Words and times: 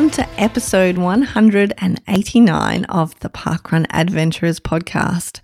Welcome 0.00 0.24
to 0.24 0.40
episode 0.40 0.96
189 0.96 2.84
of 2.86 3.20
the 3.20 3.28
Parkrun 3.28 3.84
Adventurers 3.90 4.58
podcast. 4.58 5.40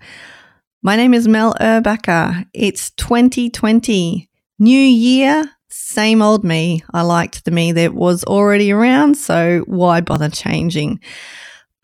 My 0.81 0.95
name 0.95 1.13
is 1.13 1.27
Mel 1.27 1.53
Erbacker. 1.61 2.43
It's 2.55 2.89
2020, 2.89 4.27
new 4.57 4.79
year, 4.79 5.51
same 5.69 6.23
old 6.23 6.43
me. 6.43 6.83
I 6.91 7.03
liked 7.03 7.45
the 7.45 7.51
me 7.51 7.71
that 7.73 7.93
was 7.93 8.23
already 8.23 8.71
around, 8.71 9.13
so 9.13 9.59
why 9.67 10.01
bother 10.01 10.27
changing? 10.27 11.01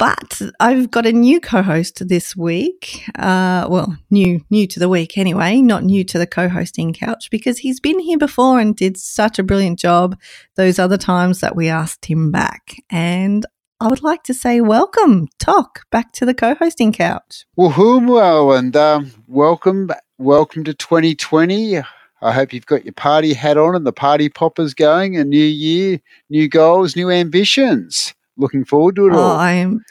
But 0.04 0.42
I've 0.60 0.92
got 0.92 1.06
a 1.06 1.14
new 1.14 1.40
co-host 1.40 2.10
this 2.10 2.36
week. 2.36 3.06
Uh, 3.18 3.68
well, 3.70 3.96
new 4.12 4.44
new 4.50 4.68
to 4.68 4.78
the 4.78 4.90
week 4.90 5.18
anyway, 5.18 5.62
not 5.62 5.86
new 5.86 6.04
to 6.04 6.18
the 6.18 6.28
co-hosting 6.28 6.92
couch 6.92 7.30
because 7.32 7.60
he's 7.60 7.80
been 7.80 8.00
here 8.00 8.18
before 8.18 8.60
and 8.60 8.76
did 8.76 8.98
such 8.98 9.40
a 9.40 9.44
brilliant 9.44 9.80
job 9.80 10.20
those 10.56 10.78
other 10.78 10.98
times 10.98 11.40
that 11.40 11.56
we 11.56 11.70
asked 11.70 12.04
him 12.08 12.32
back. 12.32 12.76
And 12.90 13.46
I 13.80 13.88
would 13.88 14.04
like 14.04 14.24
to 14.24 14.34
say 14.34 14.60
welcome, 14.60 15.30
TOC, 15.40 15.90
back 15.90 16.12
to 16.16 16.26
the 16.26 16.34
co-hosting 16.34 16.92
couch. 16.92 17.46
Woohoo, 17.58 18.60
and 18.60 18.76
um, 18.76 19.10
welcome, 19.30 19.90
welcome 20.18 20.66
to 20.66 20.74
2020. 20.74 21.78
I 21.78 22.32
hope 22.34 22.52
you've 22.52 22.66
got 22.66 22.84
your 22.84 22.92
party 22.92 23.34
hat 23.34 23.58
on 23.58 23.74
and 23.74 23.88
the 23.88 23.94
party 23.94 24.28
poppers 24.28 24.74
going. 24.74 25.16
A 25.16 25.24
new 25.24 25.38
year, 25.38 26.02
new 26.30 26.50
goals, 26.50 26.98
new 26.98 27.10
ambitions. 27.10 28.14
Looking 28.38 28.66
forward 28.66 28.96
to 28.96 29.08
it 29.08 29.14
Oh, 29.14 29.20
all. 29.20 29.36
I 29.38 29.52
am 29.54 29.84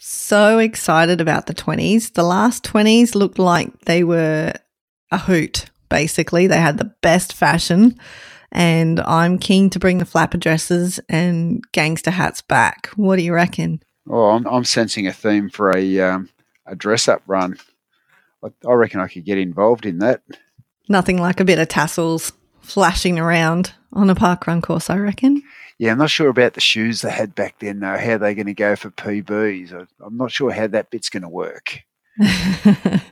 so 0.00 0.58
excited 0.58 1.20
about 1.20 1.46
the 1.46 1.54
20s. 1.54 2.12
The 2.14 2.22
last 2.22 2.64
20s 2.64 3.14
looked 3.14 3.38
like 3.38 3.80
they 3.82 4.04
were 4.04 4.52
a 5.10 5.18
hoot, 5.18 5.66
basically. 5.88 6.46
They 6.46 6.58
had 6.60 6.78
the 6.78 6.92
best 7.02 7.32
fashion, 7.32 7.98
and 8.52 9.00
I'm 9.00 9.38
keen 9.38 9.70
to 9.70 9.78
bring 9.78 9.98
the 9.98 10.04
flapper 10.06 10.38
dresses 10.38 10.98
and 11.08 11.62
gangster 11.72 12.10
hats 12.10 12.40
back. 12.42 12.88
What 12.96 13.16
do 13.16 13.22
you 13.22 13.34
reckon? 13.34 13.82
Oh, 14.08 14.30
I'm, 14.30 14.46
I'm 14.46 14.64
sensing 14.64 15.06
a 15.06 15.12
theme 15.12 15.50
for 15.50 15.76
a 15.76 16.00
um, 16.00 16.30
a 16.66 16.74
dress 16.74 17.08
up 17.08 17.22
run. 17.26 17.58
I, 18.42 18.48
I 18.66 18.72
reckon 18.72 19.00
I 19.00 19.08
could 19.08 19.24
get 19.24 19.36
involved 19.38 19.84
in 19.84 19.98
that. 19.98 20.22
Nothing 20.88 21.20
like 21.20 21.40
a 21.40 21.44
bit 21.44 21.58
of 21.58 21.68
tassels 21.68 22.32
flashing 22.62 23.18
around 23.18 23.72
on 23.92 24.08
a 24.08 24.14
park 24.14 24.46
run 24.46 24.62
course, 24.62 24.88
I 24.88 24.96
reckon. 24.96 25.42
Yeah, 25.78 25.92
I'm 25.92 25.98
not 25.98 26.10
sure 26.10 26.28
about 26.28 26.54
the 26.54 26.60
shoes 26.60 27.02
they 27.02 27.10
had 27.10 27.34
back 27.36 27.60
then, 27.60 27.80
though. 27.80 27.96
How 27.96 28.18
they're 28.18 28.34
going 28.34 28.46
to 28.46 28.54
go 28.54 28.74
for 28.74 28.90
PBs? 28.90 29.72
I, 29.72 29.86
I'm 30.04 30.16
not 30.16 30.32
sure 30.32 30.50
how 30.50 30.66
that 30.66 30.90
bit's 30.90 31.08
going 31.10 31.22
to 31.22 31.28
work. 31.28 31.80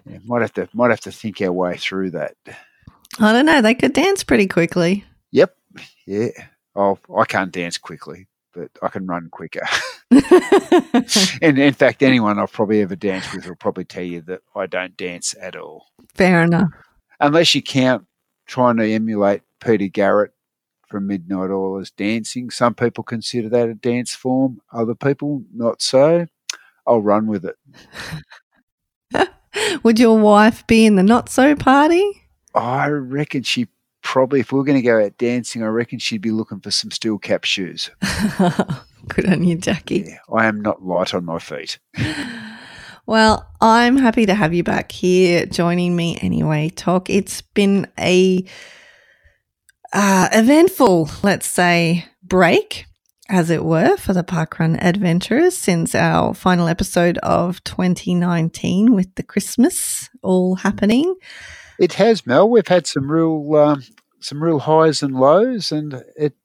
Yeah, 0.09 0.19
might 0.25 0.43
have 0.43 0.53
to 0.55 0.69
might 0.73 0.91
have 0.91 1.01
to 1.01 1.13
think 1.13 1.41
our 1.41 1.53
way 1.53 1.77
through 1.77 2.11
that. 2.13 2.35
I 3.19 3.33
don't 3.33 3.47
know. 3.47 3.61
They 3.61 3.75
could 3.75 3.93
dance 3.93 4.23
pretty 4.25 4.47
quickly. 4.47 5.05
Yep. 5.33 5.55
Yeah. 6.07 6.29
Oh, 6.75 6.99
I 7.17 7.25
can't 7.25 7.51
dance 7.53 7.77
quickly, 7.79 8.27
but 8.55 8.71
I 8.83 8.89
can 8.89 9.07
run 9.07 9.29
quicker. 9.31 9.63
and 10.11 11.59
in 11.59 11.75
fact, 11.75 12.03
anyone 12.03 12.39
I've 12.39 12.53
probably 12.53 12.83
ever 12.83 12.97
danced 12.97 13.35
with 13.35 13.47
will 13.49 13.57
probably 13.57 13.85
tell 13.85 14.03
you 14.05 14.23
that 14.23 14.43
I 14.55 14.67
don't 14.67 14.97
dance 14.97 15.35
at 15.41 15.57
all, 15.57 15.87
Fair 16.15 16.43
enough. 16.43 16.69
unless 17.21 17.55
you 17.55 17.63
count 17.63 18.07
trying 18.47 18.77
to 18.77 18.89
emulate 18.89 19.43
Peter 19.61 19.89
Garrett 19.89 20.33
from 20.97 21.09
Midnight 21.09 21.51
Oil 21.51 21.79
as 21.79 21.91
dancing. 21.91 22.49
Some 22.49 22.73
people 22.73 23.05
consider 23.05 23.51
that 23.51 23.69
a 23.69 23.75
dance 23.75 24.15
form. 24.15 24.63
Other 24.73 24.95
people 24.95 25.43
not 25.53 25.83
so. 25.83 26.27
I'll 26.87 27.03
run 27.03 27.27
with 27.27 27.45
it. 27.45 29.29
Would 29.83 30.01
your 30.01 30.19
wife 30.19 30.67
be 30.67 30.87
in 30.87 30.97
the 30.97 31.03
not 31.03 31.29
so 31.29 31.55
party? 31.55 32.03
I 32.55 32.89
reckon 32.89 33.43
she 33.43 33.69
probably, 34.01 34.41
if 34.41 34.53
we 34.53 34.59
are 34.59 34.65
going 34.65 34.79
to 34.79 34.83
go 34.83 35.05
out 35.05 35.19
dancing, 35.19 35.63
I 35.63 35.67
reckon 35.67 35.99
she'd 35.99 36.23
be 36.23 36.31
looking 36.31 36.61
for 36.61 36.71
some 36.71 36.91
steel 36.91 37.19
cap 37.19 37.45
shoes. 37.45 37.91
Good 39.09 39.27
on 39.27 39.45
you, 39.45 39.57
Jackie. 39.57 40.07
Yeah, 40.09 40.19
I 40.35 40.47
am 40.47 40.63
not 40.63 40.83
light 40.83 41.13
on 41.13 41.27
my 41.27 41.39
feet. 41.39 41.79
Well, 43.09 43.49
I'm 43.61 43.97
happy 43.97 44.27
to 44.27 44.35
have 44.35 44.53
you 44.53 44.65
back 44.65 44.91
here 44.91 45.47
joining 45.47 45.95
me 45.95 46.19
anyway, 46.23 46.71
TOC. 46.71 47.09
It's 47.09 47.41
been 47.41 47.87
a 48.01 48.45
uh, 49.93 50.29
eventful, 50.33 51.11
let's 51.23 51.47
say, 51.47 52.05
break, 52.23 52.87
as 53.29 53.51
it 53.51 53.65
were, 53.65 53.97
for 53.97 54.13
the 54.13 54.25
Parkrun 54.25 54.79
Adventurers 54.83 55.57
since 55.57 55.95
our 55.95 56.35
final 56.35 56.69
episode 56.69 57.19
of 57.19 57.63
2019 57.65 58.95
with 58.95 59.15
the 59.17 59.23
Christmas 59.23 60.09
all 60.23 60.57
happening. 60.57 61.15
It 61.79 61.95
has, 61.95 62.27
Mel. 62.27 62.49
We've 62.49 62.67
had 62.67 62.87
some 62.87 63.11
real, 63.11 63.55
um, 63.57 63.83
some 64.21 64.43
real 64.43 64.61
highs 64.61 65.03
and 65.03 65.15
lows, 65.15 65.73
and 65.73 66.03
it's 66.17 66.37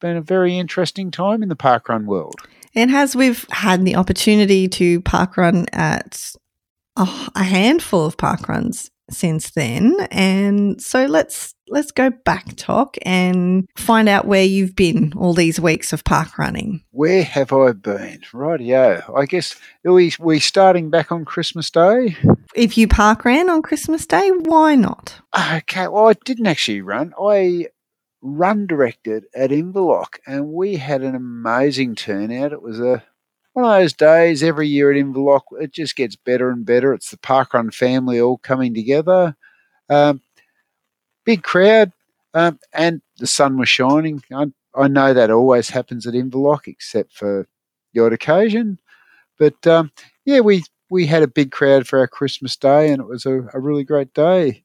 been 0.00 0.16
a 0.16 0.22
very 0.22 0.56
interesting 0.56 1.10
time 1.10 1.42
in 1.42 1.48
the 1.48 1.56
parkrun 1.56 2.06
world. 2.06 2.36
It 2.74 2.88
has. 2.90 3.16
We've 3.16 3.46
had 3.50 3.84
the 3.84 3.96
opportunity 3.96 4.68
to 4.68 5.00
parkrun 5.02 5.66
at 5.72 6.32
a, 6.96 7.08
a 7.34 7.42
handful 7.42 8.04
of 8.04 8.16
parkruns 8.16 8.90
since 9.10 9.50
then, 9.50 9.96
and 10.10 10.80
so 10.80 11.06
let's 11.06 11.54
let's 11.68 11.90
go 11.90 12.10
back 12.10 12.56
TOC 12.56 12.96
and 13.02 13.68
find 13.76 14.08
out 14.08 14.26
where 14.26 14.44
you've 14.44 14.74
been 14.74 15.12
all 15.16 15.34
these 15.34 15.60
weeks 15.60 15.92
of 15.92 16.04
park 16.04 16.38
running. 16.38 16.84
Where 16.90 17.22
have 17.22 17.52
I 17.52 17.72
been? 17.72 18.20
Rightio. 18.32 19.16
I 19.16 19.26
guess 19.26 19.54
we 19.84 20.12
we 20.18 20.40
starting 20.40 20.90
back 20.90 21.12
on 21.12 21.24
Christmas 21.24 21.70
Day. 21.70 22.16
If 22.54 22.78
you 22.78 22.88
park 22.88 23.24
ran 23.24 23.50
on 23.50 23.62
Christmas 23.62 24.06
Day, 24.06 24.30
why 24.30 24.74
not? 24.74 25.20
Okay. 25.56 25.88
Well, 25.88 26.08
I 26.08 26.14
didn't 26.24 26.46
actually 26.46 26.80
run. 26.80 27.12
I 27.20 27.66
run 28.20 28.66
directed 28.66 29.24
at 29.34 29.50
Inverloch, 29.50 30.18
and 30.26 30.48
we 30.48 30.76
had 30.76 31.02
an 31.02 31.14
amazing 31.14 31.94
turnout. 31.94 32.52
It 32.52 32.62
was 32.62 32.80
a 32.80 33.04
one 33.58 33.72
of 33.72 33.80
those 33.80 33.92
days 33.92 34.42
every 34.44 34.68
year 34.68 34.92
at 34.92 34.96
Inverloch. 34.96 35.42
It 35.60 35.72
just 35.72 35.96
gets 35.96 36.14
better 36.14 36.50
and 36.50 36.64
better. 36.64 36.94
It's 36.94 37.10
the 37.10 37.16
parkrun 37.16 37.74
family 37.74 38.20
all 38.20 38.38
coming 38.38 38.72
together. 38.72 39.36
Um, 39.88 40.20
big 41.24 41.42
crowd, 41.42 41.92
um, 42.34 42.60
and 42.72 43.02
the 43.16 43.26
sun 43.26 43.58
was 43.58 43.68
shining. 43.68 44.22
I, 44.32 44.46
I 44.76 44.86
know 44.86 45.12
that 45.12 45.30
always 45.32 45.70
happens 45.70 46.06
at 46.06 46.14
Inverloch, 46.14 46.68
except 46.68 47.12
for 47.12 47.48
odd 47.98 48.12
occasion. 48.12 48.78
But 49.40 49.66
um, 49.66 49.90
yeah, 50.24 50.38
we 50.38 50.62
we 50.88 51.06
had 51.06 51.24
a 51.24 51.28
big 51.28 51.50
crowd 51.50 51.88
for 51.88 51.98
our 51.98 52.06
Christmas 52.06 52.56
day, 52.56 52.92
and 52.92 53.00
it 53.00 53.08
was 53.08 53.26
a, 53.26 53.48
a 53.52 53.58
really 53.58 53.82
great 53.82 54.14
day. 54.14 54.62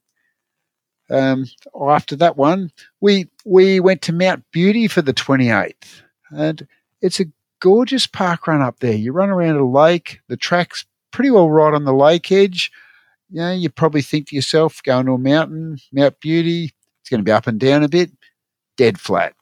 Um, 1.10 1.46
after 1.88 2.14
that 2.16 2.36
one, 2.36 2.70
we 3.00 3.28
we 3.44 3.80
went 3.80 4.02
to 4.02 4.12
Mount 4.12 4.44
Beauty 4.52 4.86
for 4.86 5.02
the 5.02 5.12
twenty 5.12 5.50
eighth, 5.50 6.02
and 6.30 6.64
it's 7.02 7.18
a 7.18 7.24
gorgeous 7.60 8.06
park 8.06 8.46
run 8.46 8.62
up 8.62 8.80
there. 8.80 8.94
You 8.94 9.12
run 9.12 9.30
around 9.30 9.56
a 9.56 9.68
lake. 9.68 10.20
The 10.28 10.36
track's 10.36 10.84
pretty 11.12 11.30
well 11.30 11.50
right 11.50 11.74
on 11.74 11.84
the 11.84 11.94
lake 11.94 12.30
edge. 12.32 12.70
You 13.30 13.40
know, 13.40 13.52
you 13.52 13.70
probably 13.70 14.02
think 14.02 14.28
to 14.28 14.36
yourself, 14.36 14.82
going 14.82 15.06
to 15.06 15.12
a 15.12 15.18
mountain, 15.18 15.78
Mount 15.92 16.20
Beauty, 16.20 16.74
it's 17.00 17.10
going 17.10 17.20
to 17.20 17.24
be 17.24 17.32
up 17.32 17.46
and 17.46 17.58
down 17.58 17.82
a 17.82 17.88
bit, 17.88 18.10
dead 18.76 19.00
flat, 19.00 19.34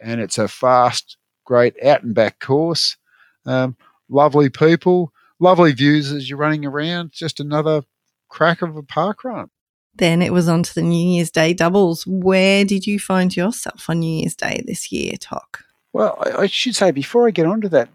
and 0.00 0.20
it's 0.20 0.38
a 0.38 0.48
fast, 0.48 1.16
great 1.44 1.74
out 1.84 2.02
and 2.02 2.14
back 2.14 2.40
course. 2.40 2.96
Um, 3.44 3.76
lovely 4.08 4.50
people, 4.50 5.12
lovely 5.40 5.72
views 5.72 6.12
as 6.12 6.28
you're 6.28 6.38
running 6.38 6.64
around. 6.64 7.12
Just 7.12 7.40
another 7.40 7.82
crack 8.28 8.62
of 8.62 8.76
a 8.76 8.82
park 8.82 9.24
run. 9.24 9.50
Then 9.94 10.20
it 10.20 10.32
was 10.32 10.48
on 10.48 10.62
to 10.62 10.74
the 10.74 10.82
New 10.82 11.14
Year's 11.14 11.30
Day 11.30 11.54
doubles. 11.54 12.06
Where 12.06 12.64
did 12.64 12.86
you 12.86 12.98
find 12.98 13.34
yourself 13.34 13.88
on 13.88 14.00
New 14.00 14.20
Year's 14.20 14.36
Day 14.36 14.62
this 14.66 14.92
year, 14.92 15.12
TOC? 15.18 15.65
Well, 15.96 16.18
I, 16.20 16.42
I 16.42 16.46
should 16.46 16.76
say 16.76 16.90
before 16.90 17.26
I 17.26 17.30
get 17.30 17.46
onto 17.46 17.68
that, 17.68 17.88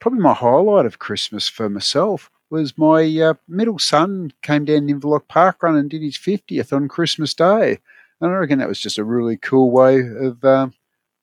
probably 0.00 0.18
my 0.18 0.34
highlight 0.34 0.86
of 0.86 0.98
Christmas 0.98 1.48
for 1.48 1.68
myself 1.68 2.28
was 2.50 2.76
my 2.76 3.04
uh, 3.20 3.34
middle 3.46 3.78
son 3.78 4.32
came 4.42 4.64
down 4.64 4.88
Inverloch 4.88 5.28
Park 5.28 5.62
Run 5.62 5.76
and 5.76 5.88
did 5.88 6.02
his 6.02 6.18
50th 6.18 6.72
on 6.72 6.88
Christmas 6.88 7.32
Day. 7.32 7.78
And 8.20 8.32
I 8.32 8.34
reckon 8.34 8.58
that 8.58 8.66
was 8.66 8.80
just 8.80 8.98
a 8.98 9.04
really 9.04 9.36
cool 9.36 9.70
way 9.70 10.00
of 10.00 10.44
um, 10.44 10.74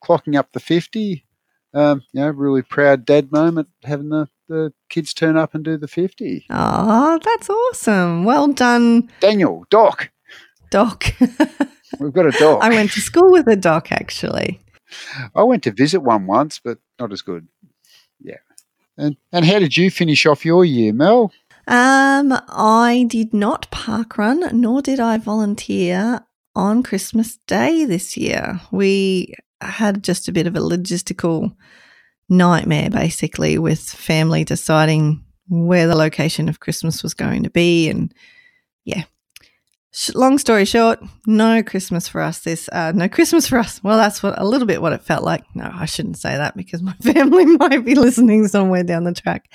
clocking 0.02 0.38
up 0.38 0.54
the 0.54 0.62
50. 0.62 1.26
Um, 1.74 2.04
you 2.14 2.22
know, 2.22 2.30
really 2.30 2.62
proud 2.62 3.04
dad 3.04 3.30
moment 3.34 3.68
having 3.84 4.08
the, 4.08 4.30
the 4.48 4.72
kids 4.88 5.14
turn 5.14 5.36
up 5.36 5.54
and 5.54 5.66
do 5.66 5.76
the 5.76 5.90
50. 5.90 6.46
Oh, 6.50 7.20
that's 7.22 7.50
awesome. 7.50 8.24
Well 8.24 8.48
done, 8.54 9.10
Daniel, 9.20 9.66
Doc, 9.70 10.12
Doc. 10.70 11.14
we've 12.00 12.14
got 12.14 12.26
a 12.26 12.32
Doc. 12.32 12.64
I 12.64 12.70
went 12.70 12.92
to 12.92 13.02
school 13.02 13.32
with 13.34 13.48
a 13.48 13.58
Doc, 13.58 13.92
actually. 13.92 14.62
I 15.36 15.44
went 15.44 15.64
to 15.64 15.72
visit 15.72 16.02
one 16.02 16.28
once, 16.28 16.60
but 16.64 16.80
not 17.00 17.12
as 17.12 17.22
good. 17.22 17.48
Yeah. 18.20 18.38
And, 18.98 19.18
and 19.32 19.46
how 19.46 19.60
did 19.60 19.78
you 19.78 19.90
finish 19.90 20.26
off 20.26 20.46
your 20.46 20.66
year, 20.66 20.94
Mel? 20.94 21.32
Um, 21.68 22.38
I 22.50 23.06
did 23.08 23.34
not 23.34 23.70
park 23.72 24.18
run, 24.18 24.60
nor 24.60 24.82
did 24.82 25.00
I 25.00 25.18
volunteer 25.18 26.22
on 26.56 26.84
Christmas 26.84 27.38
Day 27.48 27.86
this 27.86 28.18
year. 28.18 28.60
We 28.72 29.36
had 29.62 30.04
just 30.04 30.28
a 30.28 30.32
bit 30.32 30.48
of 30.48 30.56
a 30.56 30.60
logistical 30.60 31.56
nightmare, 32.28 32.90
basically, 32.90 33.58
with 33.58 33.80
family 33.80 34.44
deciding 34.44 35.24
where 35.48 35.88
the 35.88 35.96
location 35.96 36.50
of 36.50 36.60
Christmas 36.60 37.04
was 37.04 37.14
going 37.14 37.44
to 37.44 37.50
be. 37.50 37.90
And 37.90 38.14
yeah, 38.86 39.04
long 40.16 40.38
story 40.38 40.66
short, 40.66 41.00
no 41.28 41.62
Christmas 41.64 42.08
for 42.08 42.22
us. 42.22 42.40
This 42.40 42.70
uh, 42.72 42.92
no 42.94 43.10
Christmas 43.10 43.48
for 43.48 43.58
us. 43.60 43.84
Well, 43.84 43.98
that's 43.98 44.24
what 44.24 44.40
a 44.40 44.46
little 44.46 44.68
bit 44.68 44.82
what 44.82 44.94
it 44.94 45.04
felt 45.04 45.24
like. 45.24 45.44
No, 45.56 45.70
I 45.72 45.86
shouldn't 45.86 46.18
say 46.18 46.36
that 46.36 46.56
because 46.56 46.82
my 46.82 46.94
family 47.02 47.46
might 47.46 47.84
be 47.84 47.96
listening 47.96 48.48
somewhere 48.48 48.84
down 48.84 49.04
the 49.04 49.14
track. 49.14 49.52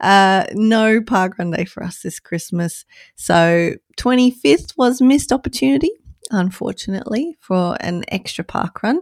Uh, 0.00 0.46
no 0.52 1.00
parkrun 1.00 1.54
day 1.54 1.64
for 1.64 1.82
us 1.82 2.00
this 2.00 2.18
Christmas. 2.20 2.84
So 3.16 3.72
twenty 3.96 4.30
fifth 4.30 4.76
was 4.76 5.00
missed 5.00 5.32
opportunity, 5.32 5.90
unfortunately, 6.30 7.36
for 7.40 7.76
an 7.80 8.04
extra 8.08 8.44
parkrun. 8.44 8.98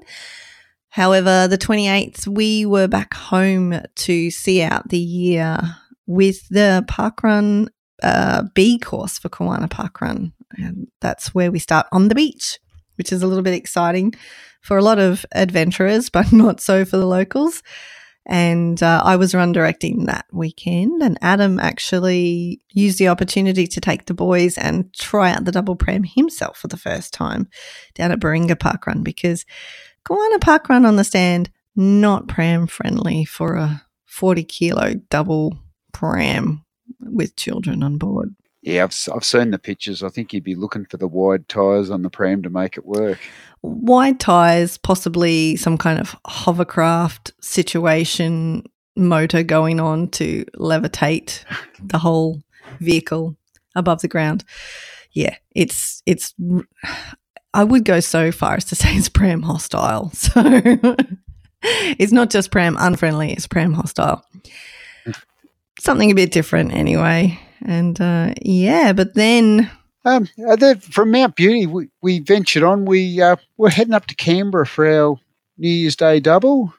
However, 0.88 1.48
the 1.48 1.58
28th, 1.58 2.28
we 2.28 2.64
were 2.66 2.86
back 2.86 3.14
home 3.14 3.80
to 3.96 4.30
see 4.30 4.62
out 4.62 4.90
the 4.90 4.96
year 4.96 5.58
with 6.06 6.48
the 6.50 6.84
parkrun 6.88 7.66
uh, 8.04 8.44
B 8.54 8.78
course 8.78 9.18
for 9.18 9.28
Kawana 9.28 9.68
Parkrun. 9.68 10.32
And 10.58 10.88
that's 11.00 11.34
where 11.34 11.50
we 11.50 11.58
start 11.58 11.86
on 11.92 12.08
the 12.08 12.14
beach, 12.14 12.58
which 12.96 13.12
is 13.12 13.22
a 13.22 13.26
little 13.26 13.42
bit 13.42 13.54
exciting 13.54 14.14
for 14.60 14.78
a 14.78 14.82
lot 14.82 14.98
of 14.98 15.26
adventurers, 15.34 16.08
but 16.10 16.32
not 16.32 16.60
so 16.60 16.84
for 16.84 16.96
the 16.96 17.06
locals. 17.06 17.62
And 18.26 18.82
uh, 18.82 19.02
I 19.04 19.16
was 19.16 19.34
run 19.34 19.52
directing 19.52 20.06
that 20.06 20.24
weekend, 20.32 21.02
and 21.02 21.18
Adam 21.20 21.60
actually 21.60 22.62
used 22.72 22.98
the 22.98 23.08
opportunity 23.08 23.66
to 23.66 23.80
take 23.82 24.06
the 24.06 24.14
boys 24.14 24.56
and 24.56 24.92
try 24.94 25.30
out 25.30 25.44
the 25.44 25.52
double 25.52 25.76
pram 25.76 26.04
himself 26.04 26.56
for 26.56 26.68
the 26.68 26.78
first 26.78 27.12
time 27.12 27.48
down 27.94 28.12
at 28.12 28.20
Baringa 28.20 28.58
Park 28.58 28.86
Run 28.86 29.02
because 29.02 29.44
Kawana 30.08 30.40
Park 30.40 30.70
Run 30.70 30.86
on 30.86 30.96
the 30.96 31.04
stand, 31.04 31.50
not 31.76 32.26
pram 32.26 32.66
friendly 32.66 33.26
for 33.26 33.56
a 33.56 33.82
40 34.06 34.44
kilo 34.44 34.94
double 35.10 35.58
pram 35.92 36.64
with 37.00 37.36
children 37.36 37.82
on 37.82 37.98
board. 37.98 38.34
Yeah, 38.64 38.84
I've, 38.84 38.96
I've 39.14 39.24
seen 39.26 39.50
the 39.50 39.58
pictures. 39.58 40.02
I 40.02 40.08
think 40.08 40.32
you'd 40.32 40.42
be 40.42 40.54
looking 40.54 40.86
for 40.86 40.96
the 40.96 41.06
wide 41.06 41.50
tyres 41.50 41.90
on 41.90 42.00
the 42.00 42.08
pram 42.08 42.42
to 42.44 42.50
make 42.50 42.78
it 42.78 42.86
work. 42.86 43.18
Wide 43.60 44.18
tyres, 44.18 44.78
possibly 44.78 45.56
some 45.56 45.76
kind 45.76 46.00
of 46.00 46.16
hovercraft 46.24 47.32
situation 47.42 48.64
motor 48.96 49.42
going 49.42 49.80
on 49.80 50.08
to 50.12 50.46
levitate 50.56 51.44
the 51.82 51.98
whole 51.98 52.42
vehicle 52.80 53.36
above 53.76 54.00
the 54.00 54.08
ground. 54.08 54.44
Yeah, 55.12 55.36
it's 55.54 56.02
it's. 56.06 56.34
I 57.52 57.64
would 57.64 57.84
go 57.84 58.00
so 58.00 58.32
far 58.32 58.54
as 58.54 58.64
to 58.66 58.74
say 58.76 58.94
it's 58.94 59.10
pram 59.10 59.42
hostile. 59.42 60.10
So 61.66 61.96
it's 61.98 62.12
not 62.12 62.30
just 62.30 62.50
pram 62.50 62.76
unfriendly; 62.78 63.32
it's 63.32 63.46
pram 63.46 63.74
hostile. 63.74 64.24
Hmm. 65.04 65.12
Something 65.80 66.10
a 66.10 66.14
bit 66.14 66.32
different, 66.32 66.72
anyway. 66.72 67.38
And 67.64 68.00
uh, 68.00 68.34
yeah, 68.42 68.92
but 68.92 69.14
then. 69.14 69.70
Um, 70.04 70.28
uh, 70.46 70.74
from 70.74 71.10
Mount 71.10 71.34
Beauty, 71.34 71.66
we, 71.66 71.88
we 72.02 72.20
ventured 72.20 72.62
on. 72.62 72.84
We 72.84 73.22
uh, 73.22 73.36
were 73.56 73.70
heading 73.70 73.94
up 73.94 74.06
to 74.06 74.14
Canberra 74.14 74.66
for 74.66 74.86
our 74.86 75.16
New 75.56 75.70
Year's 75.70 75.96
Day 75.96 76.20
double. 76.20 76.74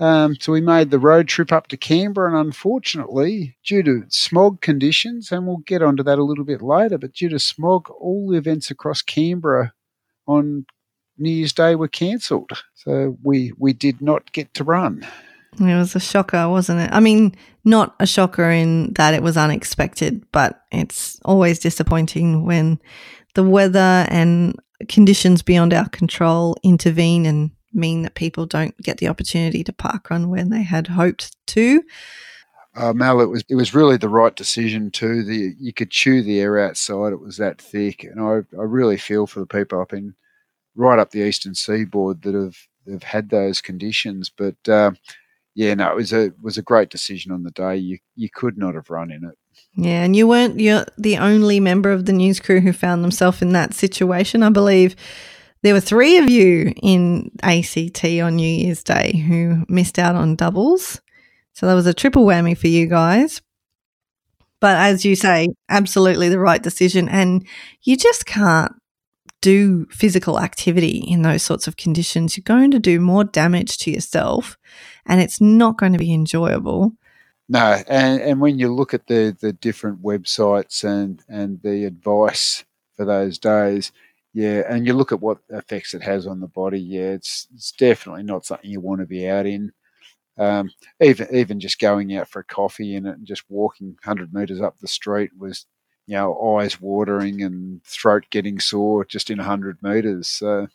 Um, 0.00 0.36
so 0.40 0.52
we 0.52 0.60
made 0.60 0.90
the 0.90 0.98
road 0.98 1.28
trip 1.28 1.52
up 1.52 1.68
to 1.68 1.76
Canberra, 1.76 2.30
and 2.30 2.46
unfortunately, 2.46 3.56
due 3.64 3.84
to 3.84 4.04
smog 4.08 4.60
conditions, 4.60 5.30
and 5.30 5.46
we'll 5.46 5.58
get 5.58 5.82
onto 5.82 6.02
that 6.02 6.18
a 6.18 6.24
little 6.24 6.44
bit 6.44 6.60
later, 6.60 6.98
but 6.98 7.12
due 7.12 7.28
to 7.28 7.38
smog, 7.38 7.88
all 7.88 8.28
the 8.28 8.36
events 8.36 8.70
across 8.70 9.02
Canberra 9.02 9.72
on 10.26 10.66
New 11.18 11.30
Year's 11.30 11.52
Day 11.52 11.76
were 11.76 11.86
cancelled. 11.86 12.50
So 12.74 13.16
we 13.22 13.52
we 13.56 13.72
did 13.72 14.02
not 14.02 14.32
get 14.32 14.52
to 14.54 14.64
run. 14.64 15.06
It 15.60 15.76
was 15.76 15.94
a 15.94 16.00
shocker, 16.00 16.48
wasn't 16.48 16.80
it? 16.80 16.90
I 16.92 17.00
mean, 17.00 17.34
not 17.64 17.94
a 18.00 18.06
shocker 18.06 18.50
in 18.50 18.92
that 18.94 19.14
it 19.14 19.22
was 19.22 19.36
unexpected, 19.36 20.24
but 20.32 20.62
it's 20.72 21.20
always 21.24 21.58
disappointing 21.58 22.46
when 22.46 22.80
the 23.34 23.44
weather 23.44 24.06
and 24.08 24.58
conditions 24.88 25.42
beyond 25.42 25.74
our 25.74 25.88
control 25.90 26.56
intervene 26.62 27.26
and 27.26 27.50
mean 27.72 28.02
that 28.02 28.14
people 28.14 28.46
don't 28.46 28.76
get 28.78 28.98
the 28.98 29.08
opportunity 29.08 29.62
to 29.64 29.72
park 29.72 30.10
run 30.10 30.28
when 30.28 30.50
they 30.50 30.62
had 30.62 30.88
hoped 30.88 31.36
to. 31.46 31.82
Uh, 32.74 32.92
Mel, 32.92 33.20
it 33.20 33.26
was 33.26 33.44
it 33.50 33.54
was 33.54 33.74
really 33.74 33.98
the 33.98 34.08
right 34.08 34.34
decision 34.34 34.90
too. 34.90 35.22
The 35.22 35.54
you 35.60 35.74
could 35.74 35.90
chew 35.90 36.22
the 36.22 36.40
air 36.40 36.58
outside; 36.58 37.12
it 37.12 37.20
was 37.20 37.36
that 37.36 37.60
thick, 37.60 38.02
and 38.04 38.18
I, 38.18 38.36
I 38.58 38.64
really 38.64 38.96
feel 38.96 39.26
for 39.26 39.40
the 39.40 39.46
people 39.46 39.80
up 39.80 39.92
in 39.92 40.14
right 40.74 40.98
up 40.98 41.10
the 41.10 41.20
eastern 41.20 41.54
seaboard 41.54 42.22
that 42.22 42.34
have 42.34 42.56
have 42.90 43.02
had 43.02 43.28
those 43.28 43.60
conditions. 43.60 44.30
But 44.34 44.56
uh, 44.66 44.92
yeah, 45.54 45.74
no, 45.74 45.90
it 45.90 45.96
was 45.96 46.12
a 46.12 46.32
was 46.40 46.56
a 46.56 46.62
great 46.62 46.88
decision 46.90 47.32
on 47.32 47.42
the 47.42 47.50
day. 47.50 47.76
You 47.76 47.98
you 48.16 48.28
could 48.32 48.56
not 48.56 48.74
have 48.74 48.90
run 48.90 49.10
in 49.10 49.24
it. 49.24 49.38
Yeah, 49.74 50.02
and 50.02 50.16
you 50.16 50.26
weren't 50.26 50.58
you're 50.58 50.86
the 50.96 51.18
only 51.18 51.60
member 51.60 51.90
of 51.90 52.06
the 52.06 52.12
news 52.12 52.40
crew 52.40 52.60
who 52.60 52.72
found 52.72 53.04
themselves 53.04 53.42
in 53.42 53.52
that 53.52 53.74
situation. 53.74 54.42
I 54.42 54.50
believe 54.50 54.96
there 55.62 55.74
were 55.74 55.80
three 55.80 56.16
of 56.18 56.28
you 56.28 56.72
in 56.82 57.30
ACT 57.42 58.04
on 58.04 58.36
New 58.36 58.48
Year's 58.48 58.82
Day 58.82 59.16
who 59.28 59.64
missed 59.68 59.98
out 59.98 60.16
on 60.16 60.36
doubles. 60.36 61.00
So 61.52 61.66
that 61.66 61.74
was 61.74 61.86
a 61.86 61.94
triple 61.94 62.24
whammy 62.24 62.56
for 62.56 62.68
you 62.68 62.86
guys. 62.86 63.42
But 64.58 64.76
as 64.76 65.04
you 65.04 65.16
say, 65.16 65.48
absolutely 65.68 66.28
the 66.28 66.38
right 66.38 66.62
decision. 66.62 67.08
And 67.08 67.46
you 67.82 67.96
just 67.96 68.26
can't 68.26 68.72
do 69.40 69.86
physical 69.90 70.40
activity 70.40 70.98
in 70.98 71.22
those 71.22 71.42
sorts 71.42 71.66
of 71.66 71.76
conditions. 71.76 72.36
You're 72.36 72.42
going 72.44 72.70
to 72.70 72.78
do 72.78 73.00
more 73.00 73.24
damage 73.24 73.76
to 73.78 73.90
yourself 73.90 74.56
and 75.06 75.20
it's 75.20 75.40
not 75.40 75.78
going 75.78 75.92
to 75.92 75.98
be 75.98 76.12
enjoyable. 76.14 76.92
No, 77.48 77.82
and, 77.88 78.22
and 78.22 78.40
when 78.40 78.58
you 78.58 78.72
look 78.74 78.94
at 78.94 79.08
the, 79.08 79.36
the 79.40 79.52
different 79.52 80.02
websites 80.02 80.84
and, 80.84 81.22
and 81.28 81.60
the 81.62 81.84
advice 81.86 82.64
for 82.96 83.04
those 83.04 83.38
days, 83.38 83.92
yeah, 84.34 84.62
and 84.68 84.86
you 84.86 84.94
look 84.94 85.12
at 85.12 85.20
what 85.20 85.38
effects 85.50 85.94
it 85.94 86.02
has 86.02 86.26
on 86.26 86.40
the 86.40 86.48
body, 86.48 86.80
yeah, 86.80 87.10
it's 87.10 87.48
it's 87.54 87.72
definitely 87.72 88.24
not 88.24 88.46
something 88.46 88.70
you 88.70 88.80
want 88.80 89.00
to 89.00 89.06
be 89.06 89.28
out 89.28 89.46
in. 89.46 89.72
Um, 90.38 90.70
even 91.00 91.28
even 91.34 91.60
just 91.60 91.80
going 91.80 92.16
out 92.16 92.28
for 92.28 92.40
a 92.40 92.44
coffee 92.44 92.96
in 92.96 93.06
it 93.06 93.18
and 93.18 93.26
just 93.26 93.44
walking 93.50 93.96
hundred 94.04 94.34
meters 94.34 94.60
up 94.62 94.78
the 94.80 94.88
street 94.88 95.32
was, 95.38 95.66
you 96.06 96.16
know, 96.16 96.58
eyes 96.58 96.80
watering 96.80 97.42
and 97.42 97.84
throat 97.84 98.24
getting 98.30 98.60
sore 98.60 99.04
just 99.04 99.30
in 99.30 99.38
hundred 99.38 99.82
meters. 99.82 100.28
So, 100.28 100.68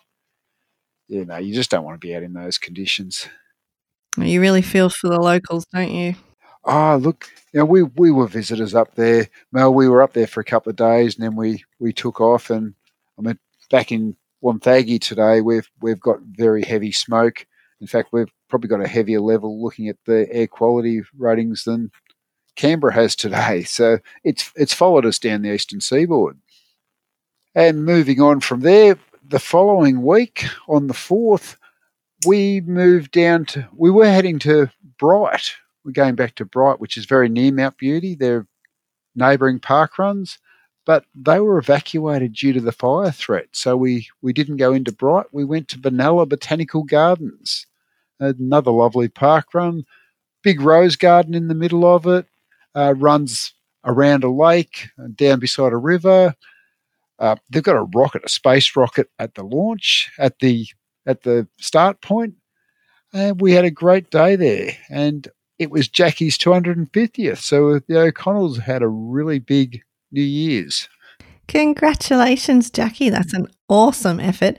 yeah, 1.10 1.24
no, 1.26 1.38
you 1.38 1.54
just 1.56 1.72
don't 1.72 1.86
want 1.86 2.00
to 2.02 2.08
be 2.08 2.16
out 2.16 2.24
in 2.24 2.34
those 2.34 2.58
conditions. 2.60 3.28
You 4.18 4.42
really 4.42 4.62
feel 4.62 4.90
for 4.90 5.10
the 5.10 5.20
locals, 5.20 5.66
don't 5.74 5.92
you? 5.92 6.16
Oh, 6.66 6.98
look, 6.98 7.30
you 7.54 7.60
know, 7.60 7.66
we, 7.66 7.84
we 7.84 8.12
were 8.12 8.28
visitors 8.28 8.76
up 8.76 8.96
there. 8.96 9.30
Mel, 9.52 9.74
we 9.74 9.88
were 9.88 10.02
up 10.02 10.14
there 10.14 10.28
for 10.28 10.42
a 10.42 10.46
couple 10.46 10.70
of 10.70 10.76
days 10.76 11.16
and 11.16 11.24
then 11.24 11.36
we, 11.36 11.64
we 11.80 11.94
took 11.94 12.20
off. 12.20 12.50
And 12.50 12.74
I 13.18 13.22
mean, 13.22 13.40
back 13.72 13.92
in 13.92 14.16
Wonthaggi 14.44 15.00
today, 15.00 15.42
we've, 15.42 15.70
we've 15.82 16.00
got 16.00 16.20
very 16.22 16.64
heavy 16.64 16.92
smoke. 16.92 17.46
In 17.80 17.88
fact, 17.88 18.10
we've 18.12 18.32
probably 18.50 18.68
got 18.68 18.82
a 18.82 18.88
heavier 18.88 19.22
level 19.22 19.64
looking 19.64 19.88
at 19.88 19.98
the 20.06 20.28
air 20.32 20.48
quality 20.48 21.04
ratings 21.18 21.64
than 21.64 21.92
Canberra 22.56 22.94
has 22.94 23.16
today. 23.16 23.64
So 23.68 24.00
it's, 24.24 24.52
it's 24.56 24.74
followed 24.74 25.06
us 25.06 25.20
down 25.20 25.44
the 25.44 25.54
eastern 25.54 25.80
seaboard. 25.80 26.38
And 27.56 27.86
moving 27.86 28.22
on 28.22 28.42
from 28.42 28.60
there, 28.60 28.98
the 29.24 29.40
following 29.40 30.04
week 30.04 30.46
on 30.68 30.88
the 30.88 30.94
4th, 30.94 31.56
we 32.26 32.62
moved 32.62 33.12
down 33.12 33.46
to, 33.46 33.68
we 33.74 33.92
were 33.92 34.06
heading 34.06 34.40
to 34.40 34.70
Bright. 34.98 35.52
We're 35.84 35.92
going 35.92 36.16
back 36.16 36.36
to 36.36 36.46
Bright, 36.46 36.80
which 36.80 36.98
is 36.98 37.06
very 37.06 37.30
near 37.30 37.52
Mount 37.52 37.78
Beauty. 37.78 38.16
They're 38.16 38.48
neighbouring 39.16 39.60
park 39.60 40.00
runs, 40.00 40.40
but 40.86 41.06
they 41.16 41.40
were 41.40 41.58
evacuated 41.58 42.34
due 42.34 42.54
to 42.54 42.62
the 42.62 42.72
fire 42.72 43.12
threat. 43.12 43.48
So 43.52 43.78
we, 43.78 44.08
we 44.22 44.34
didn't 44.34 44.58
go 44.58 44.74
into 44.74 44.92
Bright. 44.92 45.28
We 45.32 45.46
went 45.46 45.68
to 45.70 45.80
Benalla 45.80 46.28
Botanical 46.28 46.84
Gardens, 46.84 47.68
another 48.20 48.72
lovely 48.72 49.08
park 49.08 49.54
run. 49.54 49.86
Big 50.44 50.62
rose 50.62 50.96
garden 50.96 51.34
in 51.34 51.48
the 51.48 51.56
middle 51.56 51.86
of 51.86 52.08
it, 52.08 52.26
uh, 52.76 52.94
runs 52.98 53.54
around 53.86 54.24
a 54.24 54.30
lake, 54.30 54.90
down 55.16 55.40
beside 55.40 55.74
a 55.74 55.78
river. 55.78 56.36
Uh, 57.20 57.36
they've 57.50 57.64
got 57.64 57.76
a 57.76 57.88
rocket, 57.96 58.24
a 58.24 58.30
space 58.30 58.76
rocket 58.76 59.10
at 59.20 59.36
the 59.36 59.44
launch, 59.44 60.12
at 60.20 60.40
the 60.40 60.68
at 61.08 61.24
the 61.24 61.48
start 61.58 62.02
point. 62.02 62.36
And 63.14 63.42
we 63.42 63.54
had 63.54 63.66
a 63.66 63.72
great 63.72 64.12
day 64.12 64.36
there. 64.36 64.74
And 64.90 65.28
it 65.58 65.72
was 65.72 65.88
Jackie's 65.88 66.38
250th. 66.38 67.38
So 67.38 67.80
the 67.80 68.00
O'Connells 68.00 68.60
had 68.60 68.84
a 68.84 68.88
really 68.88 69.40
big 69.40 69.82
New 70.12 70.22
Year's. 70.22 70.88
Congratulations, 71.48 72.70
Jackie. 72.70 73.10
That's 73.10 73.34
an 73.34 73.48
awesome 73.70 74.20
effort. 74.20 74.58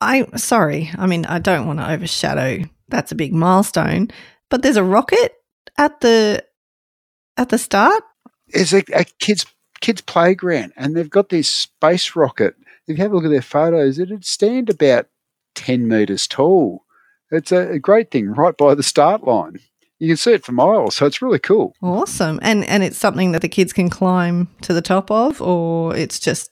I'm 0.00 0.36
sorry, 0.36 0.90
I 0.98 1.06
mean 1.06 1.24
I 1.24 1.38
don't 1.38 1.66
want 1.66 1.78
to 1.78 1.90
overshadow 1.90 2.64
that's 2.88 3.12
a 3.12 3.16
big 3.16 3.32
milestone, 3.32 4.08
but 4.50 4.62
there's 4.62 4.76
a 4.76 4.84
rocket 4.84 5.34
at 5.78 6.00
the 6.00 6.44
at 7.36 7.48
the 7.48 7.58
start. 7.58 8.02
It's 8.48 8.72
a, 8.72 8.84
a 8.94 9.04
kids 9.18 9.46
kids 9.80 10.00
playground 10.00 10.72
and 10.76 10.96
they've 10.96 11.10
got 11.10 11.28
this 11.28 11.48
space 11.48 12.14
rocket. 12.14 12.54
If 12.86 12.98
you 12.98 13.02
have 13.02 13.12
a 13.12 13.16
look 13.16 13.24
at 13.24 13.30
their 13.30 13.42
photos, 13.42 13.98
it'd 13.98 14.24
stand 14.24 14.68
about 14.68 15.06
10 15.54 15.88
metres 15.88 16.26
tall. 16.26 16.84
It's 17.30 17.52
a, 17.52 17.72
a 17.72 17.78
great 17.78 18.10
thing 18.10 18.28
right 18.28 18.56
by 18.56 18.74
the 18.74 18.82
start 18.82 19.24
line. 19.24 19.58
you 19.98 20.08
can 20.08 20.16
see 20.16 20.32
it 20.32 20.44
for 20.44 20.52
miles. 20.52 20.96
So 20.96 21.06
it's 21.06 21.22
really 21.22 21.38
cool. 21.38 21.74
Awesome. 21.82 22.38
And 22.42 22.64
and 22.68 22.82
it's 22.82 22.98
something 22.98 23.32
that 23.32 23.42
the 23.42 23.48
kids 23.48 23.72
can 23.72 23.90
climb 23.90 24.48
to 24.62 24.72
the 24.72 24.82
top 24.82 25.10
of, 25.10 25.40
or 25.40 25.96
it's 25.96 26.18
just 26.20 26.50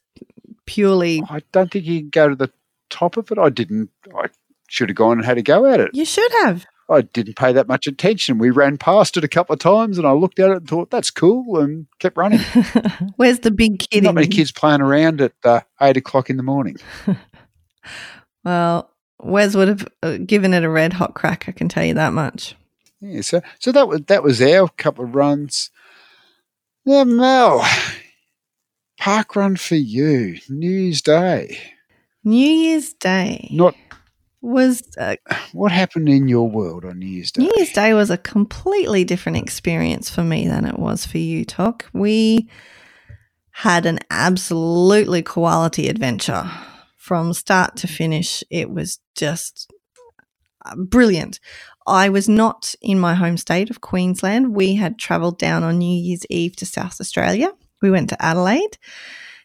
purely. 0.66 1.22
I 1.28 1.42
don't 1.52 1.70
think 1.70 1.84
you 1.84 2.00
can 2.00 2.10
go 2.10 2.28
to 2.28 2.34
the 2.34 2.50
top 2.90 3.16
of 3.16 3.30
it. 3.30 3.38
I 3.38 3.48
didn't. 3.48 3.90
I 4.16 4.28
should 4.68 4.88
have 4.88 4.96
gone 4.96 5.18
and 5.18 5.24
had 5.24 5.38
a 5.38 5.42
go 5.42 5.66
at 5.66 5.80
it. 5.80 5.90
You 5.92 6.04
should 6.04 6.32
have. 6.42 6.64
I 6.90 7.02
didn't 7.02 7.36
pay 7.36 7.52
that 7.52 7.68
much 7.68 7.86
attention. 7.86 8.38
We 8.38 8.50
ran 8.50 8.76
past 8.76 9.16
it 9.16 9.24
a 9.24 9.28
couple 9.28 9.54
of 9.54 9.60
times, 9.60 9.98
and 9.98 10.06
I 10.06 10.12
looked 10.12 10.38
at 10.38 10.50
it 10.50 10.56
and 10.58 10.68
thought 10.68 10.90
that's 10.90 11.10
cool, 11.10 11.58
and 11.58 11.86
kept 11.98 12.16
running. 12.16 12.40
Where's 13.16 13.40
the 13.40 13.50
big 13.50 13.78
kid? 13.78 14.04
Not 14.04 14.14
many 14.14 14.26
kids 14.26 14.52
playing 14.52 14.82
around 14.82 15.20
at 15.20 15.32
uh, 15.44 15.60
eight 15.80 15.96
o'clock 15.96 16.28
in 16.28 16.36
the 16.36 16.42
morning. 16.42 16.76
well, 18.44 18.90
Wes 19.22 19.54
would 19.54 19.68
have 19.68 19.88
uh, 20.02 20.18
given 20.18 20.52
it 20.52 20.64
a 20.64 20.68
red 20.68 20.92
hot 20.92 21.14
crack. 21.14 21.44
I 21.48 21.52
can 21.52 21.68
tell 21.68 21.84
you 21.84 21.94
that 21.94 22.12
much. 22.12 22.56
Yeah, 23.00 23.20
so 23.22 23.40
so 23.58 23.72
that 23.72 23.88
was 23.88 24.02
that 24.06 24.22
was 24.22 24.40
our 24.42 24.68
couple 24.68 25.04
of 25.04 25.14
runs. 25.14 25.70
Now, 26.84 27.04
Mel, 27.04 27.64
park 28.98 29.36
run 29.36 29.56
for 29.56 29.76
you, 29.76 30.38
New 30.48 30.70
Year's 30.70 31.02
Day. 31.02 31.58
New 32.24 32.48
Year's 32.48 32.92
Day. 32.94 33.48
Not 33.52 33.74
was 34.40 34.82
uh, 34.98 35.16
what 35.52 35.70
happened 35.70 36.08
in 36.08 36.26
your 36.26 36.50
world 36.50 36.84
on 36.84 36.98
New 36.98 37.06
Year's 37.06 37.30
Day? 37.30 37.42
New 37.42 37.52
Year's 37.56 37.72
Day 37.72 37.94
was 37.94 38.10
a 38.10 38.18
completely 38.18 39.04
different 39.04 39.38
experience 39.38 40.10
for 40.10 40.24
me 40.24 40.48
than 40.48 40.64
it 40.64 40.78
was 40.78 41.06
for 41.06 41.18
you, 41.18 41.44
TOC. 41.44 41.86
We 41.92 42.48
had 43.52 43.86
an 43.86 44.00
absolutely 44.10 45.22
quality 45.22 45.88
adventure 45.88 46.50
from 47.02 47.32
start 47.32 47.74
to 47.74 47.88
finish. 47.88 48.44
It 48.48 48.70
was 48.70 49.00
just 49.16 49.68
uh, 50.64 50.76
brilliant. 50.76 51.40
I 51.84 52.08
was 52.10 52.28
not 52.28 52.76
in 52.80 53.00
my 53.00 53.14
home 53.14 53.36
state 53.36 53.70
of 53.70 53.80
Queensland. 53.80 54.54
We 54.54 54.76
had 54.76 55.00
travelled 55.00 55.36
down 55.36 55.64
on 55.64 55.78
New 55.78 55.98
Year's 55.98 56.24
Eve 56.30 56.54
to 56.56 56.64
South 56.64 57.00
Australia. 57.00 57.50
We 57.82 57.90
went 57.90 58.08
to 58.10 58.24
Adelaide 58.24 58.78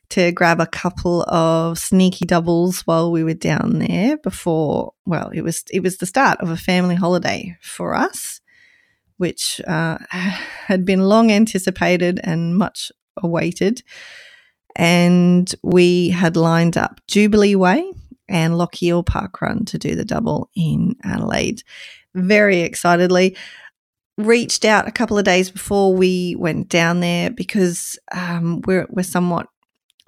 to 0.10 0.32
grab 0.34 0.62
a 0.62 0.68
couple 0.68 1.24
of 1.24 1.80
sneaky 1.80 2.26
doubles 2.26 2.82
while 2.82 3.12
we 3.12 3.24
were 3.24 3.34
down 3.34 3.80
there 3.80 4.18
before 4.18 4.94
well 5.06 5.30
it 5.34 5.42
was 5.42 5.66
it 5.70 5.84
was 5.84 5.98
the 5.98 6.06
start 6.06 6.40
of 6.40 6.50
a 6.50 6.56
family 6.56 6.96
holiday 6.96 7.58
for 7.62 7.94
us 7.94 8.40
which 9.18 9.60
uh, 9.68 9.98
had 10.12 10.86
been 10.86 11.02
long 11.02 11.30
anticipated 11.30 12.22
and 12.24 12.58
much 12.58 12.90
awaited 13.18 13.84
and 14.78 15.54
we 15.64 16.10
had 16.10 16.38
lined 16.38 16.78
up 16.78 17.02
Jubilee 17.08 17.56
Way 17.56 17.92
and 18.30 18.54
Lochiel 18.54 19.06
Park 19.06 19.42
Run 19.42 19.66
to 19.66 19.78
do 19.78 19.96
the 19.96 20.06
double 20.06 20.50
in 20.56 20.96
Adelaide 21.04 21.64
very 22.14 22.62
excitedly 22.62 23.36
reached 24.18 24.66
out 24.66 24.88
a 24.88 24.92
couple 24.92 25.18
of 25.18 25.24
days 25.24 25.52
before 25.52 25.94
we 25.94 26.36
went 26.36 26.70
down 26.70 27.00
there 27.00 27.30
because 27.30 28.00
um, 28.12 28.62
we're, 28.66 28.88
we're 28.90 29.04
somewhat 29.04 29.48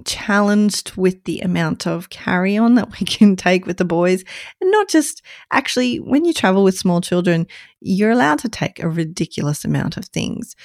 challenged 0.05 0.95
with 0.95 1.23
the 1.25 1.39
amount 1.41 1.85
of 1.85 2.09
carry 2.09 2.57
on 2.57 2.75
that 2.75 2.99
we 2.99 3.05
can 3.05 3.35
take 3.35 3.65
with 3.65 3.77
the 3.77 3.85
boys. 3.85 4.23
And 4.61 4.71
not 4.71 4.87
just 4.87 5.21
actually, 5.51 5.97
when 5.97 6.25
you 6.25 6.33
travel 6.33 6.63
with 6.63 6.77
small 6.77 7.01
children, 7.01 7.47
you're 7.81 8.11
allowed 8.11 8.39
to 8.39 8.49
take 8.49 8.79
a 8.79 8.89
ridiculous 8.89 9.63
amount 9.63 9.97
of 9.97 10.05
things. 10.05 10.55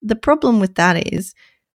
The 0.00 0.16
problem 0.16 0.60
with 0.60 0.76
that 0.76 1.12
is 1.12 1.34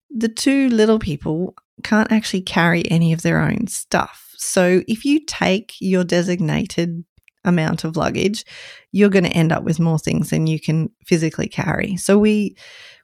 the 0.10 0.30
two 0.30 0.70
little 0.70 1.00
people 1.00 1.56
can't 1.84 2.12
actually 2.12 2.42
carry 2.42 2.90
any 2.90 3.14
of 3.14 3.22
their 3.22 3.42
own 3.42 3.68
stuff. 3.68 4.34
So 4.38 4.82
if 4.88 5.06
you 5.06 5.24
take 5.26 5.76
your 5.80 6.04
designated 6.04 7.04
amount 7.44 7.84
of 7.84 7.96
luggage, 7.96 8.44
you're 8.92 9.10
going 9.10 9.24
to 9.24 9.30
end 9.32 9.52
up 9.52 9.64
with 9.64 9.80
more 9.80 10.00
things 10.00 10.32
than 10.32 10.48
you 10.48 10.60
can 10.60 10.90
physically 11.06 11.48
carry. 11.48 11.96
So 11.98 12.18
we 12.18 12.56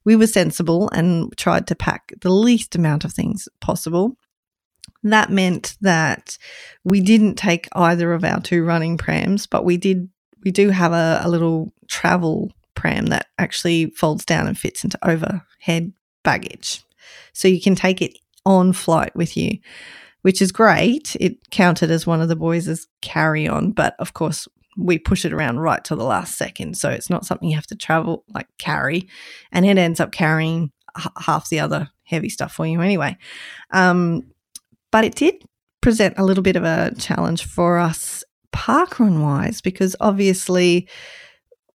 we 0.04 0.16
were 0.16 0.28
sensible 0.28 0.90
and 0.90 1.32
tried 1.38 1.68
to 1.68 1.76
pack 1.76 2.12
the 2.22 2.32
least 2.32 2.76
amount 2.76 3.06
of 3.06 3.14
things 3.14 3.48
possible. 3.60 4.18
That 5.04 5.30
meant 5.30 5.78
that 5.82 6.38
we 6.84 7.02
didn't 7.02 7.36
take 7.36 7.68
either 7.74 8.14
of 8.14 8.24
our 8.24 8.42
two 8.42 8.64
running 8.64 8.98
prams, 8.98 9.46
but 9.46 9.64
we 9.64 9.78
did 9.78 10.10
we 10.44 10.52
do 10.52 10.70
have 10.70 10.92
a, 10.92 11.22
a 11.24 11.30
little 11.30 11.72
travel 11.88 12.52
pram 12.74 13.08
that 13.08 13.28
actually 13.38 13.92
folds 13.92 14.26
down 14.26 14.48
and 14.48 14.58
fits 14.58 14.84
into 14.84 14.98
overhead 15.08 15.94
baggage. 16.24 16.84
So 17.34 17.48
you 17.48 17.62
can 17.62 17.76
take 17.76 18.02
it 18.02 18.18
on 18.46 18.74
flight 18.74 19.16
with 19.16 19.38
you, 19.38 19.58
which 20.22 20.42
is 20.42 20.52
great. 20.52 21.16
It 21.20 21.50
counted 21.52 21.92
as 21.92 22.08
one 22.08 22.22
of 22.22 22.30
the 22.30 22.36
boys' 22.36 22.88
carry 23.02 23.48
on, 23.48 23.72
but 23.72 23.96
of 24.00 24.14
course, 24.14 24.48
we 24.78 24.98
push 24.98 25.26
it 25.26 25.34
around 25.34 25.60
right 25.60 25.84
to 25.86 25.96
the 25.96 26.04
last 26.04 26.38
second. 26.38 26.78
So 26.78 26.90
it's 26.90 27.10
not 27.10 27.26
something 27.26 27.50
you 27.50 27.56
have 27.56 27.68
to 27.68 27.76
travel, 27.76 28.24
like 28.34 28.48
carry, 28.58 29.08
and 29.52 29.66
it 29.66 29.78
ends 29.78 30.00
up 30.00 30.12
carrying 30.12 30.72
h- 30.98 31.08
half 31.18 31.50
the 31.50 31.60
other 31.60 31.90
heavy 32.04 32.30
stuff 32.30 32.54
for 32.54 32.66
you 32.66 32.82
anyway. 32.82 33.18
Um, 33.72 34.24
but 34.92 35.04
it 35.04 35.16
did 35.16 35.44
present 35.82 36.16
a 36.18 36.24
little 36.24 36.44
bit 36.44 36.56
of 36.56 36.64
a 36.64 36.94
challenge 36.98 37.46
for 37.46 37.80
us 37.80 38.24
parkrun 38.54 39.22
wise 39.22 39.62
because 39.62 39.96
obviously 40.00 40.88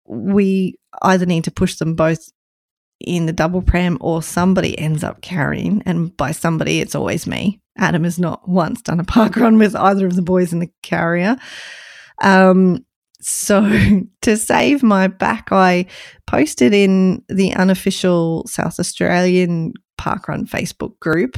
we 0.07 0.77
either 1.03 1.27
need 1.27 1.45
to 1.45 1.51
push 1.51 1.77
them 1.77 1.95
both 1.95 2.31
in 3.01 3.27
the 3.27 3.33
double 3.33 3.63
pram 3.63 3.99
or 4.01 4.23
somebody 4.23 4.79
ends 4.79 5.05
up 5.05 5.21
carrying 5.21 5.83
and 5.85 6.17
by 6.17 6.33
somebody 6.33 6.81
it's 6.81 6.95
always 6.95 7.27
me 7.27 7.61
adam 7.77 8.05
has 8.05 8.19
not 8.19 8.49
once 8.49 8.81
done 8.81 9.01
a 9.01 9.05
park 9.05 9.37
run 9.37 9.59
with 9.59 9.77
either 9.77 10.07
of 10.07 10.17
the 10.17 10.23
boys 10.23 10.53
in 10.53 10.61
the 10.61 10.71
carrier 10.83 11.37
um, 12.23 12.85
so 13.21 13.69
to 14.23 14.37
save 14.37 14.83
my 14.83 15.09
back, 15.09 15.49
I 15.51 15.87
posted 16.27 16.73
in 16.73 17.25
the 17.29 17.55
unofficial 17.55 18.47
South 18.47 18.79
Australian 18.79 19.75
Parkrun 19.99 20.49
Facebook 20.49 20.99
group. 21.01 21.37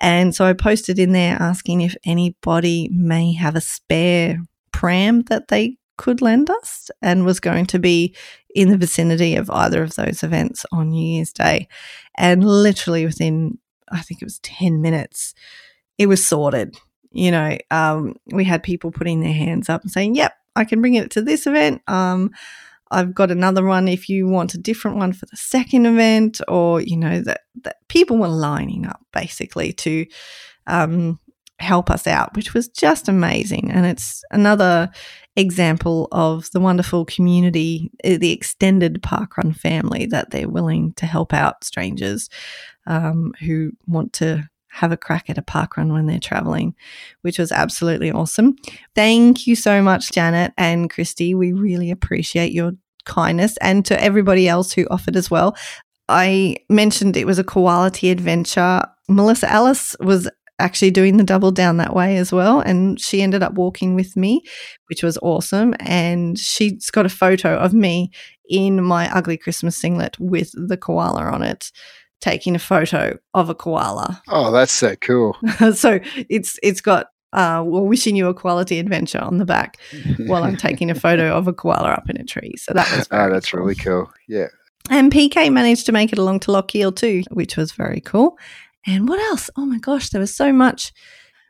And 0.00 0.34
so 0.34 0.44
I 0.44 0.52
posted 0.52 0.98
in 0.98 1.12
there 1.12 1.36
asking 1.40 1.82
if 1.82 1.96
anybody 2.04 2.88
may 2.92 3.32
have 3.34 3.56
a 3.56 3.60
spare 3.60 4.38
pram 4.72 5.22
that 5.22 5.48
they 5.48 5.76
could 5.98 6.22
lend 6.22 6.48
us 6.48 6.90
and 7.02 7.26
was 7.26 7.40
going 7.40 7.66
to 7.66 7.78
be 7.78 8.14
in 8.54 8.70
the 8.70 8.78
vicinity 8.78 9.36
of 9.36 9.50
either 9.50 9.82
of 9.82 9.94
those 9.94 10.22
events 10.22 10.66
on 10.72 10.90
New 10.90 11.14
Year's 11.16 11.32
Day. 11.32 11.68
And 12.16 12.44
literally 12.44 13.04
within, 13.06 13.58
I 13.90 14.00
think 14.00 14.22
it 14.22 14.26
was 14.26 14.38
10 14.40 14.80
minutes, 14.82 15.34
it 15.98 16.06
was 16.06 16.26
sorted 16.26 16.76
you 17.12 17.30
know, 17.30 17.56
um, 17.70 18.14
we 18.26 18.44
had 18.44 18.62
people 18.62 18.90
putting 18.90 19.20
their 19.20 19.32
hands 19.32 19.68
up 19.68 19.82
and 19.82 19.90
saying, 19.90 20.14
yep, 20.14 20.32
I 20.54 20.64
can 20.64 20.80
bring 20.80 20.94
it 20.94 21.10
to 21.12 21.22
this 21.22 21.46
event. 21.46 21.82
Um, 21.88 22.30
I've 22.92 23.14
got 23.14 23.30
another 23.30 23.64
one 23.64 23.88
if 23.88 24.08
you 24.08 24.26
want 24.26 24.54
a 24.54 24.58
different 24.58 24.96
one 24.96 25.12
for 25.12 25.26
the 25.26 25.36
second 25.36 25.86
event, 25.86 26.40
or, 26.48 26.80
you 26.80 26.96
know, 26.96 27.20
that, 27.22 27.42
that 27.62 27.76
people 27.88 28.16
were 28.16 28.28
lining 28.28 28.86
up 28.86 29.00
basically 29.12 29.72
to 29.74 30.06
um, 30.66 31.18
help 31.60 31.90
us 31.90 32.06
out, 32.06 32.34
which 32.34 32.54
was 32.54 32.68
just 32.68 33.08
amazing. 33.08 33.70
And 33.70 33.86
it's 33.86 34.22
another 34.30 34.90
example 35.36 36.08
of 36.12 36.50
the 36.52 36.60
wonderful 36.60 37.04
community, 37.04 37.90
eh, 38.04 38.16
the 38.16 38.32
extended 38.32 39.02
parkrun 39.02 39.56
family 39.56 40.06
that 40.06 40.30
they're 40.30 40.48
willing 40.48 40.92
to 40.94 41.06
help 41.06 41.32
out 41.32 41.64
strangers 41.64 42.28
um, 42.86 43.32
who 43.40 43.72
want 43.86 44.12
to 44.14 44.48
have 44.68 44.92
a 44.92 44.96
crack 44.96 45.28
at 45.28 45.38
a 45.38 45.42
park 45.42 45.76
run 45.76 45.92
when 45.92 46.06
they're 46.06 46.20
traveling, 46.20 46.74
which 47.22 47.38
was 47.38 47.52
absolutely 47.52 48.10
awesome. 48.10 48.56
Thank 48.94 49.46
you 49.46 49.56
so 49.56 49.82
much, 49.82 50.12
Janet 50.12 50.52
and 50.56 50.88
Christy. 50.88 51.34
We 51.34 51.52
really 51.52 51.90
appreciate 51.90 52.52
your 52.52 52.72
kindness 53.04 53.56
and 53.58 53.84
to 53.86 54.00
everybody 54.02 54.48
else 54.48 54.72
who 54.72 54.86
offered 54.90 55.16
as 55.16 55.30
well. 55.30 55.56
I 56.08 56.56
mentioned 56.68 57.16
it 57.16 57.26
was 57.26 57.38
a 57.38 57.44
quality 57.44 58.10
adventure. 58.10 58.82
Melissa 59.08 59.50
Ellis 59.50 59.96
was 60.00 60.28
actually 60.60 60.90
doing 60.90 61.16
the 61.16 61.24
double 61.24 61.50
down 61.50 61.78
that 61.78 61.94
way 61.94 62.16
as 62.16 62.32
well. 62.32 62.60
And 62.60 63.00
she 63.00 63.22
ended 63.22 63.42
up 63.42 63.54
walking 63.54 63.94
with 63.94 64.16
me, 64.16 64.42
which 64.88 65.02
was 65.02 65.18
awesome. 65.22 65.74
And 65.80 66.38
she's 66.38 66.90
got 66.90 67.06
a 67.06 67.10
photo 67.10 67.56
of 67.56 67.72
me 67.72 68.10
in 68.48 68.82
my 68.82 69.12
ugly 69.14 69.36
Christmas 69.36 69.76
singlet 69.76 70.18
with 70.18 70.50
the 70.54 70.76
koala 70.76 71.22
on 71.22 71.42
it 71.42 71.70
taking 72.20 72.54
a 72.54 72.58
photo 72.58 73.18
of 73.34 73.48
a 73.48 73.54
koala. 73.54 74.22
Oh, 74.28 74.50
that's 74.50 74.72
so 74.72 74.94
cool. 74.96 75.36
so 75.74 76.00
it's 76.28 76.58
it's 76.62 76.80
got 76.80 77.06
uh, 77.32 77.62
well, 77.64 77.84
wishing 77.84 78.16
you 78.16 78.28
a 78.28 78.34
quality 78.34 78.78
adventure 78.78 79.20
on 79.20 79.38
the 79.38 79.44
back 79.44 79.78
while 80.26 80.42
I'm 80.42 80.56
taking 80.56 80.90
a 80.90 80.94
photo 80.94 81.30
of 81.30 81.46
a 81.46 81.52
koala 81.52 81.90
up 81.90 82.10
in 82.10 82.20
a 82.20 82.24
tree. 82.24 82.54
So 82.56 82.74
that 82.74 82.90
was 82.96 83.08
oh, 83.12 83.30
that's 83.30 83.50
cool. 83.50 83.60
really 83.60 83.76
cool. 83.76 84.10
Yeah. 84.28 84.48
And 84.88 85.12
PK 85.12 85.52
managed 85.52 85.86
to 85.86 85.92
make 85.92 86.12
it 86.12 86.18
along 86.18 86.40
to 86.40 86.50
Lochiel 86.50 86.94
too, 86.94 87.22
which 87.30 87.56
was 87.56 87.72
very 87.72 88.00
cool. 88.00 88.36
And 88.86 89.08
what 89.08 89.20
else? 89.20 89.50
Oh 89.56 89.66
my 89.66 89.78
gosh, 89.78 90.10
there 90.10 90.20
was 90.20 90.34
so 90.34 90.52
much. 90.52 90.92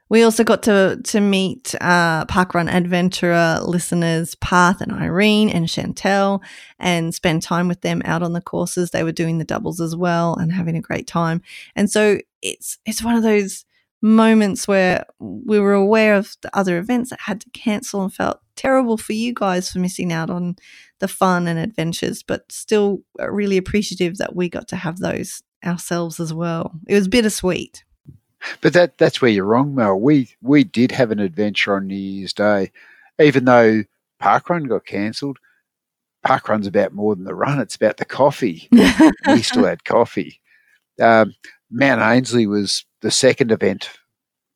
We 0.08 0.25
also 0.25 0.42
got 0.42 0.64
to 0.64 1.00
to 1.04 1.20
meet 1.20 1.75
uh, 1.80 2.26
Parkrun 2.26 2.68
Adventurer 2.68 3.60
listeners 3.64 4.34
Path 4.37 4.80
and 4.80 4.92
Irene 4.92 5.49
and 5.49 5.66
Chantel 5.66 6.42
and 6.80 7.14
spend 7.14 7.42
time 7.42 7.68
with 7.68 7.82
them 7.82 8.02
out 8.04 8.22
on 8.22 8.32
the 8.32 8.40
courses. 8.40 8.90
They 8.90 9.04
were 9.04 9.12
doing 9.12 9.38
the 9.38 9.44
doubles 9.44 9.80
as 9.80 9.94
well 9.94 10.34
and 10.34 10.52
having 10.52 10.76
a 10.76 10.80
great 10.80 11.06
time. 11.06 11.42
And 11.76 11.88
so 11.88 12.18
it's 12.42 12.78
it's 12.84 13.04
one 13.04 13.14
of 13.14 13.22
those 13.22 13.64
moments 14.02 14.66
where 14.66 15.04
we 15.20 15.60
were 15.60 15.75
aware 15.75 16.14
of 16.14 16.37
the 16.42 16.56
other 16.56 16.78
events 16.78 17.10
that 17.10 17.20
had 17.20 17.40
to 17.42 17.50
cancel 17.50 18.02
and 18.02 18.12
felt 18.12 18.40
terrible 18.56 18.96
for 18.96 19.12
you 19.12 19.32
guys 19.32 19.70
for 19.70 19.78
missing 19.78 20.12
out 20.12 20.30
on 20.30 20.56
the 20.99 21.08
fun 21.08 21.46
and 21.46 21.58
adventures, 21.58 22.22
but 22.22 22.50
still 22.50 23.02
really 23.18 23.56
appreciative 23.56 24.18
that 24.18 24.34
we 24.34 24.49
got 24.49 24.68
to 24.68 24.76
have 24.76 24.99
those 24.99 25.42
ourselves 25.64 26.20
as 26.20 26.32
well. 26.32 26.72
It 26.86 26.94
was 26.94 27.08
bittersweet. 27.08 27.84
But 28.60 28.72
that 28.72 28.98
that's 28.98 29.20
where 29.20 29.30
you're 29.30 29.44
wrong, 29.44 29.74
Mel. 29.74 29.98
We 30.00 30.30
we 30.40 30.64
did 30.64 30.92
have 30.92 31.10
an 31.10 31.18
adventure 31.18 31.76
on 31.76 31.86
New 31.86 31.94
Year's 31.94 32.32
Day, 32.32 32.72
even 33.20 33.44
though 33.44 33.84
Parkrun 34.20 34.68
got 34.68 34.86
cancelled. 34.86 35.38
Parkrun's 36.26 36.66
about 36.66 36.94
more 36.94 37.14
than 37.14 37.24
the 37.24 37.34
run; 37.34 37.60
it's 37.60 37.76
about 37.76 37.98
the 37.98 38.04
coffee. 38.04 38.68
we 39.26 39.42
still 39.42 39.64
had 39.64 39.84
coffee. 39.84 40.40
Um, 41.00 41.34
Mount 41.70 42.00
Ainslie 42.00 42.46
was 42.46 42.84
the 43.00 43.10
second 43.10 43.52
event 43.52 43.90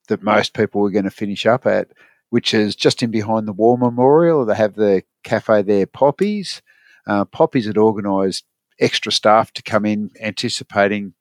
that 0.09 0.23
most 0.23 0.55
people 0.55 0.81
were 0.81 0.91
going 0.91 1.05
to 1.05 1.11
finish 1.11 1.47
up 1.47 1.67
at, 1.67 1.89
which 2.31 2.53
is 2.53 2.77
just 2.77 3.03
in 3.03 3.11
behind 3.11 3.47
the 3.47 3.53
War 3.53 3.79
Memorial. 3.79 4.45
They 4.45 4.55
have 4.55 4.75
the 4.75 5.03
cafe 5.23 5.63
there, 5.63 5.87
Poppies. 5.87 6.63
Uh, 7.07 7.25
Poppies 7.25 7.67
had 7.67 7.79
organised 7.79 8.45
extra 8.81 9.13
staff 9.13 9.53
to 9.53 9.63
come 9.63 9.85
in 9.85 10.11
anticipating 10.21 11.15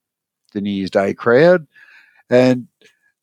the 0.54 0.62
New 0.62 0.72
Year's 0.72 0.92
Day 0.92 1.14
crowd. 1.14 1.68
And 2.30 2.68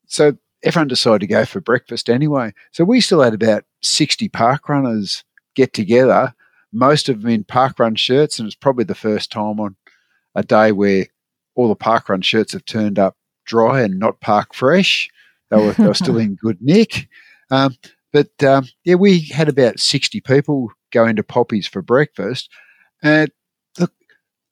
so 0.05 0.37
everyone 0.63 0.87
decided 0.87 1.19
to 1.19 1.27
go 1.27 1.45
for 1.45 1.61
breakfast 1.61 2.09
anyway. 2.09 2.53
So 2.71 2.83
we 2.83 3.01
still 3.01 3.21
had 3.21 3.33
about 3.33 3.65
60 3.81 4.29
park 4.29 4.69
runners 4.69 5.23
get 5.55 5.73
together, 5.73 6.33
most 6.71 7.09
of 7.09 7.21
them 7.21 7.31
in 7.31 7.43
park 7.43 7.79
run 7.79 7.95
shirts. 7.95 8.39
And 8.39 8.47
it's 8.47 8.55
probably 8.55 8.85
the 8.85 8.95
first 8.95 9.31
time 9.31 9.59
on 9.59 9.75
a 10.35 10.43
day 10.43 10.71
where 10.71 11.05
all 11.55 11.67
the 11.67 11.75
park 11.75 12.09
run 12.09 12.21
shirts 12.21 12.53
have 12.53 12.65
turned 12.65 12.97
up 12.97 13.17
dry 13.45 13.81
and 13.81 13.99
not 13.99 14.21
park 14.21 14.53
fresh. 14.53 15.09
They 15.49 15.57
were, 15.57 15.73
they 15.73 15.87
were 15.87 15.93
still 15.93 16.17
in 16.19 16.35
good 16.35 16.61
nick. 16.61 17.09
Um, 17.49 17.75
but 18.13 18.43
um, 18.43 18.67
yeah, 18.83 18.95
we 18.95 19.21
had 19.21 19.49
about 19.49 19.79
60 19.79 20.21
people 20.21 20.69
go 20.91 21.05
into 21.05 21.23
Poppies 21.23 21.67
for 21.67 21.81
breakfast. 21.81 22.49
And 23.03 23.31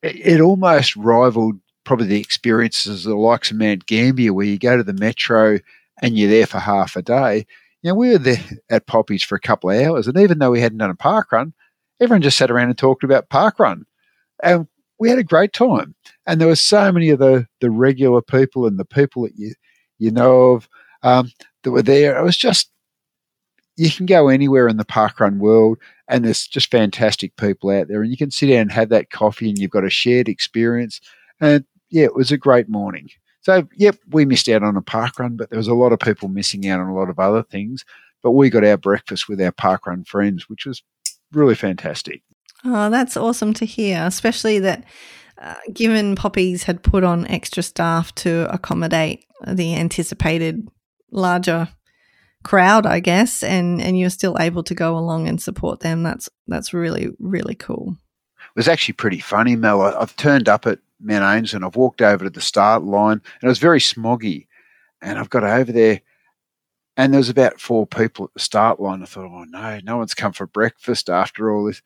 it, 0.02 0.40
almost 0.40 0.96
rivaled 0.96 1.56
probably 1.84 2.06
the 2.06 2.20
experiences 2.20 3.06
of 3.06 3.10
the 3.10 3.16
likes 3.16 3.50
of 3.50 3.56
Mount 3.56 3.86
Gambier, 3.86 4.32
where 4.32 4.46
you 4.46 4.58
go 4.58 4.76
to 4.76 4.82
the 4.82 4.92
metro 4.92 5.58
and 6.02 6.16
you're 6.16 6.30
there 6.30 6.46
for 6.46 6.58
half 6.58 6.96
a 6.96 7.02
day. 7.02 7.46
You 7.82 7.90
know, 7.90 7.94
we 7.94 8.10
were 8.10 8.18
there 8.18 8.42
at 8.70 8.86
Poppies 8.86 9.22
for 9.22 9.34
a 9.34 9.40
couple 9.40 9.70
of 9.70 9.80
hours, 9.80 10.06
and 10.06 10.18
even 10.18 10.38
though 10.38 10.50
we 10.50 10.60
hadn't 10.60 10.78
done 10.78 10.90
a 10.90 10.94
park 10.94 11.32
run, 11.32 11.52
everyone 12.00 12.22
just 12.22 12.38
sat 12.38 12.50
around 12.50 12.68
and 12.68 12.78
talked 12.78 13.04
about 13.04 13.28
park 13.28 13.58
run. 13.58 13.84
And 14.42 14.66
we 14.98 15.08
had 15.08 15.18
a 15.18 15.24
great 15.24 15.52
time. 15.52 15.94
And 16.26 16.40
there 16.40 16.48
were 16.48 16.56
so 16.56 16.92
many 16.92 17.10
of 17.10 17.18
the, 17.18 17.46
the 17.60 17.70
regular 17.70 18.22
people 18.22 18.66
and 18.66 18.78
the 18.78 18.84
people 18.84 19.22
that 19.22 19.36
you, 19.36 19.54
you 19.98 20.10
know 20.10 20.52
of 20.52 20.68
um, 21.02 21.30
that 21.62 21.70
were 21.70 21.82
there. 21.82 22.18
It 22.18 22.22
was 22.22 22.36
just, 22.36 22.70
you 23.76 23.90
can 23.90 24.06
go 24.06 24.28
anywhere 24.28 24.68
in 24.68 24.76
the 24.76 24.84
park 24.84 25.20
run 25.20 25.38
world 25.38 25.78
and 26.10 26.24
there's 26.24 26.46
just 26.46 26.70
fantastic 26.70 27.36
people 27.36 27.70
out 27.70 27.88
there 27.88 28.02
and 28.02 28.10
you 28.10 28.16
can 28.16 28.30
sit 28.30 28.48
down 28.48 28.62
and 28.62 28.72
have 28.72 28.88
that 28.90 29.10
coffee 29.10 29.48
and 29.48 29.58
you've 29.58 29.70
got 29.70 29.84
a 29.84 29.90
shared 29.90 30.28
experience. 30.28 31.00
And 31.40 31.64
yeah, 31.88 32.04
it 32.04 32.16
was 32.16 32.32
a 32.32 32.36
great 32.36 32.68
morning. 32.68 33.08
So, 33.42 33.66
yep, 33.76 33.96
we 34.10 34.26
missed 34.26 34.48
out 34.48 34.62
on 34.62 34.76
a 34.76 34.82
park 34.82 35.18
run, 35.18 35.36
but 35.36 35.48
there 35.48 35.56
was 35.56 35.68
a 35.68 35.74
lot 35.74 35.92
of 35.92 36.00
people 36.00 36.28
missing 36.28 36.68
out 36.68 36.80
on 36.80 36.88
a 36.88 36.94
lot 36.94 37.08
of 37.08 37.18
other 37.18 37.42
things. 37.42 37.84
But 38.22 38.32
we 38.32 38.50
got 38.50 38.64
our 38.64 38.76
breakfast 38.76 39.28
with 39.28 39.40
our 39.40 39.52
park 39.52 39.86
run 39.86 40.04
friends, 40.04 40.48
which 40.48 40.66
was 40.66 40.82
really 41.32 41.54
fantastic. 41.54 42.22
Oh, 42.64 42.90
that's 42.90 43.16
awesome 43.16 43.54
to 43.54 43.64
hear, 43.64 44.02
especially 44.04 44.58
that 44.58 44.84
uh, 45.38 45.54
given 45.72 46.16
Poppies 46.16 46.64
had 46.64 46.82
put 46.82 47.02
on 47.02 47.26
extra 47.28 47.62
staff 47.62 48.14
to 48.16 48.52
accommodate 48.52 49.24
the 49.46 49.74
anticipated 49.76 50.68
larger 51.12 51.68
crowd, 52.42 52.86
I 52.86 53.00
guess, 53.00 53.42
and 53.42 53.80
and 53.80 53.98
you're 53.98 54.10
still 54.10 54.36
able 54.38 54.62
to 54.64 54.74
go 54.74 54.96
along 54.96 55.28
and 55.28 55.40
support 55.40 55.80
them. 55.80 56.02
That's 56.02 56.28
that's 56.46 56.72
really 56.72 57.10
really 57.18 57.54
cool. 57.54 57.96
It 58.38 58.56
was 58.58 58.68
actually 58.68 58.94
pretty 58.94 59.20
funny, 59.20 59.56
Mel. 59.56 59.82
I, 59.82 59.98
have 60.00 60.16
turned 60.16 60.48
up 60.48 60.66
at 60.66 60.80
Mount 61.00 61.24
Ains 61.24 61.54
and 61.54 61.64
I've 61.64 61.76
walked 61.76 62.02
over 62.02 62.24
to 62.24 62.30
the 62.30 62.40
start 62.40 62.82
line, 62.82 63.22
and 63.22 63.44
it 63.44 63.48
was 63.48 63.58
very 63.58 63.80
smoggy, 63.80 64.46
and 65.02 65.18
I've 65.18 65.30
got 65.30 65.44
over 65.44 65.72
there. 65.72 66.00
And 66.96 67.12
there 67.14 67.20
was 67.20 67.30
about 67.30 67.60
four 67.60 67.86
people 67.86 68.26
at 68.26 68.34
the 68.34 68.40
start 68.40 68.80
line. 68.80 69.02
I 69.02 69.06
thought, 69.06 69.24
oh 69.24 69.44
no, 69.44 69.80
no 69.84 69.96
one's 69.96 70.12
come 70.12 70.32
for 70.32 70.46
breakfast 70.46 71.08
after 71.08 71.50
all 71.50 71.64
this. 71.64 71.80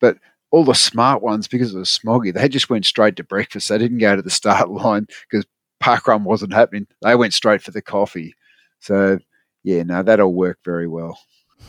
But 0.00 0.18
all 0.50 0.64
the 0.64 0.74
smart 0.74 1.22
ones, 1.22 1.46
because 1.46 1.74
it 1.74 1.78
was 1.78 1.88
smoggy, 1.88 2.34
they 2.34 2.48
just 2.48 2.68
went 2.68 2.84
straight 2.84 3.16
to 3.16 3.24
breakfast. 3.24 3.68
They 3.68 3.78
didn't 3.78 3.98
go 3.98 4.16
to 4.16 4.22
the 4.22 4.30
start 4.30 4.68
line 4.70 5.06
because 5.30 5.46
parkrun 5.82 6.24
wasn't 6.24 6.52
happening. 6.52 6.86
They 7.00 7.14
went 7.14 7.32
straight 7.32 7.62
for 7.62 7.70
the 7.70 7.80
coffee. 7.80 8.34
So 8.80 9.18
yeah, 9.62 9.82
no, 9.82 10.02
that'll 10.02 10.32
work 10.32 10.58
very 10.64 10.88
well. 10.88 11.18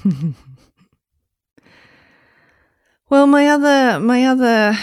well, 3.09 3.27
my 3.27 3.47
other 3.47 3.99
my 3.99 4.25
other 4.25 4.77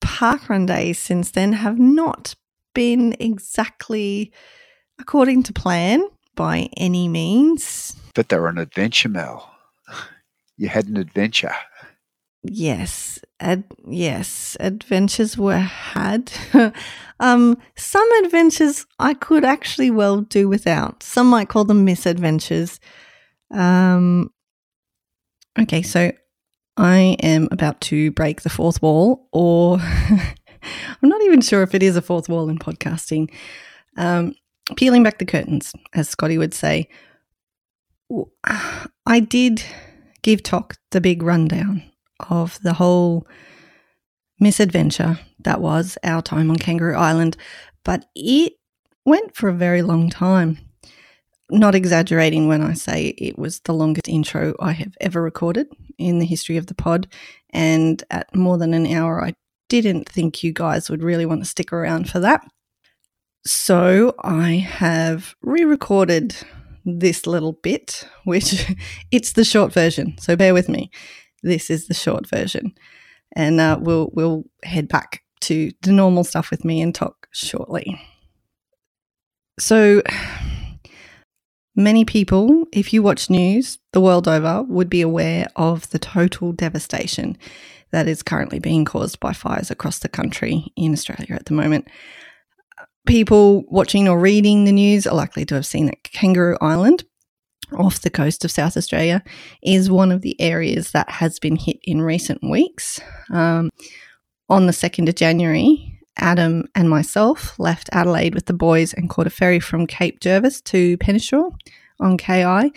parkrun 0.00 0.66
days 0.66 0.98
since 0.98 1.30
then 1.30 1.52
have 1.54 1.78
not 1.78 2.34
been 2.74 3.14
exactly 3.20 4.32
according 4.98 5.42
to 5.44 5.52
plan 5.52 6.06
by 6.34 6.68
any 6.76 7.08
means. 7.08 7.96
But 8.14 8.28
they 8.28 8.38
were 8.38 8.48
an 8.48 8.58
adventure, 8.58 9.08
Mel. 9.08 9.50
You 10.58 10.68
had 10.68 10.86
an 10.86 10.98
adventure. 10.98 11.54
Yes, 12.44 13.20
ad- 13.38 13.64
yes, 13.86 14.56
adventures 14.58 15.38
were 15.38 15.58
had. 15.58 16.32
um, 17.20 17.56
some 17.76 18.24
adventures 18.24 18.84
I 18.98 19.14
could 19.14 19.44
actually 19.44 19.90
well 19.92 20.22
do 20.22 20.48
without. 20.48 21.04
Some 21.04 21.28
might 21.28 21.48
call 21.48 21.64
them 21.64 21.84
misadventures. 21.84 22.80
Um, 23.52 24.30
okay, 25.60 25.82
so 25.82 26.10
I 26.76 27.16
am 27.22 27.48
about 27.52 27.80
to 27.82 28.10
break 28.10 28.40
the 28.40 28.50
fourth 28.50 28.82
wall, 28.82 29.28
or 29.32 29.78
I'm 29.80 31.08
not 31.08 31.22
even 31.22 31.42
sure 31.42 31.62
if 31.62 31.76
it 31.76 31.82
is 31.82 31.96
a 31.96 32.02
fourth 32.02 32.28
wall 32.28 32.48
in 32.48 32.58
podcasting. 32.58 33.30
Um, 33.96 34.34
peeling 34.76 35.04
back 35.04 35.18
the 35.18 35.26
curtains, 35.26 35.72
as 35.94 36.08
Scotty 36.08 36.38
would 36.38 36.54
say. 36.54 36.88
I 39.06 39.20
did 39.20 39.62
give 40.22 40.42
TOC 40.42 40.76
the 40.90 41.00
big 41.00 41.22
rundown 41.22 41.82
of 42.30 42.58
the 42.62 42.74
whole 42.74 43.26
misadventure 44.40 45.18
that 45.44 45.60
was 45.60 45.96
our 46.04 46.22
time 46.22 46.50
on 46.50 46.56
Kangaroo 46.56 46.96
Island, 46.96 47.36
but 47.84 48.06
it 48.14 48.54
went 49.04 49.36
for 49.36 49.48
a 49.48 49.54
very 49.54 49.82
long 49.82 50.10
time. 50.10 50.58
Not 51.50 51.74
exaggerating 51.74 52.48
when 52.48 52.62
I 52.62 52.72
say 52.72 53.08
it 53.18 53.38
was 53.38 53.60
the 53.60 53.74
longest 53.74 54.08
intro 54.08 54.54
I 54.58 54.72
have 54.72 54.94
ever 55.00 55.20
recorded 55.20 55.68
in 55.98 56.18
the 56.18 56.26
history 56.26 56.56
of 56.56 56.66
the 56.66 56.74
pod. 56.74 57.08
And 57.50 58.02
at 58.10 58.34
more 58.34 58.56
than 58.56 58.72
an 58.72 58.86
hour, 58.86 59.22
I 59.22 59.34
didn't 59.68 60.08
think 60.08 60.42
you 60.42 60.52
guys 60.52 60.88
would 60.88 61.02
really 61.02 61.26
want 61.26 61.42
to 61.42 61.48
stick 61.48 61.72
around 61.72 62.08
for 62.08 62.20
that. 62.20 62.42
So 63.44 64.14
I 64.22 64.52
have 64.52 65.34
re 65.42 65.64
recorded 65.64 66.36
this 66.84 67.26
little 67.26 67.52
bit, 67.52 68.08
which 68.24 68.66
it's 69.10 69.32
the 69.32 69.44
short 69.44 69.72
version. 69.72 70.16
So 70.18 70.36
bear 70.36 70.54
with 70.54 70.68
me. 70.68 70.90
This 71.42 71.70
is 71.70 71.86
the 71.86 71.94
short 71.94 72.26
version, 72.28 72.74
and 73.34 73.60
uh, 73.60 73.78
we'll 73.80 74.10
we'll 74.12 74.44
head 74.62 74.88
back 74.88 75.22
to 75.42 75.72
the 75.82 75.92
normal 75.92 76.24
stuff 76.24 76.50
with 76.50 76.64
me 76.64 76.80
and 76.80 76.94
TOC 76.94 77.26
shortly. 77.32 78.00
So, 79.58 80.02
many 81.76 82.04
people, 82.04 82.66
if 82.72 82.92
you 82.92 83.02
watch 83.02 83.28
news 83.28 83.78
the 83.92 84.00
world 84.00 84.28
over, 84.28 84.62
would 84.62 84.88
be 84.88 85.02
aware 85.02 85.48
of 85.56 85.90
the 85.90 85.98
total 85.98 86.52
devastation 86.52 87.36
that 87.90 88.08
is 88.08 88.22
currently 88.22 88.58
being 88.58 88.84
caused 88.84 89.20
by 89.20 89.32
fires 89.32 89.70
across 89.70 89.98
the 89.98 90.08
country 90.08 90.72
in 90.76 90.92
Australia 90.92 91.34
at 91.34 91.46
the 91.46 91.54
moment. 91.54 91.88
People 93.06 93.64
watching 93.68 94.08
or 94.08 94.18
reading 94.18 94.64
the 94.64 94.72
news 94.72 95.06
are 95.06 95.14
likely 95.14 95.44
to 95.44 95.54
have 95.56 95.66
seen 95.66 95.86
that 95.86 96.02
Kangaroo 96.04 96.56
Island 96.60 97.04
off 97.76 98.02
the 98.02 98.10
coast 98.10 98.44
of 98.44 98.50
South 98.50 98.76
Australia 98.76 99.22
is 99.62 99.90
one 99.90 100.12
of 100.12 100.22
the 100.22 100.40
areas 100.40 100.92
that 100.92 101.08
has 101.10 101.38
been 101.38 101.56
hit 101.56 101.78
in 101.82 102.02
recent 102.02 102.42
weeks. 102.42 103.00
Um, 103.30 103.70
on 104.48 104.66
the 104.66 104.72
2nd 104.72 105.08
of 105.08 105.14
January, 105.14 106.00
Adam 106.18 106.64
and 106.74 106.90
myself 106.90 107.58
left 107.58 107.88
Adelaide 107.92 108.34
with 108.34 108.46
the 108.46 108.52
boys 108.52 108.92
and 108.92 109.08
caught 109.08 109.26
a 109.26 109.30
ferry 109.30 109.60
from 109.60 109.86
Cape 109.86 110.20
Jervis 110.20 110.60
to 110.62 110.98
Penneshaw 110.98 111.50
on 112.00 112.18
KI 112.18 112.72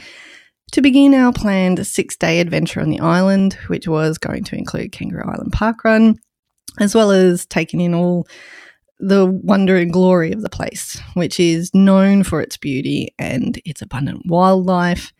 to 0.71 0.81
begin 0.81 1.13
our 1.13 1.33
planned 1.33 1.85
six 1.85 2.15
day 2.15 2.39
adventure 2.39 2.81
on 2.81 2.89
the 2.89 2.99
island, 2.99 3.53
which 3.67 3.87
was 3.87 4.17
going 4.17 4.43
to 4.45 4.55
include 4.55 4.91
Kangaroo 4.91 5.29
Island 5.29 5.51
Park 5.51 5.83
Run, 5.83 6.17
as 6.79 6.95
well 6.95 7.11
as 7.11 7.45
taking 7.45 7.81
in 7.81 7.93
all 7.93 8.27
the 8.99 9.25
wonder 9.25 9.75
and 9.75 9.91
glory 9.91 10.31
of 10.31 10.41
the 10.41 10.49
place, 10.49 10.99
which 11.13 11.39
is 11.39 11.73
known 11.73 12.23
for 12.23 12.41
its 12.41 12.57
beauty 12.57 13.13
and 13.19 13.61
its 13.65 13.81
abundant 13.81 14.25
wildlife 14.25 15.11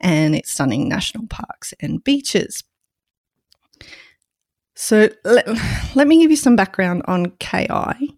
and 0.00 0.34
its 0.34 0.52
stunning 0.52 0.88
national 0.88 1.26
parks 1.28 1.72
and 1.80 2.02
beaches. 2.04 2.64
So, 4.74 5.10
let, 5.24 5.46
let 5.94 6.08
me 6.08 6.20
give 6.20 6.30
you 6.30 6.36
some 6.36 6.56
background 6.56 7.02
on 7.06 7.30
KI 7.38 8.16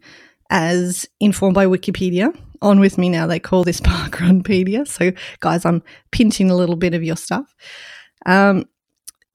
as 0.50 1.07
informed 1.20 1.55
by 1.55 1.66
Wikipedia 1.66 2.35
on 2.62 2.81
with 2.81 2.96
me 2.96 3.09
now. 3.09 3.27
They 3.27 3.38
call 3.38 3.64
this 3.64 3.81
Parkrunpedia. 3.83 4.87
So, 4.87 5.12
guys, 5.40 5.64
I'm 5.64 5.83
pinching 6.11 6.50
a 6.50 6.57
little 6.57 6.77
bit 6.77 6.94
of 6.94 7.03
your 7.03 7.16
stuff. 7.16 7.55
Um, 8.27 8.64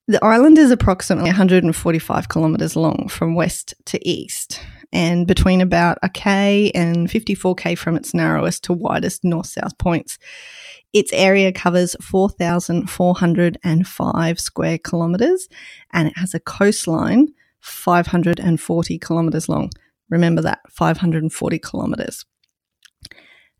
the 0.08 0.24
island 0.26 0.58
is 0.58 0.72
approximately 0.72 1.30
145 1.30 2.30
kilometres 2.30 2.76
long 2.76 3.08
from 3.10 3.36
west 3.36 3.76
to 3.86 4.10
east, 4.10 4.60
and 4.92 5.28
between 5.28 5.62
about 5.62 6.00
a 6.02 6.10
K 6.10 6.72
and 6.74 7.08
54K 7.08 7.78
from 7.78 7.96
its 7.96 8.12
narrowest 8.14 8.66
to 8.66 8.74
widest 8.74 9.24
north 9.24 9.48
south 9.48 9.78
points. 9.78 10.18
Its 10.94 11.14
area 11.14 11.52
covers 11.52 11.96
4,405 12.02 14.40
square 14.40 14.78
kilometres 14.80 15.48
and 15.94 16.08
it 16.08 16.18
has 16.18 16.34
a 16.34 16.40
coastline 16.40 17.28
540 17.60 19.00
kilometres 19.00 19.50
long. 19.50 19.70
Remember 20.10 20.42
that 20.42 20.62
540 20.70 21.60
kilometres. 21.60 22.26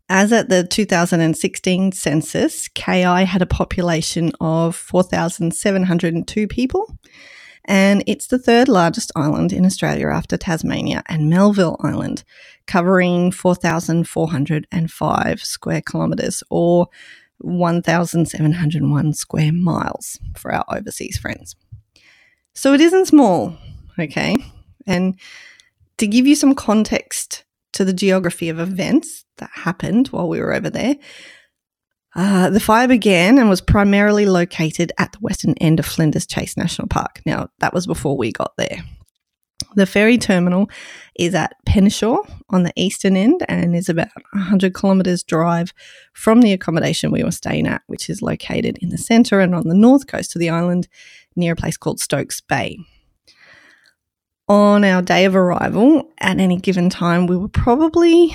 As 0.08 0.32
at 0.32 0.48
the 0.48 0.64
2016 0.64 1.92
census, 1.92 2.66
KI 2.66 3.24
had 3.24 3.42
a 3.42 3.46
population 3.46 4.32
of 4.40 4.74
4,702 4.74 6.48
people, 6.48 6.98
and 7.70 8.04
it's 8.08 8.26
the 8.26 8.38
third 8.38 8.68
largest 8.68 9.12
island 9.14 9.52
in 9.52 9.64
Australia 9.64 10.08
after 10.08 10.36
Tasmania 10.36 11.04
and 11.06 11.30
Melville 11.30 11.76
Island, 11.84 12.24
covering 12.66 13.30
4,405 13.30 15.40
square 15.40 15.80
kilometres 15.80 16.42
or 16.50 16.88
1,701 17.38 19.12
square 19.12 19.52
miles 19.52 20.18
for 20.36 20.52
our 20.52 20.64
overseas 20.68 21.16
friends. 21.16 21.54
So 22.54 22.74
it 22.74 22.80
isn't 22.80 23.06
small, 23.06 23.56
okay? 24.00 24.36
And 24.88 25.14
to 25.98 26.08
give 26.08 26.26
you 26.26 26.34
some 26.34 26.56
context 26.56 27.44
to 27.74 27.84
the 27.84 27.92
geography 27.92 28.48
of 28.48 28.58
events 28.58 29.24
that 29.36 29.50
happened 29.54 30.08
while 30.08 30.28
we 30.28 30.40
were 30.40 30.52
over 30.52 30.70
there, 30.70 30.96
uh, 32.14 32.50
the 32.50 32.60
fire 32.60 32.88
began 32.88 33.38
and 33.38 33.48
was 33.48 33.60
primarily 33.60 34.26
located 34.26 34.92
at 34.98 35.12
the 35.12 35.18
western 35.18 35.54
end 35.54 35.78
of 35.78 35.86
Flinders 35.86 36.26
Chase 36.26 36.56
National 36.56 36.88
Park. 36.88 37.20
Now, 37.24 37.48
that 37.60 37.72
was 37.72 37.86
before 37.86 38.16
we 38.16 38.32
got 38.32 38.56
there. 38.56 38.82
The 39.76 39.86
ferry 39.86 40.18
terminal 40.18 40.68
is 41.14 41.34
at 41.34 41.54
Penneshaw 41.64 42.18
on 42.48 42.64
the 42.64 42.72
eastern 42.74 43.16
end 43.16 43.44
and 43.48 43.76
is 43.76 43.88
about 43.88 44.08
100 44.32 44.74
kilometres 44.74 45.22
drive 45.22 45.72
from 46.12 46.40
the 46.40 46.52
accommodation 46.52 47.12
we 47.12 47.22
were 47.22 47.30
staying 47.30 47.68
at, 47.68 47.82
which 47.86 48.10
is 48.10 48.22
located 48.22 48.78
in 48.80 48.88
the 48.88 48.98
centre 48.98 49.38
and 49.38 49.54
on 49.54 49.68
the 49.68 49.74
north 49.74 50.08
coast 50.08 50.34
of 50.34 50.40
the 50.40 50.50
island 50.50 50.88
near 51.36 51.52
a 51.52 51.56
place 51.56 51.76
called 51.76 52.00
Stokes 52.00 52.40
Bay. 52.40 52.78
On 54.48 54.82
our 54.82 55.00
day 55.00 55.24
of 55.26 55.36
arrival, 55.36 56.10
at 56.18 56.40
any 56.40 56.56
given 56.56 56.90
time, 56.90 57.28
we 57.28 57.36
were 57.36 57.48
probably 57.48 58.34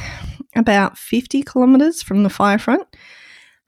about 0.55 0.97
50 0.97 1.43
kilometres 1.43 2.01
from 2.01 2.23
the 2.23 2.29
fire 2.29 2.57
front, 2.57 2.87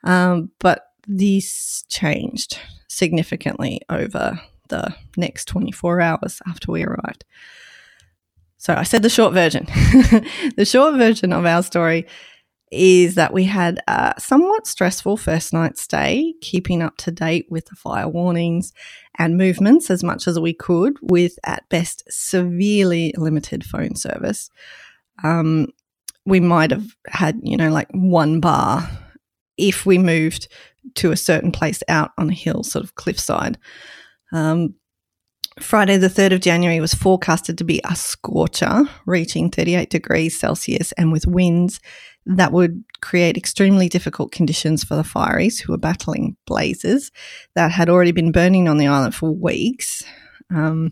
um, 0.04 0.52
but 0.60 0.84
this 1.08 1.84
changed 1.90 2.60
significantly 2.88 3.82
over 3.90 4.40
the 4.70 4.94
next 5.16 5.46
24 5.46 6.02
hours 6.02 6.42
after 6.48 6.72
we 6.72 6.84
arrived. 6.84 7.24
So 8.58 8.74
I 8.74 8.84
said 8.84 9.04
the 9.04 9.10
short 9.10 9.34
version. 9.34 9.66
the 10.58 10.68
short 10.70 10.96
version 10.96 11.32
of 11.32 11.46
our 11.46 11.64
story 11.64 12.08
is 12.70 13.16
that 13.16 13.32
we 13.32 13.46
had 13.46 13.80
a 13.88 14.14
somewhat 14.18 14.68
stressful 14.68 15.16
first 15.16 15.54
night 15.54 15.78
stay, 15.78 16.34
keeping 16.42 16.82
up 16.82 16.98
to 16.98 17.12
date 17.12 17.46
with 17.50 17.66
the 17.68 17.76
fire 17.76 18.10
warnings 18.10 18.74
and 19.18 19.38
movements 19.38 19.90
as 19.90 20.04
much 20.04 20.28
as 20.28 20.40
we 20.40 20.54
could, 20.54 20.98
with 21.02 21.40
at 21.46 21.70
best 21.70 22.04
severely 22.10 23.14
limited 23.16 23.64
phone 23.64 23.96
service. 23.96 24.50
Um, 25.24 25.68
we 26.26 26.42
might 26.42 26.72
have 26.72 26.88
had, 27.08 27.40
you 27.42 27.56
know, 27.56 27.70
like 27.70 27.88
one 27.92 28.42
bar 28.42 28.90
if 29.58 29.86
we 29.86 29.98
moved 29.98 30.48
to 30.96 31.12
a 31.12 31.18
certain 31.18 31.52
place 31.52 31.84
out 31.88 32.12
on 32.18 32.30
a 32.30 32.34
hill, 32.34 32.64
sort 32.64 32.84
of 32.84 32.96
cliffside. 32.96 33.58
Um, 34.32 34.76
Friday, 35.60 35.98
the 35.98 36.08
3rd 36.08 36.34
of 36.34 36.42
January, 36.42 36.80
was 36.80 36.94
forecasted 36.94 37.58
to 37.58 37.64
be 37.64 37.82
a 37.84 37.96
scorcher, 37.96 38.84
reaching 39.06 39.50
38 39.50 39.90
degrees 39.90 40.40
Celsius 40.40 40.92
and 40.94 41.12
with 41.12 41.26
winds 41.26 41.80
that 42.28 42.52
would 42.52 42.84
create 43.02 43.38
extremely 43.38 43.88
difficult 43.88 44.32
conditions 44.32 44.84
for 44.84 44.96
the 44.96 45.02
fireys 45.02 45.60
who 45.60 45.72
were 45.72 45.78
battling 45.78 46.36
blazes 46.46 47.12
that 47.56 47.72
had 47.72 47.90
already 47.90 48.12
been 48.12 48.32
burning 48.32 48.68
on 48.68 48.78
the 48.78 48.88
island 48.88 49.16
for 49.16 49.32
weeks. 49.32 50.04
Um, 50.54 50.92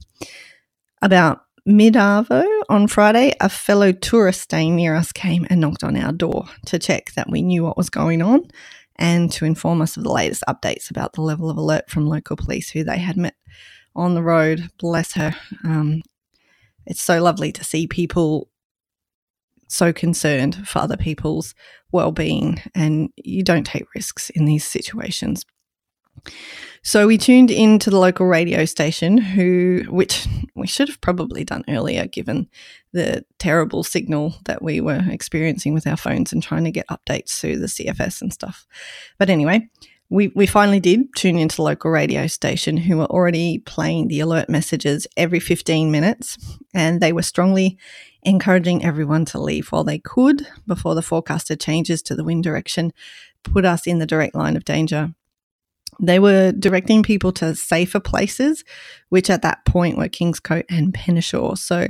about 1.01 1.44
mid 1.65 1.95
Arvo 1.95 2.45
on 2.69 2.87
Friday, 2.87 3.33
a 3.39 3.49
fellow 3.49 3.91
tourist 3.91 4.41
staying 4.41 4.75
near 4.75 4.95
us 4.95 5.11
came 5.11 5.47
and 5.49 5.59
knocked 5.59 5.83
on 5.83 5.97
our 5.97 6.11
door 6.11 6.45
to 6.67 6.79
check 6.79 7.13
that 7.13 7.29
we 7.29 7.41
knew 7.41 7.63
what 7.63 7.77
was 7.77 7.89
going 7.89 8.21
on 8.21 8.47
and 8.97 9.31
to 9.31 9.45
inform 9.45 9.81
us 9.81 9.97
of 9.97 10.03
the 10.03 10.11
latest 10.11 10.43
updates 10.47 10.89
about 10.89 11.13
the 11.13 11.21
level 11.21 11.49
of 11.49 11.57
alert 11.57 11.89
from 11.89 12.07
local 12.07 12.35
police 12.35 12.69
who 12.69 12.83
they 12.83 12.99
had 12.99 13.17
met 13.17 13.35
on 13.95 14.13
the 14.13 14.23
road. 14.23 14.69
Bless 14.77 15.13
her. 15.13 15.35
Um, 15.63 16.03
it's 16.85 17.01
so 17.01 17.21
lovely 17.21 17.51
to 17.51 17.63
see 17.63 17.87
people 17.87 18.49
so 19.67 19.91
concerned 19.91 20.67
for 20.67 20.79
other 20.79 20.97
people's 20.97 21.55
well-being 21.91 22.61
and 22.75 23.09
you 23.17 23.43
don't 23.43 23.65
take 23.65 23.93
risks 23.95 24.29
in 24.29 24.45
these 24.45 24.65
situations. 24.65 25.43
So 26.81 27.07
we 27.07 27.17
tuned 27.17 27.49
into 27.49 27.89
the 27.89 27.97
local 27.97 28.27
radio 28.27 28.65
station 28.65 29.17
who 29.17 29.85
which 29.89 30.27
we 30.55 30.67
should 30.67 30.87
have 30.87 31.01
probably 31.01 31.43
done 31.43 31.63
earlier 31.67 32.05
given 32.05 32.47
the 32.93 33.25
terrible 33.39 33.83
signal 33.83 34.35
that 34.45 34.61
we 34.61 34.81
were 34.81 35.03
experiencing 35.09 35.73
with 35.73 35.87
our 35.87 35.97
phones 35.97 36.31
and 36.31 36.43
trying 36.43 36.63
to 36.63 36.71
get 36.71 36.87
updates 36.87 37.39
through 37.39 37.57
the 37.57 37.65
CFS 37.65 38.21
and 38.21 38.31
stuff. 38.31 38.67
But 39.17 39.31
anyway, 39.31 39.67
we, 40.09 40.31
we 40.35 40.45
finally 40.45 40.79
did 40.79 41.13
tune 41.15 41.39
into 41.39 41.55
the 41.55 41.63
local 41.63 41.89
radio 41.89 42.27
station 42.27 42.77
who 42.77 42.97
were 42.97 43.05
already 43.05 43.59
playing 43.59 44.07
the 44.07 44.19
alert 44.19 44.49
messages 44.49 45.07
every 45.17 45.39
15 45.39 45.89
minutes 45.89 46.37
and 46.73 47.01
they 47.01 47.11
were 47.11 47.23
strongly 47.23 47.77
encouraging 48.21 48.85
everyone 48.85 49.25
to 49.25 49.41
leave 49.41 49.67
while 49.69 49.83
they 49.83 49.99
could 49.99 50.47
before 50.67 50.93
the 50.93 51.01
forecasted 51.01 51.59
changes 51.59 52.01
to 52.03 52.15
the 52.15 52.23
wind 52.23 52.43
direction 52.43 52.93
put 53.43 53.65
us 53.65 53.87
in 53.87 53.99
the 53.99 54.05
direct 54.05 54.35
line 54.35 54.55
of 54.55 54.65
danger. 54.65 55.13
They 55.99 56.19
were 56.19 56.51
directing 56.51 57.03
people 57.03 57.31
to 57.33 57.55
safer 57.55 57.99
places, 57.99 58.63
which 59.09 59.29
at 59.29 59.41
that 59.41 59.65
point 59.65 59.97
were 59.97 60.09
Kingscote 60.09 60.65
and 60.69 60.93
Penneshaw. 60.93 61.57
So 61.57 61.87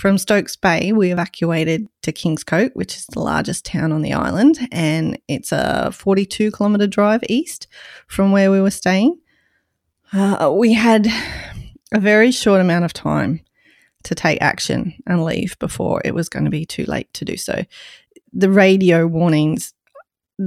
from 0.00 0.16
Stokes 0.16 0.56
Bay, 0.56 0.92
we 0.92 1.12
evacuated 1.12 1.86
to 2.02 2.12
Kingscote, 2.12 2.70
which 2.74 2.96
is 2.96 3.06
the 3.06 3.20
largest 3.20 3.66
town 3.66 3.92
on 3.92 4.00
the 4.00 4.14
island, 4.14 4.58
and 4.72 5.18
it's 5.28 5.52
a 5.52 5.90
42 5.92 6.52
kilometre 6.52 6.86
drive 6.86 7.22
east 7.28 7.66
from 8.06 8.32
where 8.32 8.50
we 8.50 8.62
were 8.62 8.70
staying. 8.70 9.18
Uh, 10.12 10.50
we 10.54 10.72
had 10.72 11.06
a 11.92 12.00
very 12.00 12.30
short 12.30 12.60
amount 12.60 12.84
of 12.84 12.92
time 12.92 13.40
to 14.04 14.14
take 14.14 14.40
action 14.40 14.94
and 15.06 15.24
leave 15.24 15.58
before 15.58 16.00
it 16.04 16.14
was 16.14 16.28
going 16.28 16.44
to 16.44 16.50
be 16.50 16.64
too 16.64 16.84
late 16.86 17.12
to 17.12 17.24
do 17.24 17.36
so. 17.36 17.64
The 18.32 18.50
radio 18.50 19.06
warnings, 19.06 19.74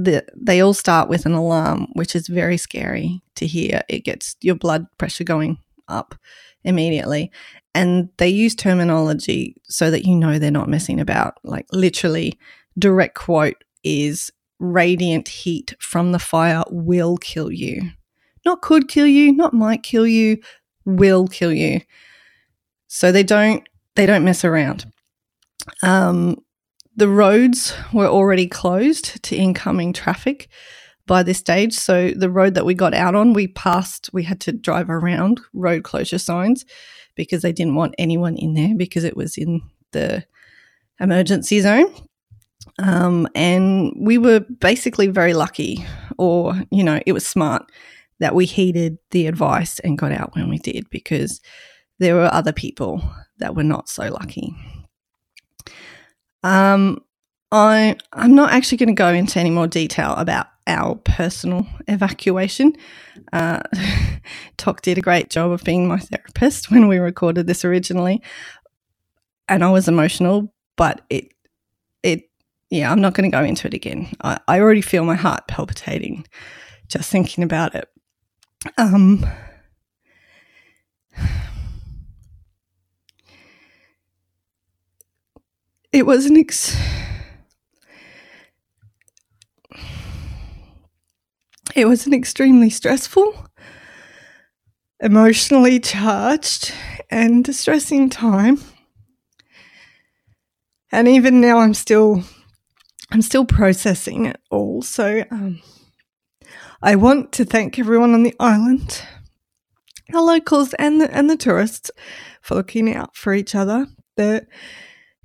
the, 0.02 0.24
they 0.36 0.60
all 0.60 0.74
start 0.74 1.08
with 1.08 1.24
an 1.24 1.32
alarm, 1.32 1.86
which 1.92 2.16
is 2.16 2.26
very 2.26 2.56
scary 2.56 3.22
to 3.36 3.46
hear. 3.46 3.82
It 3.88 4.00
gets 4.00 4.36
your 4.40 4.56
blood 4.56 4.86
pressure 4.98 5.24
going 5.24 5.58
up 5.86 6.16
immediately 6.64 7.30
and 7.74 8.08
they 8.16 8.28
use 8.28 8.54
terminology 8.54 9.56
so 9.64 9.90
that 9.90 10.04
you 10.04 10.16
know 10.16 10.38
they're 10.38 10.50
not 10.50 10.68
messing 10.68 11.00
about. 11.00 11.38
Like 11.44 11.66
literally, 11.72 12.38
direct 12.78 13.14
quote 13.14 13.62
is 13.82 14.32
radiant 14.58 15.28
heat 15.28 15.74
from 15.78 16.12
the 16.12 16.18
fire 16.18 16.62
will 16.70 17.16
kill 17.16 17.52
you. 17.52 17.90
Not 18.44 18.62
could 18.62 18.88
kill 18.88 19.06
you, 19.06 19.32
not 19.32 19.54
might 19.54 19.82
kill 19.82 20.06
you, 20.06 20.38
will 20.84 21.26
kill 21.26 21.52
you. 21.52 21.80
So 22.86 23.10
they 23.10 23.22
don't 23.22 23.68
they 23.96 24.06
don't 24.06 24.24
mess 24.24 24.44
around. 24.44 24.86
Um, 25.82 26.43
the 26.96 27.08
roads 27.08 27.74
were 27.92 28.06
already 28.06 28.46
closed 28.46 29.22
to 29.24 29.36
incoming 29.36 29.92
traffic 29.92 30.48
by 31.06 31.22
this 31.22 31.38
stage. 31.38 31.74
So 31.74 32.10
the 32.10 32.30
road 32.30 32.54
that 32.54 32.64
we 32.64 32.74
got 32.74 32.94
out 32.94 33.14
on, 33.14 33.32
we 33.32 33.48
passed, 33.48 34.10
we 34.12 34.22
had 34.22 34.40
to 34.42 34.52
drive 34.52 34.88
around 34.88 35.40
road 35.52 35.84
closure 35.84 36.18
signs 36.18 36.64
because 37.14 37.42
they 37.42 37.52
didn't 37.52 37.74
want 37.74 37.94
anyone 37.98 38.36
in 38.36 38.54
there 38.54 38.74
because 38.76 39.04
it 39.04 39.16
was 39.16 39.36
in 39.36 39.60
the 39.92 40.24
emergency 41.00 41.60
zone. 41.60 41.92
Um, 42.78 43.28
and 43.34 43.92
we 43.98 44.18
were 44.18 44.40
basically 44.40 45.08
very 45.08 45.34
lucky, 45.34 45.84
or, 46.18 46.54
you 46.70 46.82
know, 46.82 47.00
it 47.06 47.12
was 47.12 47.26
smart 47.26 47.70
that 48.20 48.34
we 48.34 48.46
heeded 48.46 48.96
the 49.10 49.26
advice 49.26 49.78
and 49.80 49.98
got 49.98 50.12
out 50.12 50.34
when 50.34 50.48
we 50.48 50.58
did 50.58 50.88
because 50.90 51.40
there 51.98 52.14
were 52.14 52.32
other 52.32 52.52
people 52.52 53.02
that 53.38 53.54
were 53.54 53.62
not 53.62 53.88
so 53.88 54.08
lucky. 54.10 54.54
Um, 56.44 57.02
I, 57.50 57.96
I'm 58.12 58.34
not 58.34 58.52
actually 58.52 58.78
going 58.78 58.88
to 58.88 58.94
go 58.94 59.08
into 59.08 59.40
any 59.40 59.50
more 59.50 59.66
detail 59.66 60.14
about 60.14 60.46
our 60.66 60.94
personal 60.96 61.66
evacuation. 61.88 62.74
Uh, 63.32 63.60
TOC 64.56 64.82
did 64.82 64.98
a 64.98 65.02
great 65.02 65.30
job 65.30 65.50
of 65.50 65.64
being 65.64 65.88
my 65.88 65.98
therapist 65.98 66.70
when 66.70 66.86
we 66.86 66.98
recorded 66.98 67.46
this 67.46 67.64
originally, 67.64 68.22
and 69.48 69.64
I 69.64 69.70
was 69.70 69.88
emotional, 69.88 70.52
but 70.76 71.02
it 71.10 71.32
it 72.02 72.30
yeah, 72.70 72.90
I'm 72.90 73.00
not 73.00 73.14
going 73.14 73.30
to 73.30 73.36
go 73.36 73.44
into 73.44 73.66
it 73.66 73.74
again. 73.74 74.08
I, 74.22 74.38
I 74.48 74.60
already 74.60 74.80
feel 74.80 75.04
my 75.04 75.14
heart 75.14 75.46
palpitating 75.48 76.26
just 76.88 77.10
thinking 77.10 77.44
about 77.44 77.74
it. 77.74 77.88
Um, 78.78 79.26
it 85.94 86.04
was 86.04 86.26
an 86.26 86.36
ex- 86.36 86.76
it 91.76 91.86
was 91.86 92.04
an 92.04 92.12
extremely 92.12 92.68
stressful, 92.68 93.46
emotionally 95.00 95.78
charged, 95.78 96.74
and 97.10 97.44
distressing 97.44 98.10
time. 98.10 98.60
And 100.90 101.06
even 101.06 101.40
now, 101.40 101.58
I'm 101.58 101.74
still, 101.74 102.24
I'm 103.12 103.22
still 103.22 103.44
processing 103.44 104.26
it 104.26 104.40
all. 104.50 104.82
So, 104.82 105.22
um, 105.30 105.62
I 106.82 106.96
want 106.96 107.30
to 107.32 107.44
thank 107.44 107.78
everyone 107.78 108.14
on 108.14 108.24
the 108.24 108.34
island, 108.40 109.00
the 110.08 110.20
locals 110.20 110.74
and 110.74 111.00
the, 111.00 111.16
and 111.16 111.30
the 111.30 111.36
tourists, 111.36 111.92
for 112.42 112.56
looking 112.56 112.92
out 112.92 113.16
for 113.16 113.32
each 113.32 113.54
other. 113.54 113.86
The 114.16 114.46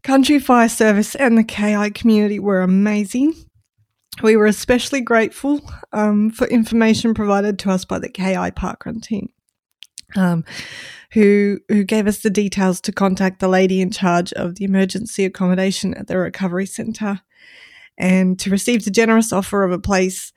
Country 0.04 0.40
Fire 0.40 0.70
Service 0.70 1.16
and 1.16 1.38
the 1.38 1.44
KI 1.44 1.92
community 1.92 2.40
were 2.40 2.62
amazing. 2.62 3.34
We 4.22 4.36
were 4.36 4.46
especially 4.46 5.02
grateful 5.02 5.62
um, 5.94 6.30
for 6.32 6.48
information 6.48 7.14
provided 7.14 7.60
to 7.60 7.72
us 7.72 7.86
by 7.86 8.00
the 8.00 8.10
KI 8.10 8.52
parkrun 8.52 9.02
team, 9.02 9.30
um, 10.16 10.44
who 11.14 11.60
who 11.70 11.84
gave 11.84 12.08
us 12.08 12.20
the 12.20 12.30
details 12.30 12.82
to 12.82 12.92
contact 12.92 13.40
the 13.40 13.48
lady 13.48 13.82
in 13.82 13.92
charge 13.92 14.34
of 14.34 14.56
the 14.56 14.66
emergency 14.66 15.26
accommodation 15.26 15.94
at 15.94 16.08
the 16.08 16.18
recovery 16.18 16.66
centre, 16.66 17.22
and 17.98 18.40
to 18.40 18.50
receive 18.50 18.84
the 18.84 18.92
generous 18.92 19.32
offer 19.32 19.64
of 19.64 19.72
a 19.72 19.80
place 19.80 20.34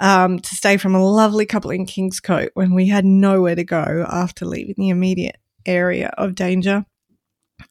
um, 0.00 0.38
to 0.38 0.54
stay 0.54 0.76
from 0.76 0.94
a 0.94 1.04
lovely 1.04 1.46
couple 1.46 1.70
in 1.70 1.86
Kingscote 1.86 2.50
when 2.54 2.74
we 2.74 2.88
had 2.88 3.04
nowhere 3.04 3.54
to 3.54 3.64
go 3.64 4.06
after 4.08 4.44
leaving 4.44 4.74
the 4.76 4.90
immediate 4.90 5.36
area 5.66 6.12
of 6.18 6.34
danger. 6.34 6.84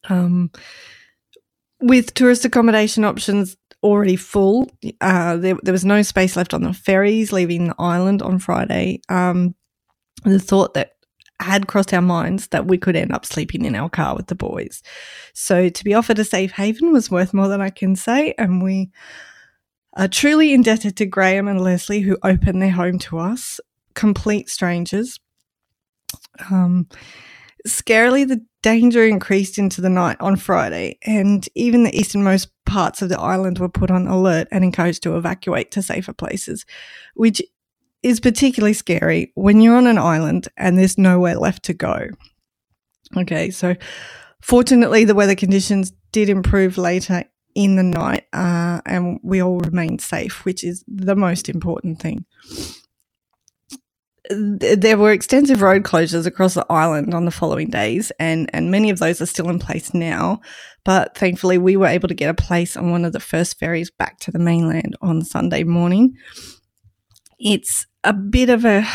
Um, 0.10 0.52
with 1.80 2.14
tourist 2.14 2.46
accommodation 2.46 3.04
options 3.04 3.56
already 3.84 4.16
full, 4.16 4.70
uh, 5.02 5.38
there, 5.38 5.56
there, 5.62 5.72
was 5.72 5.86
no 5.86 6.02
space 6.02 6.36
left 6.36 6.54
on 6.54 6.64
the 6.64 6.74
ferries 6.74 7.32
leaving 7.32 7.68
the 7.68 7.76
island 7.78 8.22
on 8.22 8.40
Friday. 8.40 9.02
Um, 9.10 9.56
the 10.24 10.40
thought 10.40 10.74
that 10.74 10.94
had 11.40 11.68
crossed 11.68 11.94
our 11.94 12.02
minds 12.02 12.48
that 12.48 12.66
we 12.66 12.78
could 12.78 12.96
end 12.96 13.12
up 13.12 13.26
sleeping 13.26 13.66
in 13.66 13.76
our 13.76 13.90
car 13.90 14.16
with 14.16 14.28
the 14.28 14.36
boys. 14.36 14.82
So 15.34 15.70
to 15.70 15.84
be 15.84 15.94
offered 15.94 16.20
a 16.20 16.24
safe 16.24 16.52
haven 16.52 16.92
was 16.92 17.12
worth 17.12 17.34
more 17.34 17.48
than 17.48 17.62
I 17.62 17.70
can 17.70 17.96
say, 17.96 18.34
and 18.38 18.64
we 18.64 18.90
are 19.96 20.08
truly 20.08 20.54
indebted 20.54 20.98
to 20.98 21.06
Graham 21.06 21.48
and 21.48 21.62
Leslie 21.62 22.02
who 22.02 22.18
opened 22.24 22.62
their 22.62 22.72
home 22.72 22.98
to 23.00 23.20
us, 23.20 23.60
complete 23.94 24.50
strangers. 24.50 25.20
Um, 26.50 26.88
scarily, 27.68 28.28
the 28.28 28.44
danger 28.64 29.06
increased 29.06 29.58
into 29.58 29.82
the 29.82 29.90
night 29.90 30.18
on 30.20 30.36
Friday, 30.36 30.98
and 31.06 31.48
even 31.56 31.84
the 31.84 31.98
easternmost 31.98 32.50
parts 32.66 33.02
of 33.02 33.10
the 33.10 33.20
island 33.20 33.60
were 33.60 33.70
put 33.70 33.92
on 33.92 34.08
alert 34.08 34.48
and 34.52 34.64
encouraged 34.64 35.04
to 35.04 35.18
evacuate 35.18 35.72
to 35.72 35.82
safer 35.82 36.14
places, 36.14 36.66
which 37.16 37.42
is 38.04 38.20
particularly 38.20 38.74
scary 38.74 39.32
when 39.36 39.62
you're 39.62 39.76
on 39.76 39.88
an 39.88 39.98
island 39.98 40.48
and 40.58 40.78
there's 40.78 40.98
nowhere 40.98 41.36
left 41.36 41.64
to 41.64 41.74
go. 41.74 42.08
Okay, 43.16 43.50
so 43.50 43.76
fortunately, 44.42 45.04
the 45.04 45.16
weather 45.16 45.36
conditions 45.36 45.92
did 46.12 46.30
improve 46.30 46.78
later 46.78 47.24
in 47.56 47.76
the 47.76 47.84
night 47.84 48.26
uh, 48.34 48.82
and 48.86 49.20
we 49.24 49.42
all 49.42 49.60
remained 49.60 50.02
safe, 50.02 50.46
which 50.46 50.64
is 50.64 50.84
the 50.88 51.16
most 51.16 51.50
important 51.50 52.00
thing. 52.00 52.26
There 54.30 54.98
were 54.98 55.12
extensive 55.12 55.62
road 55.62 55.84
closures 55.84 56.26
across 56.26 56.54
the 56.54 56.66
island 56.70 57.14
on 57.14 57.26
the 57.26 57.32
following 57.32 57.70
days, 57.70 58.12
and, 58.20 58.50
and 58.54 58.72
many 58.72 58.90
of 58.90 59.00
those 59.00 59.22
are 59.22 59.26
still 59.26 59.50
in 59.50 59.60
place 59.60 59.94
now. 59.94 60.42
But 60.84 61.18
thankfully, 61.18 61.58
we 61.58 61.78
were 61.78 61.88
able 61.88 62.08
to 62.08 62.14
get 62.14 62.30
a 62.30 62.34
place 62.34 62.76
on 62.76 62.92
one 62.92 63.06
of 63.06 63.14
the 63.14 63.20
first 63.20 63.60
ferries 63.60 63.92
back 63.92 64.20
to 64.22 64.32
the 64.32 64.40
mainland 64.40 64.96
on 65.02 65.24
Sunday 65.24 65.64
morning. 65.64 66.16
It's 67.40 67.86
a 68.04 68.14
bit 68.14 68.50
of 68.50 68.66
a 68.66 68.88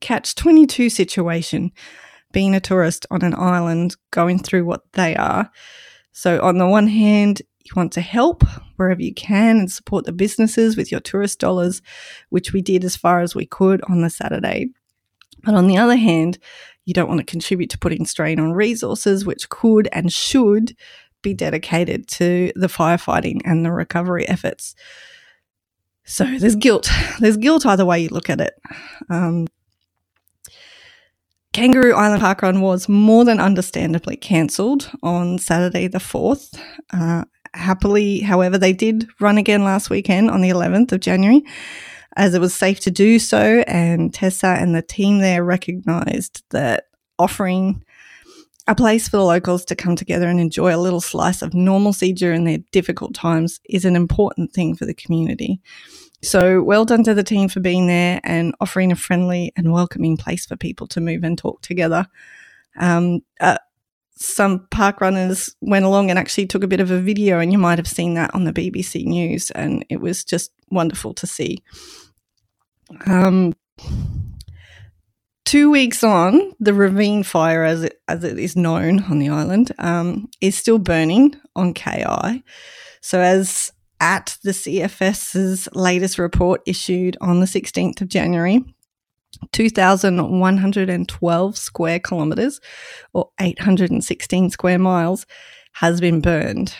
catch 0.00 0.34
22 0.34 0.90
situation 0.90 1.72
being 2.32 2.54
a 2.54 2.60
tourist 2.60 3.06
on 3.10 3.22
an 3.22 3.34
island 3.34 3.96
going 4.10 4.38
through 4.38 4.64
what 4.64 4.82
they 4.92 5.16
are. 5.16 5.50
So, 6.12 6.40
on 6.42 6.58
the 6.58 6.66
one 6.66 6.88
hand, 6.88 7.40
you 7.64 7.72
want 7.76 7.92
to 7.92 8.00
help 8.00 8.44
wherever 8.76 9.02
you 9.02 9.14
can 9.14 9.58
and 9.58 9.70
support 9.70 10.04
the 10.04 10.12
businesses 10.12 10.76
with 10.76 10.90
your 10.90 11.00
tourist 11.00 11.38
dollars, 11.38 11.82
which 12.30 12.52
we 12.52 12.62
did 12.62 12.84
as 12.84 12.96
far 12.96 13.20
as 13.20 13.34
we 13.34 13.46
could 13.46 13.82
on 13.88 14.00
the 14.00 14.10
Saturday. 14.10 14.68
But 15.42 15.54
on 15.54 15.66
the 15.66 15.76
other 15.76 15.96
hand, 15.96 16.38
you 16.84 16.94
don't 16.94 17.08
want 17.08 17.20
to 17.20 17.26
contribute 17.26 17.70
to 17.70 17.78
putting 17.78 18.06
strain 18.06 18.38
on 18.38 18.52
resources, 18.52 19.24
which 19.24 19.48
could 19.48 19.88
and 19.92 20.12
should 20.12 20.76
be 21.22 21.34
dedicated 21.34 22.06
to 22.06 22.52
the 22.54 22.66
firefighting 22.66 23.40
and 23.44 23.64
the 23.64 23.72
recovery 23.72 24.28
efforts. 24.28 24.74
So 26.04 26.24
there's 26.24 26.56
guilt. 26.56 26.90
There's 27.18 27.38
guilt 27.38 27.64
either 27.64 27.86
way 27.86 28.00
you 28.00 28.08
look 28.10 28.28
at 28.28 28.40
it. 28.40 28.52
Um, 29.08 29.46
Kangaroo 31.54 31.94
Island 31.94 32.20
Parkrun 32.20 32.60
was 32.60 32.88
more 32.88 33.24
than 33.24 33.40
understandably 33.40 34.16
cancelled 34.16 34.90
on 35.02 35.38
Saturday 35.38 35.86
the 35.86 35.98
4th. 35.98 36.58
Uh, 36.92 37.24
happily, 37.54 38.20
however, 38.20 38.58
they 38.58 38.72
did 38.72 39.08
run 39.20 39.38
again 39.38 39.64
last 39.64 39.90
weekend 39.90 40.30
on 40.30 40.40
the 40.40 40.50
11th 40.50 40.92
of 40.92 41.00
January 41.00 41.44
as 42.16 42.34
it 42.34 42.40
was 42.40 42.54
safe 42.54 42.80
to 42.80 42.90
do 42.90 43.18
so. 43.18 43.64
And 43.66 44.12
Tessa 44.12 44.46
and 44.46 44.74
the 44.74 44.82
team 44.82 45.18
there 45.18 45.44
recognized 45.44 46.42
that 46.50 46.84
offering 47.18 47.84
a 48.66 48.74
place 48.74 49.08
for 49.08 49.18
the 49.18 49.24
locals 49.24 49.64
to 49.66 49.76
come 49.76 49.94
together 49.94 50.26
and 50.26 50.40
enjoy 50.40 50.74
a 50.74 50.78
little 50.78 51.00
slice 51.00 51.42
of 51.42 51.54
normalcy 51.54 52.12
during 52.12 52.44
their 52.44 52.58
difficult 52.72 53.14
times 53.14 53.60
is 53.68 53.84
an 53.84 53.96
important 53.96 54.52
thing 54.52 54.74
for 54.74 54.86
the 54.86 54.94
community. 54.94 55.60
So, 56.22 56.62
well 56.62 56.86
done 56.86 57.04
to 57.04 57.12
the 57.12 57.22
team 57.22 57.50
for 57.50 57.60
being 57.60 57.86
there 57.86 58.20
and 58.24 58.54
offering 58.58 58.90
a 58.90 58.96
friendly 58.96 59.52
and 59.56 59.72
welcoming 59.72 60.16
place 60.16 60.46
for 60.46 60.56
people 60.56 60.86
to 60.88 61.00
move 61.00 61.22
and 61.22 61.36
talk 61.36 61.60
together. 61.60 62.06
Um, 62.80 63.20
uh, 63.40 63.58
some 64.16 64.66
park 64.70 65.00
runners 65.00 65.54
went 65.60 65.84
along 65.84 66.10
and 66.10 66.18
actually 66.18 66.46
took 66.46 66.62
a 66.62 66.68
bit 66.68 66.80
of 66.80 66.90
a 66.90 67.00
video, 67.00 67.40
and 67.40 67.52
you 67.52 67.58
might 67.58 67.78
have 67.78 67.88
seen 67.88 68.14
that 68.14 68.34
on 68.34 68.44
the 68.44 68.52
BBC 68.52 69.04
News, 69.04 69.50
and 69.50 69.84
it 69.90 70.00
was 70.00 70.24
just 70.24 70.52
wonderful 70.70 71.14
to 71.14 71.26
see. 71.26 71.62
Um, 73.06 73.54
two 75.44 75.70
weeks 75.70 76.04
on, 76.04 76.52
the 76.60 76.74
ravine 76.74 77.22
fire, 77.22 77.64
as 77.64 77.82
it 77.82 78.00
as 78.08 78.24
it 78.24 78.38
is 78.38 78.56
known 78.56 79.02
on 79.04 79.18
the 79.18 79.28
island, 79.28 79.72
um, 79.78 80.28
is 80.40 80.56
still 80.56 80.78
burning 80.78 81.34
on 81.56 81.74
KI. 81.74 82.44
So, 83.00 83.20
as 83.20 83.72
at 84.00 84.36
the 84.42 84.50
CFS's 84.50 85.68
latest 85.72 86.18
report 86.18 86.60
issued 86.66 87.16
on 87.20 87.40
the 87.40 87.46
16th 87.46 88.00
of 88.00 88.08
January, 88.08 88.64
2,112 89.52 91.58
square 91.58 91.98
kilometres 91.98 92.60
or 93.12 93.30
816 93.40 94.50
square 94.50 94.78
miles 94.78 95.26
has 95.74 96.00
been 96.00 96.20
burned. 96.20 96.74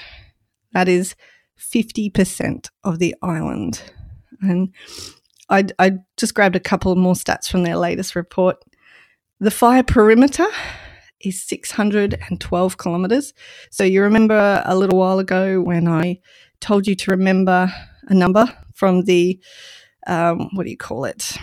That 0.73 0.89
is 0.89 1.15
50% 1.59 2.69
of 2.83 2.99
the 2.99 3.15
island. 3.23 3.83
And 4.41 4.73
I, 5.49 5.67
I 5.79 5.99
just 6.17 6.35
grabbed 6.35 6.57
a 6.57 6.61
couple 6.61 6.95
more 6.97 7.15
stats 7.15 7.49
from 7.49 7.63
their 7.63 7.77
latest 7.77 8.17
report. 8.17 8.57
The 9.41 9.51
fire 9.51 9.83
perimeter 9.83 10.47
is 11.21 11.43
612 11.43 12.79
kilometres. 12.79 13.35
So 13.71 13.85
you 13.85 14.03
remember 14.03 14.63
a 14.65 14.77
little 14.77 14.99
while 14.99 15.19
ago 15.19 15.61
when 15.61 15.89
I 15.89 16.21
told 16.61 16.87
you 16.87 16.95
to 16.97 17.11
remember 17.11 17.73
a 18.09 18.15
number 18.15 18.47
from 18.75 19.05
the, 19.05 19.41
um, 20.07 20.51
what 20.55 20.65
do 20.65 20.71
you 20.71 20.77
call 20.77 21.05
it? 21.05 21.37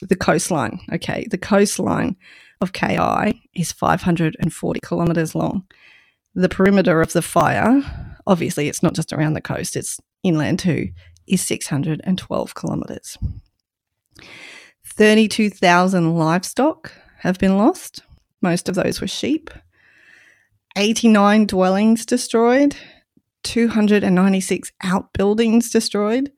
The 0.00 0.16
coastline. 0.16 0.80
Okay, 0.92 1.26
the 1.30 1.38
coastline 1.38 2.16
of 2.60 2.72
KI 2.72 3.48
is 3.54 3.72
540 3.72 4.80
kilometres 4.80 5.34
long. 5.34 5.64
The 6.34 6.48
perimeter 6.48 7.00
of 7.00 7.12
the 7.12 7.22
fire, 7.22 7.80
obviously, 8.26 8.68
it's 8.68 8.82
not 8.82 8.94
just 8.94 9.12
around 9.12 9.34
the 9.34 9.40
coast, 9.40 9.76
it's 9.76 10.00
inland 10.22 10.58
too, 10.58 10.90
is 11.26 11.42
612 11.42 12.54
kilometres. 12.54 13.18
32,000 14.86 16.16
livestock 16.16 16.92
have 17.20 17.38
been 17.38 17.56
lost. 17.56 18.02
Most 18.40 18.68
of 18.68 18.74
those 18.74 19.00
were 19.00 19.06
sheep. 19.06 19.50
89 20.76 21.46
dwellings 21.46 22.04
destroyed. 22.04 22.76
296 23.44 24.72
outbuildings 24.82 25.70
destroyed. 25.70 26.32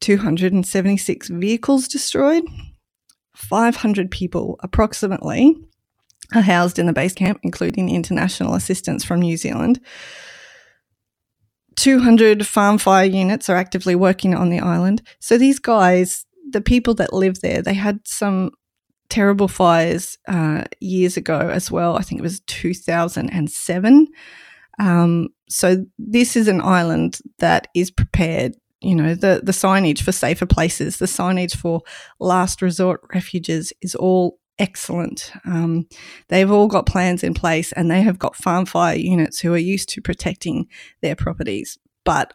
276 0.00 1.28
vehicles 1.28 1.88
destroyed, 1.88 2.44
500 3.34 4.10
people 4.10 4.58
approximately 4.62 5.56
are 6.34 6.42
housed 6.42 6.78
in 6.78 6.86
the 6.86 6.92
base 6.92 7.14
camp, 7.14 7.40
including 7.42 7.88
international 7.88 8.54
assistance 8.54 9.04
from 9.04 9.20
New 9.20 9.36
Zealand. 9.36 9.80
200 11.76 12.46
farm 12.46 12.76
fire 12.76 13.06
units 13.06 13.48
are 13.48 13.56
actively 13.56 13.94
working 13.94 14.34
on 14.34 14.50
the 14.50 14.58
island. 14.58 15.00
So 15.20 15.38
these 15.38 15.60
guys, 15.60 16.26
the 16.50 16.60
people 16.60 16.94
that 16.94 17.12
live 17.12 17.40
there, 17.40 17.62
they 17.62 17.74
had 17.74 18.00
some 18.04 18.50
terrible 19.08 19.48
fires 19.48 20.18
uh, 20.26 20.64
years 20.80 21.16
ago 21.16 21.38
as 21.38 21.70
well. 21.70 21.96
I 21.96 22.02
think 22.02 22.18
it 22.18 22.22
was 22.22 22.40
2007. 22.40 24.06
Um, 24.80 25.28
so 25.48 25.84
this 25.98 26.36
is 26.36 26.48
an 26.48 26.60
island 26.60 27.20
that 27.38 27.68
is 27.74 27.90
prepared. 27.90 28.54
You 28.80 28.94
know, 28.94 29.14
the, 29.14 29.40
the 29.42 29.52
signage 29.52 30.02
for 30.02 30.12
safer 30.12 30.46
places, 30.46 30.98
the 30.98 31.06
signage 31.06 31.56
for 31.56 31.82
last 32.20 32.62
resort 32.62 33.00
refuges 33.12 33.72
is 33.80 33.94
all 33.94 34.38
excellent. 34.58 35.32
Um, 35.44 35.86
they've 36.28 36.50
all 36.50 36.68
got 36.68 36.86
plans 36.86 37.22
in 37.22 37.34
place 37.34 37.72
and 37.72 37.90
they 37.90 38.02
have 38.02 38.18
got 38.18 38.36
farm 38.36 38.66
fire 38.66 38.96
units 38.96 39.40
who 39.40 39.52
are 39.52 39.58
used 39.58 39.88
to 39.90 40.02
protecting 40.02 40.66
their 41.00 41.16
properties. 41.16 41.78
But 42.04 42.34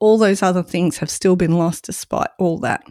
all 0.00 0.18
those 0.18 0.42
other 0.42 0.62
things 0.62 0.98
have 0.98 1.10
still 1.10 1.36
been 1.36 1.56
lost 1.56 1.84
despite 1.84 2.28
all 2.38 2.58
that. 2.58 2.84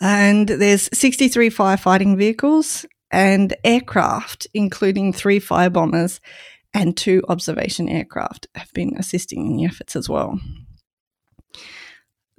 And 0.00 0.48
there's 0.48 0.88
63 0.92 1.50
firefighting 1.50 2.16
vehicles 2.16 2.86
and 3.10 3.54
aircraft, 3.62 4.46
including 4.54 5.12
three 5.12 5.38
fire 5.38 5.70
bombers 5.70 6.20
and 6.74 6.96
two 6.96 7.22
observation 7.28 7.88
aircraft, 7.88 8.46
have 8.54 8.72
been 8.72 8.96
assisting 8.96 9.46
in 9.46 9.56
the 9.56 9.64
efforts 9.66 9.94
as 9.94 10.08
well. 10.08 10.40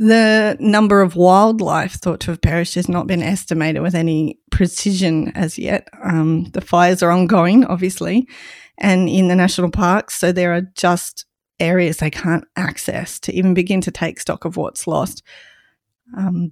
The 0.03 0.57
number 0.59 1.01
of 1.01 1.15
wildlife 1.15 1.93
thought 1.93 2.19
to 2.21 2.31
have 2.31 2.41
perished 2.41 2.75
has 2.75 2.89
not 2.89 3.07
been 3.07 3.23
estimated 3.23 3.81
with 3.81 3.95
any 3.95 4.37
precision 4.51 5.31
as 5.33 5.57
yet. 5.57 5.87
Um, 6.03 6.43
the 6.51 6.59
fires 6.59 7.01
are 7.01 7.09
ongoing, 7.09 7.63
obviously, 7.63 8.27
and 8.77 9.07
in 9.07 9.29
the 9.29 9.35
national 9.35 9.71
parks, 9.71 10.15
so 10.15 10.33
there 10.33 10.53
are 10.53 10.67
just 10.75 11.25
areas 11.57 11.97
they 11.97 12.09
can't 12.09 12.43
access 12.57 13.17
to 13.21 13.33
even 13.33 13.53
begin 13.53 13.79
to 13.79 13.91
take 13.91 14.19
stock 14.19 14.43
of 14.43 14.57
what's 14.57 14.87
lost. 14.87 15.23
Um, 16.17 16.51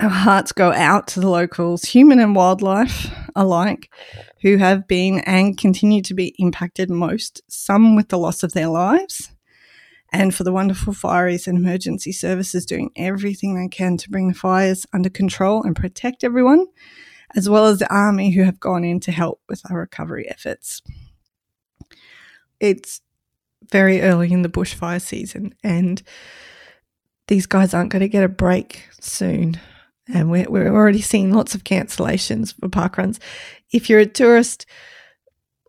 our 0.00 0.08
hearts 0.08 0.52
go 0.52 0.72
out 0.72 1.06
to 1.08 1.20
the 1.20 1.28
locals, 1.28 1.82
human 1.82 2.18
and 2.18 2.34
wildlife 2.34 3.14
alike, 3.36 3.92
who 4.40 4.56
have 4.56 4.88
been 4.88 5.18
and 5.26 5.58
continue 5.58 6.00
to 6.00 6.14
be 6.14 6.34
impacted 6.38 6.88
most, 6.88 7.42
some 7.46 7.94
with 7.94 8.08
the 8.08 8.18
loss 8.18 8.42
of 8.42 8.54
their 8.54 8.68
lives, 8.68 9.33
and 10.14 10.32
for 10.32 10.44
the 10.44 10.52
wonderful 10.52 10.94
fireys 10.94 11.48
and 11.48 11.58
emergency 11.58 12.12
services 12.12 12.64
doing 12.64 12.90
everything 12.94 13.56
they 13.56 13.66
can 13.66 13.96
to 13.96 14.08
bring 14.08 14.28
the 14.28 14.34
fires 14.34 14.86
under 14.92 15.10
control 15.10 15.64
and 15.64 15.74
protect 15.74 16.22
everyone, 16.22 16.66
as 17.34 17.48
well 17.48 17.66
as 17.66 17.80
the 17.80 17.92
army 17.92 18.30
who 18.30 18.44
have 18.44 18.60
gone 18.60 18.84
in 18.84 19.00
to 19.00 19.10
help 19.10 19.40
with 19.48 19.60
our 19.68 19.80
recovery 19.80 20.30
efforts. 20.30 20.82
It's 22.60 23.00
very 23.72 24.02
early 24.02 24.30
in 24.30 24.42
the 24.42 24.48
bushfire 24.48 25.02
season, 25.02 25.52
and 25.64 26.00
these 27.26 27.46
guys 27.46 27.74
aren't 27.74 27.90
going 27.90 28.00
to 28.00 28.08
get 28.08 28.22
a 28.22 28.28
break 28.28 28.84
soon. 29.00 29.58
And 30.06 30.30
we're, 30.30 30.48
we're 30.48 30.72
already 30.72 31.00
seeing 31.00 31.32
lots 31.32 31.56
of 31.56 31.64
cancellations 31.64 32.54
for 32.60 32.68
park 32.68 32.98
runs. 32.98 33.18
If 33.72 33.90
you're 33.90 34.00
a 34.00 34.06
tourist, 34.06 34.66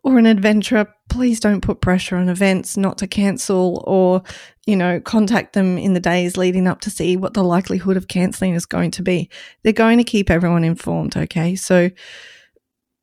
or 0.06 0.18
an 0.18 0.26
adventurer, 0.26 0.86
please 1.08 1.40
don't 1.40 1.62
put 1.62 1.80
pressure 1.80 2.14
on 2.14 2.28
events 2.28 2.76
not 2.76 2.96
to 2.96 3.08
cancel 3.08 3.82
or, 3.88 4.22
you 4.64 4.76
know, 4.76 5.00
contact 5.00 5.52
them 5.52 5.76
in 5.76 5.94
the 5.94 6.00
days 6.00 6.36
leading 6.36 6.68
up 6.68 6.80
to 6.80 6.90
see 6.90 7.16
what 7.16 7.34
the 7.34 7.42
likelihood 7.42 7.96
of 7.96 8.06
cancelling 8.06 8.54
is 8.54 8.66
going 8.66 8.92
to 8.92 9.02
be. 9.02 9.28
They're 9.64 9.72
going 9.72 9.98
to 9.98 10.04
keep 10.04 10.30
everyone 10.30 10.62
informed, 10.62 11.16
okay? 11.16 11.56
So 11.56 11.90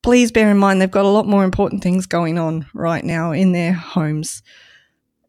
please 0.02 0.32
bear 0.32 0.50
in 0.50 0.56
mind 0.56 0.80
they've 0.80 0.90
got 0.90 1.04
a 1.04 1.08
lot 1.08 1.26
more 1.26 1.44
important 1.44 1.82
things 1.82 2.06
going 2.06 2.38
on 2.38 2.66
right 2.72 3.04
now 3.04 3.32
in 3.32 3.52
their 3.52 3.74
homes 3.74 4.42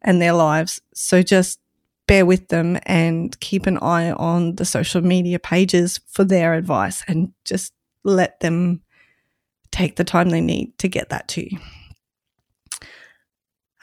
and 0.02 0.22
their 0.22 0.32
lives. 0.32 0.80
So 0.94 1.22
just 1.22 1.60
bear 2.08 2.26
with 2.26 2.48
them 2.48 2.80
and 2.86 3.38
keep 3.42 3.66
an 3.66 3.80
eye 3.80 4.12
on 4.12 4.56
the 4.56 4.64
social 4.64 5.02
media 5.02 5.40
pages 5.40 6.00
for 6.08 6.24
their 6.24 6.54
advice 6.54 7.04
and 7.06 7.34
just 7.44 7.74
let 8.06 8.40
them 8.40 8.80
take 9.76 9.98
the 9.98 10.06
time 10.06 10.30
they 10.30 10.40
need 10.40 10.78
to 10.78 10.88
get 10.88 11.10
that 11.10 11.28
to 11.28 11.44
you. 11.44 11.60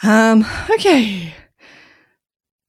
Um, 0.02 0.46
okay. 0.70 1.34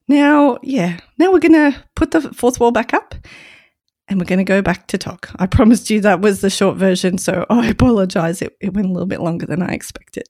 Now, 0.09 0.57
yeah, 0.61 0.99
now 1.17 1.31
we're 1.31 1.39
going 1.39 1.53
to 1.71 1.83
put 1.95 2.11
the 2.11 2.21
fourth 2.33 2.59
wall 2.59 2.71
back 2.71 2.93
up 2.93 3.15
and 4.09 4.19
we're 4.19 4.25
going 4.25 4.39
to 4.39 4.43
go 4.43 4.61
back 4.61 4.87
to 4.87 4.97
TOC. 4.97 5.31
I 5.37 5.47
promised 5.47 5.89
you 5.89 6.01
that 6.01 6.19
was 6.19 6.41
the 6.41 6.49
short 6.49 6.75
version, 6.75 7.17
so 7.17 7.45
I 7.49 7.67
apologize. 7.67 8.41
It, 8.41 8.57
it 8.59 8.73
went 8.73 8.87
a 8.87 8.91
little 8.91 9.07
bit 9.07 9.21
longer 9.21 9.45
than 9.45 9.63
I 9.63 9.69
expected. 9.69 10.25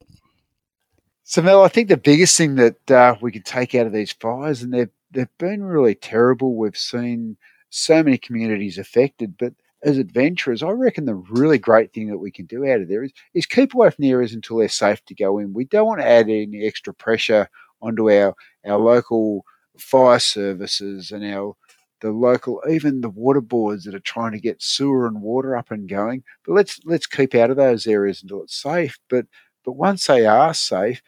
So, 1.23 1.41
Mel, 1.41 1.63
I 1.63 1.69
think 1.69 1.89
the 1.89 1.97
biggest 1.97 2.37
thing 2.37 2.55
that 2.55 2.91
uh, 2.91 3.15
we 3.21 3.31
can 3.31 3.41
take 3.41 3.73
out 3.73 3.87
of 3.87 3.93
these 3.93 4.11
fires, 4.11 4.61
and 4.61 4.71
they've, 4.71 4.91
they've 5.09 5.37
been 5.39 5.63
really 5.63 5.95
terrible. 5.95 6.55
We've 6.55 6.77
seen 6.77 7.37
so 7.71 8.03
many 8.03 8.19
communities 8.19 8.77
affected, 8.77 9.35
but 9.39 9.53
as 9.83 9.97
adventurers, 9.97 10.63
I 10.63 10.69
reckon 10.69 11.05
the 11.05 11.15
really 11.15 11.57
great 11.57 11.93
thing 11.93 12.07
that 12.07 12.17
we 12.17 12.31
can 12.31 12.45
do 12.45 12.65
out 12.65 12.81
of 12.81 12.87
there 12.87 13.03
is, 13.03 13.11
is 13.33 13.45
keep 13.45 13.73
away 13.73 13.89
from 13.89 14.03
the 14.03 14.11
areas 14.11 14.33
until 14.33 14.57
they're 14.57 14.69
safe 14.69 15.03
to 15.05 15.15
go 15.15 15.39
in. 15.39 15.53
We 15.53 15.65
don't 15.65 15.87
want 15.87 15.99
to 15.99 16.07
add 16.07 16.29
any 16.29 16.65
extra 16.65 16.93
pressure 16.93 17.49
onto 17.81 18.09
our, 18.09 18.33
our 18.65 18.77
local 18.77 19.43
fire 19.77 20.19
services 20.19 21.11
and 21.11 21.25
our 21.25 21.55
the 22.01 22.11
local 22.11 22.61
even 22.69 22.99
the 22.99 23.09
water 23.09 23.39
boards 23.39 23.85
that 23.85 23.95
are 23.95 23.99
trying 23.99 24.33
to 24.33 24.39
get 24.39 24.61
sewer 24.61 25.07
and 25.07 25.21
water 25.21 25.55
up 25.55 25.71
and 25.71 25.87
going. 25.87 26.21
But 26.45 26.53
let's 26.53 26.79
let's 26.83 27.07
keep 27.07 27.33
out 27.33 27.49
of 27.49 27.55
those 27.55 27.87
areas 27.87 28.21
until 28.21 28.43
it's 28.43 28.61
safe. 28.61 28.99
But 29.09 29.25
but 29.63 29.73
once 29.73 30.05
they 30.05 30.25
are 30.25 30.53
safe, 30.53 31.01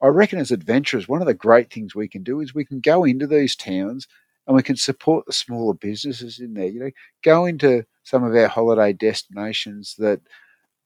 I 0.00 0.06
reckon 0.06 0.38
as 0.38 0.52
adventurers, 0.52 1.08
one 1.08 1.20
of 1.20 1.26
the 1.26 1.34
great 1.34 1.72
things 1.72 1.94
we 1.94 2.08
can 2.08 2.22
do 2.22 2.40
is 2.40 2.54
we 2.54 2.64
can 2.64 2.78
go 2.80 3.04
into 3.04 3.26
these 3.26 3.56
towns 3.56 4.06
and 4.46 4.56
we 4.56 4.62
can 4.62 4.76
support 4.76 5.26
the 5.26 5.32
smaller 5.32 5.74
businesses 5.74 6.38
in 6.38 6.54
there. 6.54 6.68
You 6.68 6.80
know, 6.80 6.90
go 7.24 7.44
into 7.44 7.84
some 8.08 8.24
of 8.24 8.34
our 8.34 8.48
holiday 8.48 8.92
destinations 8.92 9.94
that 9.98 10.20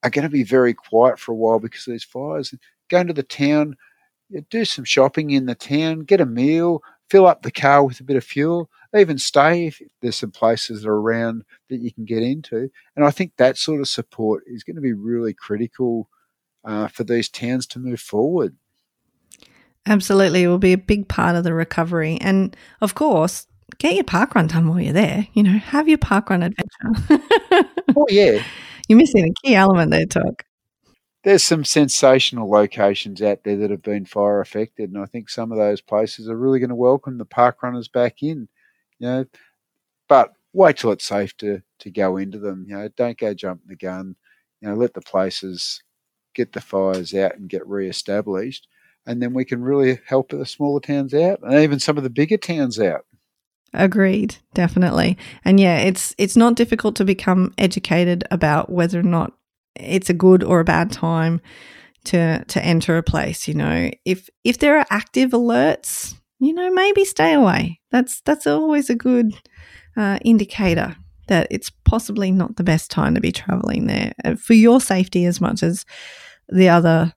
are 0.03 0.11
going 0.11 0.25
to 0.25 0.29
be 0.29 0.43
very 0.43 0.75
quiet 0.75 1.19
for 1.19 1.33
a 1.33 1.37
while 1.37 1.61
because 1.61 1.87
of 1.87 1.93
these 1.93 2.05
fires. 2.05 2.53
Go 2.91 2.99
into 2.99 3.13
the 3.13 3.23
town, 3.23 3.77
do 4.51 4.65
some 4.65 4.85
shopping 4.85 5.31
in 5.31 5.47
the 5.47 5.55
town, 5.55 6.01
get 6.01 6.21
a 6.21 6.27
meal, 6.27 6.83
fill 7.09 7.27
up 7.27 7.43
the 7.43 7.53
car 7.53 7.85
with 7.85 8.01
a 8.01 8.05
bit 8.05 8.17
of 8.17 8.25
fuel, 8.25 8.69
even 8.97 9.19
stay 9.19 9.69
if 9.69 9.81
there's 10.01 10.17
some 10.17 10.33
places 10.33 10.83
that 10.83 10.89
are 10.89 10.97
around 10.97 11.45
that 11.69 11.81
you 11.81 11.93
can 11.93 12.05
get 12.05 12.23
into. 12.23 12.69
And 12.97 13.05
I 13.05 13.11
think 13.11 13.33
that 13.37 13.57
sort 13.57 13.81
of 13.81 13.89
support 13.89 14.43
is 14.47 14.65
going 14.65 14.77
to 14.77 14.83
be 14.83 14.93
really 14.93 15.33
critical 15.33 16.09
uh, 16.65 16.89
for 16.89 17.05
these 17.05 17.29
towns 17.29 17.67
to 17.69 17.79
move 17.79 18.01
forward. 18.01 18.57
Absolutely. 19.87 20.43
It 20.45 20.49
will 20.49 20.59
be 20.59 20.73
a 20.73 20.79
big 20.79 21.09
part 21.09 21.37
of 21.37 21.45
the 21.45 21.55
recovery. 21.55 22.19
And 22.21 22.57
of 22.81 22.95
course, 22.95 23.47
get 23.79 23.95
your 23.95 24.05
park 24.05 24.35
run 24.35 24.47
done 24.47 24.69
while 24.69 24.81
you're 24.81 24.93
there. 24.93 25.27
You 25.33 25.43
know, 25.43 25.59
have 25.59 25.89
your 25.89 25.99
park 25.99 26.31
run 26.31 26.43
adventure. 26.43 27.23
oh 27.97 28.07
yeah, 28.09 28.43
you're 28.89 28.99
missing 28.99 29.25
a 29.25 29.47
key 29.47 29.55
element 29.55 29.91
there, 29.91 30.07
TOC. 30.07 30.45
There's 31.25 31.45
some 31.45 31.65
sensational 31.65 32.51
locations 32.51 33.23
out 33.23 33.45
there 33.45 33.57
that 33.57 33.71
have 33.71 33.83
been 33.83 34.07
fire 34.07 34.41
affected, 34.41 34.91
and 34.91 35.01
I 35.01 35.07
think 35.07 35.31
some 35.31 35.53
of 35.53 35.59
those 35.59 35.81
places 35.81 36.29
are 36.29 36.37
really 36.37 36.59
going 36.59 36.71
to 36.71 36.75
welcome 36.75 37.19
the 37.19 37.25
park 37.25 37.63
runners 37.63 37.89
back 37.89 38.23
in. 38.23 38.49
You 38.99 39.07
know, 39.07 39.25
but 40.09 40.33
wait 40.53 40.77
till 40.77 40.93
it's 40.93 41.05
safe 41.05 41.37
to 41.39 41.63
to 41.81 41.91
go 41.91 42.17
into 42.17 42.39
them. 42.39 42.67
You 42.69 42.77
know, 42.77 42.89
don't 42.97 43.19
go 43.19 43.35
jumping 43.35 43.69
the 43.69 43.77
gun. 43.77 44.17
You 44.61 44.69
know, 44.69 44.75
let 44.75 44.95
the 44.95 45.01
places 45.01 45.83
get 46.35 46.53
the 46.53 46.61
fires 46.61 47.15
out 47.15 47.37
and 47.37 47.49
get 47.49 47.67
re-established, 47.67 48.67
and 49.07 49.23
then 49.23 49.35
we 49.35 49.45
can 49.45 49.63
really 49.63 50.01
help 50.07 50.31
the 50.31 50.47
smaller 50.47 50.81
towns 50.81 51.15
out, 51.15 51.41
and 51.43 51.55
even 51.55 51.79
some 51.79 51.97
of 51.97 52.03
the 52.03 52.11
bigger 52.11 52.37
towns 52.37 52.81
out. 52.81 53.05
Agreed, 53.75 54.37
definitely. 54.55 55.17
And 55.45 55.59
yeah, 55.59 55.79
it's 55.79 56.15
it's 56.19 56.37
not 56.37 56.57
difficult 56.57 56.97
to 56.97 57.05
become 57.05 57.55
educated 57.57 58.25
about 58.31 58.71
whether 58.71 59.01
or 59.01 59.05
not 59.05 59.33
it's 59.75 60.11
a 60.11 60.15
good 60.15 60.45
or 60.45 60.61
a 60.61 60.65
bad 60.65 60.93
time 60.93 61.41
to 62.05 62.45
to 62.45 62.65
enter 62.65 62.99
a 62.99 63.03
place, 63.03 63.49
you 63.49 63.55
know. 63.55 63.91
If 64.05 64.29
if 64.45 64.59
there 64.59 64.79
are 64.79 64.87
active 64.91 65.31
alerts, 65.31 66.15
you 66.39 66.53
know, 66.53 66.71
maybe 66.71 67.05
stay 67.05 67.33
away. 67.33 67.81
That's 67.91 68.21
that's 68.23 68.47
always 68.47 68.91
a 68.91 68.95
good 68.95 69.33
uh, 69.97 70.19
indicator 70.23 70.97
that 71.29 71.47
it's 71.51 71.71
possibly 71.85 72.31
not 72.31 72.57
the 72.57 72.65
best 72.65 72.91
time 72.91 73.15
to 73.15 73.21
be 73.21 73.33
traveling 73.33 73.87
there 73.87 74.13
uh, 74.25 74.35
for 74.35 74.55
your 74.55 74.81
safety 74.81 75.25
as 75.25 75.41
much 75.41 75.63
as 75.63 75.87
the 76.49 76.69
other 76.69 77.15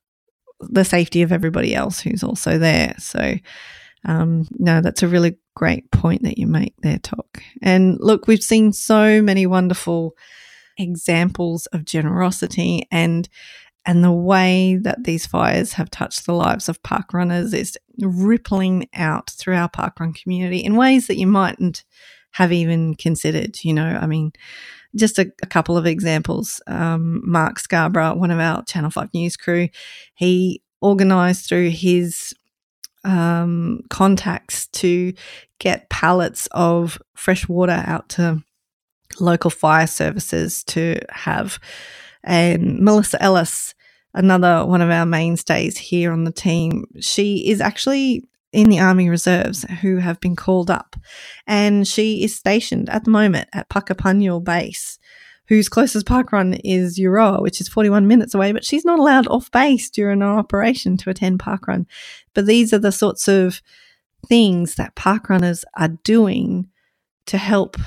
the 0.61 0.86
safety 0.86 1.21
of 1.21 1.34
everybody 1.34 1.75
else 1.75 1.99
who's 1.99 2.23
also 2.23 2.57
there. 2.57 2.95
So 2.97 3.36
um, 4.05 4.47
no, 4.51 4.80
that's 4.80 5.03
a 5.03 5.07
really 5.07 5.38
great 5.56 5.89
point 5.91 6.24
that 6.24 6.38
you 6.38 6.47
make 6.47 6.76
there, 6.82 6.99
TOC. 6.99 7.43
And 7.62 7.97
look, 7.99 8.28
we've 8.28 8.43
seen 8.43 8.74
so 8.74 9.22
many 9.22 9.45
wonderful 9.45 10.16
examples 10.78 11.66
of 11.68 11.86
generosity 11.86 12.88
and 12.91 13.30
and 13.88 14.03
the 14.03 14.12
way 14.12 14.78
that 14.82 15.03
these 15.03 15.28
fires 15.28 15.74
have 15.74 15.91
touched 15.91 16.26
the 16.26 16.34
lives 16.34 16.68
of 16.68 16.82
park 16.82 17.14
runners 17.14 17.53
is 17.53 17.78
rippling 17.99 18.89
out 18.95 19.30
through 19.30 19.56
our 19.56 19.70
parkrun 19.70 20.20
community 20.20 20.58
in 20.58 20.76
ways 20.76 21.06
that 21.06 21.18
you 21.18 21.28
mightn't 21.28 21.84
have 22.32 22.51
even 22.51 22.95
considered. 22.95 23.64
You 23.64 23.74
know, 23.74 23.99
I 24.01 24.08
mean, 24.08 24.34
just 24.95 25.20
a, 25.20 25.32
a 25.43 25.45
couple 25.45 25.78
of 25.78 25.86
examples. 25.86 26.62
Um, 26.66 27.22
Mark 27.24 27.60
Scarborough, 27.60 28.16
one 28.16 28.32
of 28.32 28.39
our 28.39 28.64
Channel 28.64 28.89
5 28.89 29.14
news 29.14 29.38
crew, 29.38 29.70
he 30.16 30.64
organised 30.82 31.47
through 31.47 31.70
his 31.70 32.34
um, 33.06 33.82
contacts 33.89 34.68
to 34.68 35.14
get 35.60 35.89
pallets 35.89 36.47
of 36.51 37.01
fresh 37.16 37.47
water 37.47 37.84
out 37.86 38.10
to 38.10 38.43
local 39.20 39.49
fire 39.49 39.88
services 39.88 40.64
to 40.66 40.99
have. 41.10 41.60
And 42.24 42.80
Melissa 42.80 43.22
Ellis, 43.22 43.76
another 44.14 44.66
one 44.66 44.82
of 44.82 44.89
our 44.89 45.06
mainstays 45.06 45.78
here 45.78 46.12
on 46.12 46.24
the 46.24 46.32
team, 46.32 46.86
she 46.99 47.49
is 47.49 47.62
actually 47.62 48.28
in 48.51 48.70
the 48.70 48.80
Army 48.80 49.10
Reserves 49.10 49.64
who 49.82 49.97
have 49.97 50.20
been 50.20 50.36
called 50.36 50.72
up. 50.72 50.95
And 51.45 51.88
she 51.88 52.24
is 52.24 52.36
stationed 52.36 52.89
at 52.89 53.03
the 53.03 53.12
moment 53.12 53.49
at 53.53 53.70
Puckapunyal 53.70 54.43
Base, 54.43 54.97
whose 55.47 55.69
closest 55.69 56.05
park 56.05 56.31
run 56.31 56.53
is 56.63 56.99
Euroa, 56.99 57.41
which 57.41 57.61
is 57.61 57.67
41 57.67 58.07
minutes 58.07 58.33
away, 58.33 58.51
but 58.51 58.65
she's 58.65 58.85
not 58.85 58.99
allowed 58.99 59.27
off 59.27 59.51
base 59.51 59.89
during 59.89 60.21
an 60.21 60.27
operation 60.27 60.97
to 60.97 61.09
attend 61.09 61.39
park 61.39 61.67
run. 61.67 61.85
But 62.33 62.45
these 62.45 62.73
are 62.73 62.79
the 62.79 62.91
sorts 62.91 63.27
of 63.27 63.61
things 64.27 64.75
that 64.75 64.95
park 64.95 65.29
runners 65.29 65.63
are 65.77 65.89
doing 66.03 66.69
to 67.27 67.37
help 67.37 67.77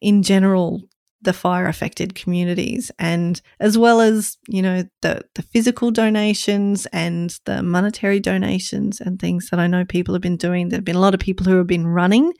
in 0.00 0.22
general 0.22 0.82
the 1.20 1.32
fire 1.32 1.66
affected 1.66 2.14
communities 2.14 2.92
and 2.98 3.42
as 3.58 3.76
well 3.76 4.00
as 4.00 4.38
you 4.46 4.62
know 4.62 4.84
the 5.02 5.20
the 5.34 5.42
physical 5.42 5.90
donations 5.90 6.86
and 6.92 7.40
the 7.44 7.60
monetary 7.62 8.20
donations 8.20 9.00
and 9.00 9.18
things 9.18 9.50
that 9.50 9.58
I 9.58 9.66
know 9.66 9.84
people 9.84 10.14
have 10.14 10.22
been 10.22 10.36
doing. 10.36 10.68
There've 10.68 10.84
been 10.84 10.96
a 10.96 11.00
lot 11.00 11.14
of 11.14 11.20
people 11.20 11.44
who 11.46 11.56
have 11.56 11.66
been 11.66 11.88
running 11.88 12.32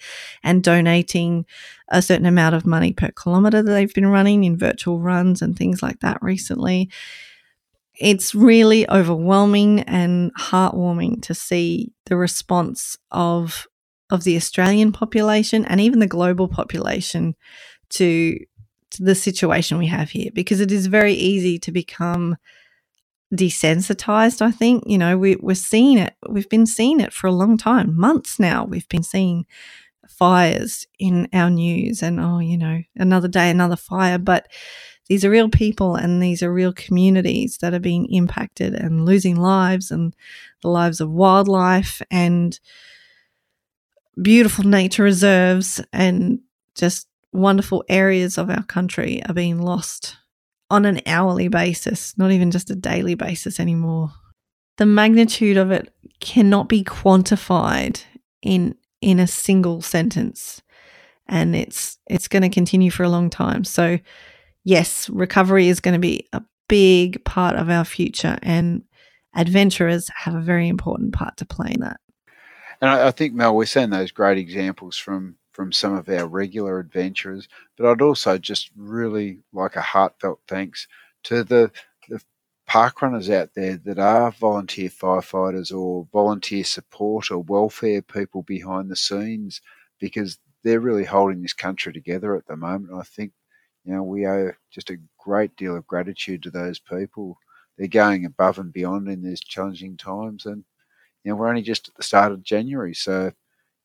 and 0.44 0.62
donating 0.62 1.44
a 1.88 2.00
certain 2.00 2.26
amount 2.26 2.54
of 2.54 2.66
money 2.66 2.92
per 2.92 3.10
kilometer 3.10 3.62
that 3.62 3.70
they've 3.70 3.94
been 3.94 4.06
running 4.06 4.44
in 4.44 4.56
virtual 4.56 5.00
runs 5.00 5.42
and 5.42 5.56
things 5.56 5.82
like 5.82 6.00
that 6.00 6.18
recently. 6.22 6.88
It's 8.00 8.32
really 8.32 8.88
overwhelming 8.88 9.80
and 9.80 10.32
heartwarming 10.36 11.22
to 11.22 11.34
see 11.34 11.92
the 12.06 12.16
response 12.16 12.96
of 13.10 13.66
of 14.10 14.24
the 14.24 14.36
Australian 14.36 14.92
population 14.92 15.64
and 15.64 15.80
even 15.80 15.98
the 15.98 16.06
global 16.06 16.48
population 16.48 17.34
to 17.90 18.38
to 18.90 19.02
the 19.02 19.14
situation 19.14 19.78
we 19.78 19.86
have 19.86 20.10
here 20.10 20.30
because 20.32 20.60
it 20.60 20.72
is 20.72 20.86
very 20.86 21.14
easy 21.14 21.58
to 21.58 21.72
become 21.72 22.36
desensitized. 23.34 24.40
I 24.40 24.50
think, 24.50 24.84
you 24.86 24.98
know, 24.98 25.18
we, 25.18 25.36
we're 25.36 25.54
seeing 25.54 25.98
it. 25.98 26.14
We've 26.28 26.48
been 26.48 26.66
seeing 26.66 27.00
it 27.00 27.12
for 27.12 27.26
a 27.26 27.32
long 27.32 27.58
time, 27.58 27.98
months 27.98 28.38
now. 28.38 28.64
We've 28.64 28.88
been 28.88 29.02
seeing 29.02 29.46
fires 30.08 30.86
in 30.98 31.28
our 31.32 31.50
news 31.50 32.02
and, 32.02 32.18
oh, 32.18 32.38
you 32.38 32.56
know, 32.56 32.80
another 32.96 33.28
day, 33.28 33.50
another 33.50 33.76
fire. 33.76 34.18
But 34.18 34.48
these 35.08 35.24
are 35.24 35.30
real 35.30 35.48
people 35.48 35.94
and 35.94 36.22
these 36.22 36.42
are 36.42 36.52
real 36.52 36.72
communities 36.72 37.58
that 37.58 37.74
are 37.74 37.80
being 37.80 38.06
impacted 38.12 38.74
and 38.74 39.04
losing 39.04 39.36
lives 39.36 39.90
and 39.90 40.14
the 40.62 40.68
lives 40.68 41.00
of 41.00 41.10
wildlife 41.10 42.02
and 42.10 42.58
beautiful 44.20 44.64
nature 44.64 45.02
reserves 45.02 45.80
and 45.92 46.40
just 46.74 47.06
wonderful 47.32 47.84
areas 47.88 48.38
of 48.38 48.50
our 48.50 48.62
country 48.62 49.22
are 49.28 49.34
being 49.34 49.60
lost 49.60 50.16
on 50.70 50.84
an 50.84 51.00
hourly 51.06 51.48
basis, 51.48 52.16
not 52.18 52.30
even 52.30 52.50
just 52.50 52.70
a 52.70 52.74
daily 52.74 53.14
basis 53.14 53.58
anymore. 53.58 54.10
The 54.76 54.86
magnitude 54.86 55.56
of 55.56 55.70
it 55.70 55.92
cannot 56.20 56.68
be 56.68 56.84
quantified 56.84 58.02
in 58.42 58.74
in 59.00 59.20
a 59.20 59.26
single 59.26 59.80
sentence 59.80 60.60
and 61.28 61.54
it's 61.54 61.98
it's 62.08 62.28
going 62.28 62.42
to 62.42 62.48
continue 62.48 62.90
for 62.90 63.04
a 63.04 63.08
long 63.08 63.30
time. 63.30 63.64
So 63.64 63.98
yes, 64.64 65.08
recovery 65.08 65.68
is 65.68 65.80
going 65.80 65.94
to 65.94 66.00
be 66.00 66.26
a 66.32 66.42
big 66.68 67.24
part 67.24 67.56
of 67.56 67.70
our 67.70 67.84
future 67.84 68.38
and 68.42 68.82
adventurers 69.34 70.10
have 70.14 70.34
a 70.34 70.40
very 70.40 70.68
important 70.68 71.12
part 71.12 71.36
to 71.38 71.44
play 71.44 71.72
in 71.74 71.80
that. 71.80 72.00
And 72.80 72.90
I, 72.90 73.08
I 73.08 73.10
think 73.10 73.34
Mel, 73.34 73.56
we're 73.56 73.66
seeing 73.66 73.90
those 73.90 74.10
great 74.10 74.38
examples 74.38 74.96
from 74.96 75.36
from 75.58 75.72
some 75.72 75.92
of 75.92 76.08
our 76.08 76.24
regular 76.24 76.78
adventurers. 76.78 77.48
But 77.76 77.90
I'd 77.90 78.00
also 78.00 78.38
just 78.38 78.70
really 78.76 79.40
like 79.52 79.74
a 79.74 79.80
heartfelt 79.80 80.38
thanks 80.46 80.86
to 81.24 81.42
the, 81.42 81.72
the 82.08 82.22
park 82.68 83.02
runners 83.02 83.28
out 83.28 83.54
there 83.56 83.76
that 83.78 83.98
are 83.98 84.30
volunteer 84.30 84.88
firefighters 84.88 85.76
or 85.76 86.06
volunteer 86.12 86.62
support 86.62 87.32
or 87.32 87.38
welfare 87.42 88.00
people 88.02 88.44
behind 88.44 88.88
the 88.88 88.94
scenes 88.94 89.60
because 89.98 90.38
they're 90.62 90.78
really 90.78 91.04
holding 91.04 91.42
this 91.42 91.54
country 91.54 91.92
together 91.92 92.36
at 92.36 92.46
the 92.46 92.54
moment. 92.54 92.94
I 92.94 93.02
think, 93.02 93.32
you 93.84 93.92
know, 93.92 94.04
we 94.04 94.28
owe 94.28 94.52
just 94.70 94.90
a 94.90 95.00
great 95.18 95.56
deal 95.56 95.76
of 95.76 95.88
gratitude 95.88 96.44
to 96.44 96.52
those 96.52 96.78
people. 96.78 97.36
They're 97.76 97.88
going 97.88 98.24
above 98.24 98.60
and 98.60 98.72
beyond 98.72 99.08
in 99.08 99.24
these 99.24 99.40
challenging 99.40 99.96
times. 99.96 100.46
And, 100.46 100.62
you 101.24 101.32
know, 101.32 101.36
we're 101.36 101.48
only 101.48 101.62
just 101.62 101.88
at 101.88 101.96
the 101.96 102.04
start 102.04 102.30
of 102.30 102.44
January. 102.44 102.94
So, 102.94 103.32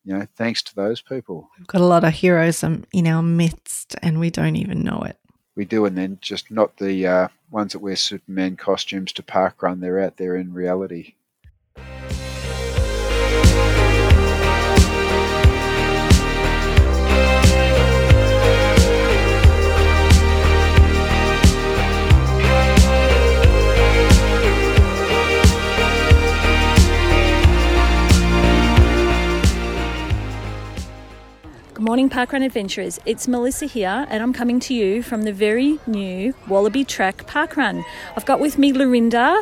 you 0.04 0.18
know, 0.18 0.28
thanks 0.36 0.62
to 0.64 0.76
those 0.76 1.02
people. 1.02 1.50
We've 1.58 1.68
got 1.68 1.82
a 1.82 1.86
lot 1.86 2.04
of 2.04 2.14
heroism 2.14 2.86
in 2.92 3.08
our 3.08 3.24
midst 3.24 3.96
and 4.02 4.20
we 4.20 4.30
don't 4.30 4.56
even 4.56 4.84
know 4.84 5.02
it. 5.04 5.18
We 5.56 5.66
do, 5.66 5.86
and 5.86 5.96
then 5.96 6.18
just 6.20 6.50
not 6.50 6.78
the 6.78 7.06
uh, 7.06 7.28
ones 7.52 7.74
that 7.74 7.80
wear 7.80 7.96
Superman 7.96 8.58
costumes 8.58 9.14
to 9.14 9.24
park 9.24 9.62
run, 9.62 9.80
they're 9.80 10.00
out 10.00 10.18
there 10.18 10.36
in 10.36 10.52
reality. 10.52 11.14
Good 31.74 31.86
morning, 31.86 32.08
Parkrun 32.08 32.46
Adventurers. 32.46 33.00
It's 33.04 33.28
Melissa 33.28 33.66
here, 33.66 34.06
and 34.08 34.22
I'm 34.22 34.32
coming 34.32 34.60
to 34.60 34.76
you 34.76 35.02
from 35.02 35.24
the 35.24 35.34
very 35.34 35.80
new 35.88 36.36
Wallaby 36.48 36.84
Track 36.84 37.26
Parkrun. 37.26 37.84
I've 38.16 38.28
got 38.28 38.40
with 38.40 38.60
me 38.60 38.72
Lorinda, 38.72 39.42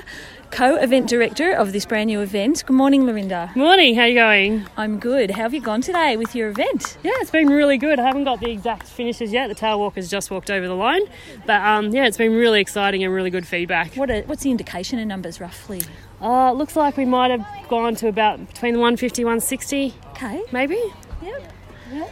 co-event 0.49 1.09
director 1.09 1.51
of 1.51 1.73
this 1.73 1.85
brand 1.85 2.07
new 2.07 2.21
event. 2.21 2.63
Good 2.65 2.77
morning, 2.77 3.05
Lorinda. 3.05 3.51
Morning, 3.53 3.95
how 3.95 4.03
are 4.03 4.07
you 4.07 4.15
going? 4.15 4.65
I'm 4.77 4.97
good. 4.97 5.31
How 5.31 5.41
have 5.41 5.53
you 5.53 5.59
gone 5.59 5.81
today 5.81 6.15
with 6.15 6.33
your 6.33 6.47
event? 6.47 6.97
Yeah, 7.03 7.11
it's 7.15 7.31
been 7.31 7.49
really 7.49 7.77
good. 7.77 7.99
I 7.99 8.03
haven't 8.07 8.23
got 8.23 8.39
the 8.39 8.49
exact 8.49 8.87
finishes 8.87 9.33
yet. 9.33 9.49
The 9.49 9.55
tail 9.55 9.77
walkers 9.77 10.09
just 10.09 10.31
walked 10.31 10.49
over 10.49 10.65
the 10.69 10.73
line, 10.73 11.01
but 11.45 11.59
um, 11.59 11.89
yeah, 11.89 12.05
it's 12.05 12.17
been 12.17 12.33
really 12.33 12.61
exciting 12.61 13.03
and 13.03 13.13
really 13.13 13.29
good 13.29 13.45
feedback. 13.45 13.95
What 13.95 14.09
are, 14.09 14.21
what's 14.21 14.43
the 14.43 14.51
indication 14.51 14.99
in 14.99 15.09
numbers 15.09 15.41
roughly? 15.41 15.81
Uh, 16.21 16.51
it 16.53 16.57
looks 16.57 16.77
like 16.77 16.95
we 16.95 17.03
might 17.03 17.31
have 17.31 17.45
gone 17.67 17.93
to 17.95 18.07
about 18.07 18.39
between 18.47 18.75
150 18.75 19.25
160. 19.25 19.93
Okay. 20.11 20.41
Maybe. 20.53 20.81
Yep. 21.21 21.53
Yeah. 21.91 22.07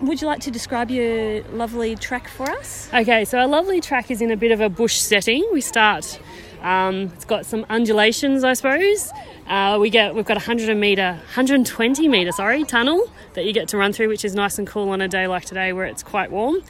Would 0.00 0.20
you 0.20 0.28
like 0.28 0.40
to 0.40 0.52
describe 0.52 0.92
your 0.92 1.42
lovely 1.48 1.96
track 1.96 2.28
for 2.28 2.48
us? 2.48 2.88
Okay, 2.94 3.24
so 3.24 3.38
our 3.38 3.48
lovely 3.48 3.80
track 3.80 4.12
is 4.12 4.22
in 4.22 4.30
a 4.30 4.36
bit 4.36 4.52
of 4.52 4.60
a 4.60 4.68
bush 4.68 4.96
setting. 4.96 5.44
We 5.52 5.60
start, 5.60 6.20
um, 6.62 7.10
it's 7.14 7.24
got 7.24 7.44
some 7.44 7.66
undulations, 7.68 8.44
I 8.44 8.52
suppose. 8.52 9.12
Uh, 9.48 9.76
we 9.80 9.90
get 9.90 10.14
we've 10.14 10.24
got 10.24 10.36
a 10.36 10.46
100 10.46 10.72
meter, 10.76 11.14
120 11.34 12.06
meter, 12.06 12.30
sorry, 12.30 12.62
tunnel 12.62 13.10
that 13.34 13.44
you 13.44 13.52
get 13.52 13.66
to 13.68 13.76
run 13.76 13.92
through, 13.92 14.06
which 14.08 14.24
is 14.24 14.36
nice 14.36 14.56
and 14.56 14.68
cool 14.68 14.88
on 14.90 15.00
a 15.00 15.08
day 15.08 15.26
like 15.26 15.44
today 15.44 15.72
where 15.72 15.86
it's 15.86 16.04
quite 16.04 16.30
warm. 16.30 16.62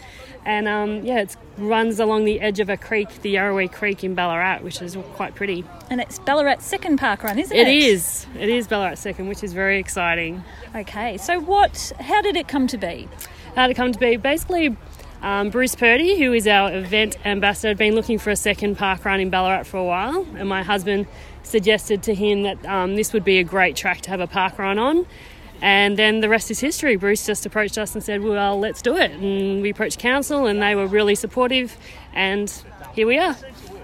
And 0.44 0.66
um, 0.66 1.04
yeah, 1.04 1.20
it 1.20 1.36
runs 1.58 2.00
along 2.00 2.24
the 2.24 2.40
edge 2.40 2.60
of 2.60 2.68
a 2.70 2.76
creek, 2.76 3.08
the 3.22 3.34
Yarrowee 3.34 3.70
Creek 3.70 4.02
in 4.02 4.14
Ballarat, 4.14 4.60
which 4.60 4.80
is 4.80 4.96
quite 5.14 5.34
pretty. 5.34 5.64
And 5.90 6.00
it's 6.00 6.18
Ballarat's 6.20 6.64
second 6.64 6.98
park 6.98 7.22
run, 7.22 7.38
isn't 7.38 7.54
It 7.56 7.68
it? 7.68 7.74
is. 7.84 8.26
It 8.38 8.48
is 8.48 8.66
Ballarat's 8.66 9.00
second, 9.00 9.28
which 9.28 9.42
is 9.42 9.52
very 9.52 9.78
exciting. 9.78 10.42
Okay, 10.74 11.16
so 11.18 11.38
what? 11.40 11.92
How 12.00 12.22
did 12.22 12.36
it 12.36 12.48
come 12.48 12.66
to 12.68 12.78
be? 12.78 13.08
How 13.54 13.66
did 13.66 13.72
it 13.72 13.76
come 13.76 13.92
to 13.92 13.98
be? 13.98 14.16
Basically, 14.16 14.76
um, 15.22 15.50
Bruce 15.50 15.74
Purdy, 15.74 16.18
who 16.18 16.32
is 16.32 16.46
our 16.46 16.72
event 16.72 17.16
ambassador, 17.26 17.68
had 17.68 17.78
been 17.78 17.94
looking 17.94 18.18
for 18.18 18.30
a 18.30 18.36
second 18.36 18.78
park 18.78 19.04
run 19.04 19.20
in 19.20 19.30
Ballarat 19.30 19.64
for 19.64 19.78
a 19.78 19.84
while, 19.84 20.26
and 20.36 20.48
my 20.48 20.62
husband 20.62 21.06
suggested 21.42 22.02
to 22.04 22.14
him 22.14 22.42
that 22.42 22.64
um, 22.66 22.94
this 22.94 23.12
would 23.12 23.24
be 23.24 23.38
a 23.38 23.44
great 23.44 23.74
track 23.74 24.00
to 24.02 24.10
have 24.10 24.20
a 24.20 24.26
park 24.26 24.58
run 24.58 24.78
on. 24.78 25.06
And 25.60 25.96
then 25.96 26.20
the 26.20 26.28
rest 26.28 26.50
is 26.50 26.60
history. 26.60 26.96
Bruce 26.96 27.26
just 27.26 27.44
approached 27.44 27.78
us 27.78 27.94
and 27.94 28.02
said, 28.02 28.22
Well, 28.22 28.58
let's 28.58 28.80
do 28.82 28.96
it. 28.96 29.10
And 29.12 29.60
we 29.62 29.70
approached 29.70 29.98
council, 29.98 30.46
and 30.46 30.62
they 30.62 30.74
were 30.74 30.86
really 30.86 31.14
supportive, 31.14 31.76
and 32.12 32.52
here 32.94 33.06
we 33.06 33.18
are. 33.18 33.36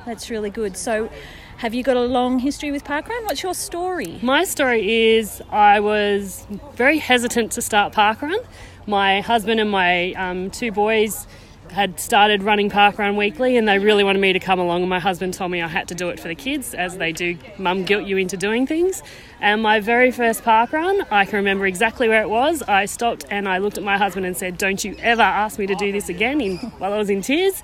That's 0.07 0.31
really 0.31 0.51
good. 0.51 0.77
So, 0.77 1.11
have 1.59 1.72
you 1.72 1.83
got 1.83 1.97
a 1.97 2.05
long 2.05 2.41
history 2.41 2.70
with 2.70 2.85
parkrun? 2.85 3.25
What's 3.25 3.43
your 3.43 3.55
story? 3.55 4.18
My 4.22 4.45
story 4.45 5.14
is 5.14 5.43
I 5.51 5.81
was 5.81 6.47
very 6.75 6.99
hesitant 6.99 7.53
to 7.53 7.62
start 7.62 7.93
parkrun. 7.93 8.45
My 8.87 9.20
husband 9.20 9.61
and 9.61 9.70
my 9.70 10.12
um, 10.12 10.51
two 10.51 10.72
boys 10.72 11.27
had 11.75 12.01
started 12.01 12.43
running 12.43 12.70
parkrun 12.70 13.16
weekly 13.16 13.57
and 13.57 13.68
they 13.68 13.79
really 13.79 14.05
wanted 14.05 14.20
me 14.20 14.33
to 14.33 14.39
come 14.39 14.59
along 14.59 14.81
and 14.83 14.89
my 14.89 15.01
husband 15.01 15.35
told 15.35 15.51
me 15.51 15.61
I 15.61 15.68
had 15.68 15.89
to 15.89 15.95
do 15.95 16.09
it 16.09 16.20
for 16.20 16.29
the 16.29 16.35
kids 16.35 16.72
as 16.72 16.97
they 16.97 17.12
do 17.12 17.37
mum 17.59 17.85
guilt 17.85 18.05
you 18.05 18.16
into 18.16 18.37
doing 18.37 18.66
things 18.66 19.03
and 19.41 19.61
my 19.61 19.81
very 19.81 20.11
first 20.11 20.43
parkrun 20.43 21.07
I 21.11 21.25
can 21.25 21.37
remember 21.37 21.66
exactly 21.66 22.09
where 22.09 22.22
it 22.22 22.31
was 22.31 22.62
I 22.62 22.87
stopped 22.87 23.27
and 23.29 23.49
I 23.49 23.59
looked 23.59 23.77
at 23.77 23.85
my 23.85 23.99
husband 23.99 24.25
and 24.25 24.37
said 24.37 24.57
don't 24.57 24.83
you 24.85 24.97
ever 25.01 25.22
ask 25.22 25.59
me 25.59 25.66
to 25.66 25.75
do 25.75 25.93
this 25.93 26.09
again 26.09 26.41
in, 26.41 26.57
while 26.79 26.93
I 26.93 26.99
was 26.99 27.11
in 27.11 27.20
tears 27.20 27.62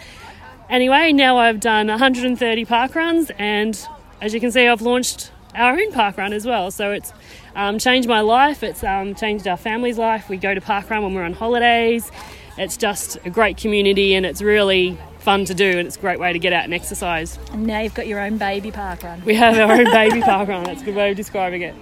anyway 0.69 1.13
now 1.13 1.39
I've 1.39 1.61
done 1.61 1.87
130 1.87 2.67
parkruns 2.67 3.31
and 3.39 3.81
as 4.21 4.35
you 4.35 4.41
can 4.41 4.51
see 4.51 4.67
I've 4.67 4.83
launched 4.83 5.31
our 5.55 5.73
own 5.73 5.93
park 5.93 6.17
run 6.17 6.33
as 6.33 6.47
well. 6.47 6.71
So 6.71 6.93
it's 6.93 7.13
um, 7.55 7.79
changed 7.79 8.09
my 8.09 8.21
life. 8.21 8.63
It's 8.63 8.85
um, 8.85 9.15
changed 9.15 9.47
our 9.47 9.57
family's 9.57 9.99
life. 9.99 10.29
We 10.29 10.37
go 10.37 10.55
to 10.55 10.61
park 10.61 10.91
run 10.91 11.03
when 11.03 11.15
we're 11.15 11.25
on 11.25 11.33
holidays. 11.33 12.11
It's 12.59 12.77
just 12.77 13.17
a 13.25 13.31
great 13.31 13.57
community, 13.57 14.15
and 14.15 14.27
it's 14.27 14.43
really 14.43 14.99
fun 15.21 15.45
to 15.47 15.55
do, 15.55 15.79
and 15.79 15.87
it's 15.87 15.97
a 15.97 16.01
great 16.01 16.19
way 16.19 16.33
to 16.33 16.39
get 16.39 16.53
out 16.53 16.65
and 16.65 16.75
exercise. 16.75 17.39
And 17.53 17.67
now 17.67 17.81
you've 17.81 17.95
got 17.95 18.07
your 18.07 18.21
own 18.21 18.39
baby 18.39 18.71
park 18.71 19.03
run. 19.03 19.23
We 19.25 19.35
have 19.35 19.57
our 19.59 19.77
own 19.77 19.85
baby 19.93 20.21
park 20.21 20.49
run. 20.49 20.65
That's 20.65 20.83
a 20.83 20.85
good 20.85 20.97
way 20.97 21.11
of 21.11 21.17
describing 21.17 21.63
it. 21.63 21.75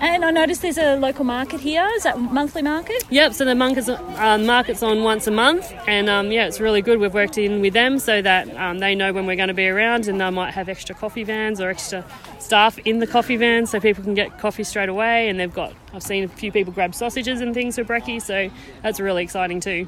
And 0.00 0.24
I 0.24 0.32
noticed 0.32 0.62
there's 0.62 0.78
a 0.78 0.96
local 0.96 1.24
market 1.24 1.60
here. 1.60 1.88
Is 1.94 2.02
that 2.02 2.18
monthly 2.18 2.60
market? 2.60 3.04
Yep, 3.10 3.34
so 3.34 3.44
the 3.44 3.54
market's, 3.54 3.88
uh, 3.88 4.38
market's 4.38 4.82
on 4.82 5.04
once 5.04 5.28
a 5.28 5.30
month, 5.30 5.72
and 5.86 6.10
um, 6.10 6.32
yeah, 6.32 6.46
it's 6.46 6.58
really 6.58 6.82
good. 6.82 6.98
We've 6.98 7.14
worked 7.14 7.38
in 7.38 7.60
with 7.60 7.72
them 7.72 8.00
so 8.00 8.20
that 8.20 8.52
um, 8.56 8.80
they 8.80 8.96
know 8.96 9.12
when 9.12 9.26
we're 9.26 9.36
going 9.36 9.46
to 9.46 9.54
be 9.54 9.68
around, 9.68 10.08
and 10.08 10.20
they 10.20 10.30
might 10.30 10.54
have 10.54 10.68
extra 10.68 10.94
coffee 10.94 11.22
vans 11.22 11.60
or 11.60 11.70
extra 11.70 12.04
staff 12.40 12.78
in 12.80 12.98
the 12.98 13.06
coffee 13.06 13.36
vans 13.36 13.70
so 13.70 13.78
people 13.78 14.02
can 14.02 14.14
get 14.14 14.40
coffee 14.40 14.64
straight 14.64 14.88
away. 14.88 15.28
And 15.28 15.38
they've 15.38 15.54
got, 15.54 15.72
I've 15.94 16.02
seen 16.02 16.24
a 16.24 16.28
few 16.28 16.50
people 16.50 16.72
grab 16.72 16.96
sausages 16.96 17.40
and 17.40 17.54
things 17.54 17.76
for 17.76 17.84
brekkie, 17.84 18.20
so 18.20 18.50
that's 18.82 18.98
really 18.98 19.22
exciting 19.22 19.60
too. 19.60 19.86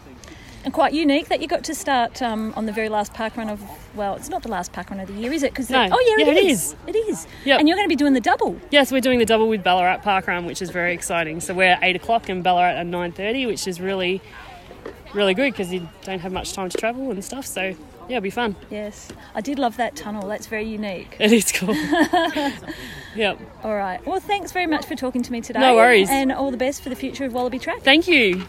And 0.64 0.72
quite 0.72 0.94
unique 0.94 1.28
that 1.28 1.42
you 1.42 1.46
got 1.46 1.62
to 1.64 1.74
start 1.74 2.22
um, 2.22 2.54
on 2.56 2.64
the 2.64 2.72
very 2.72 2.88
last 2.88 3.12
park 3.12 3.36
run 3.36 3.50
of, 3.50 3.62
well, 3.94 4.14
it's 4.14 4.30
not 4.30 4.42
the 4.42 4.48
last 4.48 4.72
park 4.72 4.88
run 4.90 4.98
of 4.98 5.08
the 5.08 5.12
year, 5.14 5.30
is 5.30 5.42
it? 5.42 5.54
Cause 5.54 5.68
No. 5.68 5.86
oh, 5.92 6.00
yeah, 6.18 6.24
Yeah, 6.24 6.32
it 6.32 6.36
it 6.38 6.46
is. 6.46 6.62
is. 6.72 6.76
It 6.86 6.96
is. 6.96 7.26
Yep. 7.44 7.60
And 7.60 7.68
you're 7.68 7.76
going 7.76 7.84
to 7.86 7.90
be 7.90 7.96
doing 7.96 8.14
the 8.14 8.20
double. 8.20 8.58
Yes, 8.70 8.90
we're 8.90 9.02
doing 9.02 9.18
the 9.18 9.26
double 9.26 9.46
with 9.48 9.62
Ballarat 9.62 9.98
Park 9.98 10.26
Run, 10.26 10.46
which 10.46 10.62
is 10.62 10.70
very 10.70 10.94
exciting. 10.94 11.40
So 11.40 11.52
we're 11.52 11.72
at 11.72 11.80
eight 11.82 11.96
o'clock 11.96 12.30
and 12.30 12.42
Ballarat 12.42 12.78
at 12.80 12.86
nine 12.86 13.12
thirty, 13.12 13.44
which 13.44 13.68
is 13.68 13.78
really, 13.78 14.22
really 15.12 15.34
good 15.34 15.52
because 15.52 15.70
you 15.70 15.86
don't 16.02 16.20
have 16.20 16.32
much 16.32 16.54
time 16.54 16.70
to 16.70 16.78
travel 16.78 17.10
and 17.10 17.22
stuff. 17.22 17.44
So 17.44 17.60
yeah, 18.08 18.16
it'll 18.16 18.20
be 18.22 18.30
fun. 18.30 18.56
Yes. 18.70 19.10
I 19.34 19.42
did 19.42 19.58
love 19.58 19.76
that 19.76 19.96
tunnel. 19.96 20.26
That's 20.26 20.46
very 20.46 20.64
unique. 20.64 21.16
It 21.20 21.30
is 21.30 21.52
cool. 21.52 21.74
yep. 23.14 23.38
All 23.62 23.74
right. 23.76 24.04
Well, 24.06 24.20
thanks 24.20 24.50
very 24.52 24.66
much 24.66 24.86
for 24.86 24.94
talking 24.94 25.22
to 25.22 25.30
me 25.32 25.42
today. 25.42 25.60
No 25.60 25.74
worries. 25.74 26.08
And 26.10 26.32
all 26.32 26.50
the 26.50 26.56
best 26.56 26.80
for 26.82 26.88
the 26.88 26.96
future 26.96 27.26
of 27.26 27.34
Wallaby 27.34 27.58
Track. 27.58 27.82
Thank 27.82 28.08
you. 28.08 28.46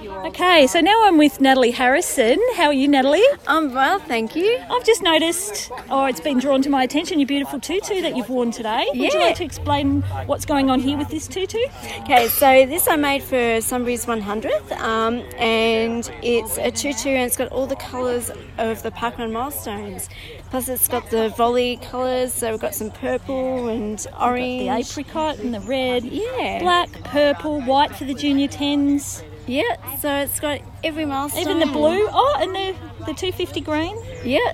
Okay, 0.00 0.68
so 0.68 0.80
now 0.80 0.94
I'm 1.08 1.18
with 1.18 1.40
Natalie 1.40 1.72
Harrison. 1.72 2.38
How 2.54 2.66
are 2.66 2.72
you, 2.72 2.86
Natalie? 2.86 3.24
I'm 3.48 3.74
well, 3.74 3.98
thank 3.98 4.36
you. 4.36 4.56
I've 4.70 4.84
just 4.84 5.02
noticed, 5.02 5.72
oh, 5.90 6.04
it's 6.04 6.20
been 6.20 6.38
drawn 6.38 6.62
to 6.62 6.70
my 6.70 6.84
attention, 6.84 7.18
your 7.18 7.26
beautiful 7.26 7.58
tutu 7.58 8.00
that 8.02 8.16
you've 8.16 8.28
worn 8.28 8.52
today. 8.52 8.86
Would 8.94 9.12
you 9.12 9.18
like 9.18 9.34
to 9.36 9.44
explain 9.44 10.02
what's 10.26 10.44
going 10.44 10.70
on 10.70 10.78
here 10.78 10.96
with 10.96 11.08
this 11.08 11.26
tutu? 11.26 11.58
Okay, 12.02 12.28
so 12.28 12.64
this 12.64 12.86
I 12.86 12.94
made 12.94 13.24
for 13.24 13.60
Sunbury's 13.60 14.06
100th, 14.06 14.70
um, 14.78 15.24
and 15.36 16.08
it's 16.22 16.58
a 16.58 16.70
tutu 16.70 17.08
and 17.08 17.26
it's 17.26 17.36
got 17.36 17.48
all 17.48 17.66
the 17.66 17.76
colours 17.76 18.30
of 18.58 18.84
the 18.84 18.92
Parkrun 18.92 19.32
milestones. 19.32 20.08
Plus, 20.50 20.68
it's 20.68 20.86
got 20.86 21.10
the 21.10 21.30
volley 21.30 21.76
colours, 21.82 22.32
so 22.32 22.52
we've 22.52 22.60
got 22.60 22.74
some 22.74 22.92
purple 22.92 23.66
and 23.68 24.06
orange. 24.20 24.60
The 24.60 24.68
apricot 25.02 25.38
and 25.38 25.52
the 25.52 25.60
red, 25.60 26.04
Yeah. 26.04 26.60
black, 26.60 26.88
purple, 27.04 27.60
white 27.62 27.96
for 27.96 28.04
the 28.04 28.14
junior 28.14 28.46
tens, 28.48 29.24
Yeah, 29.48 29.96
so 29.96 30.14
it's 30.18 30.38
got 30.40 30.60
every 30.84 31.06
milestone. 31.06 31.40
even 31.40 31.58
the 31.58 31.66
blue. 31.66 32.06
Oh, 32.10 32.36
and 32.40 32.54
the, 32.54 32.76
the 33.06 33.14
250 33.14 33.60
green. 33.62 33.96
Yeah. 34.22 34.52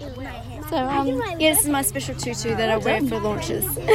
So, 0.71 0.77
um, 0.77 1.09
yeah, 1.39 1.53
this 1.53 1.63
is 1.65 1.69
my 1.69 1.83
special 1.83 2.15
tutu 2.15 2.55
that 2.55 2.71
I 2.71 2.77
wear 2.79 3.01
for 3.03 3.19
launches. 3.19 3.67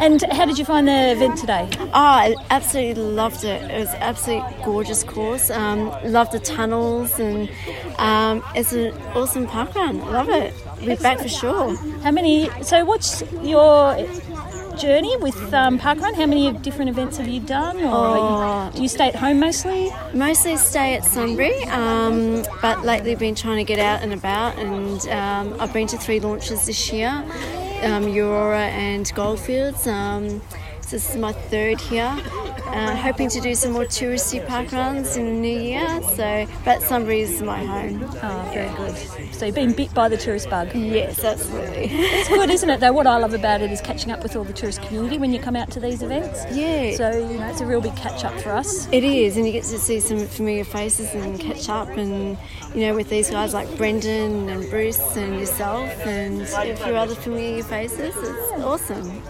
And 0.00 0.22
how 0.30 0.44
did 0.46 0.58
you 0.58 0.64
find 0.64 0.86
the 0.86 1.10
event 1.10 1.38
today? 1.38 1.68
Oh, 1.80 1.90
I 1.92 2.36
absolutely 2.50 3.02
loved 3.02 3.42
it. 3.42 3.68
It 3.68 3.80
was 3.80 3.88
an 3.88 4.00
absolutely 4.00 4.54
gorgeous 4.64 5.02
course. 5.02 5.50
Um, 5.50 5.90
loved 6.04 6.30
the 6.30 6.38
tunnels 6.38 7.18
and 7.18 7.50
um, 7.98 8.44
it's 8.54 8.72
an 8.72 8.92
awesome 9.16 9.48
park 9.48 9.74
run. 9.74 9.98
Love 10.12 10.28
it. 10.28 10.54
We'll 10.78 10.96
be 10.96 11.02
back 11.02 11.18
for 11.18 11.28
sure. 11.28 11.74
How 12.02 12.12
many? 12.12 12.48
So, 12.62 12.84
what's 12.84 13.24
your 13.42 13.96
journey 14.78 15.16
with 15.18 15.52
um, 15.52 15.78
Parkrun? 15.78 16.14
How 16.14 16.26
many 16.26 16.52
different 16.52 16.88
events 16.90 17.16
have 17.18 17.28
you 17.28 17.40
done? 17.40 17.76
Or 17.78 18.16
Oh. 18.18 18.70
do 18.74 18.82
you 18.82 18.88
stay 18.88 19.08
at 19.08 19.14
home 19.16 19.40
mostly? 19.40 19.90
Mostly 20.14 20.56
stay 20.56 20.94
at 20.94 21.04
Sunbury, 21.04 21.62
um, 21.64 22.44
but 22.62 22.84
lately 22.84 23.14
been 23.14 23.34
trying 23.34 23.58
to 23.58 23.64
get 23.64 23.78
out 23.78 24.02
and 24.02 24.12
about. 24.12 24.56
And 24.58 25.06
um, 25.08 25.60
I've 25.60 25.72
been 25.72 25.86
to 25.88 25.98
three 25.98 26.20
launches 26.20 26.66
this 26.66 26.92
year 26.92 27.24
um, 27.82 28.06
Aurora 28.06 28.66
and 28.66 29.10
Goldfields. 29.14 29.86
Um, 29.86 30.40
so 30.88 30.96
this 30.96 31.10
is 31.10 31.16
my 31.16 31.32
third 31.32 31.78
here. 31.82 32.16
Uh, 32.68 32.96
hoping 32.96 33.28
to 33.28 33.40
do 33.40 33.54
some 33.54 33.72
more 33.72 33.84
touristy 33.84 34.46
park 34.46 34.72
runs 34.72 35.18
in 35.18 35.26
the 35.26 35.32
new 35.32 35.60
year. 35.60 36.02
So, 36.14 36.46
but 36.64 36.82
Sunbury 36.82 37.20
is 37.20 37.42
my 37.42 37.62
home. 37.62 38.04
Oh, 38.22 38.50
very 38.54 38.74
good. 38.74 39.34
So, 39.34 39.46
you've 39.46 39.54
been 39.54 39.74
bit 39.74 39.92
by 39.92 40.08
the 40.08 40.16
tourist 40.16 40.48
bug. 40.48 40.74
Yes, 40.74 41.22
absolutely. 41.22 41.88
It's 41.90 42.28
good, 42.28 42.48
isn't 42.48 42.70
it? 42.70 42.80
Though 42.80 42.94
what 42.94 43.06
I 43.06 43.18
love 43.18 43.34
about 43.34 43.60
it 43.60 43.70
is 43.70 43.82
catching 43.82 44.10
up 44.10 44.22
with 44.22 44.34
all 44.34 44.44
the 44.44 44.54
tourist 44.54 44.80
community 44.80 45.18
when 45.18 45.30
you 45.30 45.38
come 45.38 45.56
out 45.56 45.70
to 45.72 45.80
these 45.80 46.02
events. 46.02 46.44
Yeah. 46.52 46.96
So 46.96 47.10
you 47.10 47.38
know, 47.38 47.48
it's 47.48 47.60
a 47.60 47.66
real 47.66 47.82
big 47.82 47.96
catch 47.96 48.24
up 48.24 48.38
for 48.40 48.52
us. 48.52 48.88
It 48.90 49.04
is, 49.04 49.36
and 49.36 49.44
you 49.44 49.52
get 49.52 49.64
to 49.64 49.78
see 49.78 50.00
some 50.00 50.26
familiar 50.26 50.64
faces 50.64 51.12
and 51.14 51.38
catch 51.38 51.68
up, 51.68 51.88
and 51.90 52.38
you 52.74 52.86
know, 52.86 52.94
with 52.94 53.10
these 53.10 53.30
guys 53.30 53.52
like 53.52 53.76
Brendan 53.76 54.48
and 54.48 54.68
Bruce 54.70 55.16
and 55.16 55.38
yourself, 55.38 55.90
and 56.06 56.42
a 56.42 56.76
few 56.76 56.94
other 56.94 57.14
familiar 57.14 57.62
faces. 57.62 58.14
It's 58.16 58.62
awesome. 58.62 59.22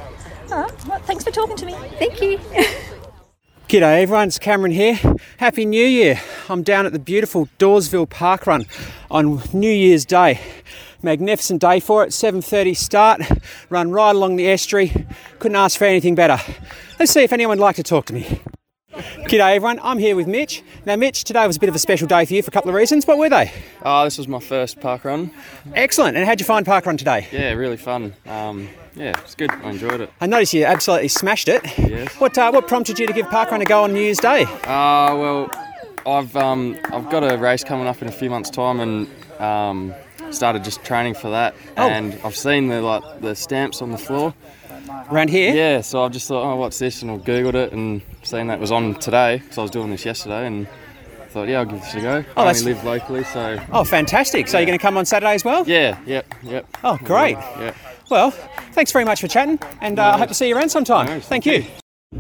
All 0.51 0.63
right. 0.63 0.87
Well, 0.87 0.99
thanks 1.01 1.25
for 1.25 1.31
talking 1.31 1.57
to 1.57 1.67
me. 1.67 1.73
Thank 1.99 2.23
you. 2.23 2.39
G'day 3.69 4.03
everyone, 4.03 4.29
it's 4.29 4.39
Cameron 4.39 4.73
here. 4.73 4.99
Happy 5.37 5.67
New 5.67 5.85
Year. 5.85 6.19
I'm 6.49 6.63
down 6.63 6.87
at 6.87 6.93
the 6.95 6.99
beautiful 6.99 7.51
Dawesville 7.59 8.09
Park 8.09 8.47
Run 8.47 8.65
on 9.11 9.43
New 9.53 9.71
Year's 9.71 10.07
Day. 10.07 10.41
Magnificent 11.03 11.61
day 11.61 11.79
for 11.79 12.03
it, 12.03 12.09
7.30 12.09 12.75
start, 12.75 13.21
run 13.69 13.91
right 13.91 14.17
along 14.17 14.37
the 14.37 14.49
estuary. 14.49 15.07
Couldn't 15.39 15.57
ask 15.57 15.79
for 15.79 15.85
anything 15.85 16.15
better. 16.15 16.39
Let's 16.99 17.13
see 17.13 17.23
if 17.23 17.33
anyone 17.35 17.59
would 17.59 17.63
like 17.63 17.77
to 17.77 17.83
talk 17.83 18.07
to 18.07 18.15
me. 18.15 18.41
G'day 18.95 19.57
everyone, 19.57 19.79
I'm 19.83 19.99
here 19.99 20.17
with 20.17 20.27
Mitch. 20.27 20.63
Now 20.87 20.97
Mitch, 20.97 21.25
today 21.25 21.47
was 21.47 21.59
a 21.59 21.61
bit 21.61 21.69
of 21.69 21.75
a 21.75 21.79
special 21.79 22.09
day 22.09 22.25
for 22.25 22.33
you 22.33 22.43
for 22.43 22.49
a 22.49 22.53
couple 22.53 22.71
of 22.71 22.75
reasons. 22.75 23.07
What 23.07 23.19
were 23.19 23.29
they? 23.29 23.53
Oh, 23.83 24.05
this 24.05 24.17
was 24.17 24.27
my 24.27 24.41
first 24.41 24.81
park 24.81 25.05
run. 25.05 25.31
Excellent, 25.75 26.17
and 26.17 26.27
how'd 26.27 26.41
you 26.41 26.47
find 26.47 26.65
Park 26.65 26.87
Run 26.87 26.97
today? 26.97 27.29
Yeah, 27.31 27.53
really 27.53 27.77
fun. 27.77 28.15
Um, 28.27 28.69
yeah, 28.99 29.19
it's 29.21 29.35
good. 29.35 29.51
I 29.51 29.71
enjoyed 29.71 30.01
it. 30.01 30.13
I 30.21 30.27
noticed 30.27 30.53
you 30.55 30.65
absolutely 30.65 31.09
smashed 31.09 31.49
it. 31.49 31.63
Yes. 31.79 32.15
What, 32.21 32.37
uh, 32.37 32.51
what 32.51 32.69
prompted 32.69 32.99
you 32.99 33.07
to 33.07 33.13
give 33.13 33.27
parkrun 33.27 33.61
a 33.61 33.65
go 33.65 33.85
on 33.85 33.93
New 33.93 34.01
Year's 34.01 34.19
Day? 34.19 34.43
Uh, 34.45 35.17
well, 35.17 35.51
I've 36.07 36.37
um, 36.37 36.77
I've 36.93 37.11
got 37.11 37.21
a 37.21 37.37
race 37.39 37.65
coming 37.65 37.87
up 37.87 38.03
in 38.03 38.09
a 38.09 38.13
few 38.13 38.31
months' 38.31 38.51
time, 38.51 38.81
and 38.81 39.09
um, 39.41 39.95
started 40.31 40.65
just 40.65 40.85
training 40.85 41.15
for 41.15 41.31
that. 41.31 41.55
Oh. 41.77 41.89
And 41.89 42.19
I've 42.25 42.37
seen 42.37 42.69
the 42.69 42.83
like 42.83 43.21
the 43.21 43.35
stamps 43.35 43.81
on 43.83 43.91
the 43.93 43.99
floor. 43.99 44.35
Around 45.11 45.29
here? 45.31 45.55
Yeah, 45.55 45.81
so 45.83 46.03
I've 46.05 46.13
just 46.13 46.29
thought, 46.29 46.43
oh, 46.51 46.57
what's 46.57 46.79
this? 46.79 47.03
And 47.03 47.11
I 47.11 47.19
googled 47.19 47.55
it 47.55 47.73
and 47.73 48.01
seen 48.23 48.47
that 48.49 48.55
it 48.55 48.61
was 48.61 48.73
on 48.73 48.95
today, 48.95 49.39
because 49.39 49.59
I 49.59 49.63
was 49.63 49.71
doing 49.71 49.91
this 49.91 50.05
yesterday, 50.05 50.47
and 50.47 50.67
thought, 51.29 51.49
yeah, 51.49 51.59
I'll 51.61 51.67
give 51.67 51.81
this 51.81 51.95
a 51.95 52.01
go. 52.01 52.25
Oh, 52.37 52.43
I 52.45 52.49
only 52.51 52.63
live 52.63 52.85
locally, 52.85 53.25
so 53.25 53.63
Oh, 53.71 53.85
fantastic. 53.85 54.49
So 54.49 54.59
you're 54.59 54.67
going 54.67 54.79
to 54.79 54.83
come 54.83 54.97
on 54.97 55.05
Saturday 55.05 55.35
as 55.35 55.45
well? 55.45 55.69
yeah, 55.69 55.99
yep, 56.07 56.35
yep. 56.43 56.67
Oh, 56.83 56.99
great. 57.05 57.37
Yeah. 57.37 57.75
Well, 58.11 58.31
thanks 58.73 58.91
very 58.91 59.05
much 59.05 59.21
for 59.21 59.29
chatting, 59.29 59.59
and 59.83 59.99
uh, 59.99 60.13
I 60.15 60.19
hope 60.19 60.29
to 60.29 60.35
see 60.35 60.49
you 60.49 60.57
around 60.57 60.71
sometime. 60.71 61.07
No 61.07 61.21
Thank 61.21 61.45
thank 61.45 61.47
you. 61.47 61.65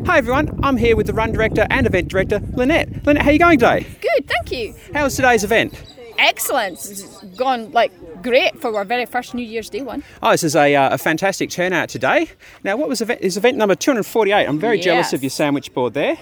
Hi 0.05 0.18
everyone, 0.18 0.61
I'm 0.62 0.76
here 0.76 0.95
with 0.97 1.07
the 1.07 1.14
run 1.14 1.32
director 1.32 1.66
and 1.70 1.86
event 1.86 2.09
director, 2.09 2.41
Lynette. 2.53 3.07
Lynette, 3.07 3.22
how 3.22 3.30
are 3.30 3.32
you 3.32 3.39
going 3.39 3.59
today? 3.59 3.86
Good, 4.01 4.28
thank 4.28 4.53
you. 4.53 4.74
How 4.93 5.05
was 5.05 5.16
today's 5.16 5.45
event? 5.45 5.97
Excellent. 6.18 6.72
It's 6.74 7.22
gone 7.36 7.70
like 7.72 7.93
great 8.22 8.61
for 8.61 8.76
our 8.76 8.84
very 8.84 9.07
first 9.07 9.32
New 9.34 9.43
Year's 9.43 9.70
Day 9.70 9.80
one. 9.82 10.03
Oh, 10.22 10.32
this 10.32 10.43
is 10.43 10.57
a, 10.57 10.74
uh, 10.74 10.95
a 10.95 10.99
fantastic 10.99 11.49
turnout 11.49 11.89
today. 11.89 12.28
Now, 12.64 12.76
what 12.76 12.89
was 12.89 13.01
event? 13.01 13.20
Is 13.22 13.36
event 13.36 13.57
number 13.57 13.76
248? 13.76 14.47
I'm 14.47 14.59
very 14.59 14.80
jealous 14.80 15.12
of 15.12 15.22
your 15.22 15.30
sandwich 15.30 15.72
board 15.72 15.95
there. 15.95 16.18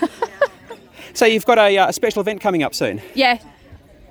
so 1.14 1.24
you've 1.24 1.46
got 1.46 1.58
a, 1.58 1.76
uh, 1.76 1.88
a 1.88 1.92
special 1.92 2.20
event 2.20 2.40
coming 2.40 2.62
up 2.62 2.74
soon. 2.74 3.00
Yeah, 3.14 3.38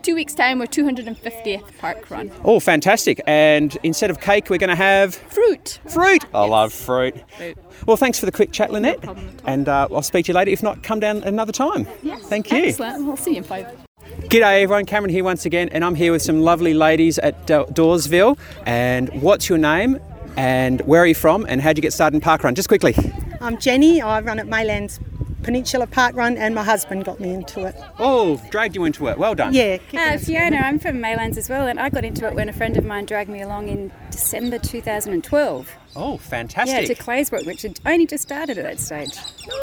two 0.01 0.15
weeks' 0.15 0.33
time, 0.33 0.59
we're 0.59 0.65
250th 0.65 1.77
park 1.77 2.09
run. 2.09 2.31
Oh, 2.43 2.59
fantastic! 2.59 3.21
And 3.27 3.77
instead 3.83 4.09
of 4.09 4.19
cake, 4.19 4.49
we're 4.49 4.57
going 4.57 4.69
to 4.69 4.75
have 4.75 5.15
Fruit. 5.15 5.79
fruit. 5.89 6.25
I 6.33 6.45
love 6.45 6.73
fruit. 6.73 7.15
Fruit. 7.37 7.57
Well, 7.85 7.97
thanks 7.97 8.19
for 8.19 8.25
the 8.25 8.31
quick 8.31 8.51
chat, 8.51 8.71
Lynette. 8.71 9.01
problem 9.01 9.27
at 9.27 9.33
all. 9.45 9.53
and 9.53 9.69
uh, 9.69 9.87
I'll 9.91 10.01
speak 10.01 10.25
to 10.25 10.31
you 10.31 10.35
later. 10.35 10.51
If 10.51 10.61
not, 10.63 10.83
come 10.83 10.99
down 10.99 11.23
another 11.23 11.51
time. 11.51 11.87
Yes. 12.03 12.21
Thank 12.23 12.51
you. 12.51 12.65
Excellent. 12.65 13.05
We'll 13.05 13.17
see 13.17 13.31
you 13.31 13.37
in 13.37 13.43
five. 13.43 13.67
G'day 14.29 14.63
everyone, 14.63 14.85
Cameron 14.85 15.11
here 15.11 15.23
once 15.23 15.45
again, 15.45 15.69
and 15.69 15.83
I'm 15.85 15.95
here 15.95 16.11
with 16.11 16.21
some 16.21 16.41
lovely 16.41 16.73
ladies 16.73 17.17
at 17.19 17.45
Da- 17.47 17.65
Dawesville. 17.65 18.37
And 18.65 19.09
what's 19.21 19.47
your 19.49 19.57
name? 19.57 19.99
And 20.37 20.81
where 20.81 21.01
are 21.01 21.05
you 21.07 21.15
from? 21.15 21.45
And 21.49 21.61
how'd 21.61 21.77
you 21.77 21.81
get 21.81 21.93
started 21.93 22.15
in 22.15 22.21
parkrun? 22.21 22.53
Just 22.55 22.67
quickly. 22.67 22.95
I'm 23.41 23.57
Jenny. 23.57 24.01
I 24.01 24.19
run 24.21 24.39
at 24.39 24.47
Maylands 24.47 24.99
Peninsula 25.43 25.87
Park 25.87 26.15
Run, 26.15 26.37
and 26.37 26.53
my 26.55 26.63
husband 26.63 27.05
got 27.05 27.19
me 27.19 27.33
into 27.33 27.65
it. 27.65 27.75
Oh, 27.99 28.41
dragged 28.49 28.75
you 28.75 28.83
into 28.85 29.07
it. 29.07 29.17
Well 29.17 29.35
done. 29.35 29.53
Yeah, 29.53 29.77
Uh, 29.93 30.17
Fiona, 30.17 30.57
I'm 30.57 30.79
from 30.79 30.97
Maylands 30.97 31.37
as 31.37 31.49
well, 31.49 31.67
and 31.67 31.79
I 31.79 31.89
got 31.89 32.05
into 32.05 32.27
it 32.27 32.35
when 32.35 32.49
a 32.49 32.53
friend 32.53 32.77
of 32.77 32.85
mine 32.85 33.05
dragged 33.05 33.29
me 33.29 33.41
along 33.41 33.67
in 33.69 33.91
December 34.11 34.57
2012. 34.59 35.69
Oh, 35.95 36.17
fantastic. 36.17 36.87
Yeah, 36.87 36.93
to 36.93 37.01
Claisebrook, 37.01 37.45
which 37.45 37.63
had 37.63 37.79
only 37.85 38.05
just 38.05 38.23
started 38.23 38.57
at 38.57 38.63
that 38.63 38.79
stage. 38.79 39.09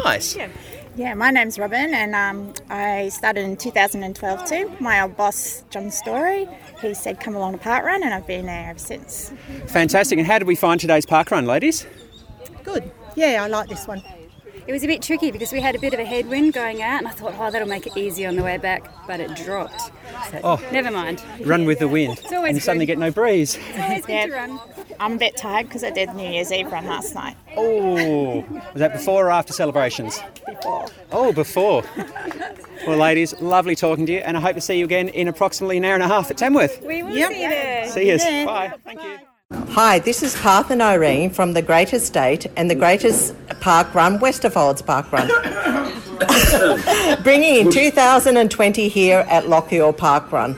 nice. 0.04 0.36
Yeah, 0.36 0.48
Yeah, 0.96 1.14
my 1.14 1.30
name's 1.30 1.58
Robin, 1.58 1.94
and 1.94 2.14
um, 2.14 2.52
I 2.68 3.08
started 3.08 3.44
in 3.44 3.56
2012 3.56 4.44
too. 4.46 4.72
My 4.80 5.00
old 5.02 5.16
boss, 5.16 5.64
John 5.70 5.90
Story, 5.90 6.46
he 6.82 6.92
said 6.94 7.20
come 7.20 7.34
along 7.36 7.52
to 7.52 7.58
Park 7.58 7.84
Run, 7.84 8.02
and 8.02 8.12
I've 8.12 8.26
been 8.26 8.46
there 8.46 8.68
ever 8.70 8.78
since. 8.78 9.32
Fantastic. 9.68 10.18
And 10.18 10.26
how 10.26 10.38
did 10.38 10.48
we 10.48 10.54
find 10.56 10.78
today's 10.80 11.06
Park 11.06 11.30
Run, 11.30 11.46
ladies? 11.46 11.86
good. 12.64 12.90
Yeah, 13.16 13.42
I 13.42 13.46
like 13.48 13.68
this 13.68 13.86
one. 13.88 14.02
It 14.68 14.72
was 14.72 14.84
a 14.84 14.86
bit 14.86 15.00
tricky 15.00 15.30
because 15.30 15.50
we 15.50 15.62
had 15.62 15.74
a 15.74 15.78
bit 15.78 15.94
of 15.94 15.98
a 15.98 16.04
headwind 16.04 16.52
going 16.52 16.82
out, 16.82 16.98
and 16.98 17.08
I 17.08 17.10
thought, 17.12 17.34
oh, 17.38 17.50
that'll 17.50 17.66
make 17.66 17.86
it 17.86 17.96
easy 17.96 18.26
on 18.26 18.36
the 18.36 18.42
way 18.42 18.58
back, 18.58 18.84
but 19.06 19.18
it 19.18 19.34
dropped. 19.34 19.80
So, 20.30 20.40
Oh. 20.44 20.60
never 20.70 20.90
mind. 20.90 21.22
Run 21.40 21.64
with 21.64 21.78
the 21.78 21.88
wind, 21.88 22.18
It's 22.18 22.30
always 22.30 22.50
and 22.50 22.56
you 22.58 22.60
suddenly 22.60 22.84
get 22.84 22.98
no 22.98 23.10
breeze. 23.10 23.56
It's 23.56 23.78
always 23.78 24.04
good 24.04 24.26
to 24.26 24.32
run. 24.34 24.60
I'm 25.00 25.14
a 25.14 25.16
bit 25.16 25.38
tired 25.38 25.68
because 25.68 25.82
I 25.84 25.90
did 25.90 26.14
New 26.14 26.28
Year's 26.28 26.52
Eve 26.52 26.70
run 26.70 26.84
last 26.86 27.14
night. 27.14 27.36
Oh, 27.56 28.40
was 28.42 28.74
that 28.74 28.92
before 28.92 29.28
or 29.28 29.30
after 29.30 29.54
celebrations? 29.54 30.20
Before. 30.46 30.86
Oh, 31.12 31.32
before. 31.32 31.82
Well, 32.86 32.98
ladies, 32.98 33.32
lovely 33.40 33.74
talking 33.74 34.04
to 34.04 34.12
you, 34.12 34.18
and 34.18 34.36
I 34.36 34.40
hope 34.40 34.54
to 34.56 34.60
see 34.60 34.78
you 34.78 34.84
again 34.84 35.08
in 35.08 35.28
approximately 35.28 35.78
an 35.78 35.84
hour 35.86 35.94
and 35.94 36.02
a 36.02 36.08
half 36.08 36.30
at 36.30 36.36
Tamworth. 36.36 36.82
We 36.82 37.02
will 37.02 37.12
see 37.12 37.20
you 37.20 37.48
there. 37.48 37.88
See 37.88 38.08
you. 38.10 38.18
Yeah. 38.18 38.44
Bye. 38.44 38.74
Thank 38.84 39.02
you. 39.02 39.18
Hi, 39.50 39.98
this 39.98 40.22
is 40.22 40.36
Parth 40.36 40.70
and 40.70 40.82
Irene 40.82 41.30
from 41.30 41.54
the 41.54 41.62
Great 41.62 41.94
Estate 41.94 42.44
and 42.54 42.70
the 42.70 42.74
greatest 42.74 43.34
park 43.60 43.94
run, 43.94 44.18
Westerfolds 44.18 44.84
Park 44.84 45.10
Run. 45.10 45.26
Bringing 47.22 47.54
in 47.66 47.70
2020 47.70 48.88
here 48.88 49.24
at 49.30 49.44
Lochiel 49.44 49.96
Park 49.96 50.30
Run. 50.32 50.54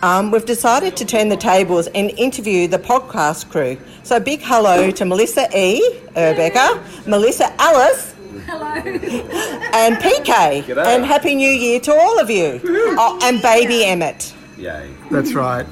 Um, 0.00 0.30
we've 0.30 0.46
decided 0.46 0.96
to 0.96 1.04
turn 1.04 1.28
the 1.28 1.36
tables 1.36 1.86
and 1.88 2.12
interview 2.12 2.66
the 2.66 2.78
podcast 2.78 3.50
crew. 3.50 3.76
So, 4.04 4.18
big 4.18 4.40
hello 4.40 4.90
to 4.90 5.04
Melissa 5.04 5.46
E. 5.54 5.82
Urbecker, 6.16 7.06
Melissa 7.06 7.54
Ellis, 7.60 8.14
Hello. 8.46 8.64
and 8.74 9.96
PK. 9.96 10.62
G'day. 10.62 10.86
And 10.86 11.04
Happy 11.04 11.34
New 11.34 11.50
Year 11.50 11.78
to 11.80 11.92
all 11.92 12.18
of 12.18 12.30
you. 12.30 12.58
Oh, 12.64 13.18
and 13.22 13.42
baby 13.42 13.84
Emmett. 13.84 14.32
Yay. 14.56 14.94
That's 15.10 15.34
right. 15.34 15.66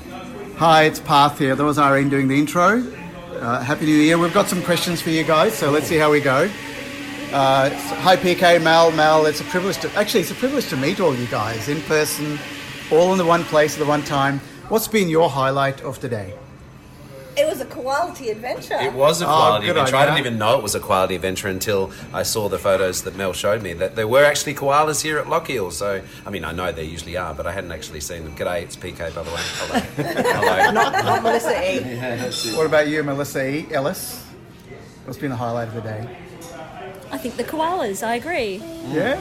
Hi, 0.63 0.85
it's 0.85 1.01
Parth 1.01 1.41
here. 1.41 1.57
That 1.57 1.65
was 1.65 1.77
Irene 1.77 2.09
doing 2.09 2.29
the 2.29 2.39
intro. 2.39 2.87
Uh, 3.41 3.61
Happy 3.65 3.85
New 3.85 3.97
Year. 3.97 4.17
We've 4.17 4.33
got 4.33 4.49
some 4.49 4.63
questions 4.63 5.03
for 5.03 5.11
you 5.11 5.25
guys, 5.25 5.55
so 5.55 5.73
let's 5.73 5.89
see 5.89 5.97
how 5.97 6.09
we 6.09 6.21
go. 6.21 6.49
Uh, 7.33 7.71
hi, 7.71 8.17
PK, 8.17 8.63
Mel, 8.63 8.93
Mel. 8.93 9.27
It's 9.27 9.41
a 9.41 9.45
privilege 9.47 9.79
to 9.79 9.93
actually 9.97 10.21
it's 10.21 10.31
a 10.31 10.37
privilege 10.37 10.69
to 10.69 10.77
meet 10.77 11.01
all 11.01 11.17
you 11.17 11.27
guys 11.27 11.69
in 11.69 11.83
person, 11.83 12.39
all 12.93 13.11
in 13.11 13.19
the 13.19 13.25
one 13.25 13.43
place 13.43 13.73
at 13.73 13.81
the 13.81 13.87
one 13.87 14.05
time. 14.05 14.39
What's 14.69 14.87
been 14.87 15.09
your 15.09 15.29
highlight 15.29 15.81
of 15.81 15.99
today? 15.99 16.33
It 17.37 17.47
was 17.47 17.61
a 17.61 17.65
quality 17.65 18.29
adventure. 18.31 18.75
It 18.81 18.93
was 18.93 19.23
a 19.23 19.25
Oh, 19.25 19.29
quality 19.29 19.67
good 19.67 19.77
adventure. 19.77 19.97
I 19.97 20.05
didn't 20.05 20.19
even 20.19 20.39
know 20.39 20.59
it 20.59 20.63
was 20.63 20.75
a 20.75 20.81
quality 20.81 21.15
adventure 21.15 21.49
until 21.49 21.91
I 22.13 22.25
saw 22.25 22.49
the 22.49 22.59
photos 22.59 23.03
that 23.05 23.17
Mel 23.17 23.33
showed 23.33 23.63
me. 23.63 23.73
That 23.73 23.97
there 23.97 24.07
were 24.07 24.25
actually 24.25 24.55
koalas 24.55 25.01
here 25.03 25.19
at 25.19 25.27
Lochiel. 25.27 25.73
So, 25.73 26.03
I 26.27 26.31
mean, 26.31 26.45
I 26.45 26.53
know 26.53 26.73
there 26.73 26.85
usually 26.85 27.17
are, 27.17 27.33
but 27.35 27.47
I 27.47 27.53
hadn't 27.53 27.73
actually 27.73 28.01
seen 28.01 28.25
them. 28.25 28.37
G'day, 28.37 28.63
it's 28.63 28.77
PK, 28.77 29.15
by 29.15 29.23
the 29.23 29.31
way. 29.31 29.41
Hello. 29.41 29.81
Hello. 30.33 30.71
Not, 30.73 30.93
not 31.05 31.23
Melissa 31.23 31.53
E. 31.53 31.79
Yeah. 32.03 32.31
What 32.57 32.67
about 32.67 32.89
you, 32.89 33.03
Melissa 33.03 33.47
E. 33.49 33.67
Ellis? 33.73 34.25
What's 35.05 35.19
been 35.19 35.31
the 35.31 35.37
highlight 35.37 35.69
of 35.69 35.75
the 35.75 35.81
day? 35.81 36.17
I 37.11 37.19
think 37.19 37.37
the 37.37 37.45
koalas. 37.45 38.03
I 38.07 38.15
agree. 38.17 38.57
Yeah. 38.89 39.17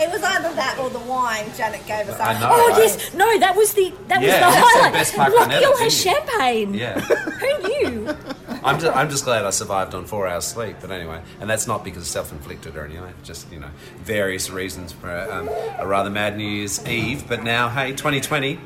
It 0.00 0.10
was 0.10 0.22
either 0.22 0.54
that 0.54 0.78
or 0.78 0.90
the 0.90 0.98
wine 1.00 1.46
Janet 1.56 1.84
gave 1.86 2.08
us. 2.08 2.18
I 2.20 2.38
know, 2.40 2.48
Oh 2.52 2.68
right? 2.70 2.78
yes, 2.78 3.12
no, 3.14 3.38
that 3.40 3.56
was 3.56 3.72
the 3.74 3.92
that 4.08 4.20
was 4.20 4.26
the 4.26 4.26
you 4.26 4.30
said 4.30 4.42
highlight. 4.42 4.92
best 4.92 5.14
park 5.16 5.34
run 5.34 5.50
ever, 5.50 5.64
Lochiel 5.66 5.78
has 5.80 6.00
champagne. 6.00 6.74
Yeah. 6.74 7.00
Who 7.00 7.68
knew? 7.68 8.16
I'm 8.64 8.78
just, 8.80 8.96
I'm 8.96 9.08
just 9.08 9.24
glad 9.24 9.44
I 9.44 9.50
survived 9.50 9.94
on 9.94 10.04
four 10.04 10.26
hours 10.26 10.44
sleep. 10.44 10.76
But 10.80 10.90
anyway, 10.90 11.22
and 11.40 11.48
that's 11.48 11.66
not 11.66 11.84
because 11.84 12.06
self-inflicted 12.08 12.76
or 12.76 12.84
anything. 12.84 13.14
Just 13.22 13.50
you 13.52 13.60
know, 13.60 13.70
various 13.98 14.50
reasons 14.50 14.92
for 14.92 15.10
um, 15.30 15.48
a 15.78 15.86
rather 15.86 16.10
mad 16.10 16.36
New 16.36 16.44
Year's 16.46 16.84
Eve. 16.86 17.28
But 17.28 17.44
now, 17.44 17.68
hey, 17.68 17.92
2020, 17.92 18.58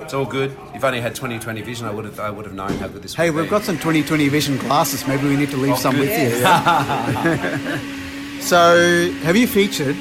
it's 0.00 0.14
all 0.14 0.24
good. 0.26 0.56
If 0.74 0.84
I 0.84 0.88
only 0.88 1.00
had 1.00 1.14
2020 1.16 1.60
vision, 1.62 1.86
I 1.86 1.90
would 1.90 2.04
have, 2.04 2.20
I 2.20 2.30
would 2.30 2.46
have 2.46 2.54
known 2.54 2.72
how 2.78 2.86
good 2.88 3.02
this. 3.02 3.14
Hey, 3.14 3.30
would 3.30 3.36
we've 3.40 3.44
be. 3.46 3.50
got 3.50 3.62
some 3.64 3.76
2020 3.76 4.28
vision 4.28 4.56
glasses. 4.58 5.06
Maybe 5.06 5.28
we 5.28 5.36
need 5.36 5.50
to 5.50 5.56
leave 5.56 5.72
Oh, 5.74 5.76
some 5.76 5.96
good. 5.96 6.08
with 6.08 6.32
you. 6.32 6.40
so, 8.40 9.10
have 9.22 9.36
you 9.36 9.46
featured 9.46 9.96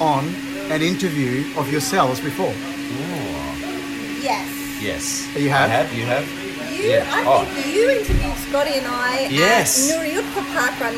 on 0.00 0.24
an 0.70 0.82
interview 0.82 1.44
of 1.56 1.70
yourselves 1.70 2.20
before? 2.20 2.52
Yes. 4.20 4.48
Yes. 4.80 5.36
You 5.36 5.50
have? 5.50 5.70
I 5.70 5.72
have. 5.72 5.92
You 5.92 6.04
have. 6.06 6.28
You, 6.72 6.90
Yeah. 6.90 7.06
I 7.12 7.24
Oh. 7.26 7.44
think 7.44 7.74
you 7.74 7.90
interviewed 7.90 8.36
Scotty 8.48 8.74
and 8.78 8.86
I 8.86 9.28
Yes. 9.30 9.90
at 9.90 10.00
Nuriootpa 10.00 10.54
Park 10.54 10.80
Run 10.80 10.94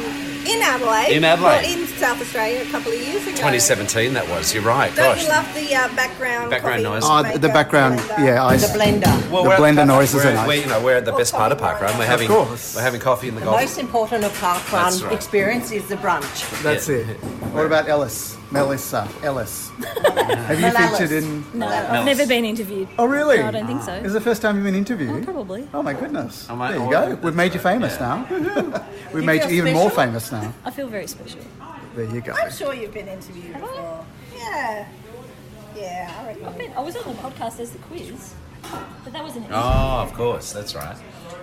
in 0.47 0.62
Adelaide. 0.62 1.12
In 1.12 1.24
Adelaide. 1.24 1.62
Well, 1.62 1.78
in 1.80 1.86
South 1.99 2.20
Australia 2.20 2.62
a 2.62 2.70
couple 2.70 2.92
of 2.92 2.99
years 3.01 3.22
ago. 3.26 3.36
2017. 3.36 4.14
That 4.14 4.28
was. 4.28 4.53
You're 4.55 4.62
right. 4.62 4.95
Don't 4.95 5.14
Gosh. 5.14 5.22
you 5.22 5.28
love 5.28 5.55
the 5.55 5.74
uh, 5.74 5.88
background 5.97 6.51
Background 6.51 6.84
coffee 6.84 6.95
noise. 7.01 7.03
Oh, 7.05 7.22
maker 7.22 7.38
the 7.38 7.49
background, 7.49 7.99
blender? 8.01 8.24
yeah, 8.26 8.45
I, 8.45 8.57
The 8.57 8.66
blender. 8.68 9.30
Well, 9.30 9.42
the 9.42 9.49
we're 9.49 9.55
at 9.55 9.61
blender 9.61 9.74
the- 9.76 9.84
noises 9.86 10.14
we're, 10.24 10.30
are 10.30 10.34
nice. 10.34 10.47
We're, 10.49 10.61
you 10.62 10.66
know, 10.66 10.80
we're 10.80 10.97
at 10.97 11.05
the 11.05 11.12
best 11.12 11.32
part 11.34 11.51
of 11.53 11.59
park 11.59 11.80
run. 11.80 11.97
We're 11.99 12.07
having, 12.07 12.28
course. 12.28 12.74
we're 12.74 12.82
having 12.82 13.01
coffee 13.01 13.28
in 13.28 13.34
the 13.34 13.40
The 13.40 13.47
golf. 13.47 13.61
most 13.61 13.78
important 13.78 14.24
of 14.24 14.38
park 14.40 14.70
run 14.72 14.84
That's 14.84 15.03
right. 15.03 15.12
experience 15.12 15.70
is 15.72 15.84
the 15.84 15.97
brunch. 15.97 16.62
That's 16.62 16.88
Yeah. 16.88 16.97
it. 16.97 17.16
What 17.53 17.66
about 17.66 17.88
Ellis? 17.88 18.34
Melissa 18.55 19.09
Ellis. 19.22 19.70
Have 19.84 20.61
you 20.61 20.72
Mel 20.72 20.96
featured 20.96 21.12
in? 21.12 21.44
No, 21.52 21.66
I've 21.66 22.05
never 22.05 22.26
been 22.26 22.44
interviewed. 22.44 22.88
Oh, 22.98 23.05
really? 23.07 23.38
No, 23.38 23.48
I 23.48 23.50
don't 23.50 23.66
think 23.66 23.82
so. 23.82 23.92
Is 23.92 24.12
it 24.12 24.14
the 24.14 24.20
first 24.20 24.40
time 24.42 24.55
you've 24.57 24.64
been 24.64 24.74
interviewed? 24.74 25.22
Oh, 25.22 25.24
probably. 25.24 25.68
Oh 25.74 25.82
my 25.82 25.92
goodness! 25.92 26.46
Oh, 26.48 26.57
my- 26.57 26.70
there 26.70 26.80
you 26.80 26.86
oh, 26.86 26.90
go. 26.90 27.09
yeah. 27.09 27.14
We've 27.14 27.34
made 27.34 27.52
you 27.55 27.61
famous 27.61 27.98
now. 27.98 28.26
We've 28.30 29.22
You 29.22 29.26
made 29.26 29.42
feel 29.42 29.50
you 29.50 29.57
even 29.62 29.74
more 29.74 29.90
special? 29.90 30.05
famous 30.07 30.32
now. 30.32 30.55
I 30.64 30.70
feel 30.70 30.88
very 30.88 31.07
special. 31.07 31.40
There 31.94 32.05
you 32.07 32.20
go. 32.20 32.32
I'm 32.32 32.50
sure 32.50 32.74
you've 32.74 32.94
been 32.94 33.09
interviewed 33.09 33.52
before. 33.55 34.05
Yeah. 34.36 34.88
Yeah, 35.76 36.14
I 36.20 36.26
reckon. 36.28 36.44
I, 36.46 36.52
bet 36.52 36.76
I 36.76 36.80
was 36.80 36.96
on 36.96 37.05
the 37.14 37.20
podcast 37.20 37.59
as 37.61 37.70
the 37.70 37.78
quiz, 37.78 38.34
but 39.02 39.12
that 39.12 39.22
wasn't 39.22 39.46
it. 39.46 39.50
Oh, 39.52 40.00
of 40.02 40.12
course, 40.14 40.52
that's 40.52 40.74
right. 40.74 40.96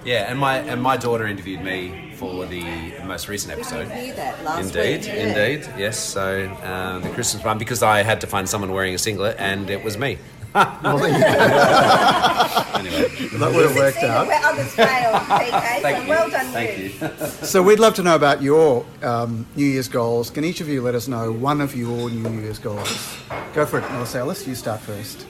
Yeah, 0.03 0.29
and 0.31 0.39
my 0.39 0.57
and 0.59 0.81
my 0.81 0.97
daughter 0.97 1.27
interviewed 1.27 1.61
me 1.63 2.11
for 2.15 2.45
the 2.45 2.63
most 3.05 3.27
recent 3.27 3.53
episode. 3.53 3.87
Hear 3.91 4.13
that 4.15 4.43
last 4.43 4.75
Indeed, 4.75 4.99
week, 5.01 5.07
yeah. 5.07 5.27
indeed, 5.27 5.69
yes. 5.77 5.99
So 5.99 6.45
um, 6.63 7.01
the 7.03 7.09
Christmas 7.09 7.43
one 7.43 7.57
because 7.57 7.83
I 7.83 8.03
had 8.03 8.21
to 8.21 8.27
find 8.27 8.47
someone 8.49 8.71
wearing 8.71 8.93
a 8.95 8.97
singlet, 8.97 9.35
and 9.39 9.69
it 9.69 9.83
was 9.83 9.97
me. 9.97 10.17
Well, 10.53 10.97
there 10.97 11.07
you. 11.07 11.23
Anyway, 12.75 13.07
that 13.37 13.51
would 13.55 13.65
have 13.69 13.75
worked 13.75 14.03
out. 14.03 14.27
where 14.27 14.41
others 14.43 14.73
failed, 14.73 15.15
PK. 15.15 15.81
thank 15.81 15.95
so 15.97 16.03
you. 16.03 16.09
well 16.09 16.29
done 16.29 16.45
Thank 16.47 16.77
you. 16.77 16.83
you. 16.85 17.45
So 17.45 17.63
we'd 17.63 17.79
love 17.79 17.93
to 17.95 18.03
know 18.03 18.15
about 18.15 18.41
your 18.41 18.85
um, 19.01 19.45
New 19.55 19.65
Year's 19.65 19.87
goals. 19.87 20.29
Can 20.29 20.43
each 20.43 20.59
of 20.59 20.67
you 20.67 20.81
let 20.81 20.93
us 20.93 21.07
know 21.07 21.31
one 21.31 21.61
of 21.61 21.73
your 21.75 22.09
New 22.09 22.41
Year's 22.41 22.59
goals? 22.59 23.17
Go 23.53 23.65
for 23.65 23.79
it, 23.79 23.89
Melissa 23.91 24.17
Ellis. 24.19 24.45
You 24.45 24.55
start 24.55 24.81
first. 24.81 25.25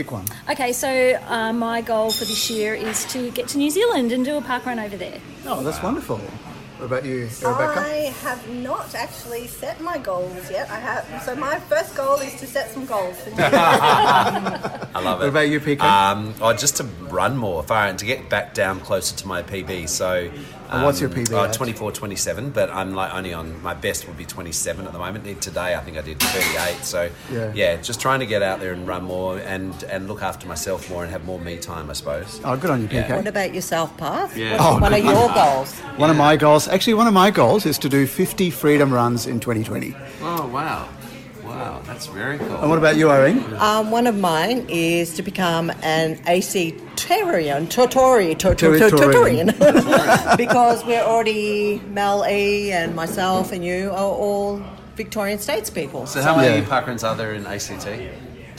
Pick 0.00 0.12
one. 0.12 0.24
Okay, 0.48 0.72
so 0.72 0.88
uh, 1.28 1.52
my 1.52 1.82
goal 1.82 2.10
for 2.10 2.24
this 2.24 2.48
year 2.48 2.72
is 2.72 3.04
to 3.12 3.30
get 3.32 3.48
to 3.48 3.58
New 3.58 3.68
Zealand 3.68 4.12
and 4.12 4.24
do 4.24 4.38
a 4.38 4.40
park 4.40 4.64
run 4.64 4.78
over 4.78 4.96
there. 4.96 5.20
Oh, 5.44 5.62
that's 5.62 5.82
wonderful. 5.82 6.16
What 6.16 6.86
about 6.86 7.04
you, 7.04 7.24
Rebecca? 7.42 7.80
I 7.80 8.14
have 8.22 8.48
not 8.48 8.94
actually 8.94 9.46
set 9.46 9.78
my 9.82 9.98
goals 9.98 10.50
yet. 10.50 10.70
I 10.70 10.80
have. 10.80 11.22
So 11.22 11.36
my 11.36 11.60
first 11.60 11.94
goal 11.94 12.14
is 12.14 12.34
to 12.40 12.46
set 12.46 12.70
some 12.70 12.86
goals 12.86 13.20
for 13.20 13.28
New 13.28 13.36
Year. 13.36 13.50
I 13.52 15.02
love 15.02 15.20
it. 15.20 15.24
What 15.24 15.28
about 15.28 15.50
you, 15.50 15.60
PK? 15.60 15.82
Um, 15.82 16.32
oh, 16.40 16.54
just 16.54 16.78
to 16.78 16.84
run 17.10 17.36
more 17.36 17.62
far 17.62 17.86
and 17.86 17.98
to 17.98 18.06
get 18.06 18.30
back 18.30 18.54
down 18.54 18.80
closer 18.80 19.14
to 19.14 19.28
my 19.28 19.42
PB. 19.42 19.86
So, 19.90 20.30
And 20.72 20.84
what's 20.84 21.00
your 21.00 21.10
um, 21.10 21.16
PB 21.16 21.32
Oh, 21.32 21.44
at? 21.44 21.52
24, 21.52 21.92
27, 21.92 22.50
but 22.50 22.70
I'm 22.70 22.94
like 22.94 23.12
only 23.12 23.32
on 23.32 23.60
my 23.62 23.74
best 23.74 24.06
would 24.06 24.16
be 24.16 24.24
27 24.24 24.86
at 24.86 24.92
the 24.92 24.98
moment. 24.98 25.42
Today, 25.42 25.74
I 25.74 25.80
think 25.80 25.98
I 25.98 26.00
did 26.02 26.20
38. 26.20 26.84
So, 26.84 27.10
Yeah. 27.54 27.76
just 27.76 28.00
trying 28.00 28.20
to 28.20 28.26
get 28.26 28.42
out 28.42 28.60
there 28.60 28.72
and 28.72 28.86
run 28.86 29.04
more 29.04 29.38
and 29.38 29.74
and 29.84 30.06
look 30.08 30.22
after 30.22 30.46
myself 30.46 30.88
more 30.88 31.02
and 31.02 31.10
have 31.12 31.24
more 31.24 31.38
me 31.40 31.56
time, 31.56 31.90
I 31.90 31.94
suppose. 31.94 32.40
Oh, 32.44 32.56
good 32.56 32.70
on 32.70 32.80
you, 32.82 32.88
PK. 32.88 33.16
What 33.16 33.26
about 33.26 33.52
yourself, 33.54 33.96
Parth? 33.96 34.36
Yeah. 34.36 34.52
What's 34.52 34.62
Oh, 34.64 34.78
one 34.78 34.94
of 34.94 35.02
good. 35.02 35.10
your 35.10 35.28
goals? 35.34 35.72
One 35.96 36.10
of 36.10 36.16
my 36.16 36.36
goals, 36.36 36.68
actually, 36.68 36.94
one 36.94 37.06
of 37.08 37.14
my 37.14 37.30
goals 37.30 37.66
is 37.66 37.78
to 37.78 37.88
do 37.88 38.06
50 38.06 38.50
freedom 38.50 38.92
runs 38.92 39.26
in 39.26 39.40
2020. 39.40 39.96
Oh 40.22 40.46
wow, 40.46 40.88
wow, 41.60 41.82
that's 41.84 42.06
very 42.06 42.38
cool. 42.38 42.56
And 42.56 42.68
what 42.70 42.78
about 42.78 42.96
you, 42.96 43.10
Irene? 43.10 43.42
Um, 43.58 43.90
one 43.90 44.06
of 44.06 44.18
mine 44.18 44.66
is 44.68 45.14
to 45.14 45.22
become 45.22 45.70
an 45.82 46.18
AC 46.26 46.74
Terrian, 46.96 47.66
Totori. 47.66 48.34
Totorian, 48.34 49.48
because 50.36 50.84
we're 50.84 51.02
already 51.02 51.80
Mel 51.90 52.26
E 52.26 52.72
and 52.72 52.94
myself 52.94 53.52
and 53.52 53.64
you 53.64 53.90
are 53.90 53.96
all 54.24 54.62
Victorian 54.96 55.38
states 55.38 55.70
people. 55.70 56.06
So, 56.06 56.22
how 56.22 56.36
many 56.36 56.58
Yeah. 56.60 56.64
parkruns 56.64 57.08
are 57.08 57.14
there 57.16 57.34
in 57.34 57.46
ACT? 57.46 57.86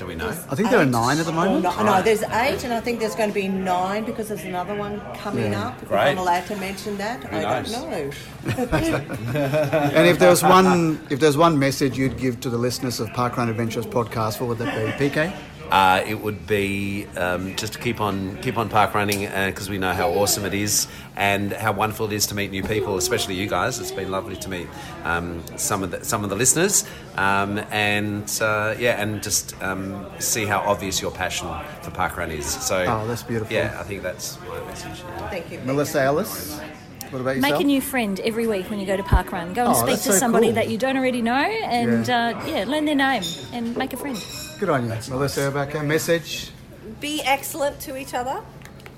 Do 0.02 0.08
we 0.08 0.16
know? 0.16 0.30
I 0.30 0.56
think 0.56 0.72
there 0.72 0.80
are 0.80 0.86
nine 0.86 1.20
at 1.20 1.28
the 1.28 1.32
moment. 1.32 1.62
No, 1.62 1.84
no, 1.84 2.02
there's 2.02 2.24
eight, 2.24 2.64
and 2.64 2.74
I 2.74 2.80
think 2.80 3.00
there's 3.00 3.14
going 3.14 3.30
to 3.30 3.36
be 3.36 3.48
nine 3.48 4.04
because 4.04 4.30
there's 4.30 4.44
another 4.44 4.74
one 4.74 5.00
coming 5.16 5.52
Yeah. 5.52 5.68
up. 5.68 5.80
If 5.84 5.90
Great. 5.90 6.10
I'm 6.10 6.18
allowed 6.18 6.48
to 6.48 6.56
mention 6.56 6.98
that, 6.98 7.24
Who 7.26 7.38
I 7.38 7.62
knows? 7.62 7.72
don't 7.72 7.92
know. 7.92 8.12
And 9.94 10.08
if 10.08 10.18
there's 10.18 10.42
one, 10.42 11.00
if 11.12 11.20
there's 11.20 11.38
one 11.38 11.60
message 11.60 12.00
you'd 12.00 12.18
give 12.18 12.40
to 12.40 12.50
the 12.50 12.58
listeners 12.58 13.00
of 13.00 13.10
Parkrun 13.10 13.48
Adventures 13.48 13.86
podcast, 13.86 14.40
what 14.40 14.50
would 14.50 14.58
that 14.58 14.98
be, 14.98 15.10
PK? 15.10 15.32
Uh, 15.72 16.04
it 16.06 16.16
would 16.16 16.46
be 16.48 17.06
um, 17.16 17.56
just 17.56 17.72
to 17.74 17.80
keep 17.80 18.02
on 18.02 18.36
keep 18.42 18.58
on 18.58 18.68
park 18.68 18.94
running 18.94 19.22
because 19.48 19.70
we 19.70 19.78
know 19.78 19.94
how 19.94 20.10
awesome 20.10 20.44
it 20.44 20.54
is 20.54 20.86
and 21.16 21.54
how 21.54 21.72
wonderful 21.72 22.08
it 22.08 22.14
is 22.14 22.28
to 22.28 22.36
meet 22.36 22.52
new 22.52 22.62
people, 22.62 22.98
especially 22.98 23.36
you 23.36 23.48
guys. 23.48 23.80
It's 23.80 23.90
been 23.92 24.12
lovely 24.12 24.36
to 24.36 24.50
meet 24.50 24.68
um, 25.06 25.42
some 25.56 25.82
of 25.82 25.92
the 25.92 26.04
some 26.04 26.26
of 26.26 26.30
the 26.30 26.36
listeners 26.36 26.84
um, 27.16 27.58
and 27.72 28.24
uh, 28.42 28.76
yeah, 28.78 29.02
and 29.02 29.24
just 29.24 29.56
um, 29.64 30.06
see 30.20 30.46
how 30.46 30.60
obvious 30.60 31.02
your 31.02 31.12
passion 31.12 31.48
for 31.84 31.92
park 31.92 32.18
run 32.18 32.32
is. 32.32 32.46
So 32.46 32.84
Oh, 32.88 33.08
that's 33.08 33.24
beautiful. 33.24 33.54
Yeah, 33.56 33.78
I 33.80 33.84
think 33.84 34.04
that's 34.04 34.38
my 34.42 34.60
message. 34.66 35.00
yeah. 35.08 35.30
Thank 35.30 35.52
you. 35.54 35.60
Melissa 35.62 36.02
Ellis. 36.02 36.60
What 37.12 37.22
about 37.22 37.38
Make 37.38 37.60
a 37.60 37.64
new 37.64 37.80
friend 37.82 38.20
every 38.22 38.46
week 38.48 38.70
when 38.70 38.80
you 38.80 38.86
go 38.86 38.96
to 38.98 39.04
parkrun. 39.04 39.54
Go 39.54 39.66
and 39.68 39.74
Oh, 39.76 39.86
speak 39.86 39.98
to 40.04 40.12
so 40.12 40.18
somebody 40.18 40.48
cool. 40.48 40.56
that 40.56 40.70
you 40.70 40.78
don't 40.78 40.98
already 40.98 41.22
know, 41.22 41.34
and 41.36 42.08
yeah. 42.08 42.28
Uh, 42.38 42.46
yeah, 42.46 42.66
learn 42.68 42.84
their 42.86 42.96
name 42.96 43.24
and 43.54 43.76
make 43.78 43.94
a 43.94 43.98
friend. 43.98 44.18
Good 44.62 44.70
on 44.70 44.84
you, 44.84 44.90
Melissa 45.10 45.40
Erbacker. 45.52 45.84
Message. 45.84 46.52
Be 47.00 47.20
excellent 47.24 47.80
to 47.80 47.98
each 47.98 48.14
other 48.14 48.44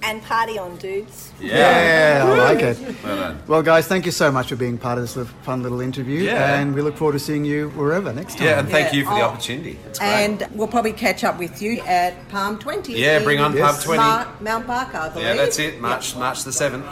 and 0.01 0.21
party 0.23 0.57
on, 0.59 0.75
dudes. 0.75 1.31
Yeah, 1.39 2.25
I 2.25 2.53
like 2.53 2.59
it. 2.59 2.77
Well 3.01 3.15
done. 3.15 3.39
Well, 3.47 3.63
guys, 3.63 3.87
thank 3.87 4.05
you 4.05 4.11
so 4.11 4.29
much 4.29 4.49
for 4.49 4.57
being 4.57 4.77
part 4.77 4.97
of 4.97 5.05
this 5.05 5.15
little, 5.15 5.31
fun 5.43 5.63
little 5.63 5.79
interview, 5.79 6.23
Yeah. 6.23 6.55
and 6.59 6.75
we 6.75 6.81
look 6.81 6.97
forward 6.97 7.13
to 7.13 7.19
seeing 7.19 7.45
you 7.45 7.69
wherever 7.77 8.11
next 8.11 8.39
time. 8.39 8.47
Yeah, 8.47 8.59
and 8.59 8.67
thank 8.67 8.91
Yeah. 8.91 8.99
you 8.99 9.05
for 9.05 9.13
the 9.15 9.21
Oh. 9.21 9.27
opportunity. 9.27 9.79
It's 9.87 9.99
great. 9.99 10.09
And 10.09 10.45
we'll 10.51 10.67
probably 10.67 10.91
catch 10.91 11.23
up 11.23 11.39
with 11.39 11.61
you 11.61 11.79
at 11.87 12.27
Palm 12.27 12.57
20. 12.57 12.91
Yeah, 12.99 13.19
bring 13.19 13.39
on 13.39 13.55
in 13.55 13.63
Palm 13.63 13.77
20. 13.77 14.03
Mar- 14.03 14.27
Mount 14.41 14.67
Barker, 14.67 14.97
I 14.97 15.07
believe. 15.07 15.27
yeah, 15.29 15.33
that's 15.35 15.59
it. 15.59 15.79
March 15.79 16.13
March 16.17 16.43
the 16.43 16.51
seventh. 16.51 16.85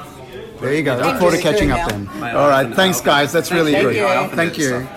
There 0.62 0.72
you 0.74 0.84
go. 0.84 0.96
Look 0.96 1.18
forward 1.20 1.36
to 1.36 1.42
catching 1.42 1.74
up 1.74 1.90
then. 1.90 2.08
Mate, 2.22 2.36
All 2.36 2.46
I 2.46 2.50
right, 2.50 2.68
can 2.68 2.76
thanks, 2.78 3.02
guys. 3.02 3.34
That's 3.34 3.52
really 3.52 3.74
Thank 3.74 3.84
good. 3.88 3.96
you. 3.98 4.36
Thank 4.38 4.58
you. 4.58 4.88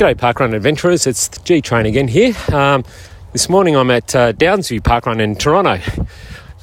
G'day 0.00 0.14
Parkrun 0.14 0.54
Adventurers, 0.54 1.06
it's 1.06 1.28
G 1.44 1.60
Train 1.60 1.84
again 1.84 2.08
here. 2.08 2.34
Um, 2.50 2.84
this 3.32 3.50
morning 3.50 3.76
I'm 3.76 3.90
at 3.90 4.16
uh, 4.16 4.32
Downsview 4.32 4.80
Parkrun 4.80 5.20
in 5.20 5.36
Toronto. 5.36 5.78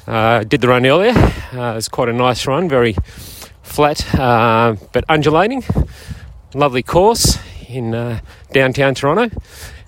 Uh, 0.08 0.42
did 0.42 0.60
the 0.60 0.66
run 0.66 0.84
earlier, 0.84 1.12
uh, 1.12 1.70
it 1.70 1.74
was 1.76 1.88
quite 1.88 2.08
a 2.08 2.12
nice 2.12 2.48
run, 2.48 2.68
very 2.68 2.96
flat 3.62 4.12
uh, 4.16 4.74
but 4.92 5.04
undulating. 5.08 5.62
Lovely 6.52 6.82
course 6.82 7.38
in 7.68 7.94
uh, 7.94 8.18
downtown 8.52 8.96
Toronto. 8.96 9.30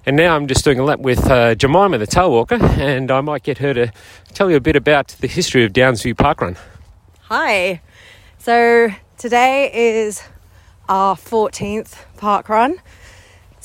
And 0.06 0.16
now 0.16 0.36
I'm 0.36 0.46
just 0.46 0.64
doing 0.64 0.78
a 0.78 0.84
lap 0.84 1.00
with 1.00 1.28
uh, 1.28 1.56
Jemima 1.56 1.98
the 1.98 2.06
tail 2.06 2.30
walker, 2.30 2.54
and 2.62 3.10
I 3.10 3.20
might 3.20 3.42
get 3.42 3.58
her 3.58 3.74
to 3.74 3.92
tell 4.32 4.48
you 4.48 4.58
a 4.58 4.60
bit 4.60 4.76
about 4.76 5.08
the 5.18 5.26
history 5.26 5.64
of 5.64 5.72
Downsview 5.72 6.14
Parkrun. 6.14 6.56
Hi. 7.22 7.80
So 8.38 8.90
today 9.18 9.72
is 9.74 10.22
our 10.88 11.16
14th 11.16 11.96
park 12.16 12.48
run. 12.48 12.80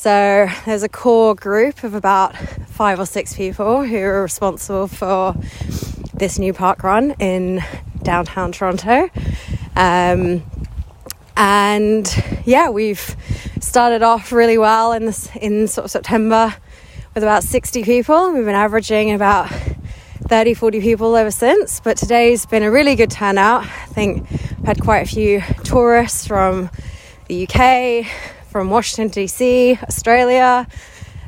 So 0.05 0.47
there's 0.65 0.83
a 0.83 0.87
core 0.87 1.33
group 1.33 1.83
of 1.83 1.95
about 1.95 2.37
five 2.37 2.99
or 2.99 3.07
six 3.07 3.33
people 3.35 3.83
who 3.83 3.97
are 3.97 4.21
responsible 4.21 4.87
for 4.87 5.33
this 6.13 6.37
new 6.37 6.53
park 6.53 6.83
run 6.83 7.15
in 7.17 7.63
downtown 8.03 8.51
Toronto. 8.51 9.09
Um, 9.75 10.43
and 11.35 12.23
yeah, 12.45 12.69
we've 12.69 13.15
started 13.59 14.03
off 14.03 14.31
really 14.31 14.59
well 14.59 14.91
in 14.93 15.07
this 15.07 15.27
in 15.37 15.67
sort 15.67 15.85
of 15.85 15.89
September 15.89 16.53
with 17.15 17.23
about 17.23 17.41
60 17.41 17.83
people. 17.83 18.31
We've 18.31 18.45
been 18.45 18.53
averaging 18.53 19.11
about 19.11 19.49
30 19.49 20.53
40 20.53 20.81
people 20.81 21.15
ever 21.15 21.31
since 21.31 21.79
but 21.79 21.97
today's 21.97 22.47
been 22.47 22.63
a 22.63 22.71
really 22.71 22.95
good 22.95 23.11
turnout 23.11 23.61
i 23.61 23.85
think 23.93 24.27
we've 24.31 24.65
had 24.65 24.81
quite 24.81 25.01
a 25.01 25.05
few 25.05 25.39
tourists 25.63 26.25
from 26.25 26.67
the 27.27 27.43
uk 27.43 28.34
from 28.55 28.69
washington 28.69 29.09
dc 29.09 29.83
australia. 29.83 30.65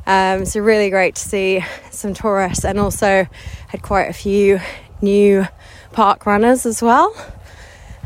Um, 0.05 0.45
so 0.45 0.61
really 0.61 0.89
great 0.89 1.15
to 1.15 1.21
see 1.21 1.61
some 1.91 2.13
tourists 2.13 2.63
and 2.63 2.79
also 2.79 3.27
had 3.67 3.81
quite 3.81 4.05
a 4.05 4.13
few 4.13 4.61
new 5.01 5.45
park 5.91 6.25
runners 6.25 6.65
as 6.65 6.81
well. 6.81 7.13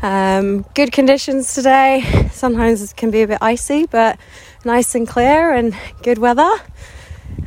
Um, 0.02 0.62
good 0.74 0.90
conditions 0.90 1.54
today. 1.54 2.02
Sometimes 2.32 2.82
it 2.82 2.96
can 2.96 3.12
be 3.12 3.22
a 3.22 3.28
bit 3.28 3.38
icy 3.40 3.86
but 3.86 4.18
nice 4.64 4.92
and 4.96 5.06
clear 5.06 5.52
and 5.54 5.72
good 6.02 6.18
weather. 6.18 6.50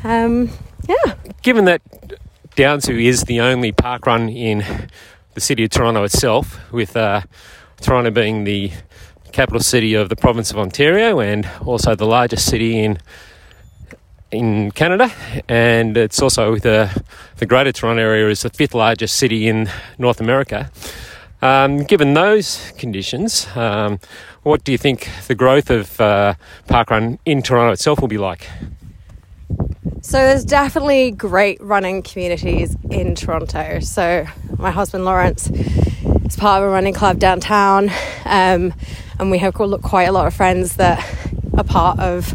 Um, 0.05 0.51
yeah. 0.87 1.15
Given 1.41 1.65
that 1.65 1.81
Downsview 2.55 3.03
is 3.03 3.23
the 3.23 3.41
only 3.41 3.73
park 3.73 4.05
run 4.05 4.29
in 4.29 4.63
the 5.33 5.41
city 5.41 5.65
of 5.65 5.71
Toronto 5.71 6.05
itself, 6.05 6.57
with 6.71 6.95
uh, 6.95 7.23
Toronto 7.81 8.11
being 8.11 8.45
the 8.45 8.71
capital 9.31 9.59
city 9.59 9.93
of 9.93 10.09
the 10.09 10.15
province 10.15 10.51
of 10.51 10.57
Ontario 10.57 11.19
and 11.19 11.47
also 11.65 11.95
the 11.95 12.05
largest 12.05 12.45
city 12.45 12.83
in 12.83 12.97
in 14.31 14.71
Canada, 14.71 15.11
and 15.47 15.95
it's 15.97 16.21
also 16.21 16.55
the 16.55 16.89
the 17.37 17.45
Greater 17.45 17.71
Toronto 17.71 18.01
area 18.01 18.29
is 18.29 18.41
the 18.41 18.49
fifth 18.49 18.73
largest 18.73 19.15
city 19.15 19.47
in 19.47 19.69
North 19.97 20.19
America. 20.19 20.69
Um, 21.41 21.83
given 21.83 22.13
those 22.13 22.71
conditions, 22.77 23.47
um, 23.55 23.99
what 24.43 24.63
do 24.63 24.71
you 24.71 24.77
think 24.77 25.09
the 25.27 25.35
growth 25.35 25.69
of 25.69 25.99
uh, 26.01 26.33
parkrun 26.67 27.19
in 27.25 27.41
Toronto 27.41 27.71
itself 27.71 28.01
will 28.01 28.07
be 28.07 28.17
like? 28.17 28.47
So 30.01 30.17
there's 30.17 30.45
definitely 30.45 31.11
great 31.11 31.61
running 31.61 32.01
communities 32.03 32.75
in 32.89 33.15
Toronto. 33.15 33.79
So 33.79 34.25
my 34.57 34.71
husband 34.71 35.05
Lawrence 35.05 35.49
is 36.27 36.35
part 36.35 36.61
of 36.61 36.67
a 36.67 36.71
running 36.71 36.93
club 36.93 37.19
downtown, 37.19 37.89
um, 38.25 38.73
and 39.19 39.31
we 39.31 39.37
have 39.37 39.53
quite 39.53 40.05
a 40.05 40.11
lot 40.11 40.27
of 40.27 40.33
friends 40.33 40.75
that 40.77 41.03
are 41.57 41.63
part 41.63 41.99
of 41.99 42.33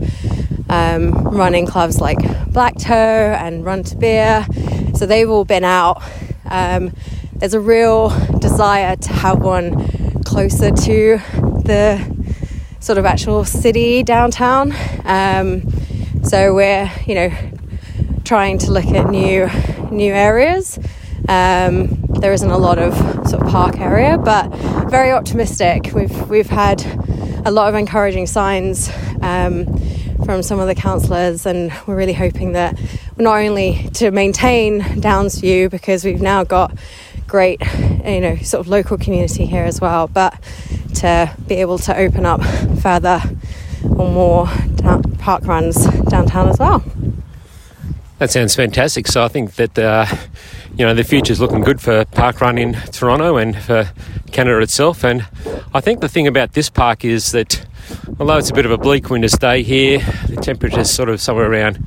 um, 0.70 1.12
running 1.12 1.66
clubs 1.66 2.01
like 2.01 2.18
Black 2.53 2.78
Toe 2.78 2.93
and 2.95 3.64
Run 3.64 3.82
to 3.84 3.97
Beer. 3.97 4.47
So 4.95 5.07
they've 5.07 5.28
all 5.28 5.45
been 5.45 5.64
out. 5.64 6.03
Um, 6.45 6.93
there's 7.34 7.55
a 7.55 7.61
real 7.61 8.11
desire 8.38 8.97
to 8.97 9.12
have 9.12 9.41
one 9.41 10.22
closer 10.24 10.70
to 10.70 11.18
the 11.64 12.16
sort 12.80 12.99
of 12.99 13.05
actual 13.05 13.45
city 13.45 14.03
downtown. 14.03 14.72
Um, 15.05 15.70
so 16.22 16.55
we're, 16.55 16.91
you 17.07 17.14
know, 17.14 17.32
trying 18.24 18.59
to 18.59 18.70
look 18.70 18.86
at 18.86 19.11
new 19.11 19.49
new 19.91 20.12
areas. 20.12 20.78
Um, 21.31 21.97
there 22.18 22.33
isn't 22.33 22.51
a 22.51 22.59
lot 22.59 22.81
of 22.81 22.93
sort 23.28 23.41
of 23.41 23.49
park 23.49 23.78
area, 23.78 24.18
but 24.18 24.49
very 24.91 25.12
optimistic. 25.12 25.93
We've 25.95 26.28
we've 26.28 26.51
had 26.51 26.85
a 27.47 27.53
lot 27.53 27.68
of 27.68 27.76
encouraging 27.76 28.26
signs 28.26 28.91
um, 29.22 29.64
from 30.24 30.43
some 30.43 30.59
of 30.59 30.66
the 30.66 30.74
councillors, 30.74 31.47
and 31.47 31.72
we're 31.87 31.95
really 31.95 32.14
hoping 32.14 32.53
that 32.55 32.76
not 33.16 33.39
only 33.39 33.89
to 33.95 34.11
maintain 34.11 34.81
Downsview 34.81 35.70
because 35.70 36.05
we've 36.05 36.20
now 36.20 36.43
got 36.43 36.76
great, 37.28 37.62
you 38.05 38.20
know, 38.20 38.37
sort 38.39 38.61
of 38.61 38.66
local 38.66 38.99
community 38.99 39.47
here 39.47 39.64
as 39.64 39.81
well, 39.81 40.09
but 40.09 40.35
to 40.97 41.33
be 41.47 41.55
able 41.57 41.78
to 41.78 41.97
open 41.97 42.26
up 42.26 42.43
further 42.83 43.22
or 43.85 44.11
more 44.11 44.49
park 45.18 45.47
runs 45.47 45.87
downtown 46.09 46.49
as 46.49 46.59
well. 46.59 46.83
That 48.18 48.31
sounds 48.31 48.55
fantastic. 48.55 49.07
So 49.07 49.24
I 49.24 49.28
think 49.28 49.55
that 49.55 49.78
uh, 49.78 50.07
you 50.81 50.87
know 50.87 50.95
the 50.95 51.05
future's 51.05 51.43
looking 51.43 51.61
good 51.61 51.78
for 51.78 52.07
parkrun 52.07 52.59
in 52.59 52.72
Toronto 52.91 53.37
and 53.37 53.55
for 53.55 53.93
Canada 54.33 54.61
itself. 54.61 55.05
And 55.05 55.26
I 55.74 55.83
think 55.83 56.01
the 56.01 56.09
thing 56.09 56.26
about 56.26 56.55
this 56.55 56.70
park 56.70 57.05
is 57.05 57.33
that 57.33 57.66
although 58.18 58.39
it's 58.39 58.49
a 58.49 58.55
bit 58.55 58.64
of 58.64 58.70
a 58.70 58.78
bleak 58.78 59.11
winter's 59.11 59.35
day 59.35 59.62
here, 59.62 59.99
the 60.26 60.37
temperature's 60.37 60.91
sort 60.91 61.11
of 61.11 61.20
somewhere 61.20 61.53
around 61.53 61.87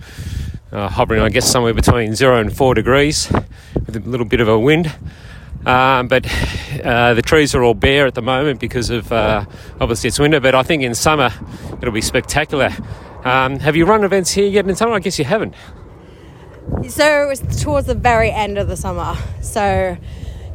uh, 0.72 0.90
hovering, 0.90 1.22
I 1.24 1.30
guess, 1.30 1.50
somewhere 1.50 1.74
between 1.74 2.14
zero 2.14 2.40
and 2.40 2.56
four 2.56 2.76
degrees, 2.76 3.32
with 3.74 3.96
a 3.96 4.00
little 4.02 4.28
bit 4.28 4.42
of 4.42 4.48
a 4.48 4.60
wind. 4.60 4.94
Um, 5.66 6.08
but 6.08 6.28
uh, 6.84 7.16
the 7.16 7.24
trees 7.24 7.56
are 7.56 7.64
all 7.64 7.74
bare 7.74 8.06
at 8.06 8.14
the 8.14 8.22
moment 8.22 8.60
because 8.60 8.92
of 8.92 9.12
uh, 9.12 9.44
obviously 9.82 10.10
it's 10.10 10.20
winter. 10.20 10.40
But 10.40 10.54
I 10.54 10.62
think 10.62 10.84
in 10.84 10.94
summer 10.94 11.32
it'll 11.82 11.92
be 11.92 12.02
spectacular. 12.02 12.70
Um, 13.24 13.58
have 13.58 13.76
you 13.76 13.86
run 13.86 14.04
events 14.04 14.30
here 14.30 14.46
yet 14.46 14.70
in 14.70 14.76
summer? 14.76 14.94
I 14.94 15.00
guess 15.00 15.18
you 15.18 15.26
haven't. 15.26 15.56
So 16.90 17.24
it 17.24 17.28
was 17.28 17.62
towards 17.62 17.88
the 17.88 17.96
very 17.96 18.30
end 18.30 18.58
of 18.58 18.68
the 18.68 18.76
summer. 18.76 19.16
So 19.42 19.98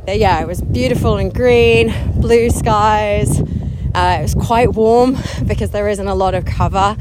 yeah, 0.06 0.40
it 0.40 0.46
was 0.46 0.60
beautiful 0.62 1.16
and 1.16 1.34
green, 1.34 1.92
blue 2.20 2.50
skies. 2.50 3.40
Uh, 3.94 4.18
it 4.18 4.22
was 4.22 4.34
quite 4.34 4.72
warm 4.72 5.16
because 5.46 5.70
there 5.70 5.88
isn't 5.88 6.06
a 6.06 6.14
lot 6.14 6.34
of 6.34 6.44
cover 6.44 6.96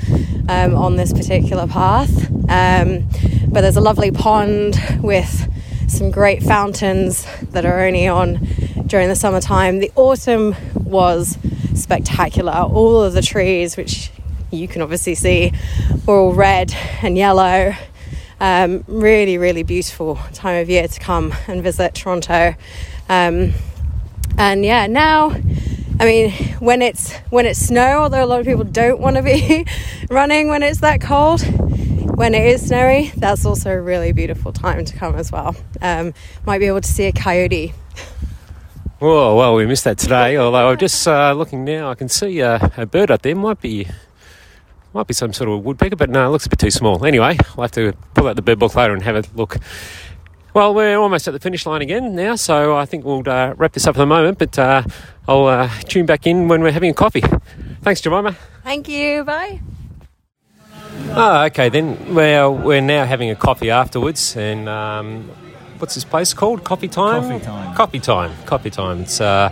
um, 0.49 0.75
on 0.75 0.95
this 0.95 1.13
particular 1.13 1.67
path. 1.67 2.29
Um, 2.49 3.07
but 3.49 3.61
there's 3.61 3.77
a 3.77 3.81
lovely 3.81 4.11
pond 4.11 4.77
with 5.01 5.49
some 5.87 6.11
great 6.11 6.43
fountains 6.43 7.25
that 7.51 7.65
are 7.65 7.81
only 7.81 8.07
on 8.07 8.35
during 8.87 9.07
the 9.07 9.15
summertime. 9.15 9.79
The 9.79 9.91
autumn 9.95 10.55
was 10.75 11.37
spectacular. 11.75 12.53
All 12.53 13.01
of 13.01 13.13
the 13.13 13.21
trees, 13.21 13.77
which 13.77 14.11
you 14.51 14.67
can 14.67 14.81
obviously 14.81 15.15
see, 15.15 15.53
were 16.05 16.19
all 16.19 16.33
red 16.33 16.73
and 17.01 17.17
yellow. 17.17 17.73
Um, 18.39 18.83
really, 18.87 19.37
really 19.37 19.63
beautiful 19.63 20.19
time 20.33 20.61
of 20.61 20.69
year 20.69 20.87
to 20.87 20.99
come 20.99 21.33
and 21.47 21.63
visit 21.63 21.95
Toronto. 21.95 22.55
Um, 23.09 23.53
and 24.37 24.63
yeah, 24.63 24.85
now, 24.87 25.31
I 25.99 26.05
mean, 26.05 26.31
when 26.59 26.81
it's 26.81 27.13
when 27.31 27.45
it's 27.45 27.59
snow, 27.59 28.03
although 28.03 28.23
a 28.23 28.27
lot 28.27 28.39
of 28.39 28.45
people 28.45 28.63
don't 28.63 28.99
want 28.99 29.15
to 29.15 29.23
be 29.23 29.65
running 30.09 30.49
when 30.49 30.61
it's 30.61 30.81
that 30.81 31.01
cold, 31.01 31.41
when 32.17 32.35
it 32.35 32.45
is 32.45 32.67
snowy, 32.67 33.11
that's 33.17 33.45
also 33.45 33.71
a 33.71 33.81
really 33.81 34.11
beautiful 34.11 34.51
time 34.51 34.85
to 34.85 34.95
come 34.95 35.15
as 35.15 35.31
well. 35.31 35.55
Um, 35.81 36.13
might 36.45 36.59
be 36.59 36.65
able 36.65 36.81
to 36.81 36.87
see 36.87 37.05
a 37.05 37.11
coyote. 37.11 37.73
Whoa, 38.99 39.35
well, 39.35 39.53
we 39.53 39.67
missed 39.67 39.83
that 39.83 39.99
today. 39.99 40.37
Although 40.37 40.69
I'm 40.69 40.77
just 40.77 41.07
uh, 41.07 41.31
looking 41.33 41.63
now, 41.63 41.91
I 41.91 41.93
can 41.95 42.09
see 42.09 42.41
uh, 42.41 42.69
a 42.77 42.87
bird 42.87 43.11
up 43.11 43.21
there. 43.21 43.35
Might 43.35 43.61
be, 43.61 43.87
might 44.93 45.07
be 45.07 45.13
some 45.13 45.33
sort 45.33 45.49
of 45.49 45.63
woodpecker, 45.63 45.95
but 45.95 46.09
no, 46.09 46.27
it 46.27 46.29
looks 46.29 46.45
a 46.45 46.49
bit 46.49 46.59
too 46.59 46.71
small. 46.71 47.05
Anyway, 47.05 47.37
I'll 47.55 47.63
have 47.63 47.71
to 47.73 47.93
pull 48.13 48.27
out 48.27 48.35
the 48.35 48.41
bird 48.41 48.59
book 48.59 48.75
later 48.75 48.93
and 48.93 49.03
have 49.03 49.15
a 49.15 49.23
look. 49.35 49.57
Well, 50.53 50.73
we're 50.73 50.97
almost 50.97 51.27
at 51.27 51.31
the 51.31 51.39
finish 51.39 51.65
line 51.67 51.83
again 51.83 52.15
now, 52.15 52.35
so 52.35 52.75
I 52.75 52.85
think 52.85 53.05
we'll 53.05 53.27
uh, 53.29 53.53
wrap 53.57 53.73
this 53.73 53.85
up 53.85 53.93
for 53.93 53.99
the 53.99 54.07
moment, 54.07 54.39
but 54.39 54.57
uh, 54.57 54.81
I'll 55.27 55.45
uh, 55.45 55.69
tune 55.81 56.07
back 56.07 56.25
in 56.25 56.47
when 56.47 56.61
we're 56.61 56.71
having 56.71 56.89
a 56.89 56.95
coffee. 56.95 57.21
Thanks, 57.81 58.01
Jemima. 58.01 58.35
Thank 58.63 58.87
you. 58.87 59.23
Bye. 59.23 59.61
Oh, 61.09 61.43
okay, 61.45 61.69
then. 61.69 62.15
Well, 62.15 62.55
we're 62.55 62.81
now 62.81 63.05
having 63.05 63.29
a 63.29 63.35
coffee 63.35 63.69
afterwards, 63.69 64.35
and 64.35 64.67
um, 64.67 65.29
what's 65.77 65.93
this 65.93 66.03
place 66.03 66.33
called? 66.33 66.63
Coffee 66.63 66.87
Time? 66.87 67.21
Coffee 67.21 67.45
Time. 67.45 67.75
Coffee 67.75 67.99
Time. 67.99 68.31
Coffee 68.45 68.69
Time. 68.71 69.01
It's, 69.01 69.21
uh, 69.21 69.49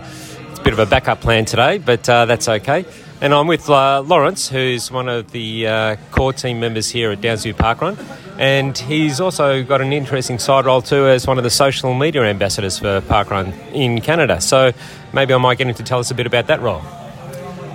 it's 0.50 0.58
a 0.58 0.62
bit 0.62 0.72
of 0.72 0.80
a 0.80 0.86
backup 0.86 1.20
plan 1.20 1.44
today, 1.44 1.78
but 1.78 2.08
uh, 2.08 2.24
that's 2.24 2.48
okay. 2.48 2.84
And 3.20 3.32
I'm 3.32 3.46
with 3.46 3.70
uh, 3.70 4.02
Lawrence, 4.02 4.48
who's 4.48 4.90
one 4.90 5.08
of 5.08 5.30
the 5.32 5.66
uh, 5.66 5.96
core 6.10 6.34
team 6.34 6.60
members 6.60 6.90
here 6.90 7.10
at 7.10 7.22
Downsview 7.22 7.54
Parkrun. 7.54 7.96
And 8.38 8.76
he's 8.76 9.20
also 9.20 9.62
got 9.62 9.80
an 9.80 9.94
interesting 9.94 10.38
side 10.38 10.66
role 10.66 10.82
too 10.82 11.06
as 11.06 11.26
one 11.26 11.38
of 11.38 11.44
the 11.44 11.50
social 11.50 11.94
media 11.94 12.22
ambassadors 12.24 12.78
for 12.78 13.00
Parkrun 13.00 13.54
in 13.72 14.02
Canada. 14.02 14.42
So 14.42 14.72
maybe 15.14 15.32
I 15.32 15.38
might 15.38 15.56
get 15.56 15.66
him 15.66 15.74
to 15.74 15.82
tell 15.82 15.98
us 15.98 16.10
a 16.10 16.14
bit 16.14 16.26
about 16.26 16.48
that 16.48 16.60
role. 16.60 16.82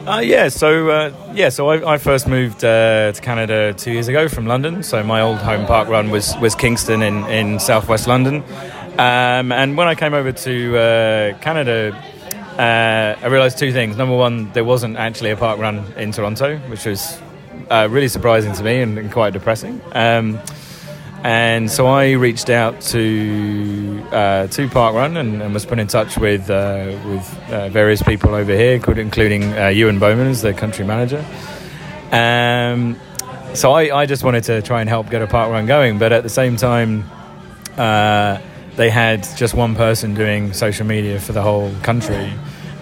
Uh, 0.08 0.20
yeah, 0.20 0.50
so 0.50 0.90
uh, 0.90 1.32
yeah, 1.34 1.50
so 1.50 1.70
I, 1.70 1.94
I 1.94 1.98
first 1.98 2.28
moved 2.28 2.64
uh, 2.64 3.12
to 3.12 3.22
Canada 3.22 3.74
two 3.74 3.92
years 3.92 4.08
ago 4.08 4.28
from 4.28 4.48
London. 4.48 4.84
So 4.84 5.04
my 5.04 5.22
old 5.22 5.38
home 5.38 5.68
park 5.68 5.90
run 5.90 6.10
was 6.10 6.36
was 6.38 6.56
Kingston 6.56 7.04
in 7.04 7.24
in 7.26 7.60
southwest 7.60 8.08
London, 8.08 8.44
um, 8.98 9.52
and 9.52 9.78
when 9.78 9.88
I 9.88 9.94
came 9.94 10.16
over 10.16 10.32
to 10.32 10.78
uh, 10.78 11.38
Canada, 11.38 11.96
uh, 12.62 13.16
I 13.20 13.28
realised 13.28 13.58
two 13.58 13.72
things. 13.72 13.98
Number 13.98 14.16
one, 14.16 14.52
there 14.54 14.64
wasn't 14.64 14.98
actually 14.98 15.32
a 15.32 15.36
park 15.36 15.60
run 15.60 15.78
in 15.98 16.12
Toronto, 16.12 16.58
which 16.70 16.86
was 16.86 17.20
uh, 17.72 17.88
really 17.90 18.08
surprising 18.08 18.54
to 18.54 18.64
me 18.64 18.82
and, 18.82 19.00
and 19.00 19.12
quite 19.12 19.34
depressing. 19.34 19.82
Um, 19.94 20.40
and 21.24 21.72
so 21.72 21.88
I 21.88 22.12
reached 22.12 22.50
out 22.50 22.82
to 22.94 24.04
uh, 24.12 24.48
to 24.48 24.68
Parkrun 24.68 25.18
and, 25.18 25.42
and 25.42 25.54
was 25.54 25.66
put 25.66 25.80
in 25.80 25.88
touch 25.88 26.18
with 26.18 26.50
uh, 26.50 26.98
with 27.06 27.52
uh, 27.52 27.70
various 27.70 28.02
people 28.04 28.36
over 28.36 28.56
here, 28.56 28.74
including 28.74 29.44
uh, 29.58 29.68
Ewan 29.68 30.00
Bowman 30.00 30.28
as 30.28 30.42
the 30.42 30.54
country 30.54 30.86
manager. 30.86 31.24
Um, 32.12 32.96
so 33.56 33.72
I, 33.72 34.02
I 34.02 34.06
just 34.06 34.24
wanted 34.24 34.44
to 34.46 34.62
try 34.62 34.82
and 34.82 34.90
help 34.90 35.10
get 35.10 35.22
a 35.22 35.28
Park 35.28 35.52
Run 35.52 35.66
going, 35.66 36.00
but 36.00 36.12
at 36.12 36.24
the 36.24 36.30
same 36.30 36.58
time, 36.58 37.10
uh, 37.78 38.40
they 38.76 38.90
had 38.90 39.28
just 39.36 39.54
one 39.54 39.76
person 39.76 40.14
doing 40.14 40.54
social 40.54 40.86
media 40.86 41.20
for 41.20 41.34
the 41.34 41.42
whole 41.42 41.74
country, 41.84 42.34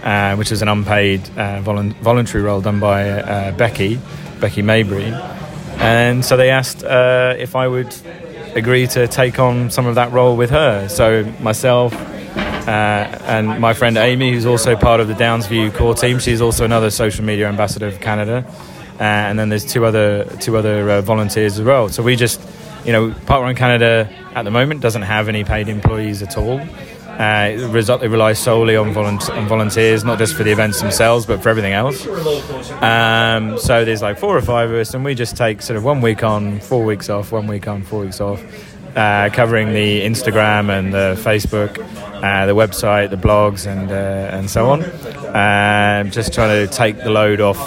uh, 0.04 0.36
which 0.36 0.52
is 0.52 0.62
an 0.62 0.68
unpaid 0.68 1.22
volu- 1.22 1.94
voluntary 2.02 2.44
role 2.44 2.62
done 2.62 2.80
by 2.80 3.52
Becky, 3.52 4.00
Becky 4.40 4.62
Maybury. 4.62 5.14
And 5.82 6.26
so 6.26 6.36
they 6.38 6.50
asked 6.50 6.84
if 6.84 7.56
I 7.56 7.68
would 7.68 7.96
agree 8.56 8.88
to 8.88 9.08
take 9.08 9.40
on 9.40 9.70
some 9.70 9.86
of 9.86 9.96
that 9.96 10.12
role 10.12 10.36
with 10.36 10.50
her. 10.50 10.88
So 10.90 11.24
myself 11.40 11.94
uh, 11.94 13.18
and 13.24 13.60
my 13.60 13.74
friend 13.74 13.98
Amy, 13.98 14.32
who's 14.32 14.46
also 14.46 14.76
part 14.76 15.00
of 15.00 15.08
the 15.08 15.14
Downsview 15.14 15.74
core 15.74 15.96
team, 15.96 16.20
she's 16.20 16.42
also 16.42 16.66
another 16.66 16.92
social 16.92 17.26
media 17.26 17.48
ambassador 17.48 17.88
of 17.88 18.00
Canada. 18.00 18.46
Uh, 19.00 19.04
and 19.04 19.40
then 19.40 19.50
there's 19.50 19.66
two 19.66 19.86
other 19.86 20.26
two 20.40 20.58
other 20.58 20.90
uh, 20.90 21.02
volunteers 21.02 21.58
as 21.58 21.66
well. 21.66 21.90
So 21.90 22.04
we 22.04 22.16
just, 22.16 22.42
you 22.86 22.92
know, 22.92 23.12
Parkrun 23.12 23.56
Canada 23.56 24.14
at 24.36 24.44
the 24.44 24.52
moment 24.52 24.82
doesn't 24.82 25.04
have 25.04 25.30
any 25.30 25.44
paid 25.44 25.70
employees 25.70 26.22
at 26.22 26.38
all. 26.38 26.60
Uh, 27.20 27.50
it, 27.52 27.68
result, 27.68 28.02
it 28.02 28.08
relies 28.08 28.40
solely 28.40 28.78
on, 28.78 28.96
on, 28.96 29.48
volunteers, 29.50 30.06
not 30.06 30.18
just 30.18 30.36
for 30.36 30.44
the 30.44 30.52
events 30.52 30.80
themselves, 30.80 31.26
but 31.26 31.44
for 31.44 31.50
everything 31.50 31.74
else. 31.74 32.08
Um, 32.82 33.60
so 33.60 33.84
there's 33.84 34.02
like 34.02 34.18
four 34.18 34.38
or 34.38 34.42
five 34.42 34.72
of 34.72 34.78
us, 34.78 34.94
and 34.94 35.04
we 35.04 35.16
just 35.16 35.36
take 35.36 35.62
sort 35.62 35.76
of 35.76 35.84
one 35.84 36.00
week 36.00 36.24
on, 36.24 36.62
four 36.62 36.86
weeks 36.86 37.10
off, 37.10 37.34
one 37.34 37.46
week 37.46 37.68
on, 37.68 37.84
four 37.84 38.00
weeks 38.04 38.22
off, 38.22 38.42
uh, 38.96 39.30
covering 39.34 39.74
the 39.74 40.02
Instagram 40.02 40.70
and 40.70 40.94
the 40.94 41.20
Facebook, 41.22 41.78
uh, 42.24 42.46
the 42.46 42.56
website, 42.56 43.10
the 43.10 43.18
blogs, 43.18 43.68
and 43.68 43.92
uh, 43.92 44.38
and 44.38 44.50
so 44.50 44.70
on. 44.70 44.84
Um, 45.36 46.12
just 46.12 46.34
trying 46.34 46.66
to 46.66 46.74
take 46.74 47.00
the 47.00 47.10
load 47.10 47.42
off, 47.42 47.60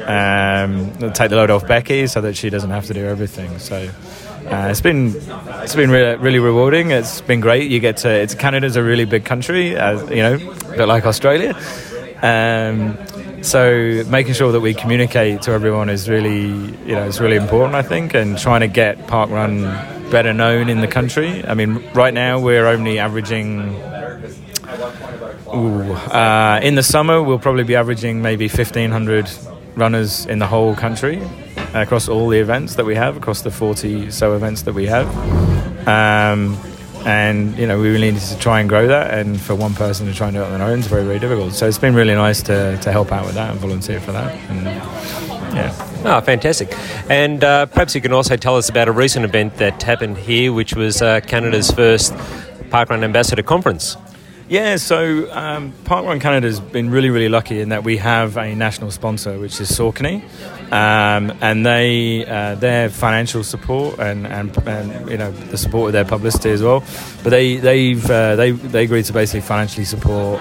um, 0.00 1.12
take 1.12 1.30
the 1.30 1.36
load 1.36 1.50
off 1.50 1.64
Becky, 1.68 2.08
so 2.08 2.20
that 2.22 2.36
she 2.36 2.50
doesn't 2.50 2.70
have 2.70 2.86
to 2.86 2.94
do 2.94 3.06
everything. 3.06 3.56
So. 3.60 3.88
Uh, 4.46 4.68
it's 4.70 4.80
been 4.80 5.12
it's 5.62 5.74
been 5.74 5.90
really, 5.90 6.38
rewarding. 6.38 6.92
It's 6.92 7.20
been 7.20 7.40
great. 7.40 7.68
You 7.68 7.80
get 7.80 7.96
to 7.98 8.08
it's 8.08 8.34
Canada's 8.34 8.76
a 8.76 8.82
really 8.82 9.04
big 9.04 9.24
country, 9.24 9.76
as 9.76 10.08
you 10.08 10.22
know, 10.22 10.34
a 10.34 10.76
bit 10.76 10.86
like 10.86 11.04
Australia. 11.04 11.58
Um, 12.22 12.96
so 13.42 14.04
making 14.08 14.34
sure 14.34 14.52
that 14.52 14.60
we 14.60 14.72
communicate 14.72 15.42
to 15.42 15.50
everyone 15.50 15.88
is 15.88 16.08
really 16.08 16.46
you 16.46 16.94
know 16.94 17.08
it's 17.08 17.18
really 17.18 17.34
important. 17.34 17.74
I 17.74 17.82
think, 17.82 18.14
and 18.14 18.38
trying 18.38 18.60
to 18.60 18.68
get 18.68 18.98
Parkrun 19.08 20.10
better 20.12 20.32
known 20.32 20.68
in 20.68 20.80
the 20.80 20.88
country. 20.88 21.44
I 21.44 21.54
mean, 21.54 21.84
right 21.92 22.14
now 22.14 22.38
we're 22.38 22.66
only 22.66 23.00
averaging. 23.00 23.74
Ooh, 25.54 25.92
uh, 25.92 26.60
in 26.62 26.76
the 26.76 26.82
summer, 26.84 27.20
we'll 27.20 27.38
probably 27.38 27.64
be 27.64 27.76
averaging 27.76 28.20
maybe 28.20 28.46
1,500 28.46 29.28
runners 29.74 30.26
in 30.26 30.38
the 30.38 30.46
whole 30.46 30.74
country 30.76 31.20
across 31.82 32.08
all 32.08 32.28
the 32.28 32.38
events 32.38 32.76
that 32.76 32.84
we 32.84 32.94
have, 32.94 33.16
across 33.16 33.42
the 33.42 33.50
40 33.50 34.10
so 34.10 34.34
events 34.34 34.62
that 34.62 34.74
we 34.74 34.86
have. 34.86 35.06
Um, 35.86 36.56
and 37.04 37.56
you 37.56 37.68
know 37.68 37.78
we 37.78 37.88
really 37.88 38.10
need 38.10 38.20
to 38.20 38.38
try 38.38 38.58
and 38.58 38.68
grow 38.68 38.88
that 38.88 39.14
and 39.16 39.40
for 39.40 39.54
one 39.54 39.72
person 39.74 40.06
to 40.06 40.12
try 40.12 40.26
and 40.26 40.36
do 40.36 40.42
it 40.42 40.46
on 40.46 40.58
their 40.58 40.66
own 40.66 40.80
is 40.80 40.88
very 40.88 41.04
very 41.04 41.20
difficult 41.20 41.52
so 41.52 41.68
it's 41.68 41.78
been 41.78 41.94
really 41.94 42.16
nice 42.16 42.42
to, 42.42 42.76
to 42.78 42.90
help 42.90 43.12
out 43.12 43.24
with 43.24 43.36
that 43.36 43.48
and 43.48 43.60
volunteer 43.60 44.00
for 44.00 44.10
that 44.10 44.34
and 44.50 44.64
yeah 45.54 45.86
Oh, 46.08 46.20
fantastic. 46.20 46.72
And 47.10 47.42
uh, 47.42 47.66
perhaps 47.66 47.96
you 47.96 48.00
can 48.00 48.12
also 48.12 48.36
tell 48.36 48.56
us 48.56 48.68
about 48.68 48.86
a 48.86 48.92
recent 48.92 49.24
event 49.24 49.56
that 49.56 49.82
happened 49.82 50.16
here, 50.16 50.52
which 50.52 50.72
was 50.72 51.02
uh, 51.02 51.20
Canada's 51.20 51.72
first 51.72 52.12
Parkrun 52.70 53.02
Ambassador 53.02 53.42
Conference. 53.42 53.96
Yeah, 54.48 54.76
so 54.76 55.28
um, 55.32 55.72
Parkrun 55.82 56.20
Canada 56.20 56.46
has 56.46 56.60
been 56.60 56.88
really, 56.88 57.10
really 57.10 57.28
lucky 57.28 57.60
in 57.60 57.70
that 57.70 57.82
we 57.82 57.96
have 57.96 58.36
a 58.36 58.54
national 58.54 58.92
sponsor, 58.92 59.40
which 59.40 59.60
is 59.60 59.68
Saucony, 59.68 60.22
um, 60.72 61.36
and 61.40 61.66
they 61.66 62.24
uh, 62.24 62.54
their 62.54 62.88
financial 62.88 63.42
support 63.42 63.98
and, 63.98 64.24
and, 64.24 64.56
and 64.68 65.10
you 65.10 65.18
know 65.18 65.32
the 65.32 65.58
support 65.58 65.88
of 65.88 65.94
their 65.94 66.04
publicity 66.04 66.50
as 66.50 66.62
well. 66.62 66.84
But 67.24 67.30
they 67.30 67.56
they've 67.56 68.08
uh, 68.08 68.36
they 68.36 68.52
they 68.52 68.84
agreed 68.84 69.06
to 69.06 69.12
basically 69.12 69.40
financially 69.40 69.84
support 69.84 70.40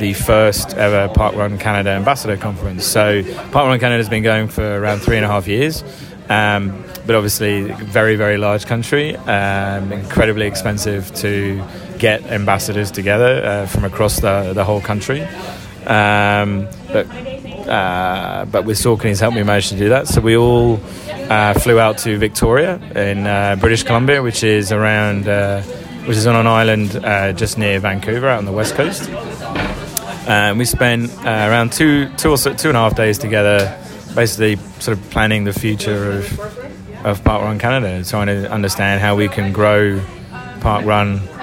the 0.00 0.12
first 0.12 0.74
ever 0.74 1.08
Park 1.14 1.34
Parkrun 1.34 1.58
Canada 1.58 1.90
Ambassador 1.90 2.36
Conference. 2.36 2.84
So 2.84 3.22
Park 3.22 3.52
Parkrun 3.52 3.80
Canada 3.80 3.96
has 3.96 4.10
been 4.10 4.22
going 4.22 4.48
for 4.48 4.78
around 4.78 5.00
three 5.00 5.16
and 5.16 5.24
a 5.24 5.28
half 5.28 5.48
years. 5.48 5.82
Um, 6.28 6.84
but 7.06 7.14
obviously, 7.14 7.62
very, 7.62 8.16
very 8.16 8.36
large 8.36 8.66
country, 8.66 9.16
um, 9.16 9.92
incredibly 9.92 10.46
expensive 10.46 11.14
to 11.14 11.62
get 11.98 12.24
ambassadors 12.24 12.90
together 12.90 13.44
uh, 13.44 13.66
from 13.66 13.84
across 13.84 14.20
the, 14.20 14.52
the 14.54 14.64
whole 14.64 14.80
country. 14.80 15.22
Um, 15.86 16.68
but 16.92 17.06
uh, 17.68 18.44
but 18.50 18.64
with 18.64 18.78
Saucony's 18.78 19.20
help, 19.20 19.34
we 19.34 19.42
managed 19.42 19.70
to 19.70 19.76
do 19.76 19.88
that. 19.88 20.06
So 20.06 20.20
we 20.20 20.36
all 20.36 20.80
uh, 21.28 21.54
flew 21.54 21.80
out 21.80 21.98
to 21.98 22.16
Victoria 22.18 22.76
in 22.94 23.26
uh, 23.26 23.56
British 23.58 23.82
Columbia, 23.82 24.22
which 24.22 24.44
is 24.44 24.72
around, 24.72 25.28
uh, 25.28 25.62
which 26.06 26.16
is 26.16 26.26
on 26.26 26.36
an 26.36 26.46
island 26.46 26.96
uh, 26.96 27.32
just 27.32 27.58
near 27.58 27.80
Vancouver, 27.80 28.28
out 28.28 28.38
on 28.38 28.44
the 28.44 28.52
west 28.52 28.74
coast. 28.74 29.08
And 30.28 30.58
we 30.58 30.64
spent 30.64 31.12
around 31.24 31.72
two, 31.72 32.08
two 32.16 32.30
or 32.30 32.38
so, 32.38 32.52
two 32.52 32.68
and 32.68 32.76
a 32.76 32.80
half 32.80 32.96
days 32.96 33.18
together, 33.18 33.76
basically 34.14 34.56
sort 34.80 34.98
of 34.98 35.10
planning 35.10 35.44
the 35.44 35.52
future 35.52 36.12
of 36.12 36.40
of 37.04 37.20
Parkrun 37.22 37.60
Canada, 37.60 38.02
trying 38.04 38.26
to 38.26 38.50
understand 38.50 39.00
how 39.00 39.14
we 39.14 39.28
can 39.28 39.52
grow 39.52 40.00
Parkrun 40.58 41.20
uh, 41.20 41.35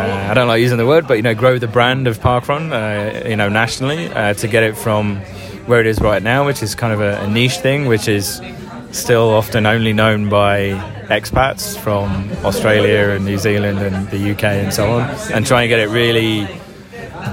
I 0.00 0.34
don't 0.34 0.48
like 0.48 0.60
using 0.60 0.78
the 0.78 0.86
word, 0.86 1.06
but 1.06 1.14
you 1.14 1.22
know, 1.22 1.34
grow 1.34 1.58
the 1.58 1.68
brand 1.68 2.06
of 2.06 2.18
Parkrun, 2.18 2.72
uh, 2.72 3.28
you 3.28 3.36
know, 3.36 3.48
nationally 3.48 4.08
uh, 4.08 4.34
to 4.34 4.48
get 4.48 4.62
it 4.62 4.76
from 4.76 5.16
where 5.66 5.80
it 5.80 5.86
is 5.86 6.00
right 6.00 6.22
now, 6.22 6.46
which 6.46 6.62
is 6.62 6.74
kind 6.74 6.92
of 6.92 7.00
a, 7.00 7.20
a, 7.20 7.28
niche 7.28 7.58
thing, 7.58 7.86
which 7.86 8.08
is 8.08 8.40
still 8.90 9.28
often 9.30 9.66
only 9.66 9.92
known 9.92 10.28
by 10.28 10.70
expats 11.08 11.76
from 11.76 12.30
Australia 12.44 13.10
and 13.10 13.24
New 13.24 13.38
Zealand 13.38 13.78
and 13.78 14.08
the 14.10 14.32
UK 14.32 14.44
and 14.44 14.72
so 14.72 14.92
on, 14.92 15.10
and 15.32 15.46
try 15.46 15.62
and 15.62 15.68
get 15.68 15.80
it 15.80 15.88
really 15.88 16.46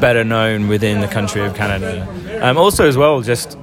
better 0.01 0.24
known 0.24 0.68
within 0.68 1.01
the 1.01 1.07
country 1.07 1.45
of 1.45 1.55
Canada. 1.55 2.05
Um, 2.41 2.57
also, 2.57 2.88
as 2.88 2.97
well, 2.97 3.22
just 3.22 3.57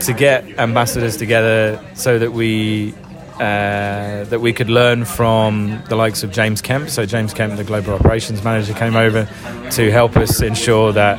to 0.00 0.12
get 0.12 0.44
ambassadors 0.58 1.16
together 1.16 1.82
so 1.94 2.18
that 2.18 2.32
we 2.32 2.94
uh, 3.38 4.24
that 4.24 4.40
we 4.40 4.52
could 4.52 4.70
learn 4.70 5.04
from 5.04 5.82
the 5.88 5.96
likes 5.96 6.22
of 6.22 6.32
James 6.32 6.62
Kemp. 6.62 6.88
So, 6.88 7.04
James 7.04 7.34
Kemp, 7.34 7.56
the 7.56 7.64
global 7.64 7.94
operations 7.94 8.42
manager, 8.42 8.72
came 8.72 8.96
over 8.96 9.28
to 9.72 9.90
help 9.90 10.16
us 10.16 10.40
ensure 10.40 10.92
that 10.92 11.18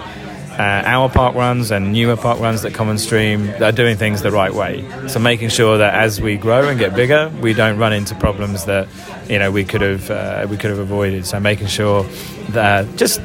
uh, 0.60 0.82
our 0.88 1.10
park 1.10 1.36
runs 1.36 1.70
and 1.70 1.94
newer 1.94 2.18
park 2.18 2.40
runs 2.40 2.64
that 2.64 2.74
come 2.74 2.90
on 2.90 2.98
stream 2.98 3.50
are 3.62 3.72
doing 3.72 3.96
things 3.96 4.24
the 4.24 4.32
right 4.32 4.54
way. 4.54 4.84
So, 5.08 5.20
making 5.20 5.50
sure 5.50 5.78
that 5.78 5.94
as 5.94 6.20
we 6.20 6.38
grow 6.38 6.68
and 6.68 6.80
get 6.80 6.96
bigger, 6.96 7.32
we 7.42 7.54
don't 7.54 7.78
run 7.78 7.94
into 7.94 8.16
problems 8.16 8.66
that 8.66 8.88
you 9.30 9.38
know 9.38 9.52
we 9.52 9.64
could 9.64 9.82
have 9.82 10.10
uh, 10.10 10.48
we 10.50 10.58
could 10.58 10.72
have 10.72 10.80
avoided. 10.80 11.28
So, 11.28 11.40
making 11.40 11.68
sure 11.68 12.04
that 12.50 12.96
just 12.96 13.22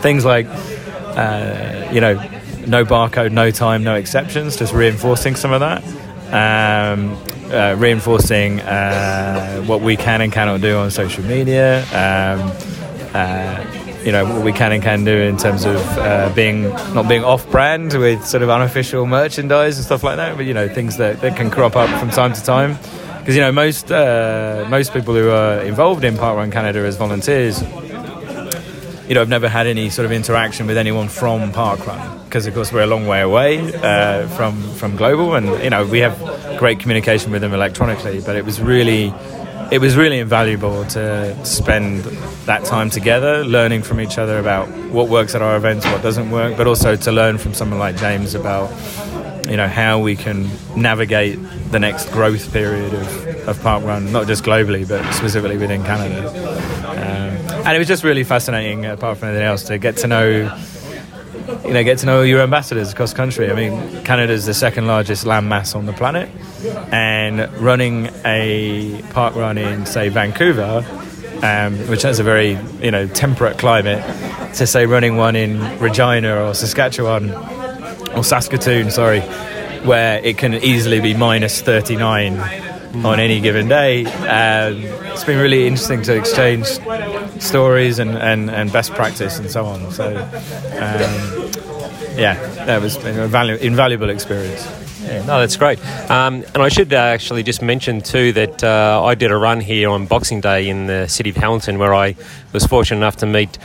things 0.00 0.24
like 0.24 0.46
uh, 0.48 1.90
you 1.92 2.00
know 2.00 2.14
no 2.66 2.84
barcode, 2.84 3.32
no 3.32 3.50
time, 3.50 3.84
no 3.84 3.96
exceptions, 3.96 4.56
just 4.56 4.72
reinforcing 4.72 5.36
some 5.36 5.52
of 5.52 5.60
that. 5.60 5.82
Um, 6.32 7.18
uh, 7.50 7.74
reinforcing 7.78 8.60
uh, 8.60 9.62
what 9.62 9.80
we 9.80 9.96
can 9.96 10.20
and 10.20 10.32
cannot 10.32 10.60
do 10.60 10.76
on 10.76 10.90
social 10.90 11.24
media. 11.24 11.82
Um, 11.90 12.52
uh, 13.14 13.76
you 14.04 14.12
know 14.12 14.24
what 14.24 14.42
we 14.42 14.52
can 14.52 14.72
and 14.72 14.82
can 14.82 15.04
do 15.04 15.14
in 15.14 15.36
terms 15.36 15.64
of 15.64 15.76
uh, 15.98 16.32
being 16.34 16.62
not 16.94 17.06
being 17.06 17.22
off-brand 17.22 17.92
with 17.92 18.24
sort 18.24 18.42
of 18.42 18.48
unofficial 18.48 19.04
merchandise 19.04 19.76
and 19.76 19.84
stuff 19.84 20.02
like 20.02 20.16
that. 20.16 20.36
But 20.36 20.46
you 20.46 20.54
know 20.54 20.68
things 20.68 20.96
that, 20.96 21.20
that 21.20 21.36
can 21.36 21.50
crop 21.50 21.76
up 21.76 21.90
from 22.00 22.10
time 22.10 22.32
to 22.32 22.42
time 22.42 22.78
because 23.18 23.34
you 23.34 23.42
know 23.42 23.52
most 23.52 23.92
uh, 23.92 24.66
most 24.70 24.94
people 24.94 25.14
who 25.14 25.30
are 25.30 25.60
involved 25.60 26.04
in 26.04 26.14
Parkrun 26.14 26.50
Canada 26.50 26.80
as 26.80 26.96
volunteers 26.96 27.62
you 29.10 29.14
know, 29.14 29.22
I've 29.22 29.28
never 29.28 29.48
had 29.48 29.66
any 29.66 29.90
sort 29.90 30.06
of 30.06 30.12
interaction 30.12 30.68
with 30.68 30.76
anyone 30.76 31.08
from 31.08 31.50
Parkrun 31.50 32.19
because, 32.30 32.46
of 32.46 32.54
course, 32.54 32.72
we're 32.72 32.82
a 32.82 32.86
long 32.86 33.08
way 33.08 33.22
away 33.22 33.58
uh, 33.74 34.28
from 34.28 34.62
from 34.74 34.94
global, 34.94 35.34
and 35.34 35.46
you 35.64 35.68
know, 35.68 35.84
we 35.84 35.98
have 35.98 36.16
great 36.60 36.78
communication 36.78 37.32
with 37.32 37.40
them 37.42 37.52
electronically. 37.52 38.20
But 38.20 38.36
it 38.36 38.44
was 38.44 38.60
really, 38.60 39.12
it 39.72 39.80
was 39.80 39.96
really 39.96 40.20
invaluable 40.20 40.84
to, 40.84 41.44
spend 41.44 42.04
that 42.46 42.64
time 42.64 42.88
together, 42.88 43.44
learning 43.44 43.82
from 43.82 44.00
each 44.00 44.16
other 44.16 44.38
about 44.38 44.68
what 44.92 45.08
works 45.08 45.34
at 45.34 45.42
our 45.42 45.56
events, 45.56 45.84
what 45.86 46.02
doesn't 46.02 46.30
work, 46.30 46.56
but 46.56 46.68
also 46.68 46.94
to 46.94 47.10
learn 47.10 47.36
from 47.36 47.52
someone 47.52 47.80
like 47.80 47.96
James 47.96 48.36
about 48.36 48.70
you 49.50 49.56
know 49.56 49.66
how 49.66 49.98
we 49.98 50.14
can 50.14 50.48
navigate 50.76 51.36
the 51.72 51.80
next 51.80 52.12
growth 52.12 52.52
period 52.52 52.94
of, 52.94 53.48
of 53.48 53.58
parkrun, 53.58 54.12
not 54.12 54.28
just 54.28 54.44
globally 54.44 54.86
but 54.88 55.02
specifically 55.14 55.56
within 55.56 55.82
Canada. 55.82 56.28
Um, 56.90 57.66
and 57.66 57.74
it 57.74 57.78
was 57.80 57.88
just 57.88 58.04
really 58.04 58.22
fascinating, 58.22 58.86
apart 58.86 59.18
from 59.18 59.30
anything 59.30 59.46
else, 59.46 59.64
to 59.64 59.78
get 59.78 59.96
to 59.98 60.06
know 60.06 60.56
you 61.64 61.72
know, 61.72 61.82
get 61.84 61.98
to 61.98 62.06
know 62.06 62.22
your 62.22 62.40
ambassadors 62.40 62.92
across 62.92 63.12
country. 63.12 63.50
I 63.50 63.54
mean, 63.54 64.04
Canada 64.04 64.32
is 64.32 64.46
the 64.46 64.54
second 64.54 64.86
largest 64.86 65.26
land 65.26 65.48
mass 65.48 65.74
on 65.74 65.86
the 65.86 65.92
planet, 65.92 66.28
and 66.92 67.52
running 67.60 68.10
a 68.24 69.02
park 69.10 69.34
run 69.34 69.58
in, 69.58 69.86
say, 69.86 70.08
Vancouver, 70.08 70.84
um, 71.42 71.78
which 71.88 72.02
has 72.02 72.18
a 72.18 72.22
very, 72.22 72.58
you 72.82 72.90
know, 72.90 73.06
temperate 73.06 73.58
climate, 73.58 74.02
to 74.54 74.66
say 74.66 74.86
running 74.86 75.16
one 75.16 75.36
in 75.36 75.78
Regina 75.78 76.44
or 76.44 76.54
Saskatchewan 76.54 77.30
or 78.14 78.24
Saskatoon, 78.24 78.90
sorry, 78.90 79.20
where 79.82 80.18
it 80.24 80.38
can 80.38 80.54
easily 80.54 81.00
be 81.00 81.14
minus 81.14 81.60
39 81.62 82.69
on 82.94 83.20
any 83.20 83.40
given 83.40 83.68
day. 83.68 84.04
Um, 84.04 84.82
it's 85.12 85.24
been 85.24 85.38
really 85.38 85.66
interesting 85.66 86.02
to 86.02 86.16
exchange 86.16 86.66
stories 87.40 87.98
and, 87.98 88.10
and, 88.10 88.50
and 88.50 88.72
best 88.72 88.92
practice 88.92 89.38
and 89.38 89.50
so 89.50 89.64
on. 89.64 89.90
So, 89.92 90.16
um, 90.16 91.50
yeah, 92.18 92.34
that 92.66 92.80
was 92.82 92.96
an 92.96 93.18
invaluable 93.60 94.10
experience. 94.10 94.66
Yeah, 95.02 95.24
no, 95.24 95.40
that's 95.40 95.56
great. 95.56 95.78
Um, 96.10 96.44
and 96.54 96.58
I 96.58 96.68
should 96.68 96.92
uh, 96.92 96.96
actually 96.96 97.42
just 97.42 97.62
mention 97.62 98.00
too 98.00 98.32
that 98.32 98.62
uh, 98.62 99.02
I 99.02 99.14
did 99.14 99.30
a 99.30 99.36
run 99.36 99.60
here 99.60 99.88
on 99.88 100.06
Boxing 100.06 100.40
Day 100.40 100.68
in 100.68 100.86
the 100.86 101.08
city 101.08 101.30
of 101.30 101.36
Hamilton 101.36 101.78
where 101.78 101.94
I 101.94 102.16
was 102.52 102.66
fortunate 102.66 102.98
enough 102.98 103.16
to 103.16 103.26
meet 103.26 103.58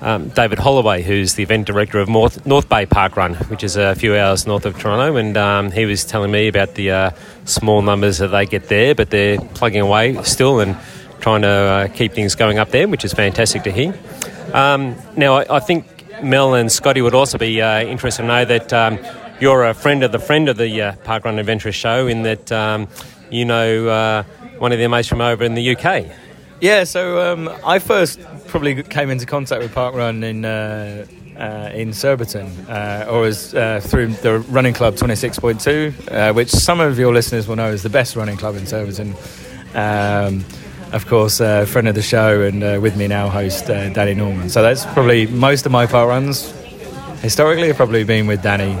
um, 0.00 0.28
David 0.30 0.58
Holloway, 0.58 1.02
who's 1.02 1.34
the 1.34 1.42
event 1.42 1.66
director 1.66 1.98
of 1.98 2.08
North, 2.08 2.46
North 2.46 2.68
Bay 2.68 2.86
Park 2.86 3.16
Run, 3.16 3.34
which 3.34 3.62
is 3.62 3.76
a 3.76 3.94
few 3.94 4.16
hours 4.16 4.46
north 4.46 4.64
of 4.64 4.78
Toronto, 4.78 5.16
and 5.16 5.36
um, 5.36 5.70
he 5.70 5.84
was 5.84 6.04
telling 6.04 6.30
me 6.30 6.48
about 6.48 6.74
the 6.74 6.90
uh, 6.90 7.10
small 7.44 7.82
numbers 7.82 8.18
that 8.18 8.28
they 8.28 8.46
get 8.46 8.68
there, 8.68 8.94
but 8.94 9.10
they're 9.10 9.38
plugging 9.38 9.80
away 9.80 10.22
still 10.22 10.60
and 10.60 10.76
trying 11.20 11.42
to 11.42 11.48
uh, 11.48 11.88
keep 11.88 12.12
things 12.12 12.34
going 12.34 12.58
up 12.58 12.70
there, 12.70 12.88
which 12.88 13.04
is 13.04 13.12
fantastic 13.12 13.62
to 13.64 13.70
hear. 13.70 13.94
Um, 14.54 14.96
now, 15.16 15.34
I, 15.34 15.56
I, 15.56 15.60
think 15.60 15.86
Mel 16.22 16.54
and 16.54 16.72
Scotty 16.72 17.02
would 17.02 17.14
also 17.14 17.38
be 17.38 17.60
uh, 17.60 17.82
interested 17.82 18.22
to 18.22 18.28
know 18.28 18.44
that 18.44 18.72
um, 18.72 18.98
you're 19.38 19.64
a 19.64 19.74
friend 19.74 20.02
of 20.02 20.12
the 20.12 20.18
friend 20.18 20.48
of 20.48 20.56
the 20.56 20.82
uh, 20.82 20.96
Park 21.04 21.24
Run 21.24 21.38
Adventure 21.38 21.72
show, 21.72 22.06
in 22.06 22.22
that 22.22 22.50
um, 22.50 22.88
you 23.30 23.44
know 23.44 23.88
uh, 23.88 24.22
one 24.58 24.72
of 24.72 24.78
their 24.78 24.88
mates 24.88 25.08
from 25.08 25.20
over 25.20 25.44
in 25.44 25.54
the 25.54 25.76
UK. 25.76 26.06
Yeah, 26.60 26.84
so 26.84 27.32
um, 27.32 27.48
I 27.64 27.78
first 27.78 28.20
probably 28.48 28.82
came 28.82 29.08
into 29.08 29.24
contact 29.24 29.62
with 29.62 29.74
Parkrun 29.74 30.22
in 30.22 30.44
uh, 30.44 31.06
uh, 31.38 31.70
in 31.72 31.94
Surbiton, 31.94 32.48
uh, 32.68 33.06
or 33.08 33.24
as 33.24 33.54
uh, 33.54 33.80
through 33.82 34.08
the 34.08 34.40
Running 34.40 34.74
Club 34.74 34.94
26.2, 34.96 36.10
uh, 36.12 36.34
which 36.34 36.50
some 36.50 36.80
of 36.80 36.98
your 36.98 37.14
listeners 37.14 37.48
will 37.48 37.56
know 37.56 37.70
is 37.72 37.82
the 37.82 37.88
best 37.88 38.14
running 38.14 38.36
club 38.36 38.56
in 38.56 38.66
Surbiton. 38.66 39.14
Um, 39.74 40.44
of 40.92 41.06
course, 41.06 41.40
a 41.40 41.64
friend 41.64 41.88
of 41.88 41.94
the 41.94 42.02
show 42.02 42.42
and 42.42 42.62
uh, 42.62 42.78
with 42.82 42.94
me 42.94 43.08
now, 43.08 43.30
host 43.30 43.68
Danny 43.68 44.12
Norman. 44.12 44.50
So 44.50 44.60
that's 44.60 44.84
probably 44.86 45.28
most 45.28 45.64
of 45.64 45.72
my 45.72 45.86
park 45.86 46.08
runs 46.08 46.50
historically 47.22 47.68
have 47.68 47.76
probably 47.76 48.04
been 48.04 48.26
with 48.26 48.42
Danny 48.42 48.72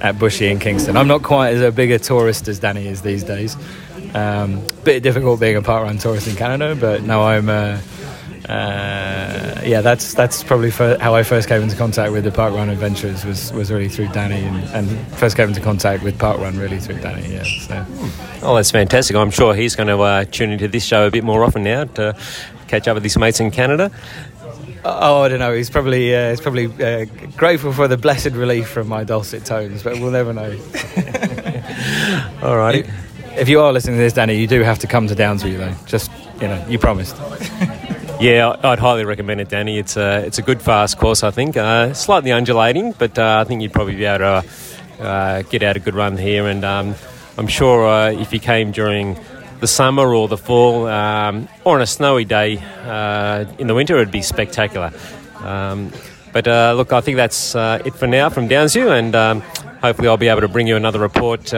at 0.00 0.18
Bushy 0.18 0.48
in 0.48 0.58
Kingston. 0.58 0.96
I'm 0.96 1.08
not 1.08 1.22
quite 1.22 1.54
as 1.54 1.62
a 1.62 1.72
big 1.72 1.90
a 1.90 1.98
tourist 1.98 2.46
as 2.48 2.58
Danny 2.58 2.86
is 2.86 3.02
these 3.02 3.24
days. 3.24 3.56
Um, 4.14 4.62
bit 4.84 5.02
difficult 5.02 5.40
being 5.40 5.56
a 5.56 5.62
park 5.62 5.84
run 5.84 5.98
tourist 5.98 6.28
in 6.28 6.36
Canada, 6.36 6.76
but 6.78 7.02
now 7.02 7.22
I'm. 7.22 7.48
Uh, 7.48 7.80
uh, 8.48 9.60
yeah, 9.62 9.82
that's 9.82 10.14
that's 10.14 10.42
probably 10.42 10.70
how 10.70 11.14
I 11.14 11.22
first 11.22 11.48
came 11.48 11.60
into 11.60 11.76
contact 11.76 12.12
with 12.12 12.24
the 12.24 12.30
Park 12.30 12.54
Run 12.54 12.70
Adventures 12.70 13.22
was, 13.24 13.52
was 13.52 13.70
really 13.70 13.90
through 13.90 14.08
Danny, 14.08 14.42
and, 14.42 14.64
and 14.70 15.16
first 15.18 15.36
came 15.36 15.48
into 15.48 15.60
contact 15.60 16.02
with 16.02 16.18
Park 16.18 16.38
Run 16.38 16.56
really 16.56 16.78
through 16.78 17.00
Danny. 17.00 17.30
Yeah. 17.30 17.42
So. 17.42 17.84
Oh, 18.42 18.56
that's 18.56 18.70
fantastic! 18.70 19.16
I'm 19.16 19.30
sure 19.30 19.54
he's 19.54 19.76
going 19.76 19.88
to 19.88 19.98
uh, 20.00 20.24
tune 20.24 20.50
into 20.50 20.66
this 20.66 20.84
show 20.84 21.06
a 21.06 21.10
bit 21.10 21.24
more 21.24 21.44
often 21.44 21.64
now 21.64 21.84
to 21.84 22.16
catch 22.68 22.88
up 22.88 22.94
with 22.94 23.02
his 23.02 23.18
mates 23.18 23.38
in 23.38 23.50
Canada. 23.50 23.90
Oh, 24.82 25.22
I 25.22 25.28
don't 25.28 25.40
know. 25.40 25.52
He's 25.52 25.68
probably 25.68 26.14
uh, 26.14 26.30
he's 26.30 26.40
probably 26.40 26.66
uh, 26.82 27.04
grateful 27.36 27.74
for 27.74 27.86
the 27.86 27.98
blessed 27.98 28.30
relief 28.30 28.68
from 28.70 28.88
my 28.88 29.04
dulcet 29.04 29.44
tones, 29.44 29.82
but 29.82 29.94
we'll 30.00 30.10
never 30.10 30.32
know. 30.32 30.56
All 32.42 32.56
right 32.56 32.88
if 33.38 33.48
you 33.48 33.60
are 33.60 33.72
listening 33.72 33.96
to 33.96 34.02
this, 34.02 34.12
Danny, 34.12 34.34
you 34.34 34.46
do 34.46 34.62
have 34.62 34.80
to 34.80 34.86
come 34.86 35.06
to 35.06 35.14
Downsview, 35.14 35.58
though. 35.58 35.74
Just 35.86 36.10
you 36.40 36.48
know, 36.48 36.64
you 36.68 36.78
promised. 36.78 37.16
yeah, 38.20 38.56
I'd 38.62 38.78
highly 38.78 39.04
recommend 39.04 39.40
it, 39.40 39.48
Danny. 39.48 39.78
It's 39.78 39.96
a 39.96 40.24
it's 40.24 40.38
a 40.38 40.42
good 40.42 40.60
fast 40.60 40.98
course, 40.98 41.22
I 41.22 41.30
think. 41.30 41.56
Uh, 41.56 41.94
slightly 41.94 42.32
undulating, 42.32 42.92
but 42.92 43.18
uh, 43.18 43.42
I 43.44 43.48
think 43.48 43.62
you'd 43.62 43.72
probably 43.72 43.96
be 43.96 44.04
able 44.04 44.18
to 44.18 45.04
uh, 45.04 45.42
get 45.42 45.62
out 45.62 45.76
a 45.76 45.80
good 45.80 45.94
run 45.94 46.16
here. 46.16 46.46
And 46.46 46.64
um, 46.64 46.94
I'm 47.36 47.46
sure 47.46 47.86
uh, 47.86 48.10
if 48.10 48.32
you 48.32 48.40
came 48.40 48.72
during 48.72 49.18
the 49.60 49.66
summer 49.66 50.14
or 50.14 50.28
the 50.28 50.38
fall 50.38 50.86
um, 50.86 51.48
or 51.64 51.76
on 51.76 51.82
a 51.82 51.86
snowy 51.86 52.24
day 52.24 52.58
uh, 52.84 53.44
in 53.58 53.66
the 53.66 53.74
winter, 53.74 53.96
it'd 53.96 54.10
be 54.10 54.22
spectacular. 54.22 54.92
Um, 55.38 55.92
but 56.32 56.46
uh, 56.46 56.74
look, 56.76 56.92
I 56.92 57.00
think 57.00 57.16
that's 57.16 57.54
it 57.54 57.94
for 57.94 58.06
now 58.06 58.28
from 58.28 58.48
Downsview, 58.48 58.96
and 58.96 59.14
um, 59.16 59.40
hopefully 59.80 60.08
I'll 60.08 60.16
be 60.16 60.28
able 60.28 60.42
to 60.42 60.48
bring 60.48 60.66
you 60.66 60.76
another 60.76 60.98
report 60.98 61.52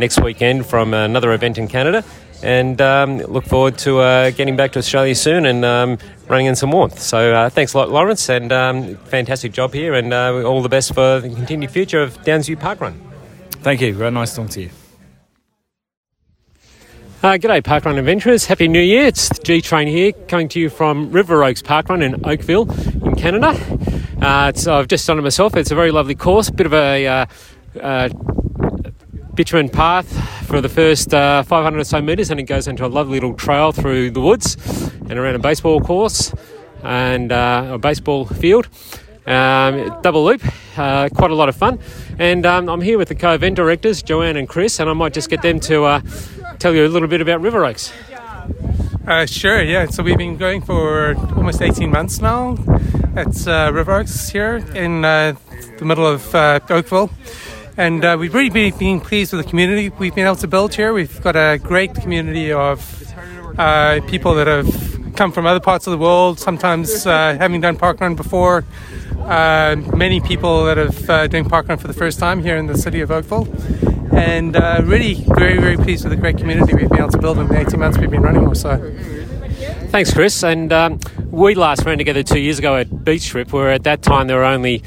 next 0.00 0.20
weekend 0.20 0.66
from 0.66 0.94
another 0.94 1.32
event 1.32 1.58
in 1.58 1.68
Canada. 1.68 2.04
And 2.42 2.80
um, 2.80 3.18
look 3.18 3.44
forward 3.44 3.76
to 3.78 3.98
uh, 3.98 4.30
getting 4.30 4.56
back 4.56 4.72
to 4.72 4.78
Australia 4.78 5.14
soon 5.14 5.44
and 5.44 5.64
um, 5.64 5.98
running 6.26 6.46
in 6.46 6.56
some 6.56 6.72
warmth. 6.72 6.98
So 6.98 7.34
uh, 7.34 7.50
thanks 7.50 7.74
a 7.74 7.78
lot, 7.78 7.90
Lawrence, 7.90 8.30
and 8.30 8.50
um, 8.50 8.96
fantastic 8.96 9.52
job 9.52 9.74
here, 9.74 9.94
and 9.94 10.12
uh, 10.12 10.42
all 10.42 10.62
the 10.62 10.70
best 10.70 10.94
for 10.94 11.20
the 11.20 11.28
continued 11.28 11.70
future 11.70 12.00
of 12.00 12.16
Downsview 12.22 12.58
Park 12.58 12.80
Run. 12.80 12.98
Thank 13.62 13.82
you. 13.82 13.92
Very 13.94 14.10
nice 14.10 14.34
talking 14.34 14.48
to 14.52 14.62
you. 14.62 14.70
Uh, 17.22 17.34
g'day, 17.34 17.60
Parkrun 17.60 17.98
Adventurers. 17.98 18.46
Happy 18.46 18.66
New 18.66 18.80
Year. 18.80 19.04
It's 19.04 19.28
G 19.40 19.60
Train 19.60 19.86
here, 19.86 20.12
coming 20.12 20.48
to 20.48 20.58
you 20.58 20.70
from 20.70 21.12
River 21.12 21.44
Oaks 21.44 21.60
Parkrun 21.60 22.02
in 22.02 22.14
Oakville, 22.24 22.72
in 23.04 23.14
Canada. 23.16 23.48
Uh, 24.22 24.52
I've 24.66 24.88
just 24.88 25.06
done 25.06 25.18
it 25.18 25.22
myself. 25.22 25.54
It's 25.54 25.70
a 25.70 25.74
very 25.74 25.90
lovely 25.90 26.14
course, 26.14 26.48
bit 26.48 26.64
of 26.64 26.72
a 26.72 27.06
uh, 27.06 27.26
uh 27.78 28.08
bitumen 29.34 29.68
path 29.68 30.08
for 30.46 30.60
the 30.60 30.68
first 30.68 31.14
uh, 31.14 31.42
500 31.42 31.78
or 31.78 31.84
so 31.84 32.00
metres, 32.00 32.30
and 32.30 32.40
it 32.40 32.44
goes 32.44 32.66
into 32.66 32.84
a 32.84 32.88
lovely 32.88 33.14
little 33.14 33.34
trail 33.34 33.72
through 33.72 34.10
the 34.10 34.20
woods 34.20 34.56
and 35.08 35.18
around 35.18 35.34
a 35.34 35.38
baseball 35.38 35.80
course 35.80 36.34
and 36.82 37.32
uh, 37.32 37.72
a 37.72 37.78
baseball 37.78 38.24
field. 38.26 38.68
Um, 39.26 40.00
double 40.02 40.24
loop, 40.24 40.42
uh, 40.76 41.08
quite 41.10 41.30
a 41.30 41.34
lot 41.34 41.48
of 41.48 41.56
fun. 41.56 41.78
And 42.18 42.44
um, 42.46 42.68
I'm 42.68 42.80
here 42.80 42.98
with 42.98 43.08
the 43.08 43.14
co 43.14 43.32
event 43.32 43.56
directors, 43.56 44.02
Joanne 44.02 44.36
and 44.36 44.48
Chris, 44.48 44.80
and 44.80 44.90
I 44.90 44.92
might 44.92 45.12
just 45.12 45.30
get 45.30 45.42
them 45.42 45.60
to 45.60 45.84
uh, 45.84 46.00
tell 46.58 46.74
you 46.74 46.86
a 46.86 46.88
little 46.88 47.08
bit 47.08 47.20
about 47.20 47.40
River 47.40 47.64
Oaks. 47.64 47.92
Uh, 49.06 49.26
sure, 49.26 49.62
yeah. 49.62 49.86
So 49.86 50.02
we've 50.02 50.18
been 50.18 50.36
going 50.36 50.62
for 50.62 51.14
almost 51.36 51.62
18 51.62 51.90
months 51.90 52.20
now. 52.20 52.56
It's 53.16 53.46
uh, 53.46 53.70
River 53.72 53.92
Oaks 53.92 54.30
here 54.30 54.56
in 54.74 55.02
the 55.02 55.36
middle 55.82 56.06
of 56.06 56.34
Oakville. 56.34 57.10
And 57.80 58.04
uh, 58.04 58.18
we've 58.20 58.34
really 58.34 58.50
been, 58.50 58.76
been, 58.76 59.00
pleased 59.00 59.32
with 59.32 59.42
the 59.42 59.48
community 59.48 59.88
we've 59.88 60.14
been 60.14 60.26
able 60.26 60.36
to 60.36 60.46
build 60.46 60.74
here. 60.74 60.92
We've 60.92 61.18
got 61.22 61.34
a 61.34 61.56
great 61.56 61.94
community 61.94 62.52
of 62.52 62.78
uh, 63.58 64.02
people 64.06 64.34
that 64.34 64.46
have 64.46 65.16
come 65.16 65.32
from 65.32 65.46
other 65.46 65.60
parts 65.60 65.86
of 65.86 65.92
the 65.92 65.96
world, 65.96 66.38
sometimes 66.38 67.06
uh, 67.06 67.38
having 67.38 67.62
done 67.62 67.78
parkrun 67.78 68.16
before. 68.16 68.66
Uh, 69.20 69.76
many 69.96 70.20
people 70.20 70.66
that 70.66 70.76
have 70.76 71.08
uh, 71.08 71.26
doing 71.26 71.46
parkrun 71.46 71.80
for 71.80 71.88
the 71.88 71.94
first 71.94 72.18
time 72.18 72.42
here 72.42 72.58
in 72.58 72.66
the 72.66 72.76
city 72.76 73.00
of 73.00 73.10
Oakville. 73.10 73.48
And 74.12 74.56
uh, 74.56 74.82
really 74.84 75.14
very, 75.14 75.58
very 75.58 75.78
pleased 75.78 76.04
with 76.04 76.10
the 76.10 76.20
great 76.20 76.36
community 76.36 76.74
we've 76.74 76.90
been 76.90 76.98
able 76.98 77.08
to 77.12 77.18
build 77.18 77.38
in 77.38 77.48
the 77.48 77.58
18 77.58 77.80
months 77.80 77.96
we've 77.96 78.10
been 78.10 78.20
running 78.20 78.46
or 78.46 78.54
so. 78.54 78.76
Thanks, 79.88 80.12
Chris. 80.12 80.44
And 80.44 80.70
um, 80.70 81.00
we 81.30 81.54
last 81.54 81.86
ran 81.86 81.96
together 81.96 82.22
two 82.22 82.40
years 82.40 82.58
ago 82.58 82.76
at 82.76 83.04
Beach 83.06 83.22
Strip, 83.22 83.54
where 83.54 83.70
at 83.70 83.84
that 83.84 84.02
time 84.02 84.26
there 84.26 84.36
were 84.36 84.44
only 84.44 84.82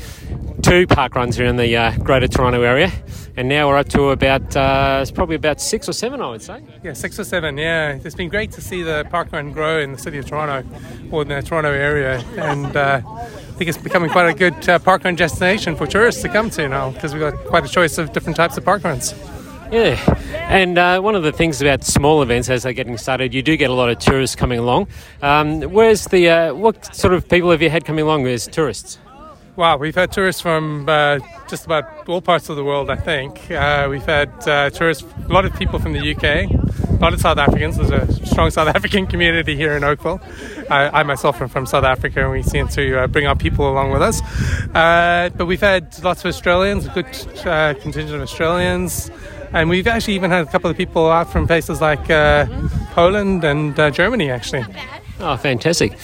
two 0.64 0.88
park 0.88 1.14
runs 1.14 1.36
here 1.36 1.46
in 1.46 1.58
the 1.58 1.76
uh, 1.76 1.96
Greater 1.98 2.28
Toronto 2.28 2.62
area, 2.62 2.92
and 3.36 3.50
now 3.50 3.68
we're 3.68 3.78
up 3.78 3.90
to 3.90 4.10
about 4.10 4.56
uh, 4.56 5.00
it's 5.02 5.12
probably 5.12 5.36
about 5.36 5.60
six 5.60 5.90
or 5.90 5.94
seven, 5.94 6.22
I 6.22 6.30
would 6.30 6.42
say. 6.42 6.64
Yeah, 6.82 6.94
six 6.94 7.20
or 7.20 7.26
seven. 7.26 7.58
Yeah, 7.58 8.00
it's 8.04 8.16
been 8.16 8.30
great 8.30 8.52
to 8.54 8.62
see 8.62 8.82
the 8.82 9.06
park 9.12 9.32
run 9.34 9.52
grow 9.52 9.80
in 9.80 9.92
the 9.92 9.98
city 9.98 10.18
of 10.18 10.26
Toronto 10.26 10.68
or 11.12 11.24
in 11.24 11.28
the 11.28 11.42
Toronto 11.42 11.70
area, 11.70 12.24
and 12.38 12.76
uh, 12.76 13.02
I 13.06 13.28
think 13.58 13.70
it's 13.70 13.78
becoming 13.78 14.10
quite 14.10 14.30
a 14.30 14.34
good 14.34 14.54
uh, 14.70 14.80
parkrun 14.80 15.18
destination 15.18 15.76
for 15.76 15.86
tourists 15.86 16.22
to 16.22 16.30
come 16.30 16.50
to 16.52 16.68
now 16.70 16.92
because 16.92 17.14
we've 17.14 17.22
got 17.22 17.36
quite 17.46 17.66
a 17.66 17.70
choice 17.70 17.98
of 17.98 18.14
different 18.14 18.38
types 18.38 18.58
of 18.58 18.64
park 18.64 18.84
runs. 18.86 19.14
Yeah, 19.70 20.00
and 20.50 20.78
uh, 20.78 21.02
one 21.02 21.16
of 21.16 21.24
the 21.24 21.34
things 21.34 21.62
about 21.62 21.84
small 21.84 22.22
events 22.22 22.50
as 22.50 22.64
they're 22.64 22.74
getting 22.74 22.98
started, 22.98 23.34
you 23.34 23.42
do 23.42 23.58
get 23.58 23.70
a 23.70 23.74
lot 23.74 23.90
of 23.90 24.00
tourists 24.00 24.36
coming 24.36 24.60
along. 24.60 24.88
Um, 25.22 25.62
where's 25.64 26.06
the 26.06 26.30
uh, 26.30 26.54
what 26.54 26.96
sort 26.96 27.14
of 27.14 27.28
people 27.28 27.52
have 27.52 27.62
you 27.62 27.70
had 27.70 27.84
coming 27.84 28.06
along 28.06 28.26
as 28.28 28.48
tourists? 28.48 28.98
Wow, 29.56 29.78
we've 29.78 29.94
had 29.94 30.12
tourists 30.12 30.42
from 30.42 30.90
uh, 30.90 31.20
just 31.48 31.66
about 31.66 32.10
all 32.10 32.22
parts 32.22 32.50
of 32.50 32.56
the 32.56 32.64
world, 32.64 32.90
I 32.90 32.96
think. 32.96 33.52
Uh, 33.52 33.86
we've 33.88 34.06
had 34.06 34.30
uh, 34.48 34.72
tourists, 34.72 35.06
a 35.30 35.32
lot 35.32 35.46
of 35.46 35.54
people 35.54 35.78
from 35.78 35.94
the 35.94 36.00
UK, 36.00 36.50
a 36.90 36.98
lot 37.00 37.14
of 37.14 37.22
South 37.22 37.38
Africans. 37.38 37.78
There's 37.78 37.92
a 37.92 38.26
strong 38.26 38.50
South 38.50 38.68
African 38.76 39.06
community 39.06 39.56
here 39.56 39.78
in 39.78 39.84
Oakville. 39.84 40.20
I, 40.72 41.04
myself 41.04 41.40
am 41.40 41.50
from 41.50 41.68
South 41.68 41.84
Africa, 41.84 42.24
and 42.24 42.32
we 42.32 42.42
seem 42.42 42.68
to 42.70 43.02
uh, 43.02 43.08
bring 43.08 43.28
our 43.28 43.36
people 43.36 43.70
along 43.70 43.92
with 43.92 44.02
us. 44.02 44.24
Uh, 44.74 45.30
but 45.38 45.46
we've 45.46 45.62
had 45.62 46.04
lots 46.04 46.22
of 46.22 46.30
Australians, 46.30 46.88
a 46.88 46.90
good 46.90 47.46
uh, 47.46 47.76
contingent 47.76 48.16
of 48.16 48.22
Australians. 48.22 49.12
And 49.52 49.70
we've 49.70 49.86
actually 49.86 50.16
even 50.16 50.32
had 50.32 50.48
a 50.48 50.50
couple 50.50 50.72
of 50.72 50.78
people 50.78 51.12
out 51.12 51.32
from 51.32 51.46
places 51.46 51.80
like 51.80 52.08
Poland 52.96 53.44
and 53.44 53.76
Germany, 53.94 54.32
actually. 54.32 54.66
Oh, 55.20 55.38
fantastic. 55.38 55.96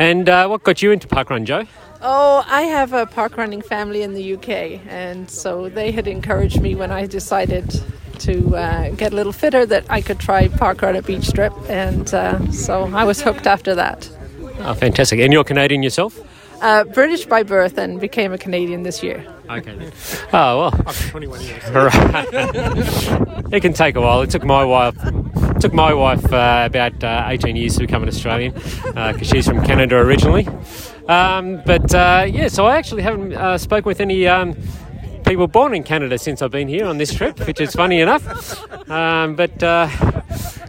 And 0.00 0.26
what 0.26 0.64
got 0.64 0.82
you 0.82 0.90
into 0.90 1.06
parkrun, 1.06 1.44
Joe? 1.44 1.66
Oh, 2.08 2.44
I 2.46 2.62
have 2.62 2.92
a 2.92 3.04
park 3.04 3.36
running 3.36 3.60
family 3.60 4.02
in 4.02 4.14
the 4.14 4.34
UK, 4.34 4.80
and 4.86 5.28
so 5.28 5.68
they 5.68 5.90
had 5.90 6.06
encouraged 6.06 6.60
me 6.60 6.76
when 6.76 6.92
I 6.92 7.04
decided 7.04 7.82
to 8.20 8.54
uh, 8.54 8.90
get 8.90 9.12
a 9.12 9.16
little 9.16 9.32
fitter 9.32 9.66
that 9.66 9.86
I 9.90 10.02
could 10.02 10.20
try 10.20 10.46
park 10.46 10.82
run 10.82 10.94
at 10.94 11.04
Beach 11.04 11.24
Strip, 11.24 11.52
and 11.68 12.14
uh, 12.14 12.52
so 12.52 12.84
I 12.94 13.02
was 13.02 13.22
hooked 13.22 13.48
after 13.48 13.74
that. 13.74 14.08
Oh, 14.60 14.74
fantastic! 14.74 15.18
And 15.18 15.32
you're 15.32 15.42
Canadian 15.42 15.82
yourself? 15.82 16.16
Uh, 16.60 16.84
British 16.84 17.26
by 17.26 17.42
birth, 17.42 17.78
and 17.78 18.00
became 18.00 18.32
a 18.32 18.38
Canadian 18.38 18.82
this 18.82 19.02
year. 19.02 19.24
Okay. 19.50 19.90
Oh 20.32 20.58
well. 20.58 20.74
After 20.86 21.10
21 21.10 21.40
years. 21.42 21.62
Right. 21.70 23.52
it 23.52 23.60
can 23.60 23.72
take 23.72 23.96
a 23.96 24.00
while. 24.00 24.22
It 24.22 24.30
took 24.30 24.44
my 24.44 24.64
wife. 24.64 24.96
It 25.04 25.60
took 25.60 25.72
my 25.72 25.92
wife 25.94 26.24
uh, 26.32 26.64
about 26.66 27.02
uh, 27.04 27.24
18 27.28 27.56
years 27.56 27.74
to 27.74 27.80
become 27.80 28.02
an 28.02 28.08
Australian 28.08 28.52
because 28.52 29.26
she's 29.28 29.46
from 29.46 29.64
Canada 29.64 29.96
originally. 29.96 30.46
Um, 31.08 31.62
but 31.64 31.94
uh, 31.94 32.26
yeah, 32.28 32.48
so 32.48 32.66
I 32.66 32.76
actually 32.76 33.02
haven't 33.02 33.32
uh, 33.34 33.58
spoken 33.58 33.86
with 33.88 34.00
any 34.00 34.26
um, 34.26 34.56
people 35.24 35.46
born 35.46 35.74
in 35.74 35.82
Canada 35.82 36.18
since 36.18 36.42
I've 36.42 36.50
been 36.50 36.68
here 36.68 36.86
on 36.86 36.98
this 36.98 37.14
trip, 37.14 37.38
which 37.46 37.60
is 37.60 37.74
funny 37.74 38.00
enough. 38.00 38.90
Um, 38.90 39.36
but 39.36 39.62
uh, 39.62 39.88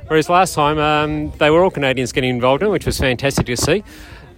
whereas 0.07 0.29
last 0.29 0.53
time 0.53 0.77
um, 0.77 1.31
they 1.39 1.49
were 1.49 1.63
all 1.63 1.71
Canadians 1.71 2.11
getting 2.11 2.29
involved 2.29 2.61
in, 2.63 2.69
which 2.69 2.85
was 2.85 2.99
fantastic 2.99 3.45
to 3.47 3.57
see. 3.57 3.83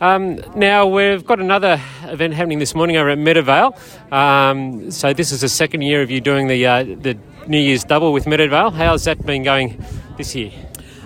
Um, 0.01 0.39
now 0.55 0.87
we've 0.87 1.25
got 1.25 1.39
another 1.39 1.81
event 2.03 2.33
happening 2.33 2.59
this 2.59 2.73
morning 2.73 2.95
over 2.95 3.09
at 3.09 3.17
Meadowvale. 3.17 3.77
Um, 4.13 4.91
so 4.91 5.11
this 5.11 5.31
is 5.31 5.41
the 5.41 5.49
second 5.49 5.81
year 5.81 6.01
of 6.01 6.09
you 6.09 6.21
doing 6.21 6.47
the 6.47 6.65
uh, 6.65 6.83
the 6.83 7.17
New 7.47 7.59
Year's 7.59 7.83
double 7.83 8.13
with 8.13 8.25
Meadowvale. 8.25 8.71
How's 8.71 9.03
that 9.03 9.25
been 9.25 9.43
going 9.43 9.83
this 10.17 10.35
year? 10.35 10.51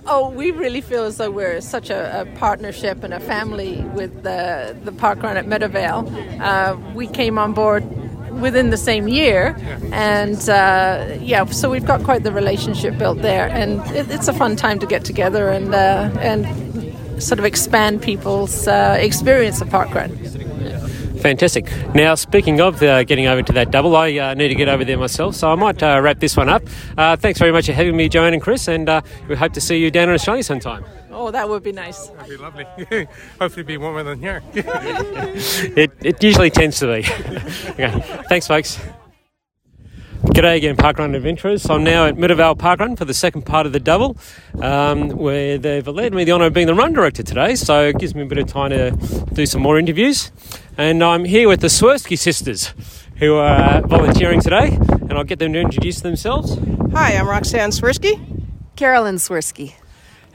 Oh, 0.06 0.30
we 0.30 0.52
really 0.52 0.82
feel 0.82 1.06
as 1.06 1.18
though 1.18 1.32
we're 1.32 1.62
such 1.62 1.90
a, 1.90 2.22
a 2.22 2.26
partnership 2.38 3.04
and 3.04 3.14
a 3.14 3.20
family 3.20 3.82
with 3.96 4.22
the 4.22 4.78
the 4.84 4.92
park 4.92 5.24
run 5.24 5.38
at 5.38 5.46
Meadowvale. 5.48 6.40
Uh, 6.40 6.78
we 6.94 7.08
came 7.08 7.40
on 7.40 7.54
board 7.54 7.84
within 8.42 8.70
the 8.70 8.78
same 8.78 9.08
year, 9.08 9.56
and 9.92 10.50
uh, 10.50 11.18
yeah, 11.20 11.46
so 11.46 11.70
we've 11.70 11.86
got 11.86 12.04
quite 12.04 12.24
the 12.24 12.32
relationship 12.32 12.98
built 13.00 13.22
there, 13.24 13.48
and 13.50 13.80
it, 13.96 14.12
it's 14.12 14.28
a 14.28 14.34
fun 14.34 14.56
time 14.56 14.78
to 14.80 14.86
get 14.86 15.04
together 15.04 15.50
and 15.50 15.74
uh, 15.74 16.12
and 16.20 16.46
sort 17.24 17.40
of 17.40 17.46
expand 17.46 18.02
people's 18.02 18.68
uh, 18.68 18.98
experience 19.00 19.62
of 19.62 19.70
parkrun. 19.70 20.12
Fantastic. 21.24 21.72
Now, 21.96 22.16
speaking 22.16 22.60
of 22.60 22.84
uh, 22.84 23.04
getting 23.06 23.28
over 23.28 23.42
to 23.42 23.54
that 23.54 23.72
double, 23.72 23.96
I 23.96 24.14
uh, 24.18 24.34
need 24.34 24.50
to 24.50 24.56
get 24.56 24.68
over 24.68 24.84
there 24.84 24.98
myself, 24.98 25.36
so 25.36 25.50
I 25.50 25.56
might 25.56 25.82
uh, 25.82 26.02
wrap 26.04 26.20
this 26.20 26.36
one 26.36 26.50
up. 26.50 26.64
Uh, 26.98 27.16
thanks 27.16 27.40
very 27.40 27.54
much 27.54 27.68
for 27.68 27.72
having 27.72 27.96
me, 27.96 28.10
Joanne 28.10 28.34
and 28.34 28.42
Chris, 28.42 28.68
and 28.68 28.90
uh, 28.90 29.02
we 29.30 29.36
hope 29.38 29.54
to 29.54 29.62
see 29.62 29.78
you 29.78 29.90
down 29.90 30.10
in 30.10 30.16
Australia 30.16 30.44
sometime. 30.44 30.84
Oh, 31.12 31.32
that 31.32 31.48
would 31.48 31.64
be 31.64 31.72
nice. 31.72 32.08
That'd 32.08 32.30
be 32.30 32.36
lovely. 32.36 32.66
Hopefully, 33.40 33.64
be 33.64 33.78
warmer 33.78 34.04
than 34.04 34.20
here. 34.20 34.42
it, 34.54 35.92
it 36.02 36.22
usually 36.22 36.50
tends 36.50 36.80
to 36.80 36.88
be. 36.88 37.00
okay. 37.70 38.24
Thanks, 38.28 38.48
folks. 38.48 38.78
G'day 40.24 40.56
again, 40.56 40.78
Parkrun 40.78 41.16
Adventurers. 41.16 41.70
I'm 41.70 41.84
now 41.84 42.06
at 42.06 42.16
Meadowvale 42.16 42.58
Parkrun 42.58 42.98
for 42.98 43.04
the 43.04 43.14
second 43.14 43.42
part 43.42 43.66
of 43.66 43.74
the 43.74 43.80
double, 43.80 44.18
um, 44.62 45.10
where 45.10 45.58
they've 45.58 45.86
allowed 45.86 46.14
me 46.14 46.24
the 46.24 46.32
honour 46.32 46.46
of 46.46 46.54
being 46.54 46.66
the 46.66 46.74
run 46.74 46.94
director 46.94 47.24
today, 47.24 47.56
so 47.56 47.90
it 47.90 48.00
gives 48.00 48.16
me 48.16 48.22
a 48.22 48.26
bit 48.26 48.38
of 48.38 48.48
time 48.48 48.70
to 48.70 48.92
do 49.34 49.46
some 49.46 49.62
more 49.62 49.78
interviews. 49.78 50.32
And 50.78 51.04
I'm 51.04 51.26
here 51.26 51.50
with 51.50 51.60
the 51.60 51.68
Swirsky 51.68 52.18
sisters, 52.18 52.74
who 53.18 53.36
are 53.36 53.82
volunteering 53.82 54.40
today, 54.40 54.78
and 54.78 55.12
I'll 55.12 55.26
get 55.26 55.40
them 55.40 55.52
to 55.54 55.60
introduce 55.60 56.00
themselves. 56.00 56.58
Hi, 56.94 57.18
I'm 57.18 57.28
Roxanne 57.28 57.72
Swirsky. 57.72 58.46
Carolyn 58.78 59.18
Swirsky. 59.18 59.74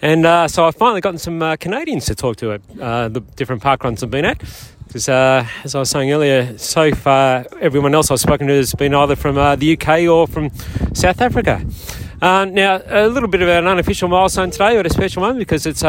And 0.02 0.26
uh, 0.26 0.48
so 0.48 0.66
I've 0.66 0.76
finally 0.76 1.00
gotten 1.00 1.18
some 1.18 1.42
uh, 1.42 1.56
Canadians 1.56 2.04
to 2.06 2.14
talk 2.14 2.36
to 2.36 2.52
at 2.52 2.60
uh, 2.78 3.08
the 3.08 3.20
different 3.20 3.62
parkruns 3.62 4.02
I've 4.02 4.10
been 4.10 4.26
at. 4.26 4.42
Because, 4.88 5.08
uh, 5.08 5.46
as 5.64 5.74
I 5.74 5.78
was 5.80 5.90
saying 5.90 6.10
earlier, 6.10 6.56
so 6.58 6.92
far 6.92 7.44
everyone 7.60 7.94
else 7.94 8.10
I've 8.10 8.20
spoken 8.20 8.46
to 8.48 8.54
has 8.54 8.74
been 8.74 8.94
either 8.94 9.16
from 9.16 9.36
uh, 9.36 9.54
the 9.54 9.78
UK 9.78 10.08
or 10.08 10.26
from 10.26 10.50
South 10.94 11.20
Africa. 11.20 11.64
Uh, 12.20 12.46
now, 12.46 12.80
a 12.86 13.06
little 13.06 13.28
bit 13.28 13.42
of 13.42 13.48
an 13.48 13.66
unofficial 13.66 14.08
milestone 14.08 14.50
today, 14.50 14.76
but 14.76 14.86
a 14.86 14.90
special 14.90 15.22
one 15.22 15.38
because 15.38 15.66
it's 15.66 15.82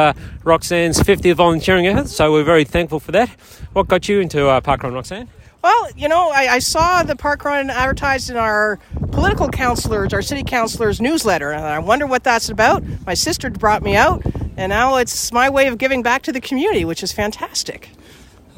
Roxanne's 0.44 1.00
50th 1.00 1.34
volunteering 1.36 1.88
effort, 1.88 2.10
so 2.10 2.32
we're 2.32 2.44
very 2.44 2.66
thankful 2.66 3.00
for 3.00 3.12
that. 3.14 3.30
What 3.74 3.88
got 3.88 4.08
you 4.08 4.20
into 4.20 4.38
parkrun, 4.62 4.94
Roxanne? 4.94 5.30
Well, 5.62 5.90
you 5.98 6.08
know, 6.08 6.30
I, 6.30 6.48
I, 6.54 6.60
saw 6.60 7.04
the 7.04 7.18
park 7.18 7.44
run 7.44 7.70
advertised 7.70 8.30
in 8.30 8.38
our 8.38 8.80
political 9.12 9.50
councillors, 9.50 10.14
our 10.14 10.22
city 10.22 10.44
councillors 10.44 11.02
newsletter, 11.02 11.52
and 11.52 11.66
I 11.66 11.80
wonder 11.80 12.08
what 12.08 12.24
that's 12.24 12.48
about. 12.48 12.82
My 13.06 13.14
sister 13.14 13.50
brought 13.50 13.84
me 13.84 13.96
out, 13.98 14.24
and 14.56 14.70
now 14.70 14.96
it's 14.96 15.34
my 15.34 15.50
way 15.50 15.68
of 15.68 15.78
giving 15.78 16.02
back 16.02 16.22
to 16.24 16.32
the 16.32 16.40
community, 16.40 16.86
which 16.86 17.04
is 17.04 17.12
fantastic. 17.12 17.90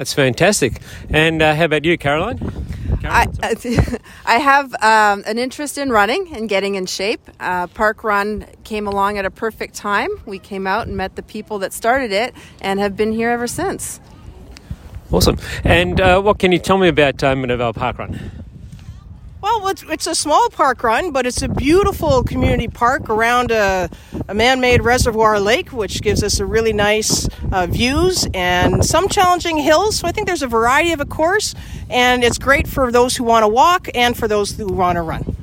That's 0.02 0.16
fantastic. 0.16 0.82
And 1.12 1.44
uh, 1.44 1.54
how 1.54 1.66
about 1.66 1.86
you, 1.86 1.96
Caroline? 1.96 2.40
I, 3.04 3.28
I 4.26 4.40
have 4.40 4.74
um, 4.82 5.24
an 5.28 5.38
interest 5.38 5.78
in 5.78 5.92
running 5.92 6.36
and 6.36 6.50
getting 6.50 6.74
in 6.74 6.88
shape. 6.88 7.22
Uh, 7.40 7.68
Park 7.68 8.04
Run 8.04 8.48
came 8.64 8.88
along 8.88 9.20
at 9.20 9.26
a 9.26 9.30
perfect 9.30 9.76
time. 9.76 10.10
We 10.26 10.40
came 10.40 10.66
out 10.66 10.88
and 10.88 10.98
met 10.98 11.18
the 11.18 11.22
people 11.22 11.60
that 11.60 11.72
started 11.72 12.12
it 12.12 12.34
and 12.62 12.80
have 12.80 12.98
been 12.98 13.12
here 13.12 13.30
ever 13.30 13.46
since. 13.46 14.00
Awesome. 15.12 15.38
And 15.64 16.02
uh, 16.02 16.20
what 16.20 16.40
can 16.40 16.52
you 16.52 16.58
tell 16.58 16.80
me 16.80 16.88
about 16.88 17.24
uh, 17.24 17.36
Meadowvale 17.36 17.76
Park 17.76 18.00
Run? 18.00 18.32
Well, 19.42 19.70
it's, 19.70 19.82
it's 19.84 20.06
a 20.06 20.14
small 20.14 20.50
park 20.50 20.84
run, 20.84 21.12
but 21.12 21.26
it's 21.26 21.42
a 21.42 21.48
beautiful 21.48 22.24
community 22.24 22.68
park 22.68 23.10
around 23.10 23.50
a, 23.50 23.90
a 24.28 24.36
man 24.36 24.62
made 24.62 24.84
reservoir 24.84 25.40
lake, 25.40 25.74
which 25.74 26.04
gives 26.04 26.22
us 26.22 26.40
a 26.40 26.46
really 26.46 26.74
nice 26.74 27.28
uh, 27.52 27.66
views 27.66 28.28
and 28.36 28.86
some 28.86 29.10
challenging 29.10 29.58
hills. 29.58 29.98
So 29.98 30.08
I 30.08 30.12
think 30.12 30.28
there's 30.28 30.44
a 30.44 30.48
variety 30.48 30.94
of 30.94 31.00
a 31.00 31.06
course, 31.06 31.56
and 31.90 32.24
it's 32.24 32.38
great 32.38 32.68
for 32.68 32.92
those 32.92 33.16
who 33.16 33.24
want 33.24 33.42
to 33.42 33.48
walk 33.48 33.88
and 33.96 34.16
for 34.16 34.28
those 34.28 34.52
who 34.52 34.68
want 34.68 34.98
to 34.98 35.02
run. 35.02 35.36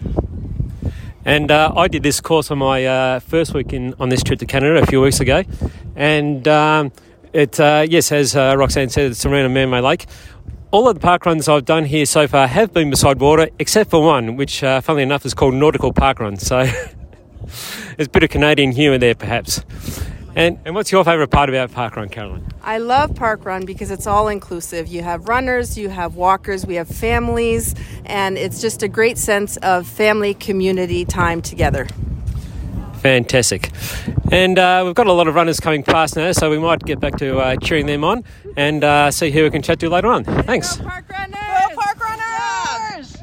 And 1.25 1.51
uh, 1.51 1.73
I 1.77 1.89
did 1.89 2.05
this 2.05 2.20
course 2.20 2.53
on 2.53 2.59
my 2.59 2.87
uh, 2.87 3.19
first 3.19 3.53
week 3.53 3.73
in, 3.73 3.95
on 3.99 4.11
this 4.11 4.23
trip 4.23 4.39
to 4.39 4.47
Canada 4.47 4.81
a 4.81 4.87
few 4.87 5.01
weeks 5.01 5.19
ago. 5.19 5.43
And 5.97 6.47
um, 6.47 6.93
it, 7.33 7.59
uh, 7.59 7.85
yes, 7.89 8.12
as 8.12 8.37
uh, 8.37 8.55
Roxanne 8.57 8.91
said, 8.91 9.11
it's 9.11 9.27
around 9.27 9.47
a 9.47 9.49
man 9.49 9.70
made 9.70 9.81
lake 9.81 10.07
all 10.70 10.89
of 10.89 10.95
the 10.95 11.01
park 11.01 11.24
runs 11.24 11.49
I've 11.49 11.65
done 11.65 11.85
here 11.85 12.05
so 12.05 12.28
far 12.28 12.47
have 12.47 12.73
been 12.73 12.90
beside 12.90 13.20
water, 13.20 13.49
except 13.59 13.90
for 13.90 14.03
one, 14.03 14.36
which, 14.36 14.62
uh, 14.62 14.81
funnily 14.81 15.03
enough, 15.03 15.24
is 15.24 15.32
called 15.32 15.55
Nautical 15.55 15.93
Park 15.93 16.20
Run. 16.20 16.36
So 16.36 16.65
there's 17.97 18.07
a 18.07 18.11
bit 18.11 18.23
of 18.23 18.31
Canadian 18.31 18.73
humour 18.73 18.99
there, 18.99 19.15
perhaps. 19.15 19.65
And, 20.36 20.59
and 20.65 20.74
what's 20.74 20.93
your 20.93 21.05
favourite 21.05 21.31
part 21.31 21.49
about 21.49 21.73
Park 21.73 21.97
Run, 21.97 22.11
Caroline? 22.11 22.47
I 22.62 22.78
love 22.78 23.15
Park 23.15 23.45
Run 23.45 23.65
because 23.65 23.90
it's 23.90 24.07
all 24.07 24.28
inclusive. 24.28 24.89
You 24.89 25.03
have 25.03 25.27
runners, 25.27 25.78
you 25.78 25.89
have 25.89 26.16
walkers, 26.16 26.66
we 26.66 26.74
have 26.74 26.89
families, 26.89 27.74
and 28.05 28.36
it's 28.36 28.61
just 28.61 28.82
a 28.82 28.89
great 28.89 29.16
sense 29.16 29.57
of 29.59 29.86
family 29.86 30.35
community 30.35 31.05
time 31.05 31.40
together. 31.40 31.86
Fantastic. 33.01 33.70
And 34.31 34.59
uh, 34.59 34.83
we've 34.85 34.95
got 34.95 35.07
a 35.07 35.12
lot 35.12 35.29
of 35.29 35.35
runners 35.35 35.61
coming 35.61 35.83
past 35.83 36.16
now, 36.16 36.33
so 36.33 36.51
we 36.51 36.59
might 36.59 36.83
get 36.85 37.01
back 37.01 37.16
to 37.19 37.39
uh, 37.39 37.57
cheering 37.57 37.87
them 37.87 38.05
on 38.05 38.25
and 38.57 38.85
uh, 38.85 39.11
see 39.11 39.31
who 39.31 39.45
we 39.45 39.51
can 39.51 39.62
chat 39.62 39.79
to 39.81 39.89
later 39.89 40.09
on. 40.09 40.25
Thanks. 40.25 40.77
Go 40.77 40.85
park 40.85 41.09
runners! 41.09 41.35
Go 41.69 41.81
park 41.81 42.01
runners! 42.01 43.16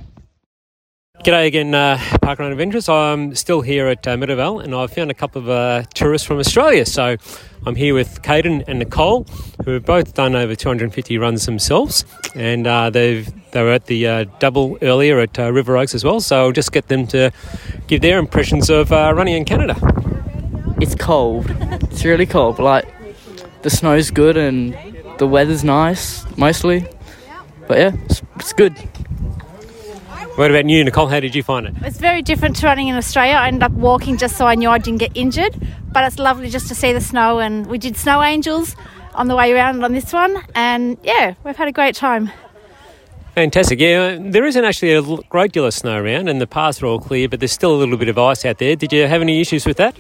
G'day 1.25 1.47
again, 1.47 1.73
uh, 1.73 1.97
Parkrun 2.21 2.51
Adventures. 2.51 2.87
I'm 2.87 3.33
still 3.33 3.61
here 3.61 3.87
at 3.87 4.07
uh, 4.07 4.11
and 4.11 4.75
I've 4.75 4.93
found 4.93 5.09
a 5.09 5.15
couple 5.15 5.41
of 5.41 5.49
uh, 5.49 5.81
tourists 5.95 6.27
from 6.27 6.37
Australia. 6.37 6.85
So 6.85 7.17
I'm 7.65 7.73
here 7.73 7.95
with 7.95 8.21
Caden 8.21 8.63
and 8.67 8.77
Nicole, 8.77 9.25
who 9.65 9.71
have 9.71 9.85
both 9.85 10.13
done 10.13 10.35
over 10.35 10.53
250 10.53 11.17
runs 11.17 11.47
themselves, 11.47 12.05
and 12.35 12.67
uh, 12.67 12.91
they've 12.91 13.27
they 13.53 13.63
were 13.63 13.71
at 13.71 13.87
the 13.87 14.05
uh, 14.05 14.25
double 14.37 14.77
earlier 14.83 15.19
at 15.19 15.39
uh, 15.39 15.51
River 15.51 15.75
Oaks 15.77 15.95
as 15.95 16.03
well. 16.03 16.19
So 16.19 16.43
I'll 16.43 16.51
just 16.51 16.71
get 16.71 16.89
them 16.89 17.07
to 17.07 17.31
give 17.87 18.01
their 18.01 18.19
impressions 18.19 18.69
of 18.69 18.91
uh, 18.91 19.11
running 19.15 19.33
in 19.33 19.45
Canada. 19.45 19.75
It's 20.79 20.93
cold. 20.93 21.47
It's 21.89 22.05
really 22.05 22.27
cold, 22.27 22.57
but 22.57 22.63
like 22.65 22.85
the 23.63 23.71
snow's 23.71 24.11
good 24.11 24.37
and 24.37 24.77
the 25.17 25.25
weather's 25.25 25.63
nice 25.63 26.23
mostly. 26.37 26.85
But 27.67 27.79
yeah, 27.79 27.95
it's, 28.05 28.21
it's 28.35 28.53
good. 28.53 28.77
What 30.35 30.51
about 30.51 30.69
you, 30.69 30.83
Nicole? 30.83 31.07
How 31.07 31.21
did 31.21 31.33
you 31.33 31.43
find 31.43 31.65
it? 31.65 31.73
It's 31.83 31.97
very 31.97 32.21
different 32.21 32.57
to 32.57 32.65
running 32.65 32.89
in 32.89 32.97
Australia. 32.97 33.35
I 33.35 33.47
ended 33.47 33.63
up 33.63 33.71
walking 33.71 34.17
just 34.17 34.35
so 34.35 34.45
I 34.45 34.55
knew 34.55 34.69
I 34.69 34.77
didn't 34.77 34.99
get 34.99 35.15
injured. 35.15 35.55
But 35.93 36.03
it's 36.03 36.19
lovely 36.19 36.49
just 36.49 36.67
to 36.67 36.75
see 36.75 36.91
the 36.91 36.99
snow, 36.99 37.39
and 37.39 37.67
we 37.67 37.77
did 37.77 37.95
snow 37.95 38.21
angels 38.21 38.75
on 39.13 39.29
the 39.29 39.35
way 39.37 39.53
around 39.53 39.81
on 39.85 39.93
this 39.93 40.11
one. 40.11 40.43
And 40.53 40.97
yeah, 41.03 41.35
we've 41.45 41.55
had 41.55 41.69
a 41.69 41.71
great 41.71 41.95
time. 41.95 42.31
Fantastic. 43.33 43.79
Yeah, 43.79 44.17
there 44.19 44.43
isn't 44.43 44.65
actually 44.65 44.91
a 44.91 45.01
great 45.29 45.53
deal 45.53 45.65
of 45.65 45.73
snow 45.73 46.01
around, 46.01 46.27
and 46.27 46.41
the 46.41 46.47
paths 46.47 46.83
are 46.83 46.87
all 46.87 46.99
clear, 46.99 47.29
but 47.29 47.39
there's 47.39 47.53
still 47.53 47.73
a 47.73 47.79
little 47.79 47.95
bit 47.95 48.09
of 48.09 48.17
ice 48.17 48.43
out 48.43 48.57
there. 48.57 48.75
Did 48.75 48.91
you 48.91 49.07
have 49.07 49.21
any 49.21 49.39
issues 49.39 49.65
with 49.65 49.77
that? 49.77 49.95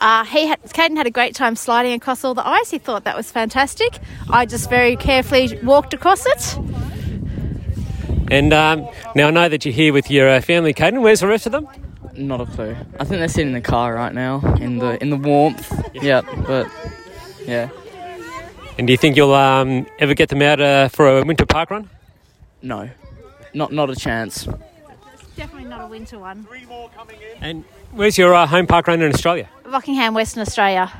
Uh, 0.00 0.24
he 0.24 0.46
had, 0.46 0.62
Caden 0.62 0.96
had 0.96 1.06
a 1.06 1.10
great 1.10 1.34
time 1.34 1.54
sliding 1.54 1.92
across 1.92 2.24
all 2.24 2.32
the 2.32 2.46
ice. 2.46 2.70
He 2.70 2.78
thought 2.78 3.04
that 3.04 3.16
was 3.16 3.30
fantastic. 3.30 3.98
I 4.30 4.46
just 4.46 4.70
very 4.70 4.96
carefully 4.96 5.58
walked 5.62 5.92
across 5.92 6.24
it. 6.24 6.58
And 8.30 8.52
um, 8.52 8.88
now 9.14 9.28
I 9.28 9.30
know 9.30 9.48
that 9.48 9.64
you're 9.64 9.74
here 9.74 9.92
with 9.92 10.10
your 10.10 10.28
uh, 10.28 10.40
family, 10.40 10.74
Caden. 10.74 11.00
Where's 11.02 11.20
the 11.20 11.26
rest 11.26 11.46
of 11.46 11.52
them? 11.52 11.68
Not 12.14 12.40
a 12.40 12.46
clue. 12.46 12.74
I 12.98 13.04
think 13.04 13.18
they're 13.20 13.28
sitting 13.28 13.48
in 13.48 13.52
the 13.54 13.60
car 13.60 13.94
right 13.94 14.12
now 14.14 14.40
in 14.58 14.78
the 14.78 15.00
in 15.02 15.10
the 15.10 15.16
warmth. 15.16 15.70
Yeah, 15.94 16.22
but 16.46 16.66
yeah, 17.46 17.68
And 18.78 18.86
do 18.86 18.92
you 18.92 18.96
think 18.96 19.16
you'll 19.16 19.34
um, 19.34 19.86
ever 19.98 20.14
get 20.14 20.28
them 20.30 20.42
out 20.42 20.60
uh, 20.60 20.88
for 20.88 21.18
a 21.18 21.24
winter 21.24 21.46
park 21.46 21.70
run? 21.70 21.88
no, 22.62 22.88
not 23.54 23.70
not 23.72 23.90
a 23.90 23.94
chance. 23.96 24.48
Definitely 25.36 25.68
not 25.68 25.82
a 25.82 25.86
winter 25.86 26.18
one. 26.18 26.46
And 27.42 27.64
where's 27.92 28.16
your 28.16 28.34
uh, 28.34 28.46
home 28.46 28.66
park 28.66 28.86
run 28.88 29.02
in 29.02 29.12
Australia? 29.12 29.48
Rockingham, 29.66 30.14
Western 30.14 30.40
Australia. 30.40 30.90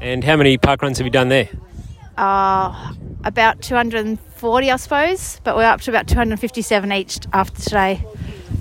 And 0.00 0.24
how 0.24 0.36
many 0.36 0.58
park 0.58 0.82
runs 0.82 0.98
have 0.98 1.06
you 1.06 1.12
done 1.12 1.28
there? 1.28 1.48
Uh, 2.16 2.94
about 3.24 3.62
240, 3.62 4.70
I 4.70 4.76
suppose, 4.76 5.40
but 5.44 5.56
we're 5.56 5.64
up 5.64 5.80
to 5.82 5.90
about 5.90 6.06
257 6.06 6.92
each 6.92 7.18
after 7.32 7.62
today. 7.62 8.04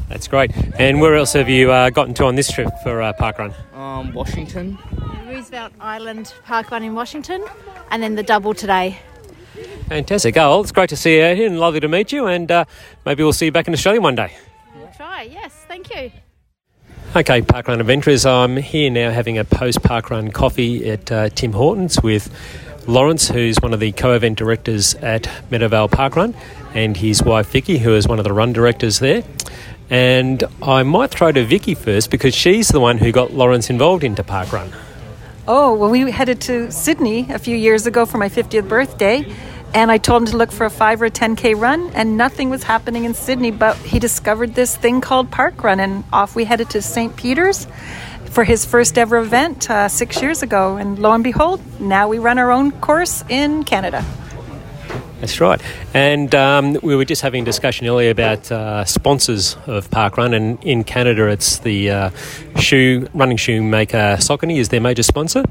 That's 0.07 0.27
great. 0.27 0.51
And 0.77 0.99
where 0.99 1.15
else 1.15 1.33
have 1.33 1.49
you 1.49 1.71
uh, 1.71 1.89
gotten 1.89 2.13
to 2.15 2.25
on 2.25 2.35
this 2.35 2.51
trip 2.51 2.69
for 2.83 3.01
uh, 3.01 3.13
park 3.13 3.39
run? 3.39 3.53
Um, 3.73 4.13
Washington. 4.13 4.77
Roosevelt 5.25 5.73
Island 5.79 6.33
Park 6.43 6.71
Run 6.71 6.83
in 6.83 6.93
Washington, 6.93 7.43
and 7.89 8.03
then 8.03 8.15
the 8.15 8.23
double 8.23 8.53
today. 8.53 8.99
Fantastic. 9.87 10.37
Oh, 10.37 10.49
well, 10.49 10.61
it's 10.61 10.71
great 10.71 10.89
to 10.89 10.95
see 10.95 11.17
you 11.17 11.23
out 11.23 11.37
here 11.37 11.47
and 11.47 11.59
lovely 11.59 11.79
to 11.79 11.87
meet 11.87 12.11
you. 12.11 12.27
And 12.27 12.51
uh, 12.51 12.65
maybe 13.05 13.23
we'll 13.23 13.33
see 13.33 13.45
you 13.45 13.51
back 13.51 13.67
in 13.67 13.73
Australia 13.73 14.01
one 14.01 14.15
day. 14.15 14.33
We'll 14.75 14.91
try, 14.95 15.23
yes, 15.23 15.53
thank 15.67 15.93
you. 15.93 16.11
Okay, 17.13 17.41
Parkrun 17.41 17.81
Adventurers, 17.81 18.25
I'm 18.25 18.55
here 18.55 18.89
now 18.89 19.11
having 19.11 19.37
a 19.37 19.43
post 19.43 19.81
parkrun 19.81 20.31
coffee 20.31 20.89
at 20.89 21.11
uh, 21.11 21.27
Tim 21.29 21.51
Hortons 21.51 22.01
with 22.01 22.33
Lawrence, 22.87 23.29
who's 23.29 23.57
one 23.61 23.73
of 23.73 23.79
the 23.79 23.91
co 23.91 24.13
event 24.13 24.37
directors 24.37 24.95
at 24.95 25.23
Meadowvale 25.51 25.89
Parkrun, 25.89 26.33
and 26.73 26.97
his 26.97 27.21
wife 27.21 27.51
Vicky, 27.51 27.77
who 27.77 27.93
is 27.93 28.07
one 28.07 28.17
of 28.17 28.23
the 28.23 28.33
run 28.33 28.53
directors 28.53 28.99
there. 28.99 29.23
And 29.89 30.43
I 30.63 30.83
might 30.83 31.11
throw 31.11 31.31
to 31.31 31.45
Vicky 31.45 31.75
first 31.75 32.09
because 32.09 32.33
she's 32.33 32.69
the 32.69 32.79
one 32.79 32.97
who 32.97 33.11
got 33.11 33.33
Lawrence 33.33 33.69
involved 33.69 34.03
into 34.03 34.23
parkrun. 34.23 34.71
Oh, 35.47 35.73
well, 35.73 35.89
we 35.89 36.09
headed 36.11 36.39
to 36.41 36.71
Sydney 36.71 37.27
a 37.29 37.37
few 37.37 37.57
years 37.57 37.85
ago 37.85 38.05
for 38.05 38.17
my 38.17 38.29
50th 38.29 38.67
birthday, 38.69 39.25
and 39.73 39.91
I 39.91 39.97
told 39.97 40.21
him 40.23 40.27
to 40.29 40.37
look 40.37 40.51
for 40.51 40.65
a 40.65 40.69
5 40.69 41.01
or 41.01 41.05
a 41.05 41.11
10K 41.11 41.59
run, 41.59 41.91
and 41.93 42.15
nothing 42.17 42.49
was 42.49 42.63
happening 42.63 43.05
in 43.05 43.13
Sydney, 43.13 43.51
but 43.51 43.75
he 43.77 43.99
discovered 43.99 44.55
this 44.55 44.77
thing 44.77 45.01
called 45.01 45.29
Park 45.29 45.63
Run, 45.63 45.79
and 45.79 46.03
off 46.13 46.35
we 46.35 46.45
headed 46.45 46.69
to 46.71 46.81
St. 46.81 47.15
Peter's 47.15 47.67
for 48.31 48.43
his 48.43 48.65
first 48.65 48.97
ever 48.97 49.17
event 49.17 49.69
uh, 49.69 49.87
six 49.87 50.21
years 50.21 50.41
ago. 50.41 50.77
And 50.77 50.97
lo 50.97 51.11
and 51.11 51.23
behold, 51.23 51.61
now 51.79 52.07
we 52.07 52.17
run 52.17 52.39
our 52.39 52.51
own 52.51 52.71
course 52.71 53.23
in 53.29 53.63
Canada. 53.63 54.03
That's 55.19 55.39
right. 55.39 55.61
And 55.93 56.33
um, 56.33 56.79
we 56.81 56.95
were 56.95 57.05
just 57.05 57.21
having 57.21 57.43
a 57.43 57.45
discussion 57.45 57.85
earlier 57.85 58.09
about 58.09 58.51
uh, 58.51 58.85
sponsors 58.85 59.55
of 59.67 59.87
Parkrun, 59.91 60.35
and 60.35 60.63
in 60.63 60.83
Canada, 60.83 61.27
it's 61.27 61.59
the 61.59 61.91
uh, 61.91 62.09
shoe 62.57 63.07
running 63.13 63.37
shoe 63.37 63.61
maker 63.61 64.17
Saucony 64.17 64.57
is 64.57 64.69
their 64.69 64.81
major 64.81 65.03
sponsor. 65.03 65.43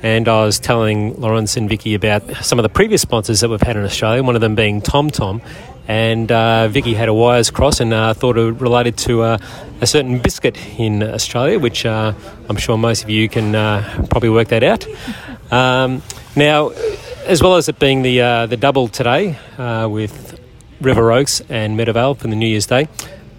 And 0.00 0.28
I 0.28 0.44
was 0.44 0.60
telling 0.60 1.20
Lawrence 1.20 1.56
and 1.56 1.68
Vicky 1.68 1.94
about 1.94 2.22
some 2.36 2.60
of 2.60 2.62
the 2.62 2.68
previous 2.68 3.02
sponsors 3.02 3.40
that 3.40 3.50
we've 3.50 3.60
had 3.60 3.76
in 3.76 3.82
Australia. 3.82 4.22
One 4.22 4.36
of 4.36 4.40
them 4.42 4.54
being 4.54 4.80
Tom 4.80 5.10
Tom. 5.10 5.42
And 5.88 6.30
uh, 6.32 6.68
Vicky 6.68 6.94
had 6.94 7.08
a 7.08 7.14
wires 7.14 7.50
cross 7.50 7.80
and 7.80 7.94
uh, 7.94 8.12
thought 8.14 8.36
it 8.36 8.52
related 8.60 8.96
to 8.98 9.22
uh, 9.22 9.38
a 9.80 9.86
certain 9.86 10.18
biscuit 10.18 10.56
in 10.78 11.02
Australia, 11.02 11.58
which 11.58 11.86
uh, 11.86 12.12
I'm 12.48 12.56
sure 12.56 12.76
most 12.76 13.04
of 13.04 13.10
you 13.10 13.28
can 13.28 13.54
uh, 13.54 14.06
probably 14.10 14.30
work 14.30 14.48
that 14.48 14.62
out. 14.62 14.86
Um, 15.52 16.02
now, 16.34 16.70
as 17.26 17.42
well 17.42 17.56
as 17.56 17.68
it 17.68 17.78
being 17.78 18.02
the 18.02 18.20
uh, 18.20 18.46
the 18.46 18.56
double 18.56 18.88
today 18.88 19.38
with 19.88 20.40
River 20.80 21.12
Oaks 21.12 21.40
and 21.48 21.78
Meadowvale 21.78 22.16
for 22.16 22.26
the 22.26 22.36
New 22.36 22.48
Year's 22.48 22.66
Day, 22.66 22.88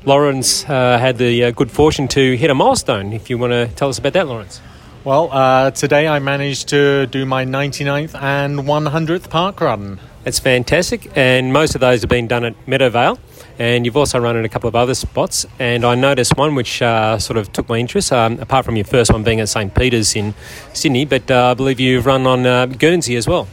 Lawrence 0.06 0.64
had 0.64 1.18
the 1.18 1.52
good 1.52 1.69
fortune 1.69 2.07
to 2.10 2.38
hit 2.38 2.49
a 2.49 2.56
milestone. 2.56 3.11
If 3.11 3.30
you 3.30 3.38
want 3.38 3.52
to 3.52 3.68
tell 3.76 3.90
us 3.90 3.99
about 3.99 4.14
that, 4.14 4.28
Lawrence. 4.28 4.61
Well, 5.03 5.72
today 5.72 6.07
I 6.07 6.19
managed 6.19 6.69
to 6.69 7.07
do 7.07 7.26
my 7.26 7.45
99th 7.45 8.15
and 8.22 8.60
100th 8.60 9.30
park 9.30 9.61
run. 9.61 9.99
That's 10.28 10.40
fantastic, 10.40 11.10
and 11.16 11.54
most 11.54 11.74
of 11.74 11.80
those 11.80 12.02
have 12.02 12.10
been 12.10 12.28
done 12.28 12.44
at 12.44 12.66
Meadowvale. 12.66 13.18
And 13.60 13.86
you've 13.86 13.95
also 13.95 14.20
run 14.20 14.36
in 14.36 14.44
a 14.44 14.49
couple 14.49 14.68
of 14.68 14.76
other 14.76 14.94
spots, 14.94 15.45
and 15.58 15.86
I 15.86 15.95
noticed 15.95 16.36
one 16.36 16.54
which 16.54 16.82
uh, 16.82 17.18
sort 17.18 17.38
of 17.38 17.54
took 17.54 17.70
my 17.70 17.78
interest. 17.78 18.12
Um, 18.12 18.38
apart 18.41 18.66
from 18.66 18.76
your 18.76 18.84
first 18.84 19.10
one 19.14 19.24
being 19.24 19.40
at 19.40 19.48
St 19.48 19.74
Peter's 19.74 20.18
in 20.18 20.34
Sydney, 20.74 21.06
but 21.06 21.32
uh, 21.32 21.52
I 21.52 21.54
believe 21.54 21.80
you've 21.80 22.06
run 22.06 22.28
on 22.28 22.45
uh, 22.45 22.66
Guernsey 22.66 23.16
as 23.16 23.26
well. 23.26 23.48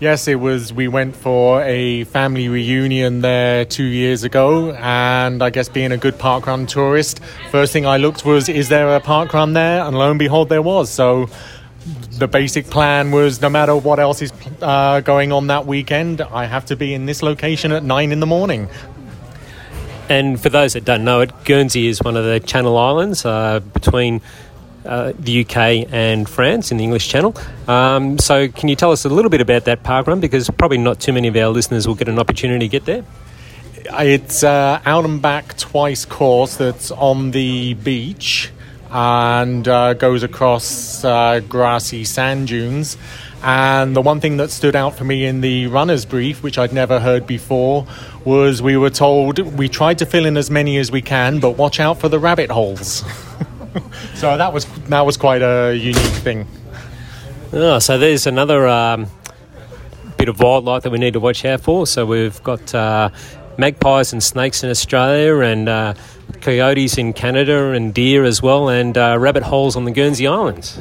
Yes, 0.00 0.26
it 0.26 0.36
was. 0.36 0.72
We 0.72 0.88
went 0.88 1.14
for 1.14 1.60
a 1.60 2.04
family 2.04 2.48
reunion 2.48 3.20
there 3.20 3.66
two 3.66 3.84
years 3.84 4.24
ago, 4.24 4.72
and 4.72 5.42
I 5.42 5.50
guess 5.50 5.68
being 5.68 5.92
a 5.92 5.98
good 5.98 6.14
parkrun 6.14 6.66
tourist, 6.66 7.20
first 7.50 7.70
thing 7.74 7.84
I 7.84 7.98
looked 7.98 8.24
was, 8.24 8.48
is 8.48 8.70
there 8.70 8.96
a 8.96 9.00
parkrun 9.02 9.52
there? 9.52 9.82
And 9.82 9.98
lo 9.98 10.08
and 10.08 10.18
behold, 10.18 10.48
there 10.48 10.62
was. 10.62 10.88
So 10.88 11.28
the 12.18 12.28
basic 12.28 12.66
plan 12.66 13.10
was 13.10 13.40
no 13.40 13.48
matter 13.48 13.76
what 13.76 13.98
else 13.98 14.22
is 14.22 14.32
uh, 14.62 15.00
going 15.00 15.32
on 15.32 15.48
that 15.48 15.66
weekend, 15.66 16.20
I 16.20 16.46
have 16.46 16.66
to 16.66 16.76
be 16.76 16.94
in 16.94 17.06
this 17.06 17.22
location 17.22 17.72
at 17.72 17.82
nine 17.82 18.12
in 18.12 18.20
the 18.20 18.26
morning. 18.26 18.68
And 20.08 20.40
for 20.40 20.48
those 20.48 20.74
that 20.74 20.84
don't 20.84 21.04
know 21.04 21.20
it, 21.20 21.32
Guernsey 21.44 21.86
is 21.86 22.02
one 22.02 22.16
of 22.16 22.24
the 22.24 22.38
Channel 22.40 22.76
Islands 22.76 23.24
uh, 23.24 23.60
between 23.60 24.20
uh, 24.84 25.12
the 25.18 25.44
UK 25.44 25.90
and 25.92 26.28
France 26.28 26.70
in 26.70 26.76
the 26.76 26.84
English 26.84 27.08
Channel. 27.08 27.34
Um, 27.66 28.18
so, 28.18 28.48
can 28.48 28.68
you 28.68 28.76
tell 28.76 28.92
us 28.92 29.06
a 29.06 29.08
little 29.08 29.30
bit 29.30 29.40
about 29.40 29.64
that 29.64 29.82
park 29.82 30.06
run? 30.06 30.20
Because 30.20 30.50
probably 30.50 30.78
not 30.78 31.00
too 31.00 31.12
many 31.12 31.28
of 31.28 31.36
our 31.36 31.48
listeners 31.48 31.88
will 31.88 31.94
get 31.94 32.08
an 32.08 32.18
opportunity 32.18 32.68
to 32.68 32.70
get 32.70 32.84
there. 32.84 33.04
It's 33.76 34.44
uh, 34.44 34.80
out 34.84 35.04
and 35.04 35.22
back 35.22 35.56
twice 35.56 36.04
course 36.04 36.56
that's 36.56 36.90
on 36.90 37.30
the 37.30 37.74
beach 37.74 38.50
and 38.94 39.66
uh, 39.66 39.92
goes 39.94 40.22
across 40.22 41.04
uh, 41.04 41.40
grassy 41.40 42.04
sand 42.04 42.46
dunes. 42.46 42.96
And 43.42 43.94
the 43.94 44.00
one 44.00 44.20
thing 44.20 44.38
that 44.38 44.50
stood 44.50 44.76
out 44.76 44.96
for 44.96 45.04
me 45.04 45.26
in 45.26 45.40
the 45.40 45.66
runner's 45.66 46.06
brief, 46.06 46.42
which 46.42 46.56
I'd 46.58 46.72
never 46.72 47.00
heard 47.00 47.26
before, 47.26 47.86
was 48.24 48.62
we 48.62 48.76
were 48.76 48.90
told 48.90 49.38
we 49.40 49.68
tried 49.68 49.98
to 49.98 50.06
fill 50.06 50.24
in 50.24 50.36
as 50.36 50.48
many 50.48 50.78
as 50.78 50.92
we 50.92 51.02
can, 51.02 51.40
but 51.40 51.58
watch 51.58 51.80
out 51.80 51.98
for 51.98 52.08
the 52.08 52.20
rabbit 52.20 52.50
holes. 52.50 53.04
so 54.14 54.38
that 54.38 54.52
was 54.52 54.64
that 54.88 55.04
was 55.04 55.16
quite 55.16 55.42
a 55.42 55.74
unique 55.74 55.96
thing. 56.22 56.46
Oh, 57.52 57.80
so 57.80 57.98
there's 57.98 58.26
another 58.26 58.66
um, 58.66 59.08
bit 60.16 60.28
of 60.28 60.40
wildlife 60.40 60.84
that 60.84 60.90
we 60.90 60.98
need 60.98 61.12
to 61.14 61.20
watch 61.20 61.44
out 61.44 61.60
for. 61.60 61.86
So 61.86 62.06
we've 62.06 62.42
got 62.44 62.74
uh, 62.74 63.10
magpies 63.58 64.12
and 64.12 64.22
snakes 64.22 64.62
in 64.62 64.70
Australia, 64.70 65.38
and 65.40 65.68
uh, 65.68 65.94
coyotes 66.40 66.98
in 66.98 67.12
Canada, 67.12 67.70
and 67.70 67.92
deer 67.94 68.24
as 68.24 68.42
well, 68.42 68.68
and 68.68 68.96
uh, 68.96 69.16
rabbit 69.18 69.42
holes 69.42 69.76
on 69.76 69.84
the 69.84 69.90
Guernsey 69.90 70.26
Islands. 70.26 70.78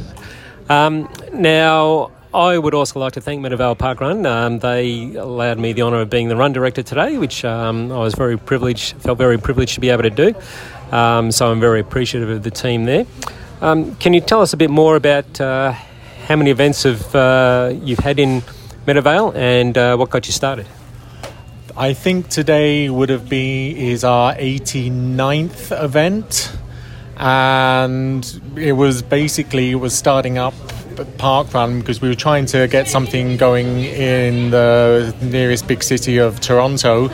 Um, 0.69 1.09
now, 1.33 2.11
I 2.33 2.57
would 2.57 2.73
also 2.73 2.99
like 2.99 3.13
to 3.13 3.21
thank 3.21 3.45
Meadowvale 3.45 3.77
Park 3.77 4.01
Run. 4.01 4.25
Um, 4.25 4.59
they 4.59 5.13
allowed 5.15 5.59
me 5.59 5.73
the 5.73 5.83
honour 5.83 6.01
of 6.01 6.09
being 6.09 6.29
the 6.29 6.35
run 6.35 6.51
director 6.51 6.81
today, 6.81 7.17
which 7.17 7.45
um, 7.45 7.91
I 7.91 7.99
was 7.99 8.15
very 8.15 8.37
privileged, 8.37 8.95
felt 8.97 9.19
very 9.19 9.37
privileged 9.37 9.75
to 9.75 9.81
be 9.81 9.89
able 9.89 10.03
to 10.03 10.09
do. 10.09 10.33
Um, 10.91 11.31
so 11.31 11.51
I'm 11.51 11.59
very 11.59 11.79
appreciative 11.79 12.29
of 12.29 12.43
the 12.43 12.51
team 12.51 12.85
there. 12.85 13.05
Um, 13.61 13.95
can 13.95 14.13
you 14.13 14.21
tell 14.21 14.41
us 14.41 14.53
a 14.53 14.57
bit 14.57 14.71
more 14.71 14.95
about 14.95 15.39
uh, 15.39 15.73
how 16.27 16.35
many 16.35 16.49
events 16.49 16.83
have 16.83 17.15
uh, 17.15 17.73
you've 17.81 17.99
had 17.99 18.17
in 18.17 18.41
Meadowvale 18.87 19.35
and 19.35 19.77
uh, 19.77 19.95
what 19.95 20.09
got 20.09 20.25
you 20.25 20.33
started? 20.33 20.65
I 21.75 21.93
think 21.93 22.29
today 22.29 22.87
would 22.87 23.09
have 23.09 23.27
been 23.27 23.75
is 23.75 24.03
our 24.03 24.35
89th 24.35 25.83
event, 25.83 26.55
and 27.17 28.41
it 28.55 28.73
was 28.73 29.01
basically 29.01 29.71
it 29.71 29.75
was 29.75 29.95
starting 29.95 30.37
up 30.37 30.53
park 31.17 31.51
run 31.51 31.79
because 31.79 31.99
we 31.99 32.09
were 32.09 32.15
trying 32.15 32.45
to 32.45 32.67
get 32.67 32.87
something 32.87 33.37
going 33.37 33.85
in 33.85 34.51
the 34.51 35.15
nearest 35.23 35.67
big 35.67 35.81
city 35.81 36.19
of 36.19 36.39
Toronto, 36.39 37.09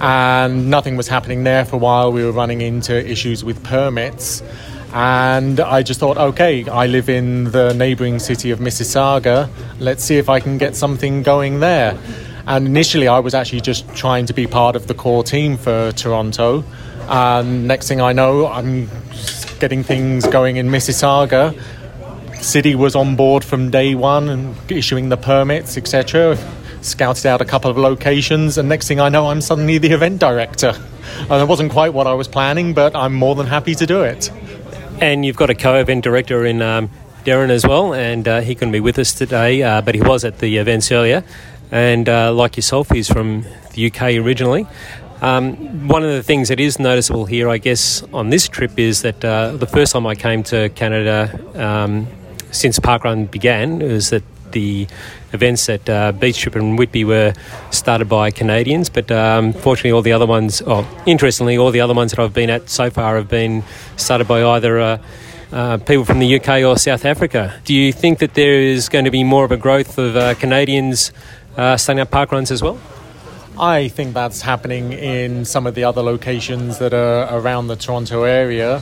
and 0.00 0.68
nothing 0.68 0.96
was 0.96 1.06
happening 1.06 1.44
there 1.44 1.64
for 1.64 1.76
a 1.76 1.78
while. 1.78 2.10
We 2.10 2.24
were 2.24 2.32
running 2.32 2.62
into 2.62 3.08
issues 3.08 3.44
with 3.44 3.62
permits. 3.62 4.42
And 4.92 5.60
I 5.60 5.84
just 5.84 6.00
thought, 6.00 6.18
okay, 6.18 6.68
I 6.68 6.88
live 6.88 7.08
in 7.08 7.52
the 7.52 7.72
neighbouring 7.74 8.18
city 8.18 8.50
of 8.50 8.58
Mississauga. 8.58 9.48
Let's 9.78 10.02
see 10.02 10.16
if 10.16 10.28
I 10.28 10.40
can 10.40 10.58
get 10.58 10.74
something 10.74 11.22
going 11.22 11.60
there. 11.60 11.96
And 12.50 12.66
initially, 12.66 13.06
I 13.06 13.20
was 13.20 13.32
actually 13.32 13.60
just 13.60 13.88
trying 13.94 14.26
to 14.26 14.32
be 14.32 14.48
part 14.48 14.74
of 14.74 14.88
the 14.88 14.94
core 14.94 15.22
team 15.22 15.56
for 15.56 15.92
Toronto. 15.92 16.64
And 17.08 17.68
next 17.68 17.86
thing 17.86 18.00
I 18.00 18.12
know, 18.12 18.48
I'm 18.48 18.88
getting 19.60 19.84
things 19.84 20.26
going 20.26 20.56
in 20.56 20.66
Mississauga. 20.66 21.56
City 22.42 22.74
was 22.74 22.96
on 22.96 23.14
board 23.14 23.44
from 23.44 23.70
day 23.70 23.94
one 23.94 24.28
and 24.28 24.56
issuing 24.68 25.10
the 25.10 25.16
permits, 25.16 25.76
etc. 25.76 26.36
Scouted 26.80 27.24
out 27.26 27.40
a 27.40 27.44
couple 27.44 27.70
of 27.70 27.76
locations, 27.76 28.58
and 28.58 28.68
next 28.68 28.88
thing 28.88 28.98
I 28.98 29.10
know, 29.10 29.28
I'm 29.28 29.40
suddenly 29.40 29.78
the 29.78 29.92
event 29.92 30.18
director. 30.18 30.72
And 31.30 31.40
it 31.40 31.46
wasn't 31.46 31.70
quite 31.70 31.94
what 31.94 32.08
I 32.08 32.14
was 32.14 32.26
planning, 32.26 32.74
but 32.74 32.96
I'm 32.96 33.14
more 33.14 33.36
than 33.36 33.46
happy 33.46 33.76
to 33.76 33.86
do 33.86 34.02
it. 34.02 34.28
And 35.00 35.24
you've 35.24 35.36
got 35.36 35.50
a 35.50 35.54
co-event 35.54 36.02
director 36.02 36.44
in 36.44 36.62
um, 36.62 36.90
Darren 37.24 37.50
as 37.50 37.64
well, 37.64 37.94
and 37.94 38.26
uh, 38.26 38.40
he 38.40 38.56
couldn't 38.56 38.72
be 38.72 38.80
with 38.80 38.98
us 38.98 39.12
today, 39.12 39.62
uh, 39.62 39.82
but 39.82 39.94
he 39.94 40.00
was 40.00 40.24
at 40.24 40.38
the 40.38 40.56
events 40.56 40.90
earlier. 40.90 41.22
And 41.70 42.08
uh, 42.08 42.32
like 42.32 42.56
yourself, 42.56 42.90
he's 42.90 43.08
from 43.08 43.44
the 43.72 43.86
UK 43.86 44.14
originally. 44.14 44.66
Um, 45.22 45.86
one 45.86 46.02
of 46.02 46.10
the 46.10 46.22
things 46.22 46.48
that 46.48 46.58
is 46.58 46.78
noticeable 46.78 47.26
here, 47.26 47.48
I 47.48 47.58
guess, 47.58 48.02
on 48.12 48.30
this 48.30 48.48
trip 48.48 48.78
is 48.78 49.02
that 49.02 49.24
uh, 49.24 49.56
the 49.56 49.66
first 49.66 49.92
time 49.92 50.06
I 50.06 50.14
came 50.14 50.42
to 50.44 50.70
Canada 50.70 51.38
um, 51.54 52.06
since 52.50 52.78
Parkrun 52.78 53.30
began 53.30 53.80
was 53.80 54.10
that 54.10 54.22
the 54.52 54.86
events 55.32 55.68
at 55.68 55.88
uh, 55.88 56.12
Beach 56.12 56.36
Strip 56.36 56.56
and 56.56 56.78
Whitby 56.78 57.04
were 57.04 57.34
started 57.70 58.08
by 58.08 58.30
Canadians, 58.30 58.88
but 58.88 59.10
um, 59.12 59.52
fortunately, 59.52 59.92
all 59.92 60.02
the 60.02 60.12
other 60.12 60.26
ones, 60.26 60.62
oh, 60.66 60.88
interestingly, 61.06 61.56
all 61.56 61.70
the 61.70 61.80
other 61.80 61.94
ones 61.94 62.12
that 62.12 62.20
I've 62.20 62.34
been 62.34 62.50
at 62.50 62.68
so 62.68 62.90
far 62.90 63.16
have 63.16 63.28
been 63.28 63.62
started 63.96 64.26
by 64.26 64.42
either 64.42 64.80
uh, 64.80 64.98
uh, 65.52 65.78
people 65.78 66.04
from 66.04 66.18
the 66.18 66.40
UK 66.40 66.62
or 66.64 66.78
South 66.78 67.04
Africa. 67.04 67.60
Do 67.64 67.74
you 67.74 67.92
think 67.92 68.18
that 68.20 68.34
there 68.34 68.54
is 68.54 68.88
going 68.88 69.04
to 69.04 69.10
be 69.10 69.24
more 69.24 69.44
of 69.44 69.52
a 69.52 69.56
growth 69.56 69.98
of 69.98 70.16
uh, 70.16 70.34
Canadians 70.34 71.12
uh, 71.56 71.76
starting 71.76 72.00
up 72.00 72.10
parkruns 72.10 72.50
as 72.50 72.62
well? 72.62 72.78
I 73.58 73.88
think 73.88 74.14
that's 74.14 74.40
happening 74.40 74.92
in 74.92 75.44
some 75.44 75.66
of 75.66 75.74
the 75.74 75.84
other 75.84 76.02
locations 76.02 76.78
that 76.78 76.94
are 76.94 77.28
around 77.30 77.66
the 77.66 77.76
Toronto 77.76 78.22
area. 78.22 78.80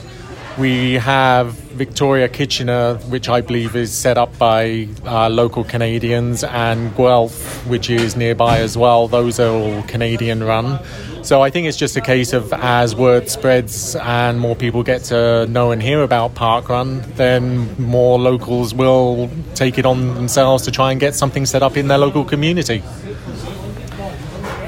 We 0.57 0.95
have 0.95 1.53
Victoria 1.53 2.27
Kitchener, 2.27 2.95
which 3.07 3.29
I 3.29 3.39
believe 3.41 3.75
is 3.75 3.93
set 3.93 4.17
up 4.17 4.37
by 4.37 4.89
uh, 5.05 5.29
local 5.29 5.63
Canadians, 5.63 6.43
and 6.43 6.93
Guelph, 6.95 7.65
which 7.67 7.89
is 7.89 8.15
nearby 8.15 8.59
as 8.59 8.77
well. 8.77 9.07
Those 9.07 9.39
are 9.39 9.53
all 9.53 9.83
Canadian 9.83 10.43
run. 10.43 10.79
So 11.23 11.41
I 11.41 11.49
think 11.49 11.67
it's 11.67 11.77
just 11.77 11.95
a 11.95 12.01
case 12.01 12.33
of 12.33 12.51
as 12.53 12.95
word 12.95 13.29
spreads 13.29 13.95
and 13.95 14.39
more 14.39 14.55
people 14.55 14.83
get 14.83 15.03
to 15.05 15.45
know 15.47 15.71
and 15.71 15.81
hear 15.81 16.01
about 16.01 16.33
Parkrun, 16.33 17.03
then 17.15 17.75
more 17.81 18.17
locals 18.17 18.73
will 18.73 19.29
take 19.53 19.77
it 19.77 19.85
on 19.85 20.15
themselves 20.15 20.63
to 20.63 20.71
try 20.71 20.91
and 20.91 20.99
get 20.99 21.15
something 21.15 21.45
set 21.45 21.61
up 21.61 21.77
in 21.77 21.87
their 21.87 21.97
local 21.97 22.23
community. 22.23 22.81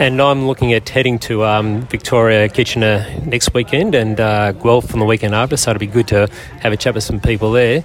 And 0.01 0.19
I'm 0.19 0.47
looking 0.47 0.73
at 0.73 0.89
heading 0.89 1.19
to 1.19 1.45
um, 1.45 1.81
Victoria 1.81 2.49
Kitchener 2.49 3.05
next 3.23 3.53
weekend 3.53 3.93
and 3.93 4.19
uh, 4.19 4.51
Guelph 4.51 4.95
on 4.95 4.99
the 4.99 5.05
weekend 5.05 5.35
after, 5.35 5.55
so 5.57 5.69
it'll 5.69 5.79
be 5.79 5.85
good 5.85 6.07
to 6.07 6.27
have 6.59 6.73
a 6.73 6.75
chat 6.75 6.95
with 6.95 7.03
some 7.03 7.19
people 7.19 7.51
there. 7.51 7.83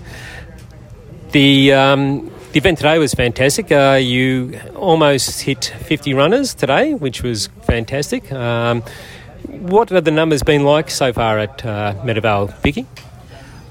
The, 1.32 1.74
um, 1.74 2.32
the 2.52 2.58
event 2.58 2.78
today 2.78 2.98
was 2.98 3.12
fantastic. 3.12 3.70
Uh, 3.70 3.98
you 4.00 4.58
almost 4.74 5.42
hit 5.42 5.66
50 5.66 6.14
runners 6.14 6.54
today, 6.54 6.94
which 6.94 7.22
was 7.22 7.48
fantastic. 7.64 8.32
Um, 8.32 8.82
what 9.48 9.90
have 9.90 10.06
the 10.06 10.10
numbers 10.10 10.42
been 10.42 10.64
like 10.64 10.88
so 10.88 11.12
far 11.12 11.38
at 11.38 11.66
uh, 11.66 11.96
Meadowvale, 12.02 12.50
Vicky? 12.62 12.86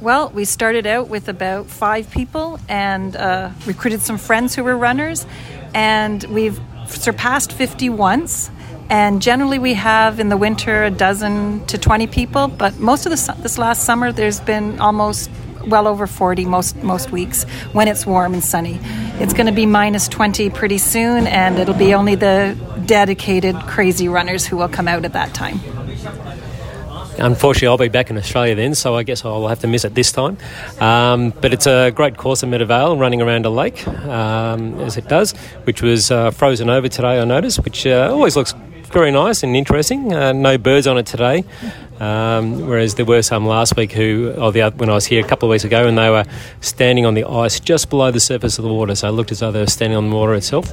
Well, 0.01 0.30
we 0.30 0.45
started 0.45 0.85
out 0.85 1.07
with 1.07 1.30
about 1.30 1.65
five 1.65 2.11
people 2.11 2.59
and 2.69 3.15
uh, 3.15 3.49
recruited 3.65 4.01
some 4.01 4.19
friends 4.19 4.53
who 4.53 4.63
were 4.63 4.77
runners, 4.77 5.26
and 5.73 6.23
we've 6.26 6.59
surpassed 6.87 7.51
50 7.51 7.89
once. 7.89 8.49
And 8.89 9.21
generally, 9.21 9.57
we 9.57 9.73
have 9.73 10.19
in 10.19 10.29
the 10.29 10.37
winter 10.37 10.83
a 10.83 10.91
dozen 10.91 11.65
to 11.67 11.77
20 11.77 12.05
people, 12.07 12.47
but 12.47 12.79
most 12.79 13.05
of 13.07 13.11
the, 13.11 13.41
this 13.41 13.57
last 13.57 13.83
summer, 13.83 14.11
there's 14.11 14.39
been 14.39 14.79
almost 14.79 15.29
well 15.67 15.87
over 15.87 16.05
40 16.05 16.45
most 16.45 16.75
most 16.83 17.11
weeks 17.11 17.43
when 17.73 17.87
it's 17.87 18.05
warm 18.05 18.33
and 18.33 18.43
sunny. 18.43 18.79
It's 19.19 19.33
going 19.33 19.47
to 19.47 19.51
be 19.51 19.65
minus 19.65 20.07
20 20.07 20.51
pretty 20.51 20.77
soon, 20.77 21.25
and 21.25 21.57
it'll 21.57 21.73
be 21.73 21.93
only 21.95 22.15
the 22.15 22.55
dedicated 22.85 23.55
crazy 23.61 24.07
runners 24.07 24.45
who 24.45 24.57
will 24.57 24.69
come 24.69 24.87
out 24.87 25.05
at 25.05 25.13
that 25.13 25.33
time. 25.33 25.59
Unfortunately, 27.17 27.67
I'll 27.67 27.77
be 27.77 27.88
back 27.88 28.09
in 28.09 28.17
Australia 28.17 28.55
then, 28.55 28.76
so 28.76 28.95
I 28.95 29.03
guess 29.03 29.23
I'll 29.23 29.47
have 29.47 29.59
to 29.59 29.67
miss 29.67 29.85
it 29.85 29.95
this 29.95 30.11
time. 30.11 30.38
Um, 30.80 31.31
but 31.41 31.53
it's 31.53 31.67
a 31.67 31.91
great 31.91 32.17
course 32.17 32.43
at 32.43 32.49
Meadowvale, 32.49 32.99
running 32.99 33.22
around 33.22 33.45
a 33.45 33.49
lake, 33.49 33.88
um, 33.88 34.80
as 34.81 34.97
it 34.97 35.07
does, 35.07 35.34
which 35.63 35.81
was 35.81 36.11
uh, 36.11 36.31
frozen 36.31 36.69
over 36.69 36.89
today, 36.89 37.19
I 37.19 37.26
noticed, 37.26 37.63
which 37.63 37.88
uh, 37.88 38.09
always 38.11 38.35
looks 38.35 38.53
very 38.91 39.11
nice 39.11 39.43
and 39.43 39.55
interesting. 39.55 40.13
Uh, 40.13 40.31
no 40.31 40.57
birds 40.57 40.88
on 40.88 40.97
it 40.97 41.05
today, 41.05 41.43
um, 41.99 42.67
whereas 42.67 42.95
there 42.95 43.05
were 43.05 43.22
some 43.22 43.45
last 43.45 43.76
week 43.76 43.91
who, 43.91 44.34
or 44.38 44.51
the, 44.51 44.69
when 44.72 44.89
I 44.89 44.93
was 44.93 45.05
here 45.05 45.23
a 45.23 45.27
couple 45.27 45.49
of 45.49 45.51
weeks 45.51 45.63
ago, 45.63 45.88
and 45.88 45.97
they 45.97 46.09
were 46.09 46.26
standing 46.61 47.05
on 47.05 47.13
the 47.13 47.26
ice 47.26 47.59
just 47.59 47.89
below 47.89 48.11
the 48.11 48.19
surface 48.19 48.57
of 48.57 48.63
the 48.63 48.73
water, 48.73 48.95
so 48.95 49.07
it 49.09 49.11
looked 49.11 49.31
as 49.31 49.39
though 49.39 49.51
they 49.51 49.59
were 49.59 49.67
standing 49.67 49.97
on 49.97 50.09
the 50.09 50.15
water 50.15 50.34
itself. 50.34 50.72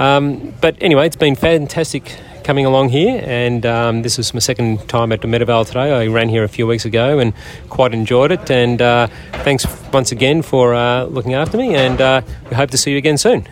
Um, 0.00 0.54
but 0.60 0.76
anyway, 0.80 1.06
it's 1.06 1.16
been 1.16 1.34
fantastic 1.34 2.14
coming 2.48 2.64
along 2.64 2.88
here, 2.88 3.22
and 3.26 3.66
um, 3.66 4.00
this 4.00 4.18
is 4.18 4.32
my 4.32 4.40
second 4.40 4.88
time 4.88 5.12
at 5.12 5.20
the 5.20 5.28
Meadowvale 5.28 5.66
today. 5.66 5.92
I 5.92 6.06
ran 6.06 6.30
here 6.30 6.44
a 6.44 6.48
few 6.48 6.66
weeks 6.66 6.86
ago 6.86 7.18
and 7.18 7.34
quite 7.68 7.92
enjoyed 7.92 8.32
it. 8.32 8.50
And 8.50 8.80
uh, 8.80 9.08
thanks 9.44 9.66
once 9.92 10.12
again 10.12 10.40
for 10.40 10.74
uh, 10.74 11.04
looking 11.04 11.34
after 11.34 11.58
me, 11.58 11.74
and 11.74 12.00
uh, 12.00 12.22
we 12.48 12.56
hope 12.56 12.70
to 12.70 12.78
see 12.78 12.92
you 12.92 12.96
again 12.96 13.18
soon. 13.18 13.46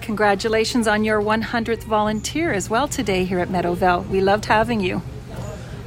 Congratulations 0.00 0.88
on 0.88 1.04
your 1.04 1.20
100th 1.20 1.84
volunteer 1.84 2.54
as 2.54 2.70
well 2.70 2.88
today 2.88 3.26
here 3.26 3.38
at 3.38 3.48
Meadowvale. 3.48 4.08
We 4.08 4.22
loved 4.22 4.46
having 4.46 4.80
you. 4.80 5.02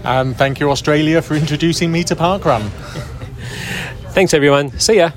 And 0.03 0.37
thank 0.37 0.59
you, 0.59 0.69
Australia, 0.69 1.23
for 1.23 1.33
introducing 1.33 1.91
me 1.91 2.03
to 2.03 2.15
Parkrun. 2.15 2.69
Thanks, 4.13 4.35
everyone. 4.35 4.69
See 4.79 4.97
ya. 4.97 5.13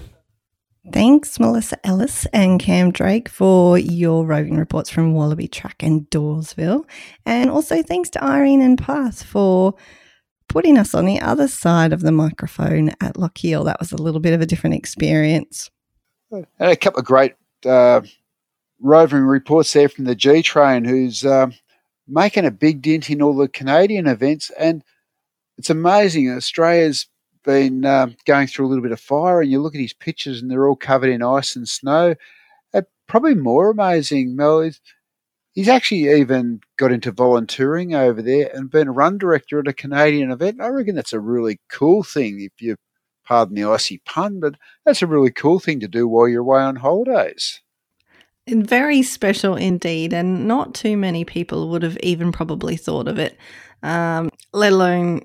Thanks, 0.90 1.38
Melissa 1.38 1.78
Ellis 1.86 2.26
and 2.32 2.58
Cam 2.58 2.90
Drake, 2.90 3.28
for 3.28 3.78
your 3.78 4.26
roving 4.26 4.56
reports 4.56 4.90
from 4.90 5.14
Wallaby 5.14 5.46
Track 5.46 5.80
and 5.80 6.10
Dawesville. 6.10 6.84
And 7.24 7.50
also 7.50 7.82
thanks 7.84 8.10
to 8.10 8.24
Irene 8.24 8.60
and 8.60 8.76
Parth 8.76 9.22
for 9.22 9.74
putting 10.48 10.76
us 10.76 10.92
on 10.92 11.06
the 11.06 11.20
other 11.20 11.46
side 11.46 11.92
of 11.92 12.00
the 12.00 12.10
microphone 12.10 12.90
at 13.00 13.14
Lochiel. 13.14 13.64
That 13.64 13.78
was 13.78 13.92
a 13.92 13.96
little 13.96 14.20
bit 14.20 14.34
of 14.34 14.40
a 14.40 14.46
different 14.46 14.74
experience. 14.74 15.70
And 16.32 16.46
a 16.58 16.76
couple 16.76 16.98
of 16.98 17.06
great 17.06 17.34
uh, 17.64 18.00
roving 18.80 19.22
reports 19.22 19.72
there 19.72 19.88
from 19.88 20.04
the 20.04 20.16
G 20.16 20.42
Train, 20.42 20.84
who's 20.84 21.24
um, 21.24 21.54
making 22.08 22.44
a 22.44 22.50
big 22.50 22.82
dent 22.82 23.08
in 23.08 23.22
all 23.22 23.36
the 23.36 23.48
Canadian 23.48 24.08
events. 24.08 24.50
And 24.58 24.82
it's 25.58 25.70
amazing. 25.70 26.28
Australia's 26.28 27.06
been 27.44 27.84
um, 27.84 28.16
going 28.24 28.46
through 28.46 28.66
a 28.66 28.68
little 28.68 28.82
bit 28.82 28.92
of 28.92 29.00
fire, 29.00 29.40
and 29.40 29.50
you 29.50 29.60
look 29.60 29.74
at 29.74 29.80
his 29.80 29.92
pictures, 29.92 30.40
and 30.40 30.50
they're 30.50 30.68
all 30.68 30.76
covered 30.76 31.10
in 31.10 31.22
ice 31.22 31.56
and 31.56 31.68
snow. 31.68 32.14
Uh, 32.74 32.82
probably 33.06 33.34
more 33.34 33.70
amazing, 33.70 34.36
Mel, 34.36 34.60
is 34.60 34.80
he's 35.52 35.68
actually 35.68 36.08
even 36.18 36.60
got 36.76 36.92
into 36.92 37.12
volunteering 37.12 37.94
over 37.94 38.22
there 38.22 38.50
and 38.54 38.70
been 38.70 38.90
run 38.90 39.18
director 39.18 39.58
at 39.58 39.68
a 39.68 39.72
Canadian 39.72 40.30
event. 40.30 40.60
I 40.60 40.68
reckon 40.68 40.94
that's 40.94 41.12
a 41.12 41.20
really 41.20 41.60
cool 41.68 42.02
thing, 42.02 42.40
if 42.40 42.60
you 42.60 42.76
pardon 43.24 43.54
the 43.54 43.64
icy 43.64 43.98
pun, 44.04 44.40
but 44.40 44.54
that's 44.84 45.02
a 45.02 45.06
really 45.06 45.30
cool 45.30 45.58
thing 45.58 45.80
to 45.80 45.88
do 45.88 46.08
while 46.08 46.28
you're 46.28 46.40
away 46.40 46.60
on 46.60 46.76
holidays. 46.76 47.60
Very 48.48 49.02
special 49.02 49.54
indeed, 49.54 50.12
and 50.12 50.48
not 50.48 50.74
too 50.74 50.96
many 50.96 51.24
people 51.24 51.68
would 51.68 51.84
have 51.84 51.96
even 52.02 52.32
probably 52.32 52.76
thought 52.76 53.06
of 53.06 53.18
it, 53.18 53.38
um, 53.84 54.30
let 54.52 54.72
alone 54.72 55.20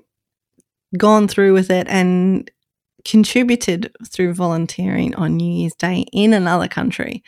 gone 0.96 1.28
through 1.28 1.52
with 1.52 1.70
it 1.70 1.86
and 1.88 2.50
contributed 3.04 3.92
through 4.06 4.34
volunteering 4.34 5.14
on 5.14 5.36
New 5.36 5.50
Year's 5.50 5.74
Day 5.74 6.04
in 6.12 6.32
another 6.32 6.68
country. 6.68 7.22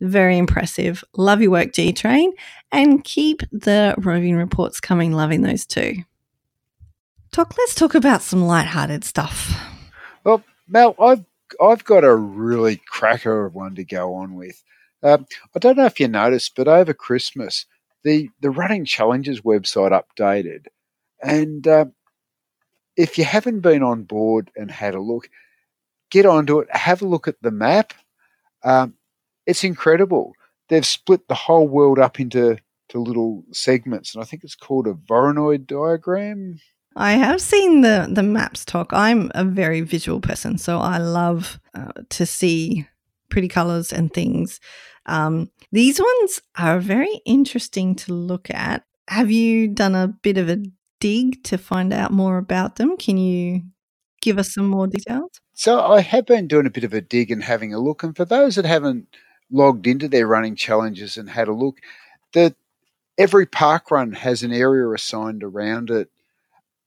Very 0.00 0.38
impressive. 0.38 1.02
Love 1.16 1.42
your 1.42 1.50
work, 1.50 1.72
G 1.72 1.92
Train, 1.92 2.32
and 2.70 3.02
keep 3.02 3.42
the 3.50 3.94
roving 3.98 4.36
reports 4.36 4.80
coming. 4.80 5.12
Loving 5.12 5.42
those 5.42 5.66
too. 5.66 5.96
Talk. 7.32 7.58
Let's 7.58 7.74
talk 7.74 7.94
about 7.94 8.22
some 8.22 8.44
light-hearted 8.44 9.02
stuff. 9.04 9.60
Well, 10.22 10.44
Mel, 10.68 10.94
I've 11.00 11.24
I've 11.60 11.84
got 11.84 12.04
a 12.04 12.14
really 12.14 12.80
cracker 12.86 13.46
of 13.46 13.54
one 13.54 13.74
to 13.74 13.84
go 13.84 14.14
on 14.14 14.34
with. 14.34 14.62
Um, 15.02 15.26
I 15.54 15.58
don't 15.58 15.76
know 15.76 15.86
if 15.86 15.98
you 15.98 16.08
noticed, 16.08 16.54
but 16.54 16.68
over 16.68 16.94
Christmas, 16.94 17.66
the 18.04 18.30
the 18.40 18.50
Running 18.50 18.84
Challenges 18.84 19.40
website 19.40 19.90
updated, 19.90 20.66
and 21.20 21.66
uh, 21.66 21.86
if 22.98 23.16
you 23.16 23.24
haven't 23.24 23.60
been 23.60 23.82
on 23.82 24.02
board 24.02 24.50
and 24.56 24.70
had 24.70 24.94
a 24.94 25.00
look, 25.00 25.30
get 26.10 26.26
onto 26.26 26.58
it, 26.58 26.68
have 26.76 27.00
a 27.00 27.06
look 27.06 27.28
at 27.28 27.40
the 27.40 27.52
map. 27.52 27.94
Um, 28.64 28.94
it's 29.46 29.64
incredible. 29.64 30.32
They've 30.68 30.84
split 30.84 31.28
the 31.28 31.34
whole 31.34 31.68
world 31.68 31.98
up 31.98 32.20
into 32.20 32.58
to 32.90 32.98
little 32.98 33.44
segments, 33.52 34.14
and 34.14 34.22
I 34.22 34.26
think 34.26 34.44
it's 34.44 34.54
called 34.54 34.86
a 34.86 34.94
Voronoi 34.94 35.64
diagram. 35.66 36.58
I 36.96 37.12
have 37.12 37.40
seen 37.40 37.82
the 37.82 38.08
the 38.10 38.22
maps 38.22 38.64
TOC. 38.64 38.92
I'm 38.92 39.30
a 39.34 39.44
very 39.44 39.82
visual 39.82 40.20
person, 40.20 40.58
so 40.58 40.78
I 40.78 40.98
love 40.98 41.60
uh, 41.74 41.92
to 42.10 42.26
see 42.26 42.86
pretty 43.28 43.48
colors 43.48 43.92
and 43.92 44.12
things. 44.12 44.58
Um, 45.06 45.50
these 45.70 46.00
ones 46.00 46.40
are 46.56 46.80
very 46.80 47.20
interesting 47.24 47.94
to 47.96 48.12
look 48.12 48.50
at. 48.50 48.84
Have 49.08 49.30
you 49.30 49.68
done 49.68 49.94
a 49.94 50.08
bit 50.08 50.38
of 50.38 50.50
a 50.50 50.62
dig 51.00 51.42
to 51.44 51.58
find 51.58 51.92
out 51.92 52.12
more 52.12 52.38
about 52.38 52.76
them? 52.76 52.96
Can 52.96 53.16
you 53.16 53.62
give 54.20 54.38
us 54.38 54.52
some 54.52 54.66
more 54.66 54.86
details? 54.86 55.30
So 55.54 55.80
I 55.80 56.00
have 56.00 56.26
been 56.26 56.46
doing 56.46 56.66
a 56.66 56.70
bit 56.70 56.84
of 56.84 56.94
a 56.94 57.00
dig 57.00 57.30
and 57.30 57.42
having 57.42 57.74
a 57.74 57.80
look. 57.80 58.02
And 58.02 58.16
for 58.16 58.24
those 58.24 58.54
that 58.56 58.64
haven't 58.64 59.08
logged 59.50 59.86
into 59.86 60.08
their 60.08 60.26
running 60.26 60.56
challenges 60.56 61.16
and 61.16 61.28
had 61.28 61.48
a 61.48 61.52
look, 61.52 61.78
the 62.32 62.54
every 63.16 63.46
park 63.46 63.90
run 63.90 64.12
has 64.12 64.42
an 64.42 64.52
area 64.52 64.88
assigned 64.90 65.42
around 65.42 65.90
it. 65.90 66.10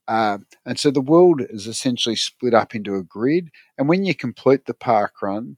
Uh, 0.07 0.39
and 0.65 0.79
so 0.79 0.91
the 0.91 1.01
world 1.01 1.41
is 1.49 1.67
essentially 1.67 2.15
split 2.15 2.53
up 2.53 2.73
into 2.75 2.95
a 2.95 3.03
grid. 3.03 3.49
And 3.77 3.87
when 3.87 4.03
you 4.03 4.15
complete 4.15 4.65
the 4.65 4.73
park 4.73 5.21
run, 5.21 5.57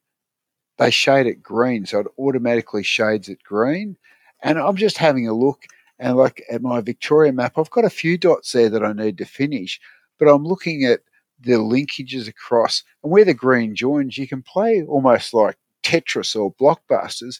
they 0.77 0.89
shade 0.89 1.27
it 1.27 1.43
green. 1.43 1.85
So 1.85 1.99
it 1.99 2.07
automatically 2.17 2.84
shades 2.84 3.30
it 3.30 3.43
green. 3.43 3.97
And 4.41 4.59
I'm 4.59 4.75
just 4.75 4.97
having 4.97 5.27
a 5.27 5.34
look 5.34 5.65
and 5.99 6.18
like 6.18 6.44
at 6.52 6.61
my 6.61 6.82
Victoria 6.82 7.32
map, 7.32 7.57
I've 7.57 7.70
got 7.70 7.86
a 7.86 7.90
few 7.90 8.18
dots 8.18 8.52
there 8.52 8.70
that 8.70 8.84
I 8.84 8.94
need 8.94 9.18
to 9.20 9.26
finish, 9.26 9.80
but 10.20 10.28
I'm 10.28 10.45
looking 10.45 10.86
at 10.86 11.02
the 11.40 11.53
linkages 11.53 12.28
across 12.28 12.84
and 13.03 13.11
where 13.11 13.26
the 13.26 13.34
green 13.34 13.76
joins, 13.76 14.18
you 14.18 14.28
can 14.28 14.41
play 14.41 14.84
almost 14.84 15.34
like 15.34 15.57
Tetris 15.84 16.36
or 16.36 16.53
Blockbusters, 16.53 17.40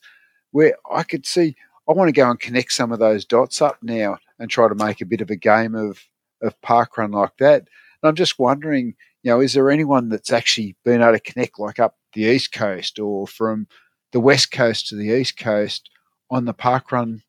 where 0.52 0.76
I 0.92 1.04
could 1.04 1.26
see 1.26 1.56
I 1.88 1.94
want 1.94 2.08
to 2.08 2.14
go 2.14 2.30
and 2.30 2.40
connect 2.40 2.72
some 2.72 2.92
of 2.92 3.00
those 3.00 3.26
dots 3.26 3.62
up 3.62 3.78
now 3.82 4.18
and 4.40 4.50
try 4.50 4.68
to 4.68 4.76
make 4.76 5.02
a 5.02 5.06
bit 5.06 5.22
of 5.22 5.30
a 5.30 5.36
game 5.36 5.76
of 5.76 6.00
of 6.42 6.60
parkrun 6.62 7.14
like 7.14 7.38
that. 7.38 7.62
And 7.62 8.10
I'm 8.10 8.16
just 8.16 8.38
wondering, 8.38 8.96
you 9.24 9.32
know, 9.32 9.40
is 9.40 9.54
there 9.54 9.72
anyone 9.72 10.10
that's 10.10 10.32
actually 10.32 10.76
been 10.84 11.02
able 11.02 11.14
to 11.14 11.20
connect 11.20 11.60
like 11.60 11.80
up 11.80 11.98
the 12.14 12.24
east 12.24 12.52
coast 12.52 13.00
or 13.00 13.28
from 13.28 13.68
the 14.12 14.20
west 14.20 14.52
coast 14.52 14.88
to 14.88 14.96
the 14.96 15.10
east 15.10 15.38
coast 15.38 15.90
on 16.30 16.46
the 16.46 16.54
parkrun 16.54 17.22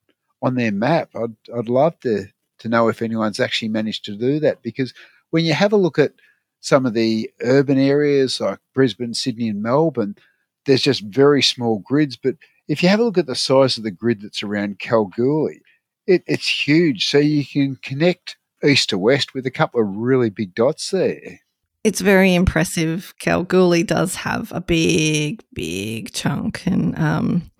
on 0.44 0.54
their 0.54 0.72
map? 0.72 1.10
I'd 1.14 1.36
I'd 1.56 1.68
love 1.68 1.98
to 2.00 2.26
to 2.58 2.68
know 2.68 2.88
if 2.88 3.02
anyone's 3.02 3.40
actually 3.40 3.68
managed 3.68 4.04
to 4.04 4.16
do 4.16 4.38
that 4.40 4.62
because 4.62 4.94
when 5.30 5.44
you 5.44 5.54
have 5.54 5.72
a 5.72 5.76
look 5.76 5.98
at 5.98 6.12
some 6.60 6.86
of 6.86 6.94
the 6.94 7.30
urban 7.42 7.78
areas 7.78 8.40
like 8.40 8.58
Brisbane, 8.72 9.14
Sydney, 9.14 9.48
and 9.48 9.62
Melbourne, 9.62 10.16
there's 10.64 10.82
just 10.82 11.02
very 11.02 11.42
small 11.42 11.80
grids. 11.80 12.16
But 12.16 12.36
if 12.68 12.82
you 12.82 12.88
have 12.88 13.00
a 13.00 13.04
look 13.04 13.18
at 13.18 13.26
the 13.26 13.34
size 13.34 13.76
of 13.76 13.84
the 13.84 13.90
grid 13.90 14.22
that's 14.22 14.42
around 14.42 14.78
Kalgoorlie, 14.78 15.60
it, 16.06 16.22
it's 16.26 16.66
huge. 16.66 17.06
So 17.06 17.18
you 17.18 17.44
can 17.44 17.76
connect 17.76 18.36
east 18.64 18.90
to 18.90 18.98
west 18.98 19.34
with 19.34 19.46
a 19.46 19.50
couple 19.50 19.80
of 19.80 19.96
really 19.96 20.30
big 20.30 20.54
dots 20.54 20.90
there. 20.90 21.40
It's 21.84 22.00
very 22.00 22.34
impressive. 22.34 23.12
Kalgoorlie 23.18 23.82
does 23.82 24.14
have 24.14 24.50
a 24.52 24.62
big, 24.62 25.44
big 25.52 26.12
chunk, 26.12 26.66
and 26.66 26.98
um, 26.98 27.50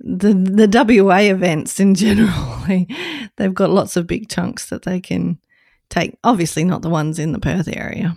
the 0.00 0.34
the 0.34 1.02
WA 1.02 1.18
events 1.18 1.80
in 1.80 1.94
general, 1.94 2.62
they, 2.66 2.86
they've 3.36 3.54
got 3.54 3.70
lots 3.70 3.96
of 3.96 4.06
big 4.06 4.28
chunks 4.28 4.68
that 4.68 4.82
they 4.82 5.00
can 5.00 5.38
take. 5.88 6.16
Obviously, 6.24 6.64
not 6.64 6.82
the 6.82 6.90
ones 6.90 7.18
in 7.18 7.32
the 7.32 7.40
Perth 7.40 7.68
area. 7.68 8.16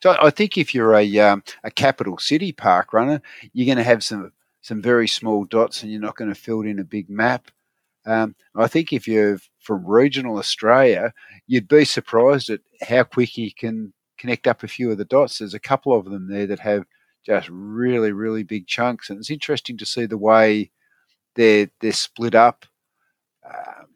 So 0.00 0.16
I 0.20 0.30
think 0.30 0.56
if 0.56 0.74
you're 0.74 0.94
a 0.94 1.18
um, 1.18 1.42
a 1.64 1.70
capital 1.70 2.18
city 2.18 2.52
park 2.52 2.92
runner, 2.92 3.20
you're 3.52 3.66
going 3.66 3.78
to 3.78 3.84
have 3.84 4.04
some 4.04 4.32
some 4.60 4.80
very 4.80 5.08
small 5.08 5.44
dots, 5.44 5.82
and 5.82 5.90
you're 5.90 6.00
not 6.00 6.16
going 6.16 6.32
to 6.32 6.40
fill 6.40 6.62
in 6.62 6.78
a 6.78 6.84
big 6.84 7.10
map. 7.10 7.50
Um, 8.06 8.34
I 8.54 8.68
think 8.68 8.92
if 8.92 9.06
you're 9.06 9.38
from 9.60 9.86
regional 9.86 10.38
Australia, 10.38 11.12
you'd 11.46 11.68
be 11.68 11.84
surprised 11.84 12.48
at 12.48 12.60
how 12.80 13.02
quick 13.02 13.36
you 13.36 13.52
can 13.52 13.92
connect 14.16 14.46
up 14.46 14.62
a 14.62 14.68
few 14.68 14.90
of 14.90 14.98
the 14.98 15.04
dots. 15.04 15.38
There's 15.38 15.54
a 15.54 15.60
couple 15.60 15.94
of 15.94 16.06
them 16.06 16.28
there 16.28 16.46
that 16.46 16.60
have 16.60 16.84
just 17.26 17.48
really, 17.50 18.12
really 18.12 18.44
big 18.44 18.66
chunks, 18.66 19.10
and 19.10 19.18
it's 19.18 19.30
interesting 19.30 19.76
to 19.78 19.86
see 19.86 20.06
the 20.06 20.16
way 20.16 20.70
they're 21.38 21.70
they're 21.80 21.92
split 21.92 22.34
up. 22.34 22.66
Um, 23.46 23.86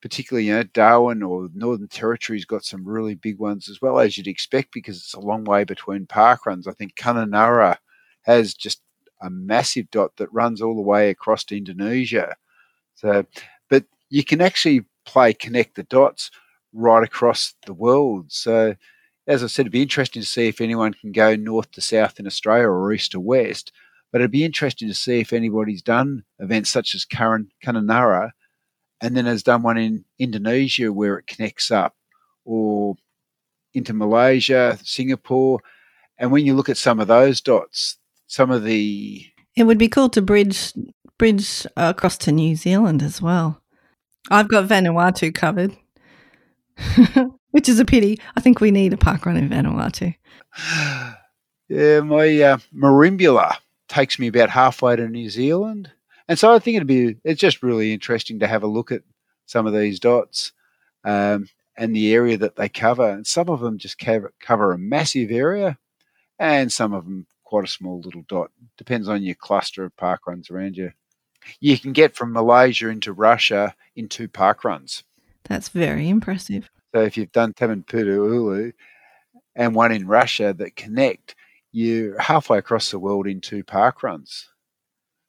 particularly, 0.00 0.46
you 0.46 0.54
know, 0.54 0.62
Darwin 0.62 1.22
or 1.22 1.48
Northern 1.54 1.88
Territory's 1.88 2.44
got 2.46 2.64
some 2.64 2.88
really 2.88 3.14
big 3.14 3.38
ones 3.38 3.68
as 3.68 3.80
well, 3.82 4.00
as 4.00 4.16
you'd 4.16 4.26
expect, 4.26 4.72
because 4.72 4.96
it's 4.96 5.14
a 5.14 5.20
long 5.20 5.44
way 5.44 5.64
between 5.64 6.06
park 6.06 6.46
runs. 6.46 6.66
I 6.66 6.72
think 6.72 6.96
Kununurra 6.96 7.76
has 8.22 8.54
just 8.54 8.80
a 9.20 9.30
massive 9.30 9.90
dot 9.90 10.12
that 10.16 10.32
runs 10.32 10.62
all 10.62 10.74
the 10.74 10.80
way 10.80 11.10
across 11.10 11.44
to 11.44 11.56
Indonesia. 11.56 12.34
So, 12.94 13.26
but 13.68 13.84
you 14.08 14.24
can 14.24 14.40
actually 14.40 14.84
play 15.04 15.34
connect 15.34 15.74
the 15.76 15.84
dots 15.84 16.30
right 16.72 17.04
across 17.04 17.54
the 17.66 17.74
world. 17.74 18.32
So, 18.32 18.74
as 19.26 19.44
I 19.44 19.48
said, 19.48 19.62
it'd 19.62 19.72
be 19.72 19.82
interesting 19.82 20.22
to 20.22 20.28
see 20.28 20.48
if 20.48 20.60
anyone 20.60 20.94
can 20.94 21.12
go 21.12 21.36
north 21.36 21.70
to 21.72 21.80
south 21.80 22.18
in 22.18 22.26
Australia 22.26 22.68
or 22.68 22.92
east 22.92 23.12
to 23.12 23.20
west. 23.20 23.72
But 24.12 24.20
it'd 24.20 24.30
be 24.30 24.44
interesting 24.44 24.88
to 24.88 24.94
see 24.94 25.20
if 25.20 25.32
anybody's 25.32 25.82
done 25.82 26.24
events 26.38 26.70
such 26.70 26.94
as 26.94 27.06
Kununurra 27.06 28.30
and 29.00 29.16
then 29.16 29.24
has 29.24 29.42
done 29.42 29.62
one 29.62 29.78
in 29.78 30.04
Indonesia 30.18 30.92
where 30.92 31.18
it 31.18 31.26
connects 31.26 31.70
up, 31.70 31.96
or 32.44 32.94
into 33.74 33.92
Malaysia, 33.94 34.78
Singapore. 34.84 35.60
And 36.18 36.30
when 36.30 36.46
you 36.46 36.54
look 36.54 36.68
at 36.68 36.76
some 36.76 37.00
of 37.00 37.08
those 37.08 37.40
dots, 37.40 37.96
some 38.26 38.50
of 38.50 38.64
the 38.64 39.26
it 39.56 39.64
would 39.64 39.78
be 39.78 39.88
cool 39.88 40.08
to 40.10 40.22
bridge 40.22 40.72
bridge 41.18 41.66
across 41.76 42.16
to 42.18 42.32
New 42.32 42.54
Zealand 42.54 43.02
as 43.02 43.20
well. 43.20 43.60
I've 44.30 44.48
got 44.48 44.68
Vanuatu 44.68 45.34
covered, 45.34 45.76
which 47.50 47.68
is 47.68 47.80
a 47.80 47.84
pity. 47.84 48.20
I 48.36 48.40
think 48.40 48.60
we 48.60 48.70
need 48.70 48.92
a 48.92 48.96
park 48.96 49.26
run 49.26 49.36
in 49.36 49.48
Vanuatu. 49.48 50.14
Yeah, 51.68 52.00
my 52.00 52.26
uh, 52.42 52.58
Merimbula 52.76 53.56
takes 53.92 54.18
me 54.18 54.26
about 54.26 54.50
halfway 54.50 54.96
to 54.96 55.06
New 55.06 55.28
Zealand. 55.28 55.90
And 56.26 56.38
so 56.38 56.54
I 56.54 56.58
think 56.58 56.76
it'd 56.76 56.88
be 56.88 57.16
it's 57.24 57.40
just 57.40 57.62
really 57.62 57.92
interesting 57.92 58.38
to 58.40 58.46
have 58.46 58.62
a 58.62 58.68
look 58.68 58.90
at 58.90 59.02
some 59.46 59.66
of 59.66 59.74
these 59.74 60.00
dots 60.00 60.52
um, 61.04 61.48
and 61.76 61.94
the 61.94 62.14
area 62.14 62.38
that 62.38 62.56
they 62.56 62.68
cover. 62.68 63.08
And 63.08 63.26
some 63.26 63.50
of 63.50 63.60
them 63.60 63.76
just 63.78 63.98
cover, 63.98 64.32
cover 64.40 64.72
a 64.72 64.78
massive 64.78 65.30
area, 65.30 65.78
and 66.38 66.72
some 66.72 66.94
of 66.94 67.04
them 67.04 67.26
quite 67.44 67.64
a 67.64 67.68
small 67.68 68.00
little 68.00 68.24
dot. 68.28 68.50
Depends 68.78 69.08
on 69.08 69.22
your 69.22 69.34
cluster 69.34 69.84
of 69.84 69.96
park 69.96 70.26
runs 70.26 70.50
around 70.50 70.76
you. 70.76 70.92
You 71.60 71.78
can 71.78 71.92
get 71.92 72.14
from 72.14 72.32
Malaysia 72.32 72.88
into 72.88 73.12
Russia 73.12 73.74
in 73.94 74.08
two 74.08 74.28
park 74.28 74.64
runs. 74.64 75.04
That's 75.44 75.68
very 75.68 76.08
impressive. 76.08 76.70
So 76.94 77.02
if 77.02 77.16
you've 77.16 77.32
done 77.32 77.52
Tamanpulu 77.52 78.72
and 79.54 79.74
one 79.74 79.92
in 79.92 80.06
Russia 80.06 80.54
that 80.56 80.76
connect, 80.76 81.34
you're 81.72 82.18
halfway 82.20 82.58
across 82.58 82.90
the 82.90 82.98
world 82.98 83.26
in 83.26 83.40
two 83.40 83.64
park 83.64 84.02
runs. 84.02 84.48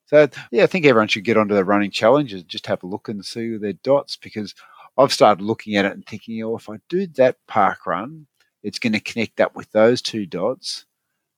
So 0.05 0.27
yeah, 0.51 0.63
I 0.63 0.67
think 0.67 0.85
everyone 0.85 1.07
should 1.07 1.23
get 1.23 1.37
onto 1.37 1.55
the 1.55 1.63
running 1.63 1.91
challenges, 1.91 2.43
just 2.43 2.67
have 2.67 2.83
a 2.83 2.87
look 2.87 3.09
and 3.09 3.25
see 3.25 3.57
their 3.57 3.73
dots 3.73 4.17
because 4.17 4.53
I've 4.97 5.13
started 5.13 5.43
looking 5.43 5.75
at 5.75 5.85
it 5.85 5.93
and 5.93 6.05
thinking, 6.05 6.43
oh, 6.43 6.55
if 6.55 6.69
I 6.69 6.75
do 6.89 7.07
that 7.15 7.37
park 7.47 7.85
run, 7.87 8.27
it's 8.61 8.79
going 8.79 8.93
to 8.93 8.99
connect 8.99 9.39
up 9.39 9.55
with 9.55 9.71
those 9.71 10.01
two 10.01 10.25
dots. 10.25 10.85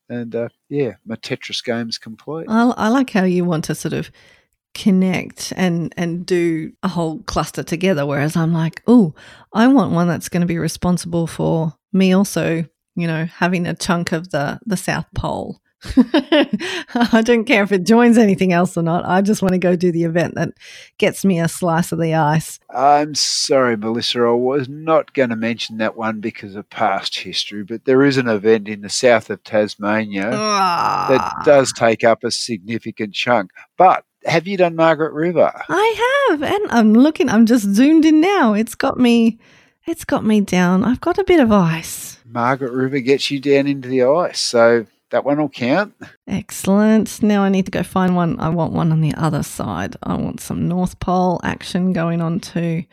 And 0.10 0.36
uh, 0.36 0.50
yeah, 0.70 0.96
my 1.06 1.16
Tetris 1.16 1.64
game's 1.64 1.98
complete. 1.98 2.48
I, 2.50 2.74
I 2.76 2.88
like 2.90 3.12
how 3.12 3.24
you 3.24 3.46
want 3.46 3.66
to 3.66 3.76
sort 3.76 3.94
of 3.94 4.12
connect 4.76 5.54
and 5.56 5.94
and 5.96 6.26
do 6.26 6.74
a 6.84 6.90
whole 6.90 7.20
cluster 7.20 7.64
together 7.64 8.06
whereas 8.06 8.36
i'm 8.36 8.52
like 8.52 8.84
oh 8.88 9.16
i 9.54 9.66
want 9.66 9.94
one 9.94 10.06
that's 10.06 10.28
going 10.28 10.42
to 10.42 10.46
be 10.46 10.58
responsible 10.58 11.26
for 11.28 11.74
me 11.94 12.12
also 12.12 12.66
you 12.96 13.08
know 13.08 13.26
having 13.26 13.66
a 13.68 13.74
chunk 13.76 14.12
of 14.12 14.32
the 14.32 14.60
the 14.66 14.78
south 14.78 15.08
pole 15.16 15.62
I 15.98 17.22
don't 17.24 17.46
care 17.46 17.62
if 17.64 17.72
it 17.72 17.86
joins 17.86 18.18
anything 18.18 18.52
else 18.54 18.76
or 18.78 18.82
not. 18.82 19.06
I 19.06 19.22
just 19.22 19.42
want 19.44 19.54
to 19.54 19.60
go 19.60 19.76
do 19.76 19.92
the 19.92 20.04
event 20.04 20.34
that 20.36 20.50
gets 20.98 21.24
me 21.24 21.40
a 21.40 21.48
slice 21.48 21.92
of 21.92 22.00
the 22.00 22.14
ice. 22.16 22.60
I'm 22.72 23.14
sorry, 23.14 23.78
Melissa. 23.78 24.22
I 24.22 24.32
was 24.32 24.68
not 24.68 25.14
going 25.14 25.30
to 25.30 25.36
mention 25.36 25.78
that 25.78 25.96
one 25.96 26.22
because 26.22 26.56
of 26.56 26.70
past 26.70 27.20
history, 27.20 27.64
but 27.64 27.86
there 27.86 28.04
is 28.04 28.18
an 28.18 28.28
event 28.28 28.68
in 28.68 28.82
the 28.82 28.90
south 28.90 29.30
of 29.30 29.44
Tasmania 29.44 30.32
Ah. 30.34 31.06
that 31.10 31.46
does 31.46 31.72
take 31.74 32.04
up 32.04 32.24
a 32.24 32.32
significant 32.32 33.14
chunk. 33.14 33.52
But 33.78 34.06
have 34.26 34.48
you 34.48 34.58
done 34.58 34.76
Margaret 34.76 35.14
River? 35.14 35.52
I 35.70 36.28
have, 36.30 36.42
and 36.42 36.66
I'm 36.72 36.94
looking. 36.94 37.30
I'm 37.30 37.46
just 37.46 37.66
zoomed 37.76 38.06
in 38.06 38.22
now. 38.22 38.54
It's 38.54 38.76
got 38.76 38.98
me. 38.98 39.40
It's 39.86 40.06
got 40.06 40.26
me 40.26 40.42
down. 40.42 40.84
I've 40.84 41.02
got 41.02 41.20
a 41.20 41.24
bit 41.24 41.40
of 41.40 41.52
ice. 41.52 42.15
Margaret 42.36 42.74
River 42.74 43.00
gets 43.00 43.32
you 43.32 43.40
down 43.40 43.66
into 43.66 43.88
the 43.88 44.04
ice, 44.04 44.42
so 44.42 44.86
that 45.12 45.24
one 45.24 45.40
will 45.40 45.48
count. 45.48 45.96
Excellent. 46.28 47.24
Now 47.24 47.44
I 47.44 47.50
need 47.50 47.64
to 47.64 47.72
go 47.72 47.82
find 47.82 48.14
one. 48.14 48.38
I 48.42 48.50
want 48.50 48.74
one 48.74 48.92
on 48.92 49.00
the 49.00 49.14
other 49.16 49.42
side. 49.42 49.96
I 50.04 50.16
want 50.16 50.42
some 50.42 50.68
North 50.68 51.00
Pole 51.00 51.40
action 51.46 51.94
going 51.94 52.22
on 52.22 52.42
too. 52.42 52.84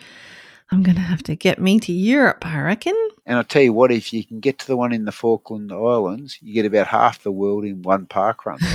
I'm 0.71 0.85
going 0.85 0.95
to 0.95 1.03
have 1.03 1.25
to 1.25 1.35
get 1.35 1.61
me 1.61 1.81
to 1.81 1.93
Europe, 1.93 2.47
I 2.47 2.61
reckon. 2.61 2.95
And 3.27 3.37
I'll 3.37 3.43
tell 3.43 3.63
you 3.63 3.73
what, 3.73 3.91
if 3.91 4.13
you 4.13 4.25
can 4.25 4.39
get 4.39 4.61
to 4.61 4.67
the 4.69 4.77
one 4.77 4.93
in 4.93 5.07
the 5.07 5.13
Falkland 5.13 5.73
Islands, 5.73 6.39
you 6.41 6.55
get 6.55 6.65
about 6.65 6.87
half 6.87 7.25
the 7.25 7.33
world 7.33 7.65
in 7.65 7.83
one 7.83 8.07
park 8.07 8.47
run. 8.47 8.61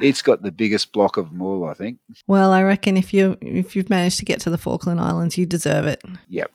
it's 0.00 0.22
got 0.22 0.42
the 0.42 0.52
biggest 0.52 0.92
block 0.92 1.16
of 1.16 1.30
them 1.30 1.42
all, 1.42 1.64
I 1.64 1.74
think. 1.74 1.98
Well, 2.28 2.52
I 2.52 2.62
reckon 2.62 2.96
if 2.96 3.12
you 3.12 3.36
if 3.40 3.74
you've 3.74 3.90
managed 3.90 4.20
to 4.20 4.24
get 4.24 4.40
to 4.42 4.50
the 4.50 4.58
Falkland 4.58 5.00
Islands, 5.00 5.36
you 5.36 5.44
deserve 5.44 5.86
it. 5.86 6.00
Yep. 6.28 6.52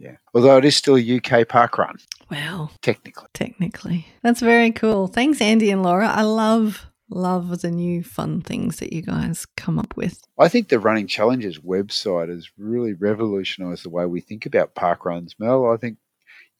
Yeah. 0.00 0.16
Although 0.34 0.56
it 0.56 0.64
is 0.64 0.76
still 0.76 0.96
a 0.96 1.16
UK 1.16 1.46
park 1.46 1.76
run. 1.76 1.98
Well, 2.30 2.72
technically. 2.80 3.28
Technically. 3.34 4.06
That's 4.22 4.40
very 4.40 4.72
cool. 4.72 5.08
Thanks, 5.08 5.42
Andy 5.42 5.70
and 5.70 5.82
Laura. 5.82 6.08
I 6.08 6.22
love 6.22 6.86
love 7.10 7.60
the 7.60 7.70
new 7.70 8.04
fun 8.04 8.40
things 8.40 8.78
that 8.78 8.92
you 8.92 9.02
guys 9.02 9.44
come 9.56 9.78
up 9.78 9.96
with. 9.96 10.22
I 10.38 10.48
think 10.48 10.68
the 10.68 10.78
Running 10.78 11.08
Challenges 11.08 11.58
website 11.58 12.28
has 12.28 12.48
really 12.56 12.94
revolutionised 12.94 13.84
the 13.84 13.90
way 13.90 14.06
we 14.06 14.20
think 14.20 14.46
about 14.46 14.76
park 14.76 15.04
runs, 15.04 15.34
Mel. 15.38 15.70
I 15.70 15.76
think, 15.76 15.98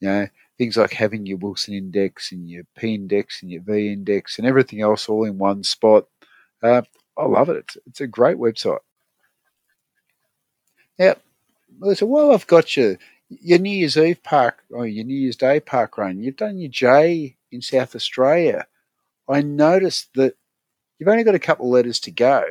you 0.01 0.09
know, 0.09 0.27
things 0.57 0.77
like 0.77 0.91
having 0.91 1.25
your 1.25 1.37
Wilson 1.37 1.73
Index 1.73 2.31
and 2.31 2.49
your 2.49 2.63
P 2.77 2.93
Index 2.93 3.41
and 3.41 3.49
your 3.49 3.61
V 3.61 3.91
Index 3.91 4.37
and 4.37 4.45
everything 4.45 4.81
else 4.81 5.09
all 5.09 5.23
in 5.23 5.39
one 5.39 5.63
spot. 5.63 6.05
Uh, 6.61 6.83
I 7.17 7.25
love 7.25 7.49
it. 7.49 7.57
It's, 7.57 7.77
it's 7.87 8.01
a 8.01 8.07
great 8.07 8.37
website. 8.37 8.79
Yeah, 10.99 11.15
Melissa, 11.79 12.05
while 12.05 12.31
I've 12.31 12.45
got 12.45 12.77
you, 12.77 12.97
your 13.39 13.59
New 13.59 13.75
Year's 13.75 13.97
Eve 13.97 14.21
park 14.23 14.63
or 14.69 14.85
your 14.85 15.05
New 15.05 15.17
Year's 15.17 15.35
Day 15.35 15.59
park 15.59 15.97
run, 15.97 16.21
you've 16.21 16.35
done 16.35 16.57
your 16.57 16.69
J 16.69 17.37
in 17.51 17.61
South 17.61 17.95
Australia. 17.95 18.67
I 19.29 19.41
noticed 19.41 20.09
that 20.15 20.35
you've 20.99 21.09
only 21.09 21.23
got 21.23 21.35
a 21.35 21.39
couple 21.39 21.67
of 21.67 21.71
letters 21.71 21.99
to 22.01 22.11
go, 22.11 22.43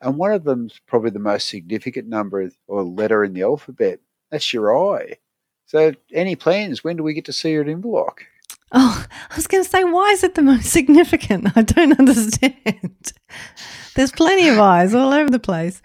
and 0.00 0.18
one 0.18 0.32
of 0.32 0.44
them's 0.44 0.80
probably 0.86 1.10
the 1.10 1.18
most 1.18 1.48
significant 1.48 2.08
number 2.08 2.50
or 2.66 2.82
letter 2.82 3.24
in 3.24 3.32
the 3.32 3.42
alphabet. 3.42 4.00
That's 4.30 4.52
your 4.52 4.76
I. 4.96 5.16
So, 5.66 5.92
any 6.12 6.36
plans? 6.36 6.84
When 6.84 6.96
do 6.96 7.02
we 7.02 7.14
get 7.14 7.24
to 7.26 7.32
see 7.32 7.52
you 7.52 7.62
at 7.62 7.66
Inverloch? 7.66 8.18
Oh, 8.72 9.06
I 9.30 9.36
was 9.36 9.46
going 9.46 9.62
to 9.62 9.70
say, 9.70 9.84
why 9.84 10.10
is 10.10 10.24
it 10.24 10.34
the 10.34 10.42
most 10.42 10.70
significant? 10.70 11.48
I 11.56 11.62
don't 11.62 11.98
understand. 11.98 13.12
There's 13.94 14.12
plenty 14.12 14.48
of 14.48 14.58
eyes 14.58 14.94
all 14.94 15.12
over 15.12 15.30
the 15.30 15.38
place. 15.38 15.80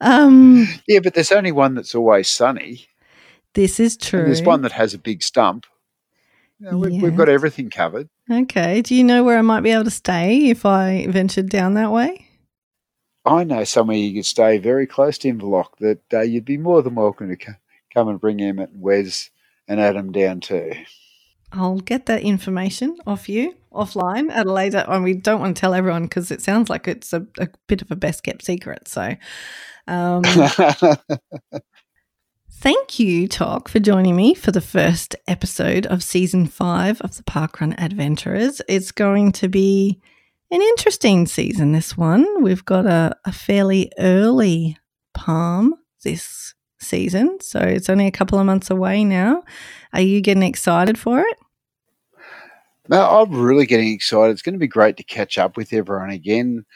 Um, 0.00 0.66
yeah, 0.88 1.00
but 1.00 1.14
there's 1.14 1.32
only 1.32 1.52
one 1.52 1.74
that's 1.74 1.94
always 1.94 2.28
sunny. 2.28 2.86
This 3.54 3.80
is 3.80 3.96
true. 3.96 4.20
And 4.20 4.28
there's 4.28 4.42
one 4.42 4.62
that 4.62 4.72
has 4.72 4.94
a 4.94 4.98
big 4.98 5.22
stump. 5.22 5.66
You 6.58 6.70
know, 6.70 6.78
we've, 6.78 6.92
Yeah. 6.92 7.02
we've 7.02 7.16
got 7.16 7.28
everything 7.28 7.70
covered. 7.70 8.08
Okay. 8.30 8.82
Do 8.82 8.94
you 8.94 9.02
know 9.02 9.24
where 9.24 9.38
I 9.38 9.42
might 9.42 9.62
be 9.62 9.70
able 9.70 9.84
to 9.84 9.90
stay 9.90 10.48
if 10.50 10.64
I 10.66 11.06
ventured 11.08 11.48
down 11.48 11.74
that 11.74 11.90
way? 11.90 12.26
I 13.24 13.44
know 13.44 13.64
somewhere 13.64 13.96
you 13.96 14.14
could 14.14 14.26
stay 14.26 14.58
very 14.58 14.86
close 14.86 15.18
to 15.18 15.28
Inverloch 15.32 15.76
that 15.80 16.00
uh, 16.12 16.20
you'd 16.20 16.44
be 16.44 16.56
more 16.58 16.82
than 16.82 16.94
welcome 16.94 17.28
to 17.28 17.36
co- 17.36 17.52
come 17.92 18.08
and 18.08 18.20
bring 18.20 18.40
Emmett 18.40 18.70
and 18.70 18.80
Wes 18.80 19.30
and 19.68 19.80
Adam 19.80 20.10
down 20.12 20.40
too. 20.40 20.72
I'll 21.52 21.80
get 21.80 22.06
that 22.06 22.22
information 22.22 22.96
off 23.06 23.28
you 23.28 23.54
offline 23.72 24.30
at 24.30 24.46
a 24.46 24.52
later. 24.52 24.84
And 24.88 25.02
we 25.04 25.14
don't 25.14 25.40
want 25.40 25.56
to 25.56 25.60
tell 25.60 25.74
everyone 25.74 26.04
because 26.04 26.30
it 26.30 26.40
sounds 26.40 26.70
like 26.70 26.86
it's 26.88 27.12
a, 27.12 27.26
a 27.38 27.48
bit 27.66 27.82
of 27.82 27.90
a 27.90 27.96
best 27.96 28.22
kept 28.22 28.44
secret. 28.44 28.86
So, 28.88 29.16
um, 29.88 30.22
thank 32.60 32.98
you, 32.98 33.26
TOC, 33.26 33.68
for 33.68 33.78
joining 33.78 34.14
me 34.14 34.34
for 34.34 34.52
the 34.52 34.60
first 34.60 35.16
episode 35.26 35.86
of 35.86 36.02
season 36.02 36.46
five 36.46 37.00
of 37.00 37.16
the 37.16 37.22
Parkrun 37.22 37.74
Adventurers. 37.78 38.60
It's 38.68 38.92
going 38.92 39.32
to 39.32 39.48
be 39.48 39.98
an 40.50 40.60
interesting 40.60 41.24
season, 41.26 41.72
this 41.72 41.96
one. 41.96 42.42
We've 42.42 42.64
got 42.66 42.84
a, 42.84 43.16
a 43.24 43.32
fairly 43.32 43.90
early 43.98 44.76
palm 45.14 45.74
this 46.04 46.54
season. 46.78 47.38
So 47.40 47.60
it's 47.60 47.88
only 47.88 48.06
a 48.06 48.12
couple 48.12 48.38
of 48.38 48.44
months 48.44 48.68
away 48.68 49.04
now. 49.04 49.42
Are 49.94 50.02
you 50.02 50.20
getting 50.20 50.42
excited 50.42 50.98
for 50.98 51.20
it? 51.20 51.38
No, 52.90 53.00
I'm 53.00 53.40
really 53.40 53.64
getting 53.64 53.90
excited. 53.90 54.32
It's 54.32 54.42
going 54.42 54.52
to 54.52 54.58
be 54.58 54.66
great 54.66 54.98
to 54.98 55.02
catch 55.02 55.38
up 55.38 55.56
with 55.56 55.72
everyone 55.72 56.10
again. 56.10 56.66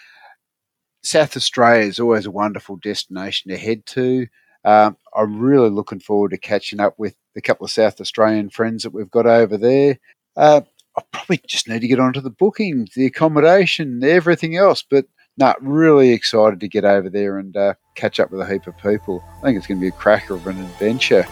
South 1.02 1.36
Australia 1.36 1.86
is 1.86 2.01
always 2.01 2.24
a 2.24 2.31
wonderful 2.31 2.77
destination 2.77 3.51
to 3.51 3.59
head 3.59 3.85
to. 3.86 4.27
Um, 4.65 4.97
I'm 5.15 5.39
really 5.39 5.70
looking 5.70 6.01
forward 6.01 6.31
to 6.31 6.39
catching 6.39 6.81
up 6.81 6.95
with 6.99 7.15
a 7.36 7.41
couple 7.41 7.65
of 7.65 7.70
South 7.70 8.01
Australian 8.01 8.51
friends 8.51 8.82
that 8.82 8.95
we've 8.95 9.11
got 9.11 9.27
over 9.27 9.57
there. 9.57 9.99
Uh, 10.36 10.62
I 10.97 11.03
probably 11.12 11.41
just 11.47 11.69
need 11.69 11.81
to 11.81 11.89
get 11.89 12.01
onto 12.01 12.20
the 12.20 12.31
bookings, 12.31 12.95
the 12.95 13.07
accommodation, 13.07 14.03
everything 14.03 14.57
else. 14.57 14.82
But 14.89 15.07
no, 15.36 15.55
really 15.61 16.11
excited 16.11 16.61
to 16.61 16.69
get 16.69 16.85
over 16.85 17.11
there 17.11 17.39
and 17.39 17.57
uh, 17.57 17.74
catch 17.97 18.20
up 18.20 18.31
with 18.31 18.41
a 18.41 18.47
heap 18.47 18.66
of 18.66 18.78
people. 18.78 19.23
I 19.39 19.43
think 19.43 19.59
it's 19.59 19.66
going 19.66 19.78
to 19.78 19.85
be 19.85 19.89
a 19.89 19.93
cracker 19.93 20.35
of 20.35 20.47
an 20.47 20.61
adventure. 20.61 21.27